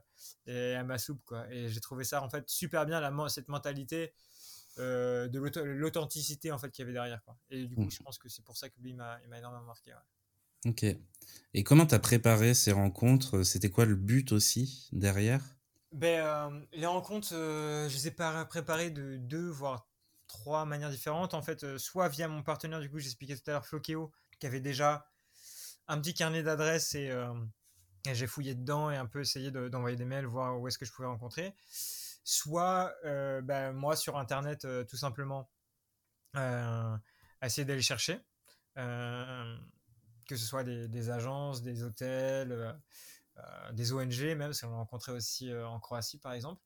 et, 0.46 0.74
à 0.74 0.84
ma 0.84 0.96
soupe, 0.96 1.22
quoi. 1.26 1.46
Et 1.52 1.68
j'ai 1.68 1.80
trouvé 1.80 2.04
ça, 2.04 2.22
en 2.22 2.30
fait, 2.30 2.48
super 2.48 2.86
bien, 2.86 3.00
la, 3.00 3.12
cette 3.28 3.48
mentalité 3.48 4.14
de 4.78 5.38
l'authenticité, 5.62 6.50
en 6.50 6.58
fait, 6.58 6.70
qu'il 6.70 6.82
y 6.82 6.84
avait 6.84 6.94
derrière, 6.94 7.22
quoi. 7.24 7.36
Et 7.50 7.66
du 7.66 7.74
coup, 7.76 7.84
mmh. 7.84 7.90
je 7.90 8.02
pense 8.02 8.18
que 8.18 8.28
c'est 8.30 8.44
pour 8.44 8.56
ça 8.56 8.70
que 8.70 8.80
lui 8.80 8.94
m'a 8.94 9.18
énormément 9.36 9.64
marqué, 9.64 9.92
Ok. 10.64 10.84
Et 11.54 11.64
comment 11.64 11.86
tu 11.86 11.94
as 11.94 11.98
préparé 11.98 12.54
ces 12.54 12.72
rencontres? 12.72 13.42
C'était 13.42 13.70
quoi 13.70 13.84
le 13.84 13.96
but 13.96 14.32
aussi 14.32 14.88
derrière? 14.92 15.57
Ben, 15.92 16.24
euh, 16.24 16.60
Les 16.72 16.86
rencontres, 16.86 17.30
euh, 17.32 17.88
je 17.88 17.94
les 17.94 18.08
ai 18.08 18.10
préparées 18.10 18.90
de 18.90 19.16
deux, 19.16 19.48
voire 19.48 19.88
trois 20.26 20.64
manières 20.64 20.90
différentes. 20.90 21.34
En 21.34 21.42
fait, 21.42 21.64
euh, 21.64 21.78
soit 21.78 22.08
via 22.08 22.28
mon 22.28 22.42
partenaire, 22.42 22.80
du 22.80 22.90
coup, 22.90 22.98
j'expliquais 22.98 23.36
tout 23.36 23.48
à 23.48 23.52
l'heure, 23.52 23.66
Flokeo, 23.66 24.12
qui 24.38 24.46
avait 24.46 24.60
déjà 24.60 25.10
un 25.88 25.98
petit 26.00 26.14
carnet 26.14 26.42
d'adresses 26.42 26.94
et, 26.94 27.12
j'ai 28.10 28.26
fouillé 28.26 28.54
dedans 28.54 28.90
et 28.90 28.96
un 28.96 29.06
peu 29.06 29.20
essayé 29.20 29.50
d'envoyer 29.50 29.96
des 29.96 30.04
mails, 30.06 30.24
voir 30.24 30.58
où 30.58 30.66
est-ce 30.66 30.78
que 30.78 30.86
je 30.86 30.92
pouvais 30.92 31.08
rencontrer. 31.08 31.54
Soit 32.24 32.94
ben, 33.02 33.72
moi 33.72 33.96
sur 33.96 34.16
Internet, 34.16 34.66
tout 34.86 34.96
simplement, 34.96 35.50
essayer 37.42 37.64
d'aller 37.64 37.82
chercher 37.82 38.20
que 40.28 40.36
ce 40.36 40.46
soit 40.46 40.62
des, 40.62 41.10
agences, 41.10 41.62
des 41.62 41.82
hôtels, 41.82 42.76
des 43.72 43.92
ONG 43.92 44.36
même, 44.36 44.52
si 44.52 44.64
on 44.64 44.70
l'a 44.70 44.76
rencontré 44.76 45.12
aussi 45.12 45.50
euh, 45.50 45.66
en 45.66 45.80
Croatie 45.80 46.18
par 46.18 46.32
exemple. 46.32 46.62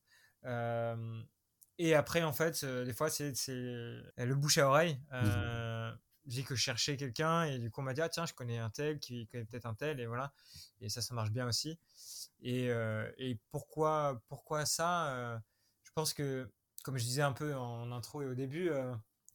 et 1.79 1.95
après, 1.95 2.23
en 2.23 2.33
fait, 2.33 2.64
des 2.64 2.93
fois, 2.93 3.11
c'est 3.11 3.33
le 3.49 4.35
bouche 4.35 4.59
à 4.59 4.68
oreille. 4.68 5.01
Mmh. 5.11 5.99
J'ai 6.29 6.45
que 6.45 6.55
je 6.55 6.62
cherchais 6.62 6.97
quelqu'un 6.97 7.45
et 7.45 7.59
du 7.59 7.68
coup, 7.70 7.81
on 7.81 7.85
m'a 7.85 7.95
dit, 7.95 8.01
ah 8.01 8.09
tiens, 8.09 8.27
je 8.27 8.33
connais 8.33 8.59
un 8.59 8.70
tel 8.70 9.01
qui 9.01 9.27
connaît 9.27 9.45
peut-être 9.45 9.66
un 9.66 9.75
tel 9.75 9.99
et 9.99 10.07
voilà. 10.07 10.33
Et 10.81 10.89
ça, 10.89 11.03
ça 11.03 11.14
marche 11.14 11.33
bien 11.33 11.49
aussi. 11.49 11.79
Et, 12.43 12.68
et 13.18 13.39
pourquoi, 13.51 14.23
pourquoi 14.29 14.64
ça 14.64 15.43
Je 15.83 15.91
pense 15.95 16.14
que, 16.14 16.49
comme 16.85 16.97
je 16.97 17.05
disais 17.05 17.23
un 17.23 17.33
peu 17.33 17.55
en 17.55 17.91
intro 17.91 18.23
et 18.23 18.27
au 18.27 18.35
début, 18.35 18.70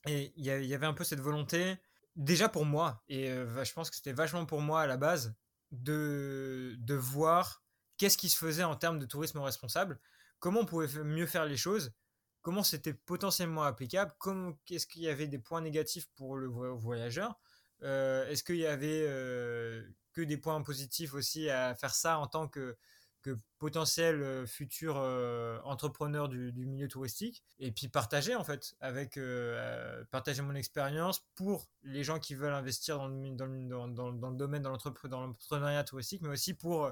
il 0.06 0.32
y, 0.38 0.44
y, 0.44 0.74
avait 0.74 0.86
un 0.86 0.94
peu 0.94 1.04
cette 1.04 1.20
volonté 1.20 1.78
déjà 2.18 2.50
pour 2.50 2.66
moi, 2.66 3.04
et 3.08 3.30
euh, 3.30 3.64
je 3.64 3.74
pense 3.74 3.90
que 3.90 3.96
c'était 3.96 4.12
vachement 4.12 4.46
pour 4.46 4.62
moi 4.62 4.82
à 4.82 4.88
la 4.88 4.98
base, 4.98 5.36
de, 5.72 6.76
de 6.80 6.94
voir 6.94 7.64
qu'est-ce 7.98 8.18
qui 8.18 8.30
se 8.30 8.38
faisait 8.38 8.64
en 8.64 8.76
termes 8.76 9.00
de 9.00 9.06
tourisme 9.06 9.40
responsable, 9.40 10.00
comment 10.40 10.62
on 10.62 10.66
pouvait 10.66 11.04
mieux 11.04 11.26
faire 11.26 11.46
les 11.46 11.58
choses, 11.58 11.94
comment 12.42 12.64
c'était 12.64 12.94
potentiellement 12.94 13.64
applicable, 13.64 14.14
qu'est-ce 14.66 14.88
qu'il 14.88 15.02
y 15.02 15.10
avait 15.10 15.28
des 15.28 15.40
points 15.40 15.62
négatifs 15.62 16.08
pour 16.16 16.38
le 16.38 16.48
voyageur, 16.48 17.40
euh, 17.84 18.28
est-ce 18.30 18.44
qu'il 18.44 18.58
y 18.58 18.66
avait 18.66 19.06
euh, 19.08 19.84
que 20.14 20.22
des 20.22 20.38
points 20.38 20.62
positifs 20.62 21.14
aussi 21.14 21.50
à 21.50 21.76
faire 21.76 21.94
ça 21.94 22.18
en 22.20 22.28
tant 22.28 22.48
que 22.48 22.78
potentiel 23.60 24.22
euh, 24.22 24.46
futur 24.46 24.98
euh, 24.98 25.60
entrepreneur 25.64 26.30
du, 26.30 26.52
milieu 26.66 26.88
touristique 26.88 27.44
et 27.60 27.72
puis 27.72 27.88
partager 27.88 28.36
en 28.36 28.44
fait 28.44 28.76
avec 28.80 29.18
euh, 29.18 30.04
partager 30.12 30.42
mon 30.42 30.56
expérience 30.56 31.26
pour 31.36 31.68
les 31.84 32.04
gens 32.04 32.20
qui 32.20 32.36
veulent 32.36 32.54
investir 32.54 32.98
dans 32.98 33.08
le, 33.08 33.36
dans, 33.36 33.88
dans, 33.88 34.12
dans 34.12 34.30
le 34.30 34.38
domaine 34.38 34.62
dans 34.62 34.72
l'entrepreneuriat 34.72 35.84
touristique 35.84 36.22
mais 36.22 36.30
aussi 36.30 36.54
pour 36.54 36.92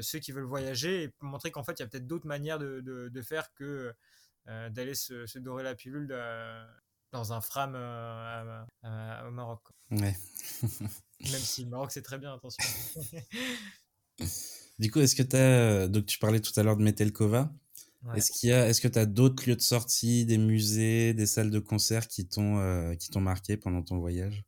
ceux 0.00 0.20
qui 0.20 0.30
veulent 0.30 0.44
voyager 0.44 1.04
et 1.04 1.14
montrer 1.20 1.50
qu'en 1.50 1.64
fait 1.64 1.78
il 1.78 1.80
y 1.80 1.82
a 1.82 1.88
peut-être 1.88 2.06
d'autres 2.06 2.26
manières 2.28 2.58
de, 2.58 2.80
de, 2.80 3.22
faire 3.22 3.52
que 3.54 3.92
d'aller 4.46 4.94
se, 4.94 5.38
dorer 5.38 5.64
la 5.64 5.74
pilule 5.74 6.06
dans 7.10 7.32
un 7.32 7.40
fram 7.40 7.74
au 7.74 9.30
Maroc. 9.32 9.60
Ouais. 9.90 10.16
Même 11.20 11.40
si 11.40 11.64
le 11.64 11.70
Maroc 11.70 11.90
c'est 11.90 12.02
très 12.02 12.18
bien, 12.18 12.32
attention. 12.32 12.62
Du 14.82 14.90
coup, 14.90 14.98
est-ce 14.98 15.14
que 15.14 15.22
tu 15.22 15.36
as. 15.36 15.86
Donc, 15.86 16.06
tu 16.06 16.18
parlais 16.18 16.40
tout 16.40 16.52
à 16.58 16.64
l'heure 16.64 16.76
de 16.76 16.82
Metelkova. 16.82 17.52
Est-ce 18.16 18.32
qu'il 18.32 18.48
y 18.48 18.52
a, 18.52 18.66
est-ce 18.68 18.80
que 18.80 18.88
tu 18.88 18.98
as 18.98 19.06
d'autres 19.06 19.48
lieux 19.48 19.54
de 19.54 19.60
sortie, 19.60 20.26
des 20.26 20.38
musées, 20.38 21.14
des 21.14 21.26
salles 21.26 21.50
de 21.50 21.60
concert 21.60 22.08
qui 22.08 22.26
t'ont, 22.26 22.58
euh, 22.58 22.96
qui 22.96 23.08
t'ont 23.08 23.20
marqué 23.20 23.56
pendant 23.56 23.80
ton 23.82 24.00
voyage? 24.00 24.44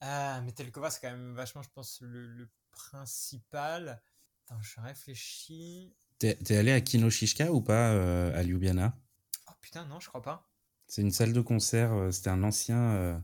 Ah, 0.00 0.40
Metelkova, 0.42 0.90
c'est 0.90 1.00
quand 1.00 1.10
même 1.10 1.34
vachement, 1.34 1.62
je 1.62 1.68
pense, 1.74 1.98
le, 2.00 2.48
principal. 2.70 4.00
Attends, 4.46 4.62
je 4.62 4.80
réfléchis. 4.80 5.92
T'es, 6.20 6.38
es 6.48 6.56
allé 6.56 6.70
à 6.70 6.80
Kinoshishka 6.80 7.52
ou 7.52 7.60
pas 7.60 7.90
euh, 7.94 8.32
à 8.38 8.44
Ljubljana? 8.44 8.96
Oh 9.48 9.54
putain, 9.60 9.84
non, 9.86 9.98
je 9.98 10.06
crois 10.06 10.22
pas. 10.22 10.48
C'est 10.86 11.02
une 11.02 11.10
salle 11.10 11.32
de 11.32 11.40
concert, 11.40 11.92
euh, 11.92 12.12
c'était 12.12 12.30
un 12.30 12.44
ancien, 12.44 13.20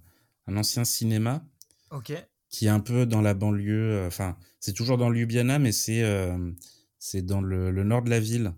un 0.49 0.57
ancien 0.57 0.85
cinéma. 0.85 1.47
Ok 1.93 2.13
qui 2.55 2.67
est 2.67 2.71
un 2.71 2.79
peu 2.79 3.05
dans 3.05 3.21
la 3.21 3.35
banlieue. 3.35 3.95
Euh, 3.95 4.07
enfin, 4.07 4.39
c'est 4.61 4.73
toujours 4.73 4.97
dans 4.97 5.11
Ljubljana, 5.11 5.59
mais 5.59 5.73
c'est 5.73 6.05
euh, 6.05 6.53
c'est 7.01 7.23
dans 7.23 7.41
le, 7.41 7.73
nord 7.83 8.03
de 8.03 8.11
la 8.11 8.21
ville. 8.21 8.55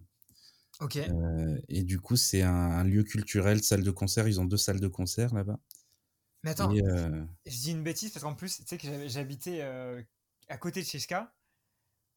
Ok. 0.81 0.97
Euh, 0.97 1.59
et 1.69 1.83
du 1.83 1.99
coup, 1.99 2.17
c'est 2.17 2.43
un, 2.43 2.85
lieu 2.85 3.05
culturel, 3.05 3.63
salle 3.63 3.83
de 3.83 3.91
concert. 3.91 4.29
Ils 4.29 4.39
ont 4.39 4.45
deux 4.45 4.59
salles 4.59 4.81
de 4.81 4.89
concert 4.89 5.33
là-bas. 5.33 5.59
Mais 6.43 6.51
attends, 6.51 6.71
je 6.75 7.27
dis 7.47 7.71
une 7.71 7.83
bêtise 7.83 8.11
parce 8.11 8.23
qu'en 8.23 8.35
plus, 8.35 8.59
tu 8.59 8.65
sais 8.67 8.77
que 8.77 9.09
j'habitais 9.09 9.63
à 9.63 10.59
côté 10.59 10.83
de 10.83 10.87
Cheska, 10.87 11.35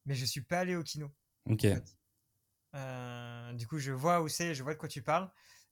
mais 0.06 0.16
je 0.16 0.26
suis 0.26 0.42
pas 0.42 0.60
allé 0.60 0.76
au 0.76 0.84
kino. 0.84 1.10
Ok. 1.46 1.66
du 3.56 3.68
coup, 3.68 3.80
je 3.80 3.94
vois 3.94 4.22
où 4.22 4.28
c'est, 4.28 4.54
je 4.54 4.64
vois 4.64 4.74
de 4.74 4.80
quoi 4.80 4.90
tu 4.90 5.02
parles. 5.02 5.32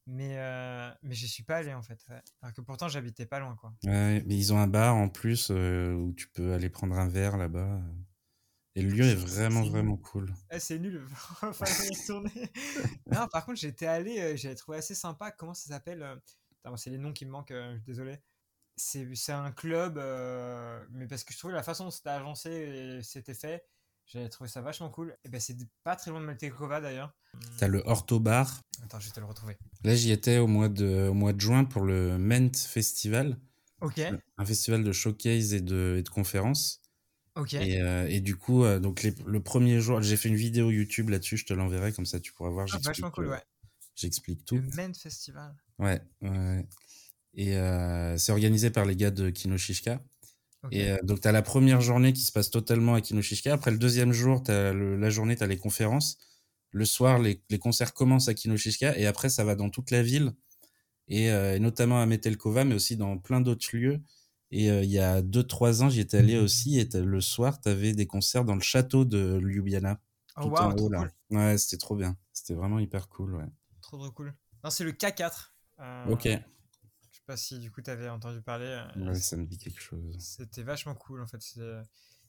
Mais, 0.10 0.38
euh, 0.38 0.89
mais 1.03 1.16
je 1.16 1.28
suis 1.28 1.43
pas 1.43 1.58
allé 1.58 1.74
en 1.74 1.82
fait. 1.82 2.01
Alors 2.41 2.53
que 2.53 2.62
pourtant 2.62 2.88
j'habitais 2.88 3.26
pas 3.26 3.39
loin 3.39 3.58
quoi. 3.58 3.74
Ouais, 3.84 4.24
mais 4.26 4.38
ils 4.38 4.53
ont 4.53 4.58
un 4.58 4.68
bar 4.68 4.95
en 4.95 5.10
plus 5.10 5.49
euh, 5.51 5.93
où 5.93 6.14
tu 6.14 6.30
peux 6.30 6.53
aller 6.53 6.69
prendre 6.69 6.98
un 6.98 7.10
verre 7.10 7.36
là-bas. 7.36 7.82
Et 8.76 8.84
le 8.84 8.90
lieu 8.90 9.03
est 9.03 9.15
vraiment 9.15 9.64
vraiment 9.64 9.98
cool. 9.98 10.34
Eh, 10.49 10.60
c'est 10.60 10.80
nul, 10.80 11.06
enfin 11.41 11.65
non, 13.11 13.27
par 13.27 13.45
contre 13.45 13.60
j'étais 13.60 13.88
allé, 13.88 14.19
euh, 14.22 14.38
j'avais 14.38 14.56
trouvé 14.56 14.77
assez 14.77 14.95
sympa. 14.95 15.32
Comment 15.32 15.53
ça 15.53 15.68
s'appelle 15.68 16.06
C'est 16.77 16.90
les 16.90 16.98
noms 16.98 17.11
qui 17.11 17.26
me 17.26 17.32
manquent, 17.32 17.53
désolé. 17.86 18.18
C'est 18.77 19.34
un 19.34 19.52
club, 19.52 19.95
mais 20.91 21.07
parce 21.07 21.26
que 21.26 21.34
je 21.34 21.38
trouvais 21.38 21.53
la 21.53 21.64
façon 21.64 21.84
dont 21.84 21.91
c'était 21.91 22.11
agencé 22.11 22.49
et 22.49 23.03
c'était 23.03 23.34
fait, 23.34 23.65
j'avais 24.08 24.30
trouvé 24.30 24.50
ça 24.50 24.62
vachement 24.62 24.90
cool. 24.90 25.16
Et 25.24 25.30
ben 25.30 25.40
c'est 25.40 25.58
pas 25.84 25.96
très 25.96 26.12
loin 26.12 26.22
de 26.22 26.26
Maltekova 26.26 26.82
d'ailleurs. 26.82 27.14
T'as 27.58 27.68
le 27.68 27.82
Orto 27.86 28.20
Bar. 28.20 28.62
Attends, 28.84 29.00
je 29.00 29.08
vais 29.08 29.14
te 29.14 29.20
le 29.20 29.26
retrouver. 29.26 29.58
Là, 29.84 29.96
j'y 29.96 30.12
étais 30.12 30.38
au 30.38 30.48
mois, 30.48 30.70
de, 30.70 31.08
au 31.10 31.14
mois 31.14 31.34
de 31.34 31.42
juin 31.42 31.66
pour 31.66 31.84
le 31.84 32.18
Ment 32.18 32.54
Festival. 32.56 33.38
Ok. 33.82 34.02
Un 34.38 34.46
festival 34.46 34.84
de 34.84 34.92
showcase 34.92 35.54
et 35.54 35.62
de, 35.62 35.96
et 36.00 36.04
de 36.04 36.10
conférences. 36.10 36.82
Ok. 37.36 37.54
Et, 37.54 37.82
euh, 37.82 38.08
et, 38.08 38.20
du 38.20 38.36
coup, 38.36 38.64
euh, 38.64 38.80
donc 38.80 39.04
le 39.04 39.40
premier 39.42 39.80
jour, 39.80 40.02
j'ai 40.02 40.18
fait 40.18 40.30
une 40.30 40.36
vidéo 40.36 40.72
YouTube 40.72 41.10
là-dessus, 41.10 41.38
je 41.38 41.46
te 41.46 41.54
l'enverrai, 41.54 41.94
comme 41.94 42.08
ça 42.08 42.20
tu 42.20 42.34
pourras 42.34 42.50
voir. 42.50 42.68
Ah, 42.74 42.80
vachement 42.84 43.12
cool, 43.12 43.28
ouais. 43.28 43.44
J'explique 43.96 44.44
tout. 44.46 44.56
Le 44.56 44.76
Ment 44.76 44.94
Festival. 44.94 45.56
Ouais, 45.78 46.02
ouais. 46.22 46.68
Et 47.36 47.56
euh, 47.56 48.18
c'est 48.18 48.32
organisé 48.32 48.72
par 48.72 48.86
les 48.86 48.96
gars 48.96 49.12
de 49.12 49.30
Kinoshishka. 49.30 50.02
Et 50.72 50.92
donc, 51.04 51.22
tu 51.22 51.28
as 51.28 51.32
la 51.32 51.42
première 51.42 51.82
journée 51.82 52.14
qui 52.14 52.22
se 52.22 52.32
passe 52.32 52.50
totalement 52.50 52.96
à 52.96 53.02
Kinoshishka. 53.02 53.54
Après 53.54 53.72
le 53.72 53.78
deuxième 53.78 54.12
jour, 54.12 54.44
as 54.48 54.74
la 54.74 55.10
journée, 55.10 55.36
tu 55.36 55.44
as 55.44 55.48
les 55.48 55.58
conférences. 55.58 56.18
Le 56.72 56.86
soir, 56.86 57.20
les, 57.20 57.42
concerts 57.60 57.94
commencent 57.94 58.28
à 58.28 58.34
Kinoshishka 58.34 58.98
et 58.98 59.06
après, 59.06 59.30
ça 59.30 59.44
va 59.44 59.56
dans 59.56 59.70
toute 59.70 59.92
la 59.92 60.04
ville 60.04 60.34
et, 61.08 61.32
euh, 61.32 61.58
notamment 61.60 62.02
à 62.02 62.06
Metelkova, 62.06 62.66
mais 62.66 62.76
aussi 62.76 62.98
dans 62.98 63.18
plein 63.18 63.42
d'autres 63.42 63.76
lieux. 63.76 64.02
Et 64.52 64.70
euh, 64.70 64.84
il 64.84 64.90
y 64.90 65.00
a 65.00 65.22
2-3 65.22 65.84
ans, 65.84 65.90
j'y 65.90 66.02
étais 66.02 66.18
allé 66.18 66.38
aussi. 66.38 66.80
Et 66.80 66.88
le 66.94 67.22
soir, 67.22 67.60
tu 67.62 67.70
avais 67.70 67.94
des 67.94 68.08
concerts 68.08 68.46
dans 68.46 68.56
le 68.56 68.62
château 68.62 69.06
de 69.06 69.40
Ljubljana. 69.40 70.00
Oh, 70.38 70.44
tout 70.44 70.56
en 70.56 70.76
haut, 70.76 70.90
là. 70.90 71.00
cool. 71.00 71.38
Ouais, 71.38 71.58
c'était 71.58 71.78
trop 71.78 71.96
bien. 71.96 72.16
C'était 72.32 72.54
vraiment 72.54 72.80
hyper 72.80 73.10
cool, 73.10 73.36
ouais. 73.36 73.48
Trop, 73.82 73.98
trop 73.98 74.12
cool. 74.12 74.34
Non, 74.64 74.70
c'est 74.70 74.84
le 74.84 74.92
K4. 74.92 75.52
Euh, 75.80 76.06
Ok. 76.10 76.30
Pas 77.28 77.38
si 77.38 77.60
du 77.60 77.70
coup 77.72 77.82
tu 77.82 77.90
avais 77.91 78.10
entendu 78.10 78.41
parler. 78.41 78.66
euh, 78.95 79.06
Ouais, 79.10 79.14
ça 79.20 79.36
me 79.38 79.45
dit 79.45 79.58
quelque 79.60 79.82
chose. 79.82 80.16
C'était 80.20 80.64
vachement 80.64 80.95
cool 80.95 81.22
en 81.22 81.28
fait. 81.28 81.41
C'est 81.41 81.62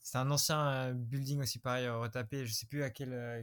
c'est 0.03 0.19
un 0.19 0.31
ancien 0.31 0.69
euh, 0.71 0.93
building 0.93 1.41
aussi 1.41 1.59
pareil 1.59 1.87
euh, 1.87 1.99
retapé. 1.99 2.45
Je 2.47 2.53
sais 2.53 2.67
plus 2.67 2.83
à 2.83 2.91
quel, 2.91 3.13
euh, 3.13 3.43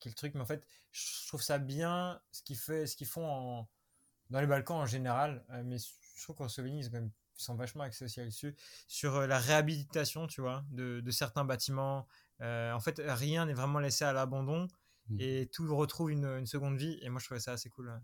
quel 0.00 0.14
truc, 0.14 0.34
mais 0.34 0.40
en 0.40 0.46
fait, 0.46 0.66
je 0.92 1.26
trouve 1.28 1.42
ça 1.42 1.58
bien 1.58 2.20
ce 2.32 2.42
qu'ils 2.42 2.56
fait, 2.58 2.86
ce 2.86 2.96
qu'ils 2.96 3.06
font 3.06 3.26
en, 3.26 3.68
dans 4.30 4.40
les 4.40 4.46
Balkans 4.46 4.76
en 4.78 4.86
général. 4.86 5.44
euh, 5.50 5.62
mais 5.64 5.76
je 5.78 6.22
trouve 6.22 6.36
qu'en 6.36 6.48
Slovénie, 6.48 6.80
ils, 6.80 6.84
sont 6.84 6.90
quand 6.90 7.00
même- 7.00 7.10
ils 7.38 7.42
sont 7.42 7.54
vachement 7.56 7.84
axés 7.84 8.04
aussi 8.06 8.20
là-dessus. 8.20 8.56
Sur 8.88 9.16
euh, 9.16 9.26
la 9.26 9.38
réhabilitation, 9.38 10.26
tu 10.26 10.40
vois, 10.40 10.64
de, 10.70 11.00
de 11.00 11.10
certains 11.12 11.44
bâtiments. 11.44 12.06
Euh, 12.40 12.72
en 12.72 12.80
fait, 12.80 13.00
rien 13.04 13.46
n'est 13.46 13.54
vraiment 13.54 13.78
laissé 13.80 14.04
à 14.04 14.12
l'abandon 14.12 14.66
Mm. 15.10 15.16
et 15.20 15.48
tout 15.52 15.74
retrouve 15.76 16.10
une, 16.10 16.26
une 16.26 16.46
seconde 16.46 16.76
vie. 16.76 16.98
Et 17.02 17.08
moi, 17.08 17.18
je 17.20 17.24
trouvais 17.26 17.40
ça 17.40 17.52
assez 17.52 17.70
cool. 17.70 17.88
ouais. 17.88 17.98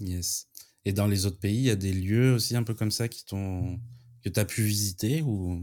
Yes. 0.00 0.48
Et 0.86 0.92
dans 0.92 1.08
les 1.08 1.26
autres 1.26 1.40
pays, 1.40 1.56
il 1.56 1.64
y 1.64 1.70
a 1.70 1.76
des 1.76 1.92
lieux 1.92 2.32
aussi 2.32 2.56
un 2.56 2.62
peu 2.62 2.72
comme 2.72 2.92
ça 2.92 3.08
qui 3.08 3.26
t'ont 3.26 3.80
que 4.22 4.28
tu 4.28 4.38
as 4.38 4.44
pu 4.44 4.62
visiter 4.62 5.20
ou? 5.20 5.60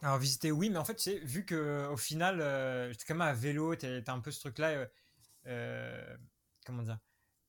Alors 0.00 0.16
visiter, 0.16 0.50
oui, 0.50 0.70
mais 0.70 0.78
en 0.78 0.86
fait, 0.86 0.94
tu 0.94 1.02
sais, 1.02 1.18
vu 1.18 1.44
que 1.44 1.86
au 1.88 1.98
final, 1.98 2.40
euh, 2.40 2.90
j'étais 2.90 3.04
quand 3.06 3.14
même 3.14 3.28
à 3.28 3.34
vélo, 3.34 3.76
t'as 3.76 4.00
t'as 4.00 4.14
un 4.14 4.20
peu 4.20 4.30
ce 4.30 4.40
truc-là, 4.40 4.70
euh, 4.70 4.86
euh, 5.48 6.16
comment 6.64 6.82
dire, 6.82 6.98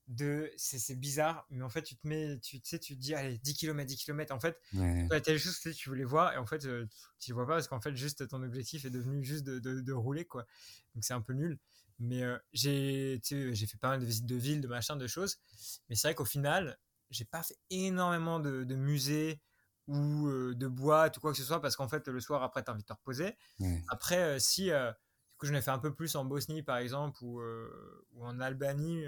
de, 0.09 0.51
c'est 0.57 0.99
bizarre, 0.99 1.47
mais 1.49 1.63
en 1.63 1.69
fait, 1.69 1.83
tu 1.83 1.95
te 1.95 2.05
mets, 2.05 2.37
tu 2.39 2.59
tu 2.59 2.67
sais, 2.67 2.79
tu 2.79 2.97
te 2.97 2.99
dis, 2.99 3.13
allez, 3.15 3.37
10 3.37 3.53
km, 3.53 3.87
10 3.87 3.95
km, 3.95 4.35
en 4.35 4.39
fait, 4.41 4.59
ouais. 4.73 5.07
des 5.21 5.39
choses 5.39 5.57
que 5.59 5.69
tu 5.69 5.87
voulais 5.87 6.03
voir, 6.03 6.33
et 6.33 6.37
en 6.37 6.45
fait, 6.45 6.65
euh, 6.65 6.85
tu 7.17 7.31
les 7.31 7.33
vois 7.33 7.47
pas, 7.47 7.53
parce 7.53 7.69
qu'en 7.69 7.79
fait, 7.79 7.95
juste 7.95 8.27
ton 8.27 8.43
objectif 8.43 8.83
est 8.83 8.89
devenu 8.89 9.23
juste 9.23 9.45
de, 9.45 9.59
de, 9.59 9.79
de 9.79 9.93
rouler, 9.93 10.25
quoi. 10.25 10.45
Donc 10.95 11.05
c'est 11.05 11.13
un 11.13 11.21
peu 11.21 11.31
nul. 11.31 11.59
Mais 12.01 12.23
j'ai 12.53 13.19
tu 13.21 13.53
j'ai 13.53 13.67
fait 13.67 13.77
pas 13.77 13.89
mal 13.89 13.99
de 13.99 14.05
visites 14.05 14.25
de 14.25 14.35
villes, 14.37 14.61
de 14.61 14.69
machin, 14.69 14.95
de 14.95 15.05
choses, 15.05 15.37
mais 15.89 15.95
c'est 15.95 16.07
vrai 16.07 16.15
qu'au 16.15 16.23
final, 16.23 16.77
j'ai 17.09 17.25
pas 17.25 17.43
fait 17.43 17.57
énormément 17.69 18.39
de, 18.39 18.63
de 18.63 18.75
musées 18.75 19.41
ou 19.87 20.27
euh, 20.27 20.55
de 20.55 20.67
boîtes 20.67 21.17
ou 21.17 21.21
quoi 21.21 21.31
que 21.31 21.37
ce 21.37 21.43
soit, 21.43 21.61
parce 21.61 21.75
qu'en 21.75 21.87
fait, 21.89 22.07
le 22.07 22.19
soir, 22.19 22.43
après, 22.43 22.63
t'as 22.63 22.73
envie 22.73 22.81
de 22.83 22.87
te 22.87 22.93
reposer. 22.93 23.35
Après, 23.87 24.17
euh, 24.23 24.39
si 24.39 24.71
euh, 24.71 24.91
du 24.91 25.37
coup, 25.37 25.45
j'en 25.47 25.55
ai 25.55 25.61
fait 25.61 25.71
un 25.71 25.79
peu 25.79 25.95
plus 25.95 26.15
en 26.15 26.25
Bosnie, 26.25 26.63
par 26.63 26.77
exemple, 26.77 27.23
ou, 27.23 27.39
euh, 27.41 28.05
ou 28.11 28.25
en 28.25 28.39
Albanie, 28.39 29.05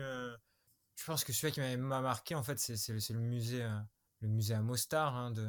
je 0.96 1.06
pense 1.06 1.24
que 1.24 1.34
celui 1.34 1.52
qui 1.54 1.62
m'a 1.62 2.02
marqué, 2.02 2.36
en 2.36 2.44
fait, 2.44 2.60
c'est 2.60 2.76
le, 2.94 3.00
le 3.14 3.20
musée, 3.22 3.68
le 4.20 4.28
musée 4.28 4.54
à 4.54 4.62
Mostar, 4.62 5.16
hein, 5.16 5.32
de, 5.32 5.48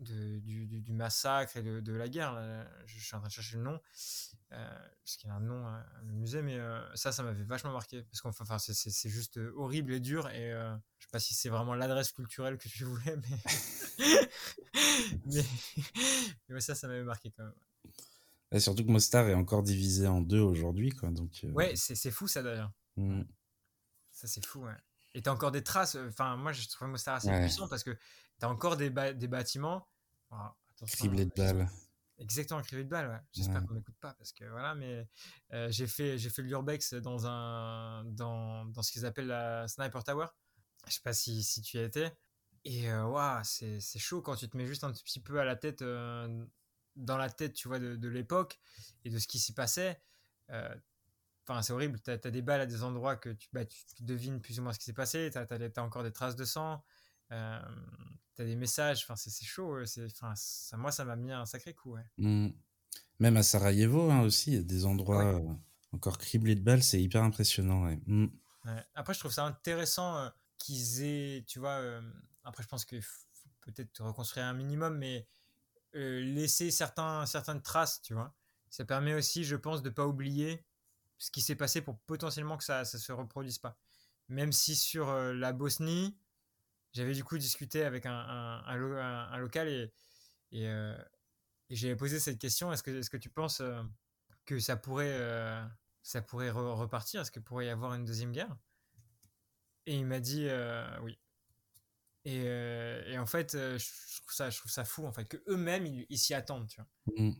de- 0.00 0.38
du, 0.40 0.66
du- 0.66 0.80
du 0.82 0.92
massacre 0.92 1.56
et 1.56 1.62
de, 1.62 1.80
de 1.80 1.92
la 1.92 2.08
guerre. 2.08 2.32
là. 2.34 2.66
Je, 2.86 2.98
je 2.98 3.04
suis 3.04 3.14
en 3.14 3.20
train 3.20 3.28
de 3.28 3.32
chercher 3.32 3.56
le 3.56 3.62
nom, 3.62 3.80
parce 4.48 5.16
qu'il 5.18 5.28
y 5.28 5.30
a 5.32 5.36
un 5.36 5.40
nom, 5.40 5.64
le 6.04 6.12
musée, 6.12 6.42
mais 6.42 6.58
ça, 6.94 7.12
ça 7.12 7.22
m'avait 7.22 7.44
vachement 7.44 7.72
marqué, 7.72 8.02
parce 8.02 8.20
qu'enfin, 8.20 8.44
enfin, 8.44 8.58
c'est- 8.58 9.08
juste 9.08 9.38
horrible 9.56 9.92
et 9.92 10.00
dur, 10.00 10.28
et 10.30 10.50
je 10.50 10.76
sais 11.10 11.12
pas 11.12 11.20
si 11.20 11.34
c'est 11.34 11.48
vraiment 11.48 11.74
l'adresse 11.74 12.12
culturelle 12.12 12.56
que 12.58 12.68
tu 12.68 12.84
voulais, 12.84 13.16
mais... 13.16 13.38
mais, 15.26 15.44
mais 16.48 16.60
ça, 16.60 16.74
ça 16.74 16.88
m'avait 16.88 17.02
marqué 17.04 17.30
quand 17.36 17.44
même. 17.44 18.60
Surtout 18.60 18.84
que 18.84 18.90
Mostar 18.90 19.28
est 19.28 19.34
encore 19.34 19.62
divisé 19.62 20.08
en 20.08 20.20
deux 20.20 20.40
aujourd'hui 20.40 20.90
quoi 20.90 21.10
donc 21.10 21.30
euh, 21.44 21.50
Ouais, 21.52 21.76
c'est 21.76 21.94
c'est 21.94 22.10
fou 22.10 22.26
ça 22.26 22.42
d'ailleurs. 22.42 22.72
mm, 22.96 23.22
Ça 24.10 24.26
c'est 24.26 24.44
fou, 24.44 24.64
ouais. 24.64 24.74
Et 25.14 25.22
t'as 25.22 25.30
encore 25.32 25.52
des 25.52 25.62
traces. 25.62 25.94
euh, 25.94 26.08
Enfin, 26.08 26.36
moi 26.36 26.52
j'ai 26.52 26.66
trouvé 26.66 26.90
Mostar 26.90 27.16
assez 27.16 27.28
Ouais. 27.28 27.40
puissant 27.42 27.68
parce 27.68 27.84
que 27.84 27.96
t'as 28.40 28.48
encore 28.48 28.76
des, 28.76 28.90
ba- 28.90 29.12
des 29.12 29.28
bâtiments. 29.28 29.86
Criblé 30.86 31.26
de 31.26 31.32
balles. 31.36 31.68
Exactement, 32.18 32.60
criblé 32.62 32.84
de 32.84 32.88
balles, 32.88 33.08
ouais. 33.08 33.20
J'espère 33.32 33.60
Ouais. 33.62 33.66
qu'on 33.68 33.74
m'écoute 33.74 33.96
pas 34.00 34.14
parce 34.14 34.32
que 34.32 34.44
voilà, 34.44 34.74
mais 34.74 35.08
euh, 35.52 35.70
j'ai 35.70 35.86
fait, 35.86 36.18
fait 36.18 36.42
l'urbex 36.42 36.94
dans 36.94 37.26
un, 37.26 38.04
dans, 38.04 38.64
dans 38.66 38.82
ce 38.82 38.90
qu'ils 38.92 39.06
appellent 39.06 39.26
la 39.28 39.68
Sniper 39.68 40.02
Tower. 40.04 40.26
Je 40.88 40.94
sais 40.94 41.00
pas 41.02 41.12
si, 41.12 41.42
si 41.42 41.62
tu 41.62 41.78
y 41.78 41.80
été. 41.80 42.08
Et 42.64 42.90
euh, 42.90 43.04
waouh, 43.04 43.40
c'est, 43.44 43.80
c'est 43.80 43.98
chaud 43.98 44.20
quand 44.22 44.36
tu 44.36 44.48
te 44.48 44.56
mets 44.56 44.66
juste 44.66 44.84
un 44.84 44.92
petit 44.92 45.20
peu 45.20 45.40
à 45.40 45.44
la 45.44 45.56
tête, 45.56 45.82
euh, 45.82 46.44
dans 46.96 47.16
la 47.16 47.30
tête, 47.30 47.54
tu 47.54 47.68
vois, 47.68 47.78
de, 47.78 47.96
de 47.96 48.08
l'époque 48.08 48.58
et 49.04 49.10
de 49.10 49.18
ce 49.18 49.26
qui 49.26 49.38
s'y 49.38 49.52
passait. 49.54 50.00
Euh, 50.50 50.74
Enfin, 51.48 51.62
c'est 51.62 51.72
horrible. 51.72 51.98
T'as 51.98 52.12
as 52.12 52.30
des 52.30 52.42
balles 52.42 52.60
à 52.60 52.66
des 52.66 52.84
endroits 52.84 53.16
que 53.16 53.30
tu, 53.30 53.48
bah, 53.52 53.64
tu 53.64 53.82
devines 54.00 54.40
plus 54.40 54.60
ou 54.60 54.62
moins 54.62 54.72
ce 54.72 54.78
qui 54.78 54.84
s'est 54.84 54.92
passé. 54.92 55.30
T'as 55.32 55.44
as, 55.44 55.82
encore 55.82 56.04
des 56.04 56.12
traces 56.12 56.36
de 56.36 56.44
sang. 56.44 56.84
Euh, 57.32 57.60
t'as 58.36 58.44
des 58.44 58.54
messages. 58.54 59.02
Enfin, 59.02 59.16
c'est 59.16 59.30
c'est 59.30 59.46
chaud. 59.46 59.84
C'est- 59.84 60.06
ça, 60.36 60.76
moi, 60.76 60.92
ça 60.92 61.04
m'a 61.04 61.16
mis 61.16 61.32
un 61.32 61.46
sacré 61.46 61.74
coup. 61.74 61.94
Ouais. 61.94 62.04
Mm. 62.18 62.50
Même 63.18 63.36
à 63.36 63.42
Sarajevo 63.42 64.10
hein, 64.10 64.20
aussi, 64.22 64.52
il 64.52 64.56
y 64.56 64.60
a 64.60 64.62
des 64.62 64.86
endroits 64.86 65.40
Ouais. 65.40 65.56
encore 65.92 66.18
criblés 66.18 66.54
de 66.54 66.62
balles, 66.62 66.82
c'est 66.84 67.02
hyper 67.02 67.22
impressionnant. 67.24 67.84
Ouais. 67.84 67.98
Mm. 68.06 68.26
Après, 68.94 69.14
je 69.14 69.18
trouve 69.18 69.32
ça 69.32 69.44
intéressant 69.44 70.30
qu'ils 70.60 71.02
aient, 71.02 71.44
tu 71.48 71.58
vois, 71.60 71.78
euh, 71.80 72.02
après, 72.44 72.62
je 72.62 72.68
pense 72.68 72.84
qu'il 72.86 73.02
faut 73.02 73.50
peut-être 73.62 74.02
reconstruire 74.04 74.46
un 74.46 74.54
minimum, 74.54 74.98
mais 74.98 75.26
euh, 75.96 76.20
laisser 76.20 76.70
certains, 76.70 77.26
certaines 77.26 77.62
traces, 77.62 78.02
tu 78.02 78.14
vois. 78.14 78.34
Ça 78.70 78.84
permet 78.84 79.14
aussi, 79.14 79.44
je 79.44 79.56
pense, 79.56 79.82
de 79.82 79.90
pas 79.90 80.06
oublier 80.06 80.64
ce 81.18 81.30
qui 81.30 81.42
s'est 81.42 81.56
passé 81.56 81.82
pour 81.82 81.98
potentiellement 82.00 82.56
que 82.58 82.64
ça, 82.64 82.84
ça 82.84 82.98
se 82.98 83.12
reproduise 83.12 83.58
pas. 83.58 83.78
Même 84.28 84.52
si 84.52 84.76
sur 84.76 85.08
euh, 85.10 85.34
la 85.34 85.52
Bosnie, 85.52 86.16
j'avais 86.92 87.14
du 87.14 87.24
coup 87.24 87.38
discuté 87.38 87.84
avec 87.84 88.06
un, 88.06 88.12
un, 88.12 88.64
un, 88.66 88.76
lo- 88.76 88.96
un- 88.98 89.28
un 89.32 89.38
local 89.38 89.68
et, 89.68 89.92
et, 90.52 90.68
j'avais 91.70 91.96
posé 91.96 92.20
cette 92.20 92.38
question 92.38 92.72
est-ce 92.72 92.82
que, 92.82 92.90
est 92.90 93.08
que 93.08 93.16
tu 93.16 93.30
penses 93.30 93.62
que 94.46 94.58
ça 94.58 94.76
pourrait, 94.76 95.18
ça 96.02 96.22
pourrait 96.22 96.50
re- 96.50 96.74
repartir? 96.74 97.20
Est-ce 97.22 97.30
qu'il 97.30 97.42
pourrait 97.42 97.66
y 97.66 97.70
avoir 97.70 97.94
une 97.94 98.04
deuxième 98.04 98.32
guerre? 98.32 98.56
Et 99.86 99.96
il 99.96 100.06
m'a 100.06 100.20
dit 100.20 100.46
euh, 100.48 100.84
oui. 101.02 101.18
Et, 102.24 102.42
euh, 102.44 103.02
et 103.06 103.18
en 103.18 103.26
fait, 103.26 103.54
euh, 103.54 103.78
je 103.78 103.86
trouve, 104.20 104.34
ça, 104.34 104.50
je 104.50 104.58
trouve 104.58 104.70
ça 104.70 104.84
fou 104.84 105.06
en 105.06 105.12
fait, 105.12 105.24
que 105.24 105.42
eux-mêmes 105.48 105.86
ils 105.86 106.06
ils 106.10 106.18
s'y 106.18 106.34
attendent. 106.34 106.68
Tu 106.68 106.80
vois. 106.80 106.88
Mm. 107.16 107.34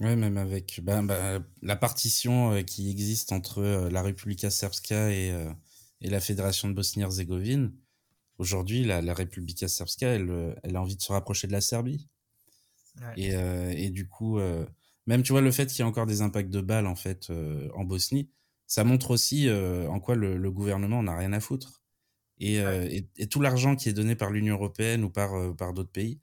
Ouais, 0.00 0.16
même 0.16 0.36
avec 0.36 0.80
bah, 0.82 1.02
bah, 1.02 1.40
la 1.60 1.76
partition 1.76 2.52
euh, 2.52 2.62
qui 2.62 2.90
existe 2.90 3.32
entre 3.32 3.58
euh, 3.58 3.90
la 3.90 4.02
Republika 4.02 4.50
Srpska 4.50 5.10
et, 5.10 5.32
euh, 5.32 5.52
et 6.00 6.08
la 6.08 6.20
Fédération 6.20 6.68
de 6.68 6.74
Bosnie-Herzégovine. 6.74 7.72
Aujourd'hui, 8.38 8.84
la, 8.84 9.02
la 9.02 9.14
Republika 9.14 9.68
Srpska, 9.68 10.08
elle, 10.08 10.56
elle 10.62 10.76
a 10.76 10.80
envie 10.80 10.96
de 10.96 11.02
se 11.02 11.12
rapprocher 11.12 11.46
de 11.46 11.52
la 11.52 11.60
Serbie. 11.60 12.08
Ouais. 13.00 13.14
Et, 13.16 13.84
et 13.84 13.90
du 13.90 14.08
coup, 14.08 14.40
même 15.06 15.22
tu 15.22 15.32
vois 15.32 15.42
le 15.42 15.52
fait 15.52 15.66
qu'il 15.66 15.78
y 15.78 15.80
ait 15.82 15.84
encore 15.88 16.06
des 16.06 16.22
impacts 16.22 16.50
de 16.50 16.60
balles 16.60 16.86
en 16.88 16.96
fait 16.96 17.30
en 17.74 17.84
Bosnie, 17.84 18.30
ça 18.74 18.84
montre 18.84 19.10
aussi 19.10 19.48
euh, 19.48 19.86
en 19.88 20.00
quoi 20.00 20.14
le, 20.14 20.38
le 20.38 20.50
gouvernement 20.50 21.02
n'a 21.02 21.14
rien 21.14 21.32
à 21.34 21.40
foutre. 21.40 21.82
Et, 22.38 22.60
euh, 22.60 22.88
et, 22.90 23.06
et 23.16 23.26
tout 23.28 23.40
l'argent 23.42 23.76
qui 23.76 23.90
est 23.90 23.92
donné 23.92 24.16
par 24.16 24.30
l'Union 24.30 24.54
européenne 24.54 25.04
ou 25.04 25.10
par, 25.10 25.34
euh, 25.34 25.52
par 25.52 25.74
d'autres 25.74 25.92
pays, 25.92 26.20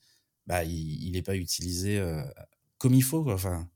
bah, 0.48 0.64
il 0.64 1.12
n'est 1.12 1.22
pas 1.22 1.36
utilisé 1.36 2.02
comme 2.80 2.96
il 2.96 3.04
faut. 3.04 3.24
Quoi. 3.24 3.36
Enfin, 3.36 3.70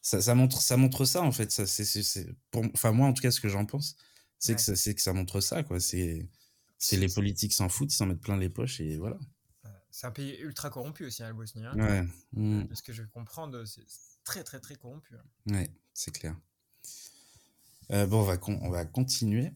ça, 0.00 0.22
ça, 0.22 0.34
montre, 0.34 0.62
ça 0.62 0.76
montre 0.78 1.04
ça 1.04 1.20
en 1.22 1.32
fait. 1.32 1.52
Ça, 1.52 1.66
c'est, 1.66 1.84
c'est, 1.84 2.02
c'est- 2.02 2.28
pour, 2.50 2.64
enfin, 2.74 2.92
moi 2.92 3.06
en 3.08 3.12
tout 3.12 3.20
cas, 3.20 3.30
ce 3.30 3.40
que 3.42 3.48
j'en 3.50 3.66
pense, 3.66 3.96
c'est, 4.38 4.52
Ouais. 4.52 4.56
que, 4.56 4.62
ça, 4.62 4.74
c'est 4.74 4.94
que 4.94 5.02
ça 5.02 5.12
montre 5.12 5.40
ça. 5.42 5.62
Quoi. 5.62 5.78
C'est, 5.78 6.26
c'est 6.78 6.96
les 6.96 7.08
politiques 7.08 7.52
s'en 7.52 7.68
foutent, 7.68 7.92
ils 7.92 7.96
s'en 7.96 8.06
mettent 8.06 8.22
plein 8.22 8.38
les 8.38 8.48
poches 8.48 8.80
et 8.80 8.96
voilà. 8.96 9.18
C'est 9.90 10.06
un 10.06 10.12
pays 10.12 10.34
ultra 10.40 10.70
corrompu 10.70 11.04
aussi, 11.04 11.22
hein, 11.22 11.26
la 11.28 11.32
Bosnie. 11.34 11.64
hein. 11.66 11.76
Ouais, 11.76 12.02
mm, 12.32 12.68
De 12.68 12.74
ce 12.74 12.82
que 12.82 12.92
je 12.94 13.02
comprends, 13.02 13.50
c'est 13.66 13.84
très 14.24 14.44
très 14.44 14.60
très 14.60 14.76
corrompu. 14.76 15.14
hein. 15.14 15.52
ouais 15.54 15.70
c'est 15.92 16.12
clair. 16.12 16.34
Euh, 17.90 18.06
bon, 18.06 18.20
on 18.20 18.24
va, 18.24 18.36
con- 18.36 18.58
on 18.62 18.70
va 18.70 18.84
continuer. 18.84 19.52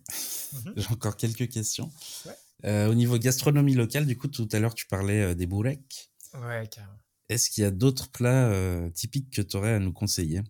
Mhm. 0.53 0.75
J'ai 0.77 0.89
encore 0.91 1.17
quelques 1.17 1.49
questions. 1.49 1.91
Ouais. 2.27 2.37
Euh, 2.65 2.89
au 2.89 2.95
niveau 2.95 3.19
gastronomie 3.19 3.75
locale, 3.75 4.07
du 4.07 4.17
coup, 4.17 4.29
tout 4.29 4.49
à 4.53 4.59
l'heure, 4.59 4.75
tu 4.75 4.87
parlais 4.87 5.23
euh, 5.23 5.35
des 5.35 5.47
boureks. 5.47 6.11
Ouais, 6.35 6.69
carrément. 6.71 6.97
Est-ce 7.29 7.51
qu'il 7.51 7.63
y 7.63 7.67
a 7.67 7.71
d'autres 7.71 8.11
plats 8.11 8.49
euh, 8.49 8.91
typiques 8.91 9.31
que 9.31 9.43
tu 9.43 9.57
aurais 9.57 9.75
à 9.75 9.79
nous 9.79 9.93
conseiller? 9.93 10.43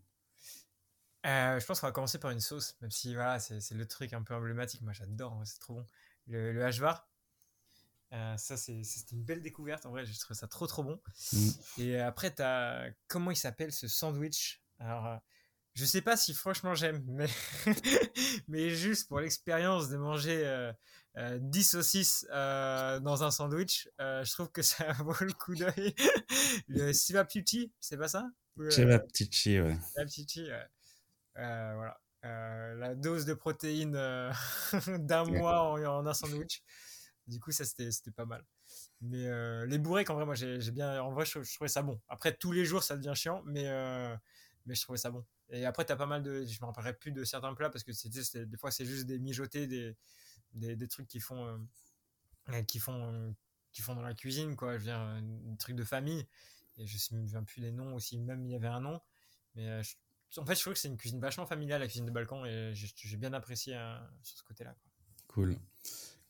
Je 1.25 1.65
pense 1.65 1.81
qu'on 1.81 1.87
va 1.87 1.93
commencer 1.93 2.19
par 2.19 2.33
une 2.33 2.41
sauce, 2.41 2.77
même 2.81 2.91
si 2.91 3.15
voilà, 3.15 3.39
c'est 3.39 3.75
le 3.75 3.87
truc 3.87 4.13
un 4.13 4.23
peu 4.23 4.35
emblématique. 4.35 4.81
Moi, 4.83 4.93
j'adore, 4.93 5.35
hein, 5.35 5.45
c'est 5.45 5.61
trop 5.61 5.75
bon. 5.75 5.87
Le, 6.27 6.53
le 6.53 6.65
hachvar. 6.65 7.09
Ça, 8.11 8.57
c'est- 8.57 8.83
c'était 8.85 9.15
une 9.15 9.23
belle 9.23 9.41
découverte. 9.41 9.87
En 9.87 9.91
vrai, 9.91 10.05
j'ai 10.05 10.13
trouvé 10.15 10.37
ça 10.39 10.49
trop 10.49 10.67
trop 10.67 10.83
bon. 10.83 11.01
Mm. 11.33 11.49
Et 11.79 11.99
après, 11.99 12.31
t'as 12.33 12.91
comment 13.07 13.31
il 13.31 13.37
s'appelle 13.37 13.73
ce 13.73 13.87
sandwich? 13.89 14.63
Alors, 14.81 15.21
je 15.75 15.85
sais 15.85 16.03
pas 16.03 16.17
si 16.17 16.35
franchement 16.35 16.75
j'aime, 16.75 17.03
mais 17.09 17.27
mais 18.49 18.71
juste 18.71 19.09
pour 19.09 19.21
l'expérience 19.21 19.89
de 19.89 19.97
manger 19.97 20.45
euh, 20.45 20.73
euh, 21.19 21.39
10 21.41 21.65
saucisses 21.65 22.27
euh, 22.33 23.01
dans 23.01 23.25
un 23.25 23.31
sandwich, 23.31 23.89
euh, 24.01 24.25
je 24.25 24.33
trouve 24.33 24.51
que 24.51 24.63
ça 24.63 24.93
vaut 25.01 25.15
le 25.21 25.33
coup 25.33 25.55
d'œil. 25.55 25.95
le 26.69 26.93
sivaptuti, 26.93 27.73
c'est 27.81 27.97
pas 27.97 28.09
ça? 28.09 28.31
Ou, 28.57 28.63
euh, 28.63 28.71
Chez 28.71 28.85
la 28.85 28.99
petite 28.99 29.35
chi, 29.35 29.61
ouais. 29.61 29.79
Euh, 31.39 31.75
voilà. 31.75 31.99
Euh, 32.25 32.75
la 32.77 32.95
dose 32.95 33.25
de 33.25 33.35
protéines 33.35 33.97
euh, 33.97 34.33
d'un 34.99 35.25
mois 35.25 35.63
en, 35.63 35.83
en 35.83 36.07
un 36.07 36.15
sandwich. 36.15 36.63
Du 37.27 37.41
coup, 37.41 37.51
ça, 37.51 37.65
c'était 37.65 38.11
pas 38.11 38.27
mal. 38.27 38.45
Mais 39.01 39.27
euh, 39.27 39.67
les 39.67 39.79
bourrées, 39.79 40.05
en 40.09 40.15
vrai, 40.15 40.25
moi, 40.25 40.35
j'ai 40.35 40.59
bien. 40.71 41.03
En 41.03 41.13
vrai, 41.13 41.25
je, 41.25 41.39
trouvais 41.55 41.69
ça 41.69 41.83
bon. 41.83 42.01
Après, 42.09 42.35
tous 42.35 42.53
les 42.53 42.65
jours, 42.65 42.83
ça 42.83 42.97
devient 42.97 43.15
chiant, 43.15 43.43
mais, 43.47 43.67
euh, 43.67 44.15
mais 44.67 44.75
je 44.75 44.83
trouvais 44.83 44.99
ça 44.99 45.11
bon. 45.11 45.25
Et 45.51 45.65
après, 45.65 45.85
tu 45.85 45.93
as 45.93 45.97
pas 45.97 46.07
mal 46.07 46.23
de. 46.23 46.45
Je 46.45 46.61
me 46.61 46.67
rappellerai 46.67 46.95
plus 46.95 47.13
de 47.13 47.25
certains 47.25 47.55
plats 47.55 47.71
parce 47.71 47.85
que 47.85 47.93
des 48.45 48.57
fois, 48.57 48.71
c'est 48.71 48.85
juste 48.85 49.07
des 49.07 49.19
mijotés, 49.19 49.67
des, 49.67 49.97
des, 50.55 50.77
des, 50.77 50.89
trucs 50.89 51.09
qui 51.09 51.21
font. 51.21 51.47
Euh, 52.51 52.63
qui 52.63 52.79
font 52.79 53.35
qui 53.73 53.81
font 53.81 53.95
dans 53.95 54.03
la 54.03 54.15
cuisine, 54.15 54.55
quoi. 54.55 54.75
Je 54.75 54.79
veux 54.79 54.85
dire, 54.85 54.99
un 54.99 55.57
truc 55.59 55.77
de 55.77 55.85
famille. 55.85 56.27
Et 56.79 56.87
je 56.87 57.15
me 57.15 57.27
souviens 57.27 57.43
plus 57.43 57.61
des 57.61 57.73
noms 57.73 57.95
aussi, 57.95 58.19
même 58.19 58.45
il 58.45 58.53
y 58.53 58.55
avait 58.55 58.69
un 58.69 58.81
nom. 58.81 59.01
Mais 59.55 59.81
en 60.37 60.47
fait, 60.47 60.55
je 60.55 60.61
trouve 60.61 60.75
que 60.75 60.79
c'est 60.79 60.89
une 60.89 60.97
cuisine 60.97 61.21
vachement 61.21 61.47
familiale, 61.47 61.81
la 61.81 61.87
cuisine 61.87 62.07
de 62.07 62.11
balcon, 62.11 62.45
et 62.45 62.73
j'ai 62.75 63.17
bien 63.17 63.33
apprécié 63.33 63.75
sur 64.23 64.39
ce 64.39 64.43
côté-là. 64.45 64.75
Cool. 65.27 65.59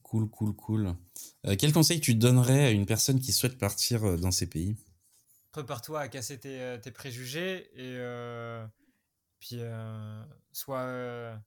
Cool, 0.02 0.28
cool, 0.28 0.54
cool. 0.54 0.96
Euh, 1.46 1.56
quel 1.58 1.72
conseil 1.72 2.00
tu 2.00 2.14
donnerais 2.14 2.66
à 2.66 2.70
une 2.70 2.86
personne 2.86 3.18
qui 3.18 3.32
souhaite 3.32 3.56
partir 3.56 4.04
euh, 4.04 4.16
dans 4.16 4.30
ces 4.30 4.46
pays? 4.46 4.76
Prépare-toi 5.52 6.00
à 6.00 6.08
casser 6.08 6.40
tes, 6.40 6.60
euh, 6.60 6.78
préjugés 6.94 7.70
et 7.74 7.98
puis 9.38 9.60
soit, 10.52 11.38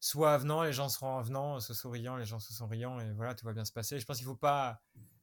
soit 0.00 0.32
avenant, 0.32 0.62
les 0.62 0.72
gens 0.72 0.88
seront 0.88 1.16
avenants, 1.18 1.60
soit 1.60 1.74
souriant, 1.74 2.16
les 2.16 2.24
gens 2.24 2.38
sont 2.38 2.52
souriants 2.54 3.00
et 3.00 3.12
voilà, 3.12 3.34
tout 3.34 3.46
va 3.46 3.52
bien 3.52 3.64
se 3.64 3.72
passer. 3.72 3.98
Je 3.98 4.06
pense 4.06 4.18
qu'il 4.18 4.26
faut 4.26 4.36
pas, 4.36 4.82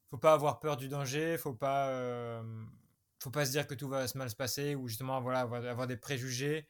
faut 0.09 0.17
pas 0.17 0.33
avoir 0.33 0.59
peur 0.59 0.75
du 0.75 0.89
danger, 0.89 1.37
faut 1.37 1.53
pas, 1.53 2.41
faut 3.19 3.31
pas 3.31 3.45
se 3.45 3.51
dire 3.51 3.67
que 3.67 3.75
tout 3.75 3.87
va 3.87 4.05
mal 4.15 4.29
se 4.29 4.35
passer 4.35 4.75
ou 4.75 4.87
justement 4.87 5.21
voilà, 5.21 5.41
avoir, 5.41 5.87
des 5.87 5.97
préjugés. 5.97 6.67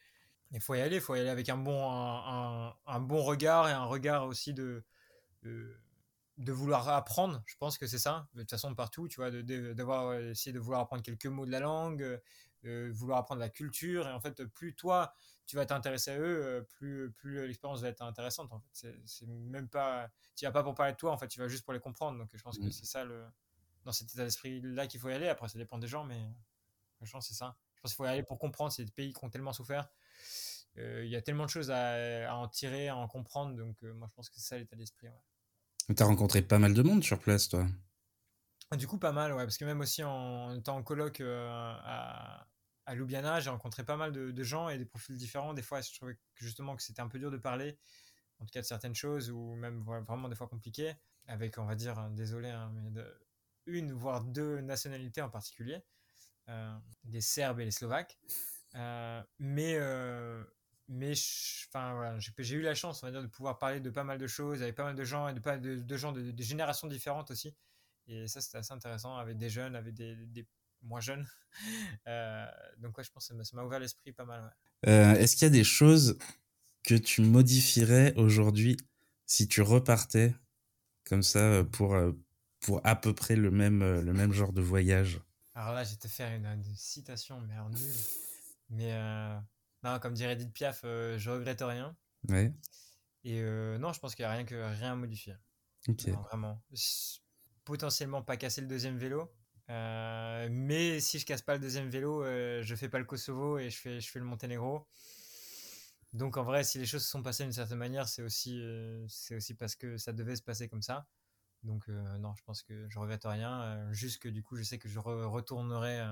Il 0.52 0.62
faut 0.62 0.76
y 0.76 0.82
aller, 0.82 0.98
il 0.98 1.02
faut 1.02 1.16
y 1.16 1.20
aller 1.20 1.30
avec 1.30 1.50
un 1.50 1.58
bon, 1.58 1.90
un, 1.90 2.76
un, 2.86 3.00
bon 3.00 3.22
regard 3.22 3.70
et 3.70 3.72
un 3.72 3.86
regard 3.86 4.26
aussi 4.26 4.54
de 4.54 4.84
vouloir 6.48 6.88
apprendre, 6.90 7.44
je 7.46 7.56
pense 7.58 7.78
que 7.78 7.86
c'est 7.86 8.00
ça, 8.00 8.28
de 8.34 8.42
toute 8.42 8.50
façon 8.50 8.74
partout, 8.74 9.08
tu 9.08 9.18
vois, 9.18 9.30
d'avoir 9.30 10.18
de, 10.18 10.32
essayé 10.32 10.54
de 10.54 10.60
vouloir 10.60 10.82
apprendre 10.82 11.04
quelques 11.04 11.26
mots 11.26 11.46
de 11.46 11.52
la 11.52 11.60
langue, 11.60 12.20
euh, 12.66 12.92
vouloir 12.94 13.20
apprendre 13.20 13.42
la 13.42 13.50
culture, 13.50 14.08
et 14.08 14.12
en 14.12 14.20
fait, 14.20 14.46
plus 14.46 14.74
toi, 14.74 15.14
tu 15.46 15.56
vas 15.56 15.66
t'intéresser 15.66 16.12
à 16.12 16.18
eux, 16.18 16.46
euh, 16.46 16.62
plus, 16.62 17.12
plus 17.12 17.46
l'expérience 17.46 17.82
va 17.82 17.90
être 17.90 18.02
intéressante, 18.02 18.52
en 18.54 18.60
fait. 18.60 18.96
C'est 19.06 19.28
même 19.28 19.68
pas, 19.68 20.10
tu 20.36 20.46
vas 20.46 20.52
pas 20.52 20.64
pour 20.64 20.76
parler 20.76 20.94
de 20.94 20.98
toi, 20.98 21.12
en 21.12 21.18
fait, 21.18 21.28
tu 21.28 21.40
vas 21.40 21.48
juste 21.48 21.64
pour 21.64 21.74
les 21.74 21.80
comprendre, 21.80 22.18
donc 22.18 22.30
je 22.34 22.42
pense 22.42 22.58
que 22.58 22.66
mmh. 22.66 22.72
c'est 22.72 22.86
ça, 22.86 23.04
le, 23.04 23.26
dans 23.84 23.92
cet 23.92 24.14
état 24.14 24.24
d'esprit-là 24.24 24.88
qu'il 24.88 25.00
faut 25.00 25.10
y 25.10 25.14
aller, 25.14 25.28
après, 25.28 25.50
ça 25.50 25.58
dépend 25.58 25.78
des 25.78 25.88
gens, 25.88 26.06
mais 26.06 26.30
je 27.02 27.12
pense 27.12 27.28
c'est 27.28 27.34
ça. 27.34 27.58
Je 27.76 27.82
pense 27.82 27.92
qu'il 27.92 27.98
faut 27.98 28.06
y 28.06 28.10
aller 28.10 28.24
pour 28.24 28.40
comprendre 28.40 28.72
ces 28.72 28.86
pays 28.86 29.14
qui 29.14 29.24
ont 29.24 29.30
tellement 29.30 29.54
souffert. 29.54 29.90
Euh, 30.78 31.04
il 31.06 31.10
y 31.10 31.16
a 31.16 31.22
tellement 31.22 31.46
de 31.46 31.50
choses 31.50 31.72
à, 31.72 32.36
en 32.36 32.48
tirer, 32.48 32.90
à 32.90 32.96
en 32.96 33.08
comprendre, 33.08 33.56
donc 33.56 33.82
moi, 33.82 34.08
je 34.10 34.14
pense 34.16 34.30
que 34.30 34.36
c'est 34.36 34.48
ça 34.48 34.58
l'état 34.58 34.76
d'esprit, 34.76 35.08
T'as 35.96 36.06
rencontré 36.06 36.42
pas 36.42 36.60
mal 36.60 36.74
de 36.74 36.82
monde 36.84 37.04
sur 37.04 37.20
place, 37.20 37.50
toi 37.50 37.66
Du 38.78 38.88
coup, 38.88 38.98
pas 38.98 39.12
mal, 39.12 39.34
ouais, 39.34 39.44
parce 39.44 39.58
que 39.58 39.66
même 39.66 39.80
aussi 39.80 40.04
en 40.04 40.56
étant 40.56 40.78
en 40.78 40.84
colloque 40.84 41.22
euh, 41.22 41.48
à, 41.50 42.48
à 42.90 42.96
Ljubljana, 42.96 43.40
j'ai 43.40 43.52
rencontré 43.52 43.84
pas 43.84 43.98
mal 43.98 44.12
de, 44.12 44.44
gens 44.44 44.70
et 44.70 44.78
des 44.80 44.86
profils 44.86 45.16
différents. 45.16 45.54
Des 45.54 45.62
fois, 45.62 45.82
je 45.82 45.94
trouvais 45.94 46.18
justement 46.36 46.76
que 46.76 46.82
c'était 46.82 47.02
un 47.02 47.08
peu 47.08 47.20
dur 47.20 47.30
de 47.30 47.38
parler, 47.38 47.78
en 48.40 48.46
tout 48.46 48.52
cas 48.52 48.62
de 48.62 48.66
certaines 48.66 48.96
choses, 48.96 49.30
ou 49.30 49.54
même 49.56 49.84
vraiment 49.84 50.28
des 50.28 50.36
fois 50.36 50.48
compliquées, 50.48 50.96
avec, 51.28 51.60
on 51.60 51.66
va 51.66 51.76
dire, 51.76 52.00
hein, 52.00 52.10
désolé, 52.12 52.50
hein, 52.50 52.72
mais 52.74 53.02
une, 53.68 53.94
voire 53.94 54.24
deux 54.24 54.62
nationalités 54.62 55.22
en 55.22 55.30
particulier, 55.30 55.84
euh, 56.50 56.76
les 57.06 57.22
Serbes 57.22 57.60
et 57.60 57.66
les 57.66 57.72
Slovaques. 57.72 58.18
Euh, 58.74 59.22
mais 59.38 59.78
mais 60.90 61.14
enfin 61.68 62.18
j'ai 62.40 62.56
eu 62.56 62.62
la 62.62 62.74
chance 62.74 63.04
on 63.04 63.06
va 63.06 63.12
dire 63.12 63.22
de 63.22 63.28
pouvoir 63.28 63.60
parler 63.60 63.80
de 63.80 63.92
pas 63.92 64.04
mal 64.04 64.18
de 64.18 64.26
choses 64.26 64.64
avec 64.64 64.76
pas 64.76 64.84
mal 64.84 64.96
de 64.96 65.04
gens 65.04 65.28
et 65.28 65.34
de 65.34 65.40
pas 65.40 65.58
de, 65.58 65.76
de 65.76 65.98
gens 65.98 66.12
de, 66.12 66.34
générations 66.42 66.88
différentes 66.88 67.32
aussi. 67.32 67.56
Et 68.08 68.28
ça 68.28 68.42
c'était 68.42 68.58
assez 68.58 68.74
intéressant 68.74 69.16
avec 69.16 69.38
des 69.38 69.50
jeunes 69.50 69.76
avec 69.76 69.94
des, 69.94 70.16
des 70.16 70.48
moins 70.82 71.00
jeunes. 71.00 71.26
Euh, 72.08 72.46
donc 72.78 72.96
ouais 72.98 73.04
je 73.04 73.12
pense 73.12 73.28
que 73.28 73.44
ça 73.44 73.58
m'a 73.58 73.64
ouvert 73.64 73.80
l'esprit 73.80 74.12
pas 74.12 74.24
mal 74.24 74.56
euh, 74.88 75.16
est-ce 75.16 75.36
qu'il 75.36 75.46
y 75.46 75.48
a 75.48 75.50
des 75.50 75.64
choses 75.64 76.18
que 76.84 76.94
tu 76.94 77.22
modifierais 77.22 78.14
aujourd'hui 78.16 78.78
si 79.26 79.48
tu 79.48 79.64
repartais 79.64 80.36
comme 81.06 81.24
ça 81.24 81.40
euh, 81.40 81.64
pour 81.64 81.98
pour 82.60 82.86
à 82.86 82.96
peu 82.96 83.16
près 83.16 83.36
le 83.36 83.50
même 83.50 83.80
le 83.82 84.14
même 84.14 84.32
genre 84.32 84.54
de 84.54 84.62
voyage? 84.62 85.20
Alors 85.56 85.74
là 85.74 85.84
je 85.84 85.90
vais 85.90 85.98
te 85.98 86.08
faire 86.08 86.32
une, 86.32 86.64
citation 86.76 87.42
mais 87.42 87.56
nulle 87.56 87.96
mais 88.70 88.94
non, 89.84 90.00
comme 90.00 90.14
dirait 90.14 90.34
Edith 90.34 90.54
Piaf, 90.54 90.82
euh, 90.84 91.18
je 91.18 91.30
regrette 91.30 91.62
rien. 91.62 91.96
Ouais. 92.28 92.54
Et 93.24 93.42
euh, 93.42 93.78
non, 93.78 93.94
je 93.94 94.00
pense 94.00 94.16
qu'il 94.16 94.24
n'y 94.24 94.28
a 94.28 94.34
rien, 94.34 94.44
que, 94.44 94.56
rien 94.56 94.94
à 94.94 94.96
modifier. 94.96 95.36
Ok. 95.88 96.08
vraiment. 96.10 96.62
Potentiellement 97.64 98.22
pas 98.22 98.38
casser 98.38 98.62
le 98.62 98.68
deuxième 98.68 98.98
vélo. 98.98 99.32
Euh, 99.70 100.48
mais 100.52 101.00
si 101.00 101.20
je 101.20 101.26
casse 101.26 101.42
pas 101.42 101.54
le 101.54 101.60
deuxième 101.60 101.90
vélo, 101.90 102.24
je 102.26 102.76
fais 102.76 102.90
pas 102.90 103.00
le 103.00 103.06
Kosovo 103.06 103.60
et 103.60 103.70
je 103.70 103.78
fais, 103.78 104.02
je 104.02 104.10
fais 104.10 104.20
le 104.20 104.26
Monténégro. 104.26 104.88
Donc 106.12 106.38
en 106.38 106.44
vrai, 106.44 106.64
si 106.64 106.80
les 106.80 106.88
choses 106.88 107.04
se 107.04 107.10
sont 107.10 107.22
passées 107.22 107.44
d'une 107.44 107.54
certaine 107.54 107.78
manière, 107.78 108.08
c'est 108.08 108.24
aussi, 108.24 108.62
c'est 109.08 109.36
aussi 109.36 109.54
parce 109.54 109.76
que 109.76 109.98
ça 109.98 110.12
devait 110.12 110.36
se 110.36 110.42
passer 110.42 110.68
comme 110.68 110.82
ça. 110.82 111.08
Donc 111.62 111.88
non, 111.88 112.34
je 112.34 112.44
pense 112.44 112.64
que 112.64 112.90
je 112.90 113.00
regrette 113.00 113.26
rien. 113.26 113.88
juste 113.94 114.20
que 114.20 114.28
du 114.28 114.42
coup, 114.42 114.56
je 114.56 114.64
sais 114.64 114.80
que 114.80 114.90
je 114.90 114.98
retournerai 114.98 116.04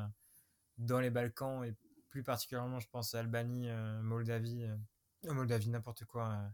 dans 0.78 1.00
les 1.00 1.10
Balkans 1.10 1.66
et 1.66 1.74
plus 2.18 2.24
particulièrement, 2.24 2.80
je 2.80 2.88
pense, 2.90 3.14
Albanie, 3.14 3.70
euh, 3.70 4.02
Moldavie, 4.02 4.64
euh, 4.64 5.34
Moldavie, 5.34 5.70
n'importe 5.70 6.06
quoi. 6.06 6.32
Euh, 6.32 6.50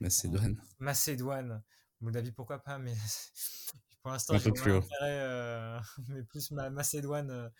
Macédoine. 0.00 0.60
Macédoine. 0.78 1.62
Moldavie, 2.02 2.30
pourquoi 2.30 2.58
pas, 2.58 2.76
mais 2.76 2.92
pour 4.02 4.12
l'instant, 4.12 4.36
j'ai 4.36 4.52
plus 4.52 4.70
mais 6.08 6.22
plus 6.24 6.50
ma 6.50 6.68
Macédoine 6.68 7.50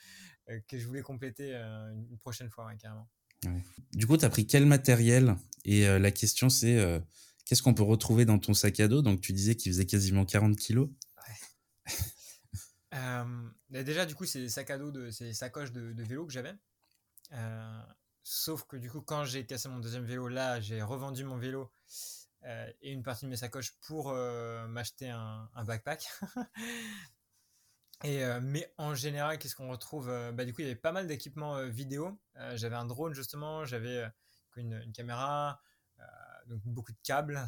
que 0.66 0.79
je 0.79 0.87
voulais 0.87 1.01
compléter 1.01 1.55
une 1.55 2.19
prochaine 2.19 2.51
fois, 2.51 2.70
carrément. 2.75 3.09
Du 3.95 4.07
coup, 4.07 4.19
tu 4.19 4.27
as 4.27 4.29
pris 4.29 4.47
quel 4.47 4.66
matériel? 4.66 5.35
Et 5.65 5.87
la 5.87 6.11
question, 6.11 6.51
c'est 6.51 7.03
qu'est-ce 7.47 7.62
qu'on 7.62 7.73
peut 7.73 7.83
retrouver 7.83 8.27
dans 8.27 8.39
ton 8.39 8.53
sac 8.53 8.79
à 8.79 8.89
dos? 8.89 9.01
Donc, 9.01 9.23
tu 9.23 9.33
disais 9.33 9.55
qu'il 9.55 9.73
faisait 9.73 9.87
quasiment 9.87 10.27
40 10.27 10.55
kilos. 10.55 10.91
déjà, 13.70 14.05
du 14.05 14.15
coup, 14.15 14.27
c'est 14.27 14.41
des 14.41 14.51
sacs 14.51 14.69
à 14.69 14.77
dos, 14.77 14.91
de, 14.91 15.11
c'est 15.11 15.25
des 15.25 15.35
sacoches 15.35 15.73
de, 15.73 15.93
de 15.95 16.03
vélo 16.03 16.27
que 16.27 16.33
j'avais. 16.33 16.55
Euh, 17.32 17.82
sauf 18.22 18.64
que 18.64 18.76
du 18.76 18.90
coup, 18.90 19.00
quand 19.00 19.24
j'ai 19.24 19.46
cassé 19.46 19.68
mon 19.68 19.78
deuxième 19.78 20.05
vélo, 20.05 20.28
là, 20.28 20.60
j'ai 20.60 20.82
revendu 20.82 21.24
mon 21.24 21.36
vélo 21.36 21.72
euh, 22.44 22.70
et 22.80 22.92
une 22.92 23.02
partie 23.02 23.24
de 23.24 23.30
mes 23.30 23.36
sacoches 23.36 23.76
pour 23.80 24.10
euh, 24.10 24.66
m'acheter 24.68 25.10
un, 25.10 25.48
backpack. 25.64 26.09
et, 28.05 28.24
mais 28.42 28.72
en 28.78 28.94
général, 28.94 29.38
qu'est-ce 29.38 29.56
qu'on 29.56 29.70
retrouve 29.70 30.06
bah, 30.32 30.44
Du 30.44 30.52
coup, 30.52 30.60
il 30.60 30.68
y 30.68 30.70
avait 30.70 30.76
pas 30.76 30.92
mal 30.92 31.06
d'équipements 31.06 31.62
vidéo. 31.64 32.18
j'avais 32.55 32.76
un 32.76 32.86
drone 32.86 33.14
justement, 33.14 33.64
j'avais 33.64 34.05
une, 34.56 34.80
une, 34.84 34.92
caméra, 34.92 35.60
donc 36.46 36.60
beaucoup 36.64 36.92
de 36.92 36.98
câbles, 37.02 37.46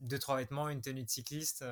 deux, 0.00 0.18
trois 0.18 0.36
vêtements, 0.36 0.68
une 0.68 0.80
tenue 0.80 1.04
de 1.04 1.10
cycliste. 1.10 1.64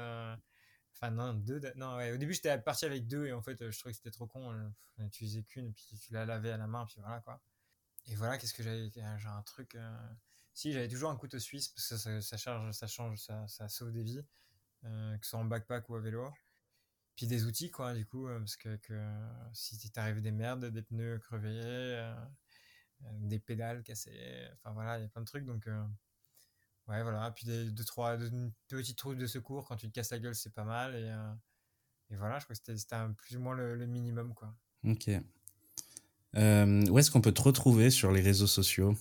Enfin, 1.02 1.10
non, 1.10 1.34
deux. 1.34 1.60
Non, 1.74 1.96
ouais. 1.96 2.12
Au 2.12 2.16
début, 2.16 2.32
j'étais 2.32 2.56
parti 2.58 2.84
avec 2.84 3.08
deux 3.08 3.26
et 3.26 3.32
en 3.32 3.42
fait, 3.42 3.70
je 3.70 3.76
trouvais 3.76 3.92
que 3.92 3.96
c'était 3.96 4.12
trop 4.12 4.28
con. 4.28 4.52
J'en 4.96 5.04
utilisais 5.04 5.42
qu'une, 5.42 5.72
puis 5.72 5.98
tu 5.98 6.12
la 6.12 6.24
lavais 6.24 6.52
à 6.52 6.56
la 6.56 6.68
main, 6.68 6.86
puis 6.86 6.96
voilà 7.00 7.20
quoi. 7.20 7.42
Et 8.06 8.14
voilà, 8.14 8.38
qu'est-ce 8.38 8.54
que 8.54 8.62
j'avais 8.62 8.88
J'ai 8.90 9.28
un 9.28 9.42
truc. 9.42 9.74
Euh, 9.74 10.08
si, 10.54 10.72
j'avais 10.72 10.88
toujours 10.88 11.10
un 11.10 11.16
couteau 11.16 11.40
suisse 11.40 11.68
parce 11.68 11.88
que 11.88 12.20
ça, 12.20 12.36
charge, 12.36 12.72
ça 12.72 12.86
change, 12.86 13.18
ça, 13.18 13.46
ça, 13.48 13.68
sauve 13.68 13.90
des 13.90 14.04
vies, 14.04 14.24
euh, 14.84 15.18
que 15.18 15.24
ce 15.24 15.30
soit 15.30 15.40
en 15.40 15.44
backpack 15.44 15.88
ou 15.88 15.96
à 15.96 16.00
vélo. 16.00 16.32
Puis 17.16 17.26
des 17.26 17.46
outils, 17.46 17.70
quoi, 17.70 17.94
du 17.94 18.06
coup, 18.06 18.28
euh, 18.28 18.38
parce 18.38 18.56
que, 18.56 18.76
que 18.76 19.12
si 19.52 19.90
t'arrives 19.90 20.20
des 20.20 20.30
merdes, 20.30 20.66
des 20.66 20.82
pneus 20.82 21.18
crevés, 21.18 22.14
des 23.00 23.40
pédales 23.40 23.82
cassées, 23.82 24.48
enfin 24.54 24.72
voilà, 24.72 24.98
il 24.98 25.02
y 25.02 25.04
a 25.04 25.08
plein 25.08 25.22
de 25.22 25.26
trucs 25.26 25.46
donc. 25.46 25.68
Ouais, 26.92 27.02
voilà. 27.02 27.30
Puis 27.30 27.46
des, 27.46 27.70
deux, 27.70 27.84
trois 27.84 28.18
petites 28.68 28.98
trucs 28.98 29.18
de 29.18 29.26
secours 29.26 29.66
quand 29.66 29.76
tu 29.76 29.88
te 29.88 29.94
casses 29.94 30.10
la 30.10 30.18
gueule, 30.18 30.34
c'est 30.34 30.52
pas 30.52 30.64
mal. 30.64 30.94
Et, 30.94 31.08
euh, 31.08 31.32
et, 32.10 32.16
voilà, 32.16 32.38
je 32.38 32.44
crois 32.44 32.54
que 32.54 32.76
c'était 32.76 32.96
plus 33.16 33.36
ou 33.36 33.40
moins 33.40 33.54
le, 33.54 33.86
minimum, 33.86 34.34
quoi. 34.34 34.54
Ok. 34.84 35.08
Euh, 36.36 36.86
où 36.88 36.98
est-ce 36.98 37.10
qu'on 37.10 37.22
peut 37.22 37.32
te 37.32 37.40
retrouver 37.40 37.88
sur 37.90 38.12
les 38.12 38.20
réseaux 38.20 38.46
sociaux? 38.46 38.94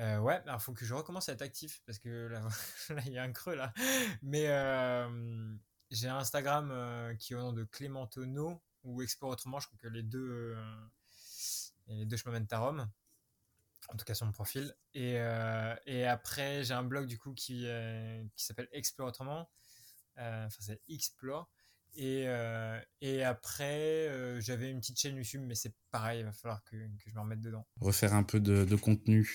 Euh, 0.00 0.18
ouais, 0.18 0.40
alors 0.46 0.62
faut 0.62 0.72
que 0.72 0.84
je 0.84 0.94
recommence 0.94 1.28
à 1.28 1.32
être 1.32 1.42
actif 1.42 1.82
parce 1.86 1.98
que 1.98 2.28
là, 2.28 2.48
il 3.06 3.12
y 3.12 3.18
a 3.18 3.22
un 3.22 3.32
creux 3.32 3.54
là. 3.54 3.72
Mais 4.22 4.46
j'ai 5.90 6.08
un 6.08 6.18
Instagram 6.18 7.16
qui 7.18 7.32
est 7.32 7.36
au 7.36 7.40
nom 7.40 7.52
de 7.52 7.64
Clémentono 7.64 8.62
ou 8.84 9.02
Explore 9.02 9.32
Autrement. 9.32 9.58
Je 9.58 9.66
crois 9.66 9.78
que 9.80 9.88
les 9.88 10.02
deux, 10.02 10.56
les 11.88 12.06
deux 12.06 12.16
chemins 12.16 12.32
mènent 12.32 12.46
à 12.50 12.58
Rome 12.58 12.88
en 13.92 13.96
tout 13.96 14.04
cas 14.04 14.14
sur 14.14 14.26
mon 14.26 14.32
profil. 14.32 14.74
Et, 14.94 15.14
euh, 15.16 15.74
et 15.86 16.06
après, 16.06 16.64
j'ai 16.64 16.74
un 16.74 16.82
blog 16.82 17.06
du 17.06 17.18
coup 17.18 17.34
qui, 17.34 17.62
euh, 17.66 18.24
qui 18.36 18.44
s'appelle 18.44 18.68
Explore 18.72 19.08
Autrement. 19.08 19.50
Euh, 20.18 20.46
enfin, 20.46 20.58
c'est 20.60 20.80
Explore. 20.88 21.50
Et, 21.94 22.24
et 23.02 23.22
après, 23.22 24.40
j'avais 24.40 24.70
une 24.70 24.80
petite 24.80 24.98
chaîne 24.98 25.16
YouTube, 25.16 25.42
mais 25.44 25.54
c'est 25.54 25.74
pareil, 25.90 26.20
il 26.20 26.24
va 26.24 26.32
falloir 26.32 26.64
que, 26.64 26.76
que, 26.76 27.10
je 27.10 27.14
me 27.14 27.20
remette 27.20 27.42
dedans. 27.42 27.66
Refaire 27.80 28.14
un 28.14 28.22
peu 28.22 28.40
de, 28.40 28.64
de 28.64 28.76
contenu. 28.76 29.30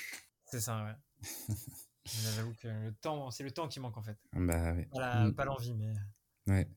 C'est 0.45 0.59
ça, 0.59 0.84
ouais. 0.84 1.21
J'avoue 2.05 2.55
que 2.55 2.67
le 2.67 2.93
temps, 2.95 3.29
c'est 3.29 3.43
le 3.43 3.51
temps 3.51 3.67
qui 3.67 3.79
manque 3.79 3.97
en 3.97 4.01
fait. 4.01 4.17
Bah, 4.34 4.73
ouais. 4.73 4.88
Mm. 4.91 5.35
pas 5.35 5.45
l'envie, 5.45 5.75
mais. 5.75 5.93
Ouais. 6.47 6.67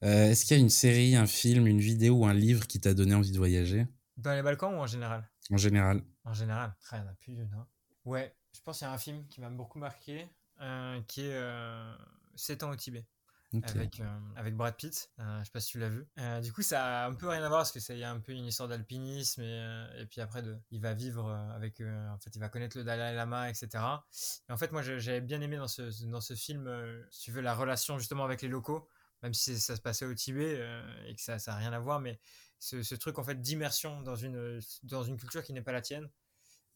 Est-ce 0.00 0.44
qu'il 0.44 0.56
y 0.56 0.60
a 0.60 0.62
une 0.62 0.70
série, 0.70 1.14
un 1.14 1.26
film, 1.26 1.68
une 1.68 1.80
vidéo 1.80 2.16
ou 2.16 2.26
un 2.26 2.34
livre 2.34 2.66
qui 2.66 2.80
t'a 2.80 2.92
donné 2.92 3.14
envie 3.14 3.30
de 3.30 3.38
voyager? 3.38 3.86
Dans 4.16 4.34
les 4.34 4.42
Balkans 4.42 4.74
ou 4.74 4.78
en 4.78 4.88
général? 4.88 5.29
En 5.50 5.56
général. 5.56 6.02
En 6.24 6.32
général, 6.32 6.74
il 6.92 6.98
n'y 6.98 7.04
en 7.04 7.08
a 7.08 7.14
plus 7.14 7.32
d'une. 7.32 7.52
Hein. 7.54 7.66
Ouais, 8.04 8.34
je 8.54 8.60
pense 8.62 8.78
qu'il 8.78 8.86
y 8.86 8.90
a 8.90 8.92
un 8.92 8.98
film 8.98 9.26
qui 9.28 9.40
m'a 9.40 9.50
beaucoup 9.50 9.78
marqué, 9.78 10.28
euh, 10.60 11.00
qui 11.02 11.22
est 11.22 11.34
euh, 11.34 11.94
7 12.36 12.62
ans 12.62 12.70
au 12.70 12.76
Tibet. 12.76 13.06
Avec, 13.64 13.98
euh, 13.98 14.18
avec 14.36 14.54
Brad 14.54 14.76
Pitt. 14.76 15.10
Euh, 15.18 15.40
je 15.40 15.46
sais 15.46 15.50
pas 15.50 15.58
si 15.58 15.72
tu 15.72 15.80
l'as 15.80 15.88
vu. 15.88 16.06
Du 16.40 16.52
coup, 16.52 16.62
ça 16.62 17.02
a 17.02 17.08
un 17.08 17.14
peu 17.14 17.26
rien 17.26 17.42
à 17.42 17.48
voir 17.48 17.60
parce 17.62 17.72
que 17.72 17.80
ça 17.80 17.94
y 17.94 18.04
a 18.04 18.10
un 18.10 18.20
peu 18.20 18.30
une 18.30 18.46
histoire 18.46 18.68
d'alpinisme 18.68 19.42
et, 19.42 19.86
et 19.98 20.06
puis 20.06 20.20
après, 20.20 20.40
de, 20.42 20.56
il 20.70 20.80
va 20.80 20.94
vivre 20.94 21.28
avec, 21.28 21.80
en 21.80 22.16
fait, 22.18 22.30
il 22.36 22.38
va 22.38 22.48
connaître 22.48 22.78
le 22.78 22.84
Dalai 22.84 23.12
Lama, 23.12 23.50
etc. 23.50 23.68
Et 24.48 24.52
en 24.52 24.56
fait, 24.56 24.70
moi, 24.70 24.82
j'avais 24.82 25.20
bien 25.20 25.40
aimé 25.40 25.56
dans 25.56 25.66
ce, 25.66 26.06
dans 26.06 26.20
ce 26.20 26.34
film, 26.34 26.70
si 27.10 27.22
tu 27.22 27.32
veux, 27.32 27.40
la 27.40 27.56
relation 27.56 27.98
justement 27.98 28.24
avec 28.24 28.40
les 28.42 28.48
locaux, 28.48 28.88
même 29.24 29.34
si 29.34 29.58
ça 29.58 29.74
se 29.74 29.80
passait 29.80 30.04
au 30.04 30.14
Tibet 30.14 30.64
et 31.08 31.16
que 31.16 31.20
ça 31.20 31.38
n'a 31.44 31.56
rien 31.56 31.72
à 31.72 31.80
voir, 31.80 31.98
mais 31.98 32.20
ce, 32.60 32.84
ce 32.84 32.94
truc 32.94 33.18
en 33.18 33.24
fait 33.24 33.40
d'immersion 33.40 34.02
dans 34.02 34.14
une, 34.14 34.60
dans 34.84 35.02
une 35.02 35.16
culture 35.16 35.42
qui 35.42 35.52
n'est 35.52 35.62
pas 35.62 35.72
la 35.72 35.82
tienne. 35.82 36.08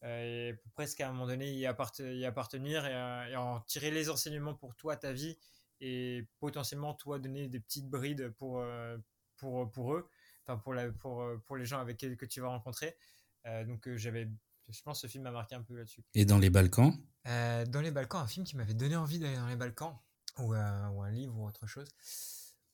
Euh, 0.03 0.49
et 0.49 0.59
presque 0.75 0.99
à 0.99 1.07
un 1.07 1.13
moment 1.13 1.25
donné 1.25 1.53
y, 1.53 1.65
apparte- 1.65 1.99
y 1.99 2.25
appartenir 2.25 2.85
et, 2.85 2.93
euh, 2.93 3.27
et 3.27 3.35
en 3.37 3.61
tirer 3.61 3.89
les 3.91 4.09
enseignements 4.09 4.53
pour 4.53 4.75
toi, 4.75 4.97
ta 4.97 5.13
vie, 5.13 5.37
et 5.79 6.27
potentiellement 6.39 6.93
toi 6.93 7.17
donner 7.17 7.47
des 7.47 7.61
petites 7.61 7.89
brides 7.89 8.29
pour, 8.31 8.59
euh, 8.59 8.97
pour, 9.37 9.71
pour 9.71 9.95
eux, 9.95 10.09
enfin 10.43 10.57
pour, 10.59 10.73
la, 10.73 10.91
pour, 10.91 11.25
pour 11.45 11.55
les 11.55 11.65
gens 11.65 11.79
avec 11.79 11.97
qui 11.97 12.15
que 12.17 12.25
tu 12.25 12.41
vas 12.41 12.49
rencontrer. 12.49 12.97
Euh, 13.45 13.63
donc 13.63 13.89
j'avais, 13.95 14.29
je 14.67 14.81
pense 14.81 15.01
que 15.01 15.07
ce 15.07 15.11
film 15.11 15.23
m'a 15.23 15.31
marqué 15.31 15.55
un 15.55 15.63
peu 15.63 15.75
là-dessus. 15.75 16.03
Et 16.13 16.25
dans 16.25 16.39
les 16.39 16.49
Balkans? 16.49 16.93
Dans 17.25 17.81
les 17.81 17.91
Balkans, 17.91 18.21
un 18.21 18.27
film 18.27 18.45
qui 18.45 18.57
m'avait 18.57 18.75
donné 18.75 18.95
envie 18.95 19.17
d'aller 19.17 19.37
dans 19.37 19.47
les 19.47 19.55
Balkans, 19.55 19.97
ou, 20.37 20.53
ou 20.53 20.53
un 21.01 21.11
livre 21.11 21.35
ou 21.37 21.47
autre 21.47 21.65
chose. 21.67 21.87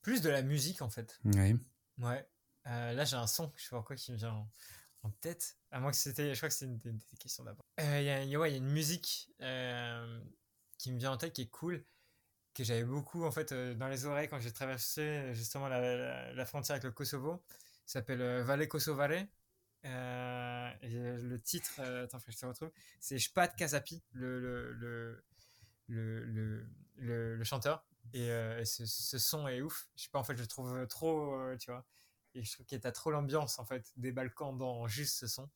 Plus 0.01 0.21
de 0.21 0.29
la 0.29 0.41
musique 0.41 0.81
en 0.81 0.89
fait. 0.89 1.19
Oui. 1.23 1.55
Ouais. 1.99 2.27
Euh, 2.67 2.93
là 2.93 3.05
j'ai 3.05 3.15
un 3.15 3.27
son, 3.27 3.51
je 3.55 3.63
sais 3.63 3.69
pas 3.69 3.81
quoi, 3.81 3.95
qui 3.95 4.11
me 4.11 4.17
vient 4.17 4.47
en, 5.03 5.09
tête. 5.19 5.57
À 5.71 5.79
moins 5.79 5.91
que 5.91 5.97
c'était, 5.97 6.33
je 6.33 6.39
crois 6.39 6.49
que 6.49 6.55
c'est 6.55 6.65
une 6.65 6.77
des, 6.77 6.93
questions 7.19 7.43
d'abord. 7.43 7.65
Euh, 7.79 7.99
Il 7.99 8.05
y, 8.05 8.35
a- 8.35 8.47
une 8.47 8.69
musique 8.69 9.31
euh, 9.41 10.21
qui 10.77 10.91
me 10.91 10.99
vient 10.99 11.11
en 11.11 11.17
tête 11.17 11.33
qui 11.33 11.41
est 11.41 11.49
cool, 11.49 11.83
que 12.53 12.63
j'avais 12.63 12.83
beaucoup 12.83 13.25
en 13.25 13.31
fait 13.31 13.53
dans 13.53 13.87
les 13.87 14.05
oreilles 14.05 14.27
quand 14.27 14.39
j'ai 14.39 14.51
traversé 14.51 15.33
justement 15.33 15.67
la, 15.69 16.45
frontière 16.45 16.75
avec 16.75 16.83
le 16.83 16.91
Kosovo. 16.91 17.43
Ça 17.85 17.99
s'appelle 17.99 18.21
euh, 18.21 18.43
Valle 18.43 18.67
Kosovare. 18.67 19.25
Euh, 19.83 20.71
le 20.83 21.41
titre, 21.41 21.79
euh, 21.79 22.03
attends, 22.03 22.19
je 22.27 22.37
te 22.37 22.45
retrouve, 22.45 22.71
c'est 22.99 23.17
Shpat 23.17 23.55
Kazapi, 23.55 24.03
le, 24.11 24.39
le, 24.39 24.73
le, 25.87 26.23
le, 26.25 27.35
le, 27.35 27.43
chanteur. 27.43 27.83
Et, 28.13 28.29
ce, 28.65 28.85
ce 28.85 29.17
son 29.17 29.47
est 29.47 29.61
ouf. 29.61 29.87
Je 29.95 30.03
sais 30.03 30.09
pas, 30.09 30.19
en 30.19 30.23
fait, 30.23 30.35
je 30.35 30.41
le 30.41 30.47
trouve 30.47 30.85
trop, 30.87 31.35
tu 31.59 31.71
vois. 31.71 31.85
Et 32.33 32.43
je 32.43 32.51
trouve 32.53 32.65
qu'il 32.65 32.79
y 32.81 32.87
a 32.87 32.91
trop 32.91 33.11
l'ambiance, 33.11 33.59
en 33.59 33.65
fait, 33.65 33.91
des 33.97 34.11
Balkans 34.11 34.57
dans 34.57 34.87
juste 34.87 35.17
ce 35.17 35.27
son. 35.27 35.49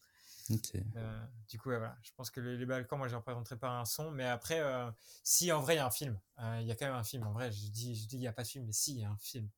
Euh, 0.95 1.25
du 1.49 1.57
coup, 1.57 1.69
ouais, 1.69 1.77
voilà. 1.77 1.97
Je 2.03 2.11
pense 2.15 2.29
que 2.29 2.39
les, 2.39 2.57
les 2.57 2.65
Balkans, 2.65 2.97
moi, 2.97 3.07
je 3.07 3.13
les 3.13 3.17
représenterai 3.17 3.57
par 3.57 3.73
un 3.73 3.85
son. 3.85 4.11
Mais 4.11 4.25
après, 4.25 4.59
euh, 4.59 4.91
si 5.23 5.51
en 5.51 5.61
vrai, 5.61 5.75
il 5.75 5.77
y 5.77 5.79
a 5.79 5.85
un 5.87 5.91
film. 5.91 6.19
Euh, 6.39 6.59
Il 6.61 6.67
y 6.67 6.71
a 6.71 6.75
quand 6.75 6.85
même 6.85 6.95
un 6.95 7.03
film. 7.03 7.25
En 7.25 7.31
vrai, 7.31 7.51
je 7.51 7.69
dis, 7.71 7.95
je 7.95 8.07
dis, 8.07 8.17
il 8.17 8.19
n'y 8.19 8.27
a 8.27 8.33
pas 8.33 8.43
de 8.43 8.47
film, 8.47 8.65
mais 8.65 8.73
si, 8.73 8.93
il 8.93 8.99
y 9.01 9.05
a 9.05 9.09
un 9.09 9.17
film. 9.17 9.49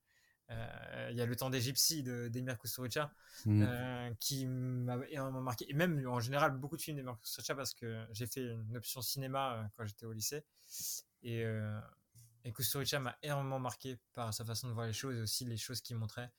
Il 0.50 1.16
y 1.18 1.22
a 1.22 1.26
Le 1.26 1.36
temps 1.36 1.50
des 1.50 1.60
gypsies 1.60 2.04
de 2.04 2.30
d'Emir 2.30 2.58
Kusturica 2.58 3.12
Mm. 3.46 4.16
qui 4.22 4.46
m'a 4.46 4.98
énormément 5.10 5.42
marqué. 5.42 5.70
Et 5.70 5.74
même 5.74 6.08
en 6.08 6.22
général, 6.22 6.54
beaucoup 6.58 6.78
de 6.78 6.82
films 6.82 6.96
d'Emir 6.96 7.18
Kusturica 7.20 7.54
parce 7.54 7.74
que 7.74 8.08
j'ai 8.12 8.28
fait 8.28 8.46
une 8.54 8.78
option 8.78 9.02
cinéma 9.02 9.70
quand 9.76 9.86
j'étais 9.86 10.06
au 10.06 10.14
lycée. 10.14 10.46
Et, 11.22 11.44
et 12.46 12.54
Kusturica 12.54 12.98
m'a 13.02 13.18
énormément 13.24 13.60
marqué 13.60 14.00
par 14.14 14.34
sa 14.34 14.46
façon 14.46 14.70
de 14.70 14.74
voir 14.74 14.86
les 14.88 14.94
choses 14.94 15.18
et 15.18 15.22
aussi 15.22 15.44
les 15.44 15.58
choses 15.58 15.82
qu'il 15.82 15.98
montrait. 15.98 16.32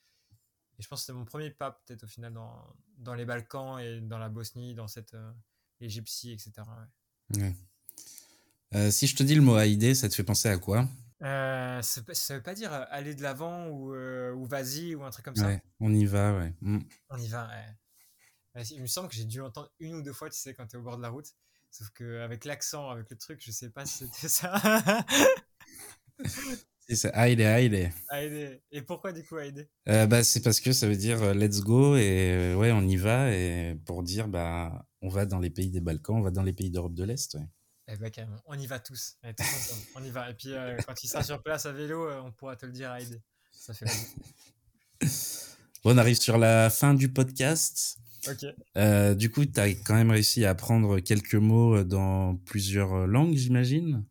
Et 0.79 0.83
je 0.83 0.89
pense 0.89 1.01
que 1.01 1.07
c'était 1.07 1.19
mon 1.19 1.25
premier 1.25 1.51
pas, 1.51 1.83
peut-être 1.87 2.05
au 2.05 2.07
final, 2.07 2.33
dans, 2.33 2.55
dans 2.99 3.15
les 3.15 3.25
Balkans 3.25 3.79
et 3.81 4.01
dans 4.01 4.19
la 4.19 4.29
Bosnie, 4.29 4.75
dans 4.75 4.89
cette, 4.89 5.15
euh, 5.15 5.33
les 5.81 5.89
gypsies, 5.89 6.33
etc. 6.33 6.53
ouais. 6.57 7.43
Ouais. 7.43 7.55
Euh, 8.75 8.91
si 8.91 9.07
je 9.07 9.17
te 9.17 9.23
dis 9.23 9.35
le 9.35 9.41
mot 9.41 9.55
Haïdé, 9.55 9.95
ça 9.95 10.09
te 10.09 10.15
fait 10.15 10.25
penser 10.25 10.49
à 10.49 10.59
quoi? 10.59 10.87
Euh, 11.23 11.83
ça, 11.83 12.03
ça 12.13 12.37
veut 12.37 12.43
pas 12.43 12.55
dire 12.55 12.73
euh, 12.73 12.85
aller 12.91 13.15
de 13.15 13.23
l'avant 13.23 13.69
ou, 13.69 13.95
ou 13.95 14.45
vas-y 14.47 14.95
ou 14.95 15.05
un 15.05 15.11
truc 15.11 15.25
comme 15.25 15.37
ça. 15.37 15.47
Ouais, 15.47 15.63
on 15.81 15.93
y 15.93 16.05
va, 16.05 16.37
ouais. 16.37 16.55
Mm. 16.61 16.81
On 17.11 17.19
y 17.19 17.29
va, 17.29 17.49
ouais. 17.49 17.75
Ouais, 18.55 18.67
Il 18.71 18.83
me 18.83 18.87
semble 18.87 19.09
que 19.09 19.15
j'ai 19.15 19.25
dû 19.25 19.41
entendre 19.41 19.71
une 19.81 19.97
ou 19.97 20.03
deux 20.03 20.13
fois, 20.13 20.29
tu 20.31 20.39
sais, 20.39 20.55
quand 20.55 20.67
t'es 20.67 20.77
au 20.77 20.83
bord 20.83 20.97
de 20.97 21.03
la 21.03 21.09
route. 21.09 21.29
Sauf 21.71 21.91
qu'avec 21.91 22.45
l'accent, 22.45 22.91
avec 22.91 23.11
le 23.11 23.17
truc, 23.17 23.43
je 23.45 23.51
sais 23.51 23.71
pas 23.71 23.85
si 23.85 24.07
c'était 24.07 24.29
ça. 24.29 24.55
C'est 26.91 27.13
Haïdé, 27.13 27.45
Haïdé. 27.45 27.91
Aïdé. 28.09 28.63
Et 28.71 28.81
pourquoi 28.83 29.13
du 29.13 29.23
coup 29.23 29.37
Aïdé 29.37 29.69
Euh, 29.89 30.07
bah, 30.07 30.25
c'est 30.25 30.41
parce 30.41 30.59
que 30.61 30.73
ça 30.73 30.89
veut 30.89 30.97
dire 30.97 31.23
euh, 31.23 31.35
let's 31.35 31.61
go 31.61 31.97
et 31.97 32.31
euh, 32.33 32.55
ouais, 32.57 32.73
on 32.73 32.83
y 32.83 32.97
va. 32.97 33.31
Et 33.35 33.75
pour 33.85 34.03
dire, 34.03 34.27
bah, 34.29 34.87
on 35.03 35.09
va 35.09 35.27
dans 35.27 35.39
les 35.39 35.51
pays 35.51 35.71
des 35.71 35.81
Balkans, 35.83 36.17
on 36.17 36.23
va 36.23 36.31
dans 36.31 36.43
les 36.43 36.55
pays 36.55 36.71
d'Europe 36.71 36.95
de 36.95 37.05
l'Est. 37.05 37.35
ouais. 37.35 37.47
Eh 37.91 37.97
ben 37.97 38.11
carrément, 38.11 38.37
on 38.47 38.59
y 38.59 38.67
va 38.67 38.79
tous. 38.79 39.17
Allez, 39.23 39.35
tous 39.35 39.45
ensemble. 39.45 39.83
on 39.97 40.05
y 40.05 40.11
va. 40.11 40.31
Et 40.31 40.35
puis 40.35 40.53
euh, 40.53 40.77
quand 40.87 41.03
il 41.03 41.09
sera 41.09 41.23
sur 41.23 41.43
place 41.43 41.65
à 41.67 41.73
vélo, 41.73 42.11
on 42.23 42.33
pourra 42.33 42.57
te 42.57 42.67
le 42.67 42.73
dire 42.73 42.91
Aïdé. 42.91 43.21
Ça 43.53 43.75
fait. 43.75 43.87
Bon, 45.85 45.95
on 45.95 45.99
arrive 45.99 46.19
sur 46.19 46.39
la 46.39 46.71
fin 46.71 46.93
du 46.93 47.09
podcast. 47.13 47.99
Ok. 48.29 48.47
Euh, 48.77 49.15
du 49.15 49.31
coup, 49.31 49.47
tu 49.47 49.61
as 49.61 49.69
quand 49.69 49.95
même 49.95 50.11
réussi 50.11 50.45
à 50.45 50.51
apprendre 50.51 50.99
quelques 50.99 51.37
mots 51.37 51.85
dans 51.85 52.35
plusieurs 52.35 53.07
langues, 53.07 53.37
j'imagine? 53.37 54.05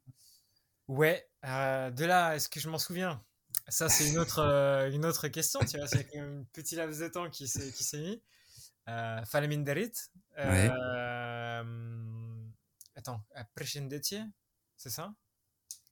Ouais, 0.88 1.27
euh, 1.46 1.92
de 1.92 2.06
là, 2.06 2.36
est-ce 2.36 2.50
que 2.50 2.60
je 2.60 2.70
m'en 2.70 2.80
souviens? 2.80 3.24
Ça, 3.68 3.90
c'est 3.90 4.10
une 4.10 4.18
autre, 4.18 4.40
euh, 4.40 4.90
une 4.92 5.06
autre 5.06 5.28
question, 5.28 5.60
tu 5.62 5.78
vois, 5.78 5.88
c'est 5.88 6.06
quand 6.06 6.20
même 6.20 6.42
un 6.42 6.46
petit 6.54 6.76
laps 6.76 7.00
de 7.00 7.08
temps 7.08 7.30
qui 7.30 7.48
s'est 7.48 7.72
qui 7.72 7.84
s'est 7.84 8.00
mis. 8.00 8.22
Euh, 8.88 9.24
Faleminderit. 9.26 9.92
Ouais. 10.38 10.70
Euh, 10.72 11.64
Attends, 12.96 13.24
c'est 14.78 14.90
ça? 14.90 15.14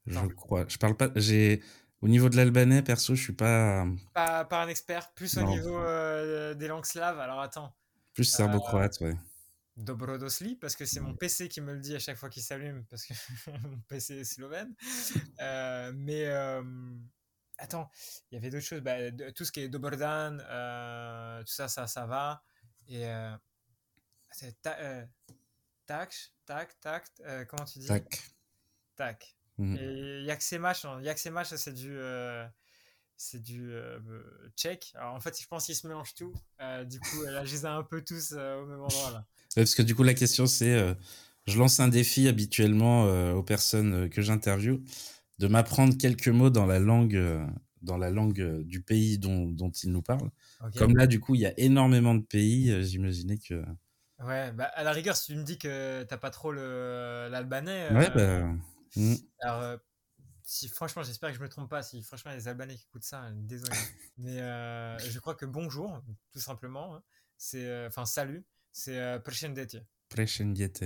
Je 0.08 0.20
crois. 0.30 0.66
Je 0.68 0.78
parle 0.78 0.98
pas. 0.98 1.10
J'ai 1.16 1.62
au 2.02 2.08
niveau 2.08 2.30
de 2.30 2.36
l'albanais, 2.36 2.82
perso, 2.82 3.14
je 3.14 3.22
suis 3.22 3.34
pas 3.34 3.86
pas, 4.14 4.44
pas 4.46 4.64
un 4.64 4.68
expert, 4.68 5.14
plus 5.14 5.38
au 5.38 5.44
niveau 5.44 5.78
euh, 5.78 6.56
des 6.56 6.68
langues 6.68 6.86
slaves. 6.86 7.20
Alors 7.20 7.42
attends, 7.42 7.76
plus 8.14 8.24
serbo-croate, 8.24 9.00
ouais. 9.02 9.16
Dobrodosli, 9.78 10.56
parce 10.56 10.76
que 10.76 10.86
c'est 10.86 11.00
mon 11.02 11.16
PC 11.16 11.50
qui 11.50 11.60
me 11.62 11.74
le 11.74 11.80
dit 11.80 11.96
à 11.96 12.00
chaque 12.00 12.18
fois 12.18 12.30
qu'il 12.30 12.44
s'allume, 12.44 12.86
parce 12.86 13.06
que 13.06 13.14
mon 13.68 13.80
PC 13.88 14.20
est 14.20 14.24
slovène. 14.24 14.74
Euh, 15.42 15.92
mais 15.94 16.26
euh, 16.28 16.64
attends, 17.58 17.90
il 18.32 18.36
y 18.36 18.38
avait 18.38 18.50
d'autres 18.50 18.66
choses. 18.66 18.82
Bah, 18.82 19.12
de- 19.12 19.30
tout 19.32 19.44
ce 19.46 19.52
qui 19.52 19.60
est 19.62 19.70
Dobrodan, 19.70 20.38
euh, 20.40 21.42
tout 21.44 21.54
ça, 21.54 21.68
ça, 21.68 21.88
ça 21.88 22.06
va. 22.06 22.42
Et 22.88 23.06
euh, 23.06 23.36
ta, 24.62 25.08
tac, 25.86 26.16
tac, 26.46 26.80
tac, 26.80 27.06
comment 27.50 27.66
tu 27.66 27.80
dis? 27.80 27.88
Tac. 27.88 28.24
Tac. 28.96 29.36
Mhm. 29.58 29.78
Et 29.78 30.24
Yaksemash, 30.24 30.84
non, 30.86 31.00
Yaksemash, 31.00 31.48
ça, 31.48 31.58
c'est 31.58 31.74
du, 31.74 31.98
c'est 33.18 33.42
du 33.42 33.72
euh, 33.72 34.00
tchèque. 34.56 34.94
Alors 34.96 35.14
en 35.14 35.20
fait, 35.20 35.40
je 35.40 35.48
pense 35.48 35.66
qu'ils 35.66 35.76
se 35.76 35.88
mélangent 35.88 36.16
tout. 36.16 36.34
Euh, 36.62 36.84
du 36.84 37.00
coup, 37.00 37.24
là, 37.24 37.46
je 37.46 37.54
les 37.54 37.62
ai 37.64 37.68
un 37.68 37.84
peu 37.84 38.02
tous 38.02 38.34
euh, 38.36 38.62
au 38.62 38.66
même 38.66 38.82
endroit 38.82 39.12
là. 39.12 39.26
Ouais, 39.56 39.64
parce 39.64 39.76
que 39.76 39.82
du 39.82 39.96
coup, 39.96 40.04
la 40.04 40.14
question, 40.14 40.46
c'est 40.48 40.96
je 41.48 41.58
lance 41.58 41.80
un 41.80 41.88
défi 41.88 42.28
habituellement 42.28 43.06
aux 43.34 43.44
personnes 43.44 44.10
que 44.10 44.22
j'interviewe 44.22 44.82
de 45.38 45.48
m'apprendre 45.48 45.98
quelques 45.98 46.28
mots 46.28 46.50
dans 46.50 46.66
la 46.66 46.80
langue, 46.80 47.22
dans 47.82 47.98
la 47.98 48.10
langue 48.10 48.64
du 48.64 48.82
pays 48.82 49.18
dont, 49.18 49.46
dont 49.46 49.70
ils 49.70 49.92
nous 49.92 50.02
parlent. 50.02 50.32
Comme 50.78 50.98
là, 50.98 51.08
du 51.08 51.22
coup, 51.22 51.36
il 51.36 51.42
y 51.42 51.46
a 51.46 51.58
énormément 51.58 52.16
de 52.16 52.24
pays, 52.24 52.84
j'imaginais 52.84 53.38
que. 53.38 53.64
Ouais, 54.20 54.52
bah 54.52 54.66
à 54.76 54.84
la 54.84 54.92
rigueur, 54.92 55.16
si 55.16 55.34
tu 55.34 55.38
me 55.38 55.44
dis 55.44 55.58
que 55.58 56.04
t'as 56.04 56.18
pas 56.18 56.32
trop 56.32 56.52
l'albanais. 56.52 57.90
Ouais, 57.94 58.10
bah. 58.14 58.44
mm. 58.98 59.16
Alors, 59.40 59.80
si, 60.46 60.68
franchement, 60.70 61.04
j'espère 61.04 61.32
que 61.32 61.36
je 61.38 61.42
me 61.42 61.50
trompe 61.50 61.70
pas. 61.70 61.82
Si 61.84 62.02
franchement, 62.04 62.32
il 62.32 62.36
y 62.36 62.38
a 62.38 62.40
des 62.42 62.48
Albanais 62.48 62.76
qui 62.76 62.84
écoutent 62.84 63.04
ça, 63.04 63.30
désolé. 63.34 63.72
Mais 64.18 64.40
euh, 64.42 64.98
je 65.00 65.20
crois 65.20 65.36
que 65.36 65.46
bonjour, 65.46 66.02
tout 66.32 66.40
simplement, 66.40 66.96
hein, 66.96 67.04
c'est. 67.38 67.66
euh, 67.66 67.88
Enfin, 67.88 68.06
salut, 68.06 68.46
c'est 68.72 68.98
euh, 69.00 69.20
Prescendetje. 69.20 69.82
Prescendiete. 70.10 70.84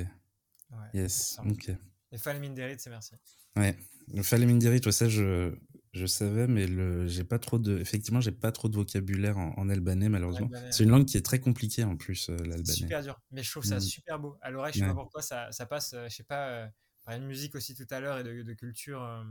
Ouais. 0.72 0.88
Yes. 0.94 1.38
Ok. 1.46 1.72
Et 2.12 2.18
Faleminderit, 2.18 2.76
c'est 2.80 2.90
merci. 2.90 3.16
Ouais. 3.56 3.76
Le 4.14 4.24
Faleminderit, 4.24 4.82
ça, 4.92 5.08
je, 5.10 5.54
je 5.94 6.06
savais, 6.08 6.48
mais 6.48 6.66
le, 6.66 7.08
j'ai 7.08 7.24
pas 7.24 7.38
trop 7.38 7.60
de. 7.60 7.78
Effectivement, 7.80 8.22
j'ai 8.22 8.32
pas 8.32 8.52
trop 8.52 8.70
de 8.70 8.76
vocabulaire 8.76 9.38
en, 9.38 9.54
en 9.58 9.70
albanais, 9.70 10.10
malheureusement. 10.10 10.50
C'est 10.72 10.84
une 10.84 10.90
langue 10.90 11.06
qui 11.06 11.18
est 11.18 11.22
très 11.26 11.40
compliquée 11.40 11.84
en 11.84 11.96
plus, 11.98 12.30
euh, 12.30 12.38
l'albanais. 12.38 12.72
super 12.72 13.04
dur, 13.04 13.20
mais 13.32 13.44
je 13.44 13.52
trouve 13.52 13.66
ça 13.66 13.78
Mm. 13.78 13.82
super 13.82 14.20
beau. 14.20 14.38
À 14.42 14.50
l'oreille, 14.52 14.74
je 14.74 14.80
sais 14.80 14.86
Ouais. 14.86 14.90
pas 14.92 14.96
pourquoi, 14.96 15.22
ça, 15.22 15.52
ça 15.52 15.66
passe, 15.68 15.94
je 16.08 16.10
sais 16.16 16.24
pas, 16.24 16.72
euh, 17.06 17.06
par 17.06 17.16
une 17.16 17.26
musique 17.26 17.56
aussi 17.56 17.76
tout 17.76 17.88
à 17.90 18.00
l'heure 18.00 18.20
et 18.20 18.24
de, 18.24 18.44
de 18.44 18.54
culture 18.54 19.04
euh, 19.04 19.24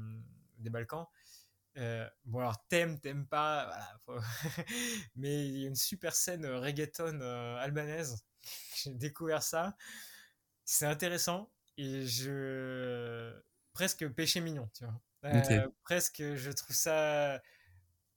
des 0.59 0.71
Balkans. 0.71 1.07
Euh, 1.77 2.09
bon, 2.25 2.41
alors 2.41 2.67
t'aimes, 2.69 2.99
t'aimes 3.01 3.27
pas, 3.27 3.67
voilà, 3.67 3.99
faut- 4.05 4.19
mais 5.17 5.49
il 5.49 5.59
y 5.59 5.65
a 5.65 5.69
une 5.69 5.77
super 5.77 6.15
scène 6.15 6.45
euh, 6.45 6.61
reggaeton 6.61 7.21
albanaise. 7.59 8.25
J'ai 8.77 8.95
découvert 8.95 9.43
ça. 9.43 9.77
C'est 10.65 10.87
intéressant 10.87 11.51
et 11.77 12.07
je. 12.07 13.41
presque 13.73 14.09
péché 14.09 14.41
mignon, 14.41 14.69
tu 14.75 14.85
vois. 14.85 15.01
Presque, 15.85 16.23
je 16.35 16.51
trouve 16.51 16.77
ça 16.77 17.43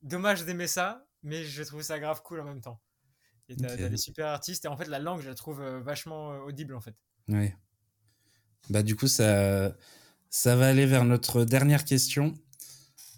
dommage 0.02 0.46
d'aimer 0.46 0.68
ça, 0.68 1.08
mais 1.24 1.44
je 1.46 1.64
trouve 1.64 1.82
ça 1.84 2.00
grave 2.00 2.22
cool 2.24 2.42
en 2.42 2.46
même 2.46 2.62
temps. 2.62 2.82
Et 3.50 3.56
t'as 3.58 3.76
Ok. 3.76 3.82
des 3.90 3.98
super 3.98 4.28
artistes, 4.28 4.66
et 4.66 4.70
en 4.70 4.78
fait, 4.78 4.86
la 4.88 5.00
langue, 5.00 5.22
je 5.22 5.30
la 5.30 5.36
trouve 5.36 5.62
vachement 5.64 6.30
audible 6.40 6.76
en 6.76 6.82
fait. 6.82 6.96
Ouais. 7.28 7.56
Bah 8.70 8.84
du 8.84 8.96
coup, 8.96 9.08
ça, 9.08 9.76
ça 10.30 10.56
va 10.56 10.68
aller 10.70 10.86
vers 10.86 11.04
notre 11.04 11.44
dernière 11.46 11.84
question. 11.86 12.34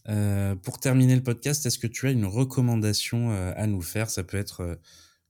Euh, 0.09 0.55
pour 0.55 0.79
terminer 0.79 1.15
le 1.15 1.23
podcast, 1.23 1.65
est-ce 1.65 1.79
que 1.79 1.87
tu 1.87 2.07
as 2.07 2.11
une 2.11 2.25
recommandation 2.25 3.31
euh, 3.31 3.53
à 3.55 3.67
nous 3.67 3.81
faire? 3.81 4.09
Ça 4.09 4.23
peut 4.23 4.37
être 4.37 4.61
euh, 4.61 4.75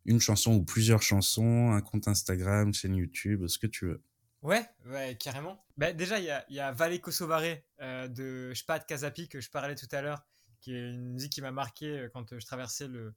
une 0.06 0.20
chanson 0.20 0.56
ou 0.56 0.64
plusieurs 0.64 1.02
chansons, 1.04 1.72
un 1.72 1.82
compte 1.82 2.08
Instagram, 2.08 2.74
chaîne 2.74 2.96
YouTube, 2.96 3.46
ce 3.48 3.60
que 3.60 3.68
tu 3.68 3.86
veux. 3.86 4.02
Ouais, 4.42 4.66
ouais, 4.88 5.16
carrément. 5.20 5.64
Bah, 5.78 5.94
déjà, 5.94 6.20
il 6.20 6.26
y 6.26 6.32
a, 6.32 6.44
y 6.50 6.60
a 6.60 6.72
Vale 6.72 7.00
Kosovare 7.00 7.58
euh, 7.82 8.08
de 8.08 8.54
Shpat 8.54 8.80
Kazapi 8.80 9.28
que 9.30 9.40
je 9.40 9.50
parlais 9.50 9.76
tout 9.76 9.88
à 9.92 10.02
l'heure, 10.02 10.26
qui 10.60 10.74
est 10.74 10.90
une 10.90 11.14
musique 11.14 11.32
qui 11.34 11.42
m'a 11.42 11.52
marqué 11.52 12.08
quand 12.12 12.38
je 12.38 12.46
traversais 12.46 12.88
le, 12.88 13.14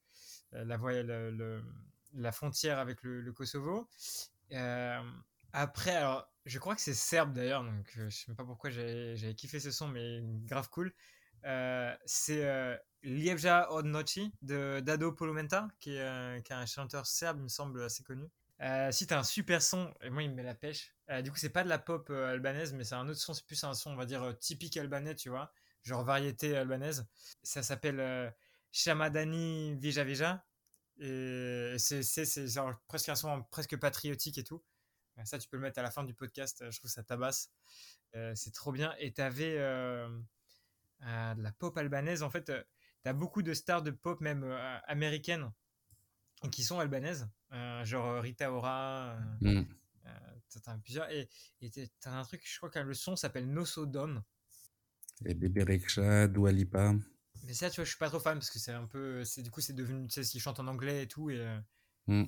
la, 0.52 0.77
voie- 0.77 1.02
le- 1.02 1.62
la 2.14 2.32
frontière 2.32 2.78
avec 2.78 3.02
le 3.02 3.32
Kosovo. 3.32 3.89
Après, 5.52 5.97
alors, 5.97 6.31
je 6.44 6.59
crois 6.59 6.74
que 6.74 6.81
c'est 6.81 6.94
serbe 6.94 7.32
d'ailleurs, 7.32 7.64
donc 7.64 7.93
euh, 7.98 8.09
je 8.09 8.16
sais 8.16 8.24
même 8.28 8.36
pas 8.36 8.44
pourquoi 8.44 8.70
j'avais 8.70 9.35
kiffé 9.35 9.59
ce 9.60 9.70
son, 9.70 9.89
mais 9.89 10.20
grave 10.44 10.68
cool. 10.70 10.93
Euh, 11.44 11.94
c'est 12.06 12.44
euh, 12.44 12.77
Ljevja 13.02 13.70
od 13.70 13.86
noći 13.86 14.32
de 14.43 14.81
Dado 14.81 15.12
Polumenta, 15.12 15.68
qui 15.78 15.94
est, 15.94 16.01
euh, 16.01 16.40
qui 16.40 16.52
est 16.52 16.56
un 16.56 16.66
chanteur 16.66 17.06
serbe, 17.06 17.39
il 17.39 17.44
me 17.44 17.48
semble, 17.48 17.82
assez 17.82 18.02
connu. 18.02 18.28
Si 18.90 19.06
t'as 19.06 19.18
un 19.18 19.23
super 19.23 19.60
son, 19.62 19.93
et 20.01 20.10
moi 20.10 20.23
il 20.23 20.31
me 20.31 20.35
met 20.35 20.43
la 20.43 20.55
pêche. 20.55 20.94
Du 21.23 21.31
coup, 21.31 21.36
c'est 21.36 21.51
pas 21.51 21.62
de 21.62 21.68
la 21.68 21.78
pop 21.78 22.09
albanaise, 22.10 22.73
mais 22.73 22.85
c'est 22.85 22.94
un 22.94 23.06
autre 23.06 23.20
son, 23.20 23.35
c'est 23.35 23.44
plus 23.47 23.62
un 23.64 23.74
son, 23.74 23.90
on 23.90 23.97
va 23.97 24.06
dire, 24.06 24.36
typique 24.39 24.77
albanais, 24.78 25.14
tu 25.14 25.28
vois, 25.28 25.52
genre 25.82 26.05
variété 26.05 26.56
albanaise. 26.56 27.06
Ça 27.43 27.62
s'appelle 27.62 28.35
Shamadani 28.73 29.77
Vija 29.77 30.05
Vija. 30.05 30.44
Et 30.98 31.77
c'est 31.78 32.01
presque 32.89 33.10
un 33.10 33.14
son 33.14 33.43
presque 33.51 33.77
patriotique 33.77 34.39
et 34.39 34.44
tout. 34.44 34.64
Ça, 35.24 35.38
tu 35.38 35.48
peux 35.48 35.56
le 35.56 35.62
mettre 35.62 35.78
à 35.78 35.82
la 35.82 35.90
fin 35.90 36.05
du 36.05 36.12
podcast, 36.14 36.60
euh, 36.62 36.70
je 36.70 36.78
trouve 36.78 36.90
ça 36.90 37.02
tabasse. 37.02 37.51
Euh, 38.14 38.32
c'est 38.34 38.52
trop 38.52 38.70
bien. 38.72 38.94
Et 38.98 39.12
t'avais 39.12 39.56
euh, 39.59 40.09
euh, 41.02 41.34
de 41.34 41.43
la 41.43 41.52
pop 41.52 41.76
albanaise, 41.78 42.22
en 42.22 42.30
fait, 42.30 42.51
euh, 42.51 42.62
t'as 43.02 43.12
beaucoup 43.12 43.43
de 43.43 43.55
stars 43.55 43.82
de 43.82 43.90
pop, 43.90 44.20
même 44.20 44.44
américaines, 44.86 45.51
qui 46.52 46.62
sont 46.64 46.78
albanaises. 46.78 47.28
Genre 47.84 48.20
Rita 48.22 48.52
Ora, 48.52 49.16
Mm. 49.40 49.62
as 50.66 50.78
plusieurs. 50.78 51.10
Et 51.10 51.28
t'as 51.72 51.86
t'as 52.01 52.12
un 52.12 52.24
truc, 52.24 52.43
je 52.44 52.56
crois 52.59 52.70
que 52.70 52.78
le 52.78 52.94
son 52.94 53.16
s'appelle 53.16 53.51
Nosodom. 53.51 54.22
Et 55.24 55.34
Bébé 55.34 55.62
Rexha, 55.62 56.28
Dua 56.28 56.52
Lipa. 56.52 56.94
Mais 57.44 57.55
ça, 57.55 57.70
tu 57.70 57.76
vois, 57.76 57.84
je 57.84 57.90
suis 57.90 57.98
pas 57.98 58.09
trop 58.09 58.18
fan 58.20 58.38
parce 58.38 58.51
que 58.51 58.59
c'est 58.59 58.72
un 58.72 58.86
peu. 58.86 59.24
c'est 59.24 59.43
Du 59.43 59.51
coup, 59.51 59.60
c'est 59.60 59.72
devenu. 59.72 60.06
Tu 60.09 60.14
sais, 60.14 60.24
s'ils 60.24 60.40
chantent 60.40 60.60
en 60.60 60.66
anglais 60.66 61.05
et 61.05 61.09
tout. 61.09 61.30
Et, 61.30 61.59
Mm. 62.09 62.24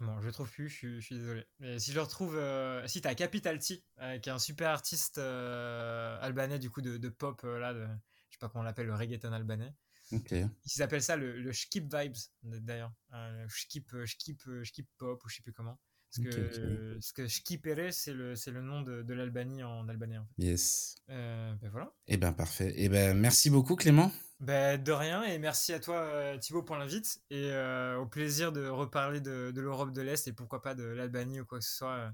Bon, 0.00 0.20
je 0.20 0.26
le 0.26 0.32
trouve 0.32 0.50
plus, 0.50 0.68
je 0.68 0.74
suis, 0.74 1.00
je 1.00 1.06
suis 1.06 1.14
désolé. 1.16 1.44
Mais 1.58 1.78
si 1.78 1.90
je 1.90 1.96
le 1.96 2.02
retrouve. 2.02 2.36
euh, 2.36 2.86
si 2.86 3.00
t'as 3.00 3.14
Capital 3.14 3.58
T, 3.58 3.84
euh, 4.00 4.18
qui 4.18 4.28
est 4.28 4.32
un 4.32 4.38
super 4.38 4.70
artiste 4.70 5.18
euh, 5.18 6.18
albanais, 6.20 6.58
du 6.58 6.70
coup, 6.70 6.80
de, 6.82 6.96
de 6.96 7.08
pop, 7.08 7.40
euh, 7.44 7.58
là, 7.58 7.72
de- 7.74 7.86
je 8.28 8.34
sais 8.34 8.38
pas 8.40 8.48
comment 8.48 8.62
on 8.62 8.64
l'appelle, 8.64 8.86
le 8.86 8.94
reggaeton 8.94 9.32
albanais. 9.32 9.74
Ils 10.12 10.82
appellent 10.82 11.02
ça 11.02 11.16
le, 11.16 11.40
le 11.40 11.52
skip 11.52 11.84
vibes, 11.94 12.16
d'ailleurs. 12.42 12.92
Le 13.12 13.46
skip, 13.48 13.92
euh, 13.94 14.06
skip, 14.06 14.40
euh, 14.48 14.64
skip 14.64 14.88
pop, 14.98 15.22
ou 15.24 15.28
je 15.28 15.36
sais 15.36 15.42
plus 15.42 15.52
comment. 15.52 15.78
Parce 16.12 16.26
que, 16.26 16.40
Ok, 16.40 16.56
ok. 16.56 16.94
parce 16.94 17.12
que 17.12 17.92
c'est 17.92 18.12
le, 18.12 18.34
c'est 18.34 18.50
le 18.50 18.62
nom 18.62 18.82
de, 18.82 19.02
de 19.02 19.14
l'Albanie 19.14 19.62
en 19.62 19.88
albanais. 19.88 20.18
En 20.18 20.26
fait. 20.26 20.42
Yes. 20.42 20.96
Ben 21.06 21.56
voilà. 21.70 21.94
Eh 22.08 22.16
ben 22.16 22.32
parfait. 22.32 22.72
Eh 22.76 22.88
ben 22.88 23.16
merci 23.16 23.48
beaucoup 23.50 23.76
Clément. 23.76 24.10
Ben, 24.40 24.82
de 24.82 24.90
rien, 24.92 25.22
et 25.24 25.38
merci 25.38 25.74
à 25.74 25.80
toi 25.80 25.96
euh, 25.96 26.38
Thibaut 26.38 26.62
pour 26.62 26.76
l'invite, 26.76 27.20
et 27.30 27.50
euh, 27.52 27.98
au 27.98 28.06
plaisir 28.06 28.52
de 28.52 28.66
reparler 28.68 29.20
de, 29.20 29.50
de 29.54 29.60
l'Europe 29.60 29.92
de 29.92 30.00
l'Est, 30.00 30.26
et 30.28 30.32
pourquoi 30.32 30.62
pas 30.62 30.74
de 30.74 30.82
l'Albanie 30.84 31.40
ou 31.40 31.44
quoi 31.44 31.58
que 31.58 31.64
ce 31.64 31.76
soit 31.76 32.10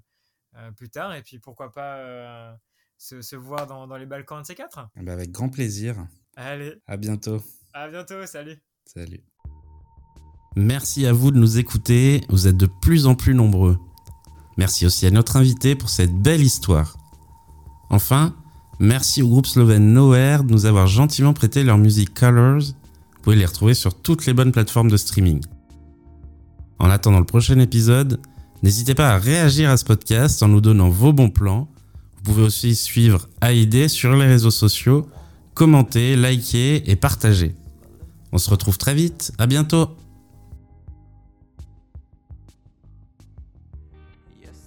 euh, 0.57 0.73
plus 0.73 0.89
tard, 0.91 1.15
et 1.15 1.23
puis 1.23 1.39
pourquoi 1.39 1.71
pas 1.71 1.99
euh, 1.99 2.53
se, 2.99 3.23
se 3.23 3.37
voir 3.37 3.69
dans, 3.69 3.87
dans 3.87 3.97
les 3.97 4.07
Balkans 4.07 4.43
de 4.43 4.47
ces 4.47 4.57
quatre. 4.57 4.89
Ben, 4.97 5.09
avec 5.09 5.31
grand 5.31 5.49
plaisir. 5.51 6.05
Allez, 6.35 6.75
À 6.89 6.97
bientôt. 6.97 7.41
à 7.73 7.87
bientôt, 7.89 8.27
salut 8.27 8.59
Salut. 8.87 9.23
Merci 10.57 11.07
à 11.07 11.13
vous 11.13 11.31
de 11.31 11.39
nous 11.39 11.59
écouter, 11.59 12.23
vous 12.29 12.49
êtes 12.49 12.57
de 12.57 12.69
plus 12.83 13.07
en 13.07 13.15
plus 13.15 13.35
nombreux. 13.35 13.79
Merci 14.57 14.85
aussi 14.87 15.07
à 15.07 15.11
notre 15.11 15.37
invité 15.37 15.77
pour 15.77 15.91
cette 15.91 16.13
belle 16.15 16.41
histoire. 16.43 16.97
Enfin, 17.91 18.35
merci 18.81 19.23
au 19.23 19.29
groupe 19.29 19.47
slovène 19.47 19.93
Nowhere 19.93 20.45
de 20.45 20.53
nous 20.53 20.67
avoir 20.67 20.87
gentiment 20.87 21.33
prêté 21.33 21.65
leur 21.65 21.79
musique 21.79 22.15
Colors. 22.15 22.63
Vous 22.63 23.23
pouvez 23.23 23.37
les 23.37 23.47
retrouver 23.47 23.75
sur 23.75 23.95
toutes 23.95 24.27
les 24.27 24.35
bonnes 24.35 24.53
plateformes 24.53 24.91
de 24.91 24.97
streaming. 24.97 25.41
En 26.79 26.91
attendant 26.91 27.19
le 27.19 27.25
prochain 27.25 27.59
épisode, 27.59 28.21
n'hésitez 28.63 28.95
pas 28.95 29.11
à 29.11 29.19
réagir 29.19 29.71
à 29.71 29.77
ce 29.77 29.85
podcast 29.85 30.43
en 30.43 30.49
nous 30.49 30.61
donnant 30.61 30.89
vos 30.89 31.13
bons 31.13 31.31
plans. 31.31 31.69
Vous 32.17 32.23
pouvez 32.23 32.43
aussi 32.43 32.75
suivre 32.75 33.29
AID 33.43 33.89
sur 33.89 34.15
les 34.15 34.27
réseaux 34.27 34.51
sociaux, 34.51 35.09
commenter, 35.55 36.17
liker 36.17 36.91
et 36.91 36.97
partager. 36.97 37.55
On 38.33 38.39
se 38.39 38.51
retrouve 38.51 38.79
très 38.79 38.95
vite, 38.95 39.33
à 39.39 39.47
bientôt 39.47 39.97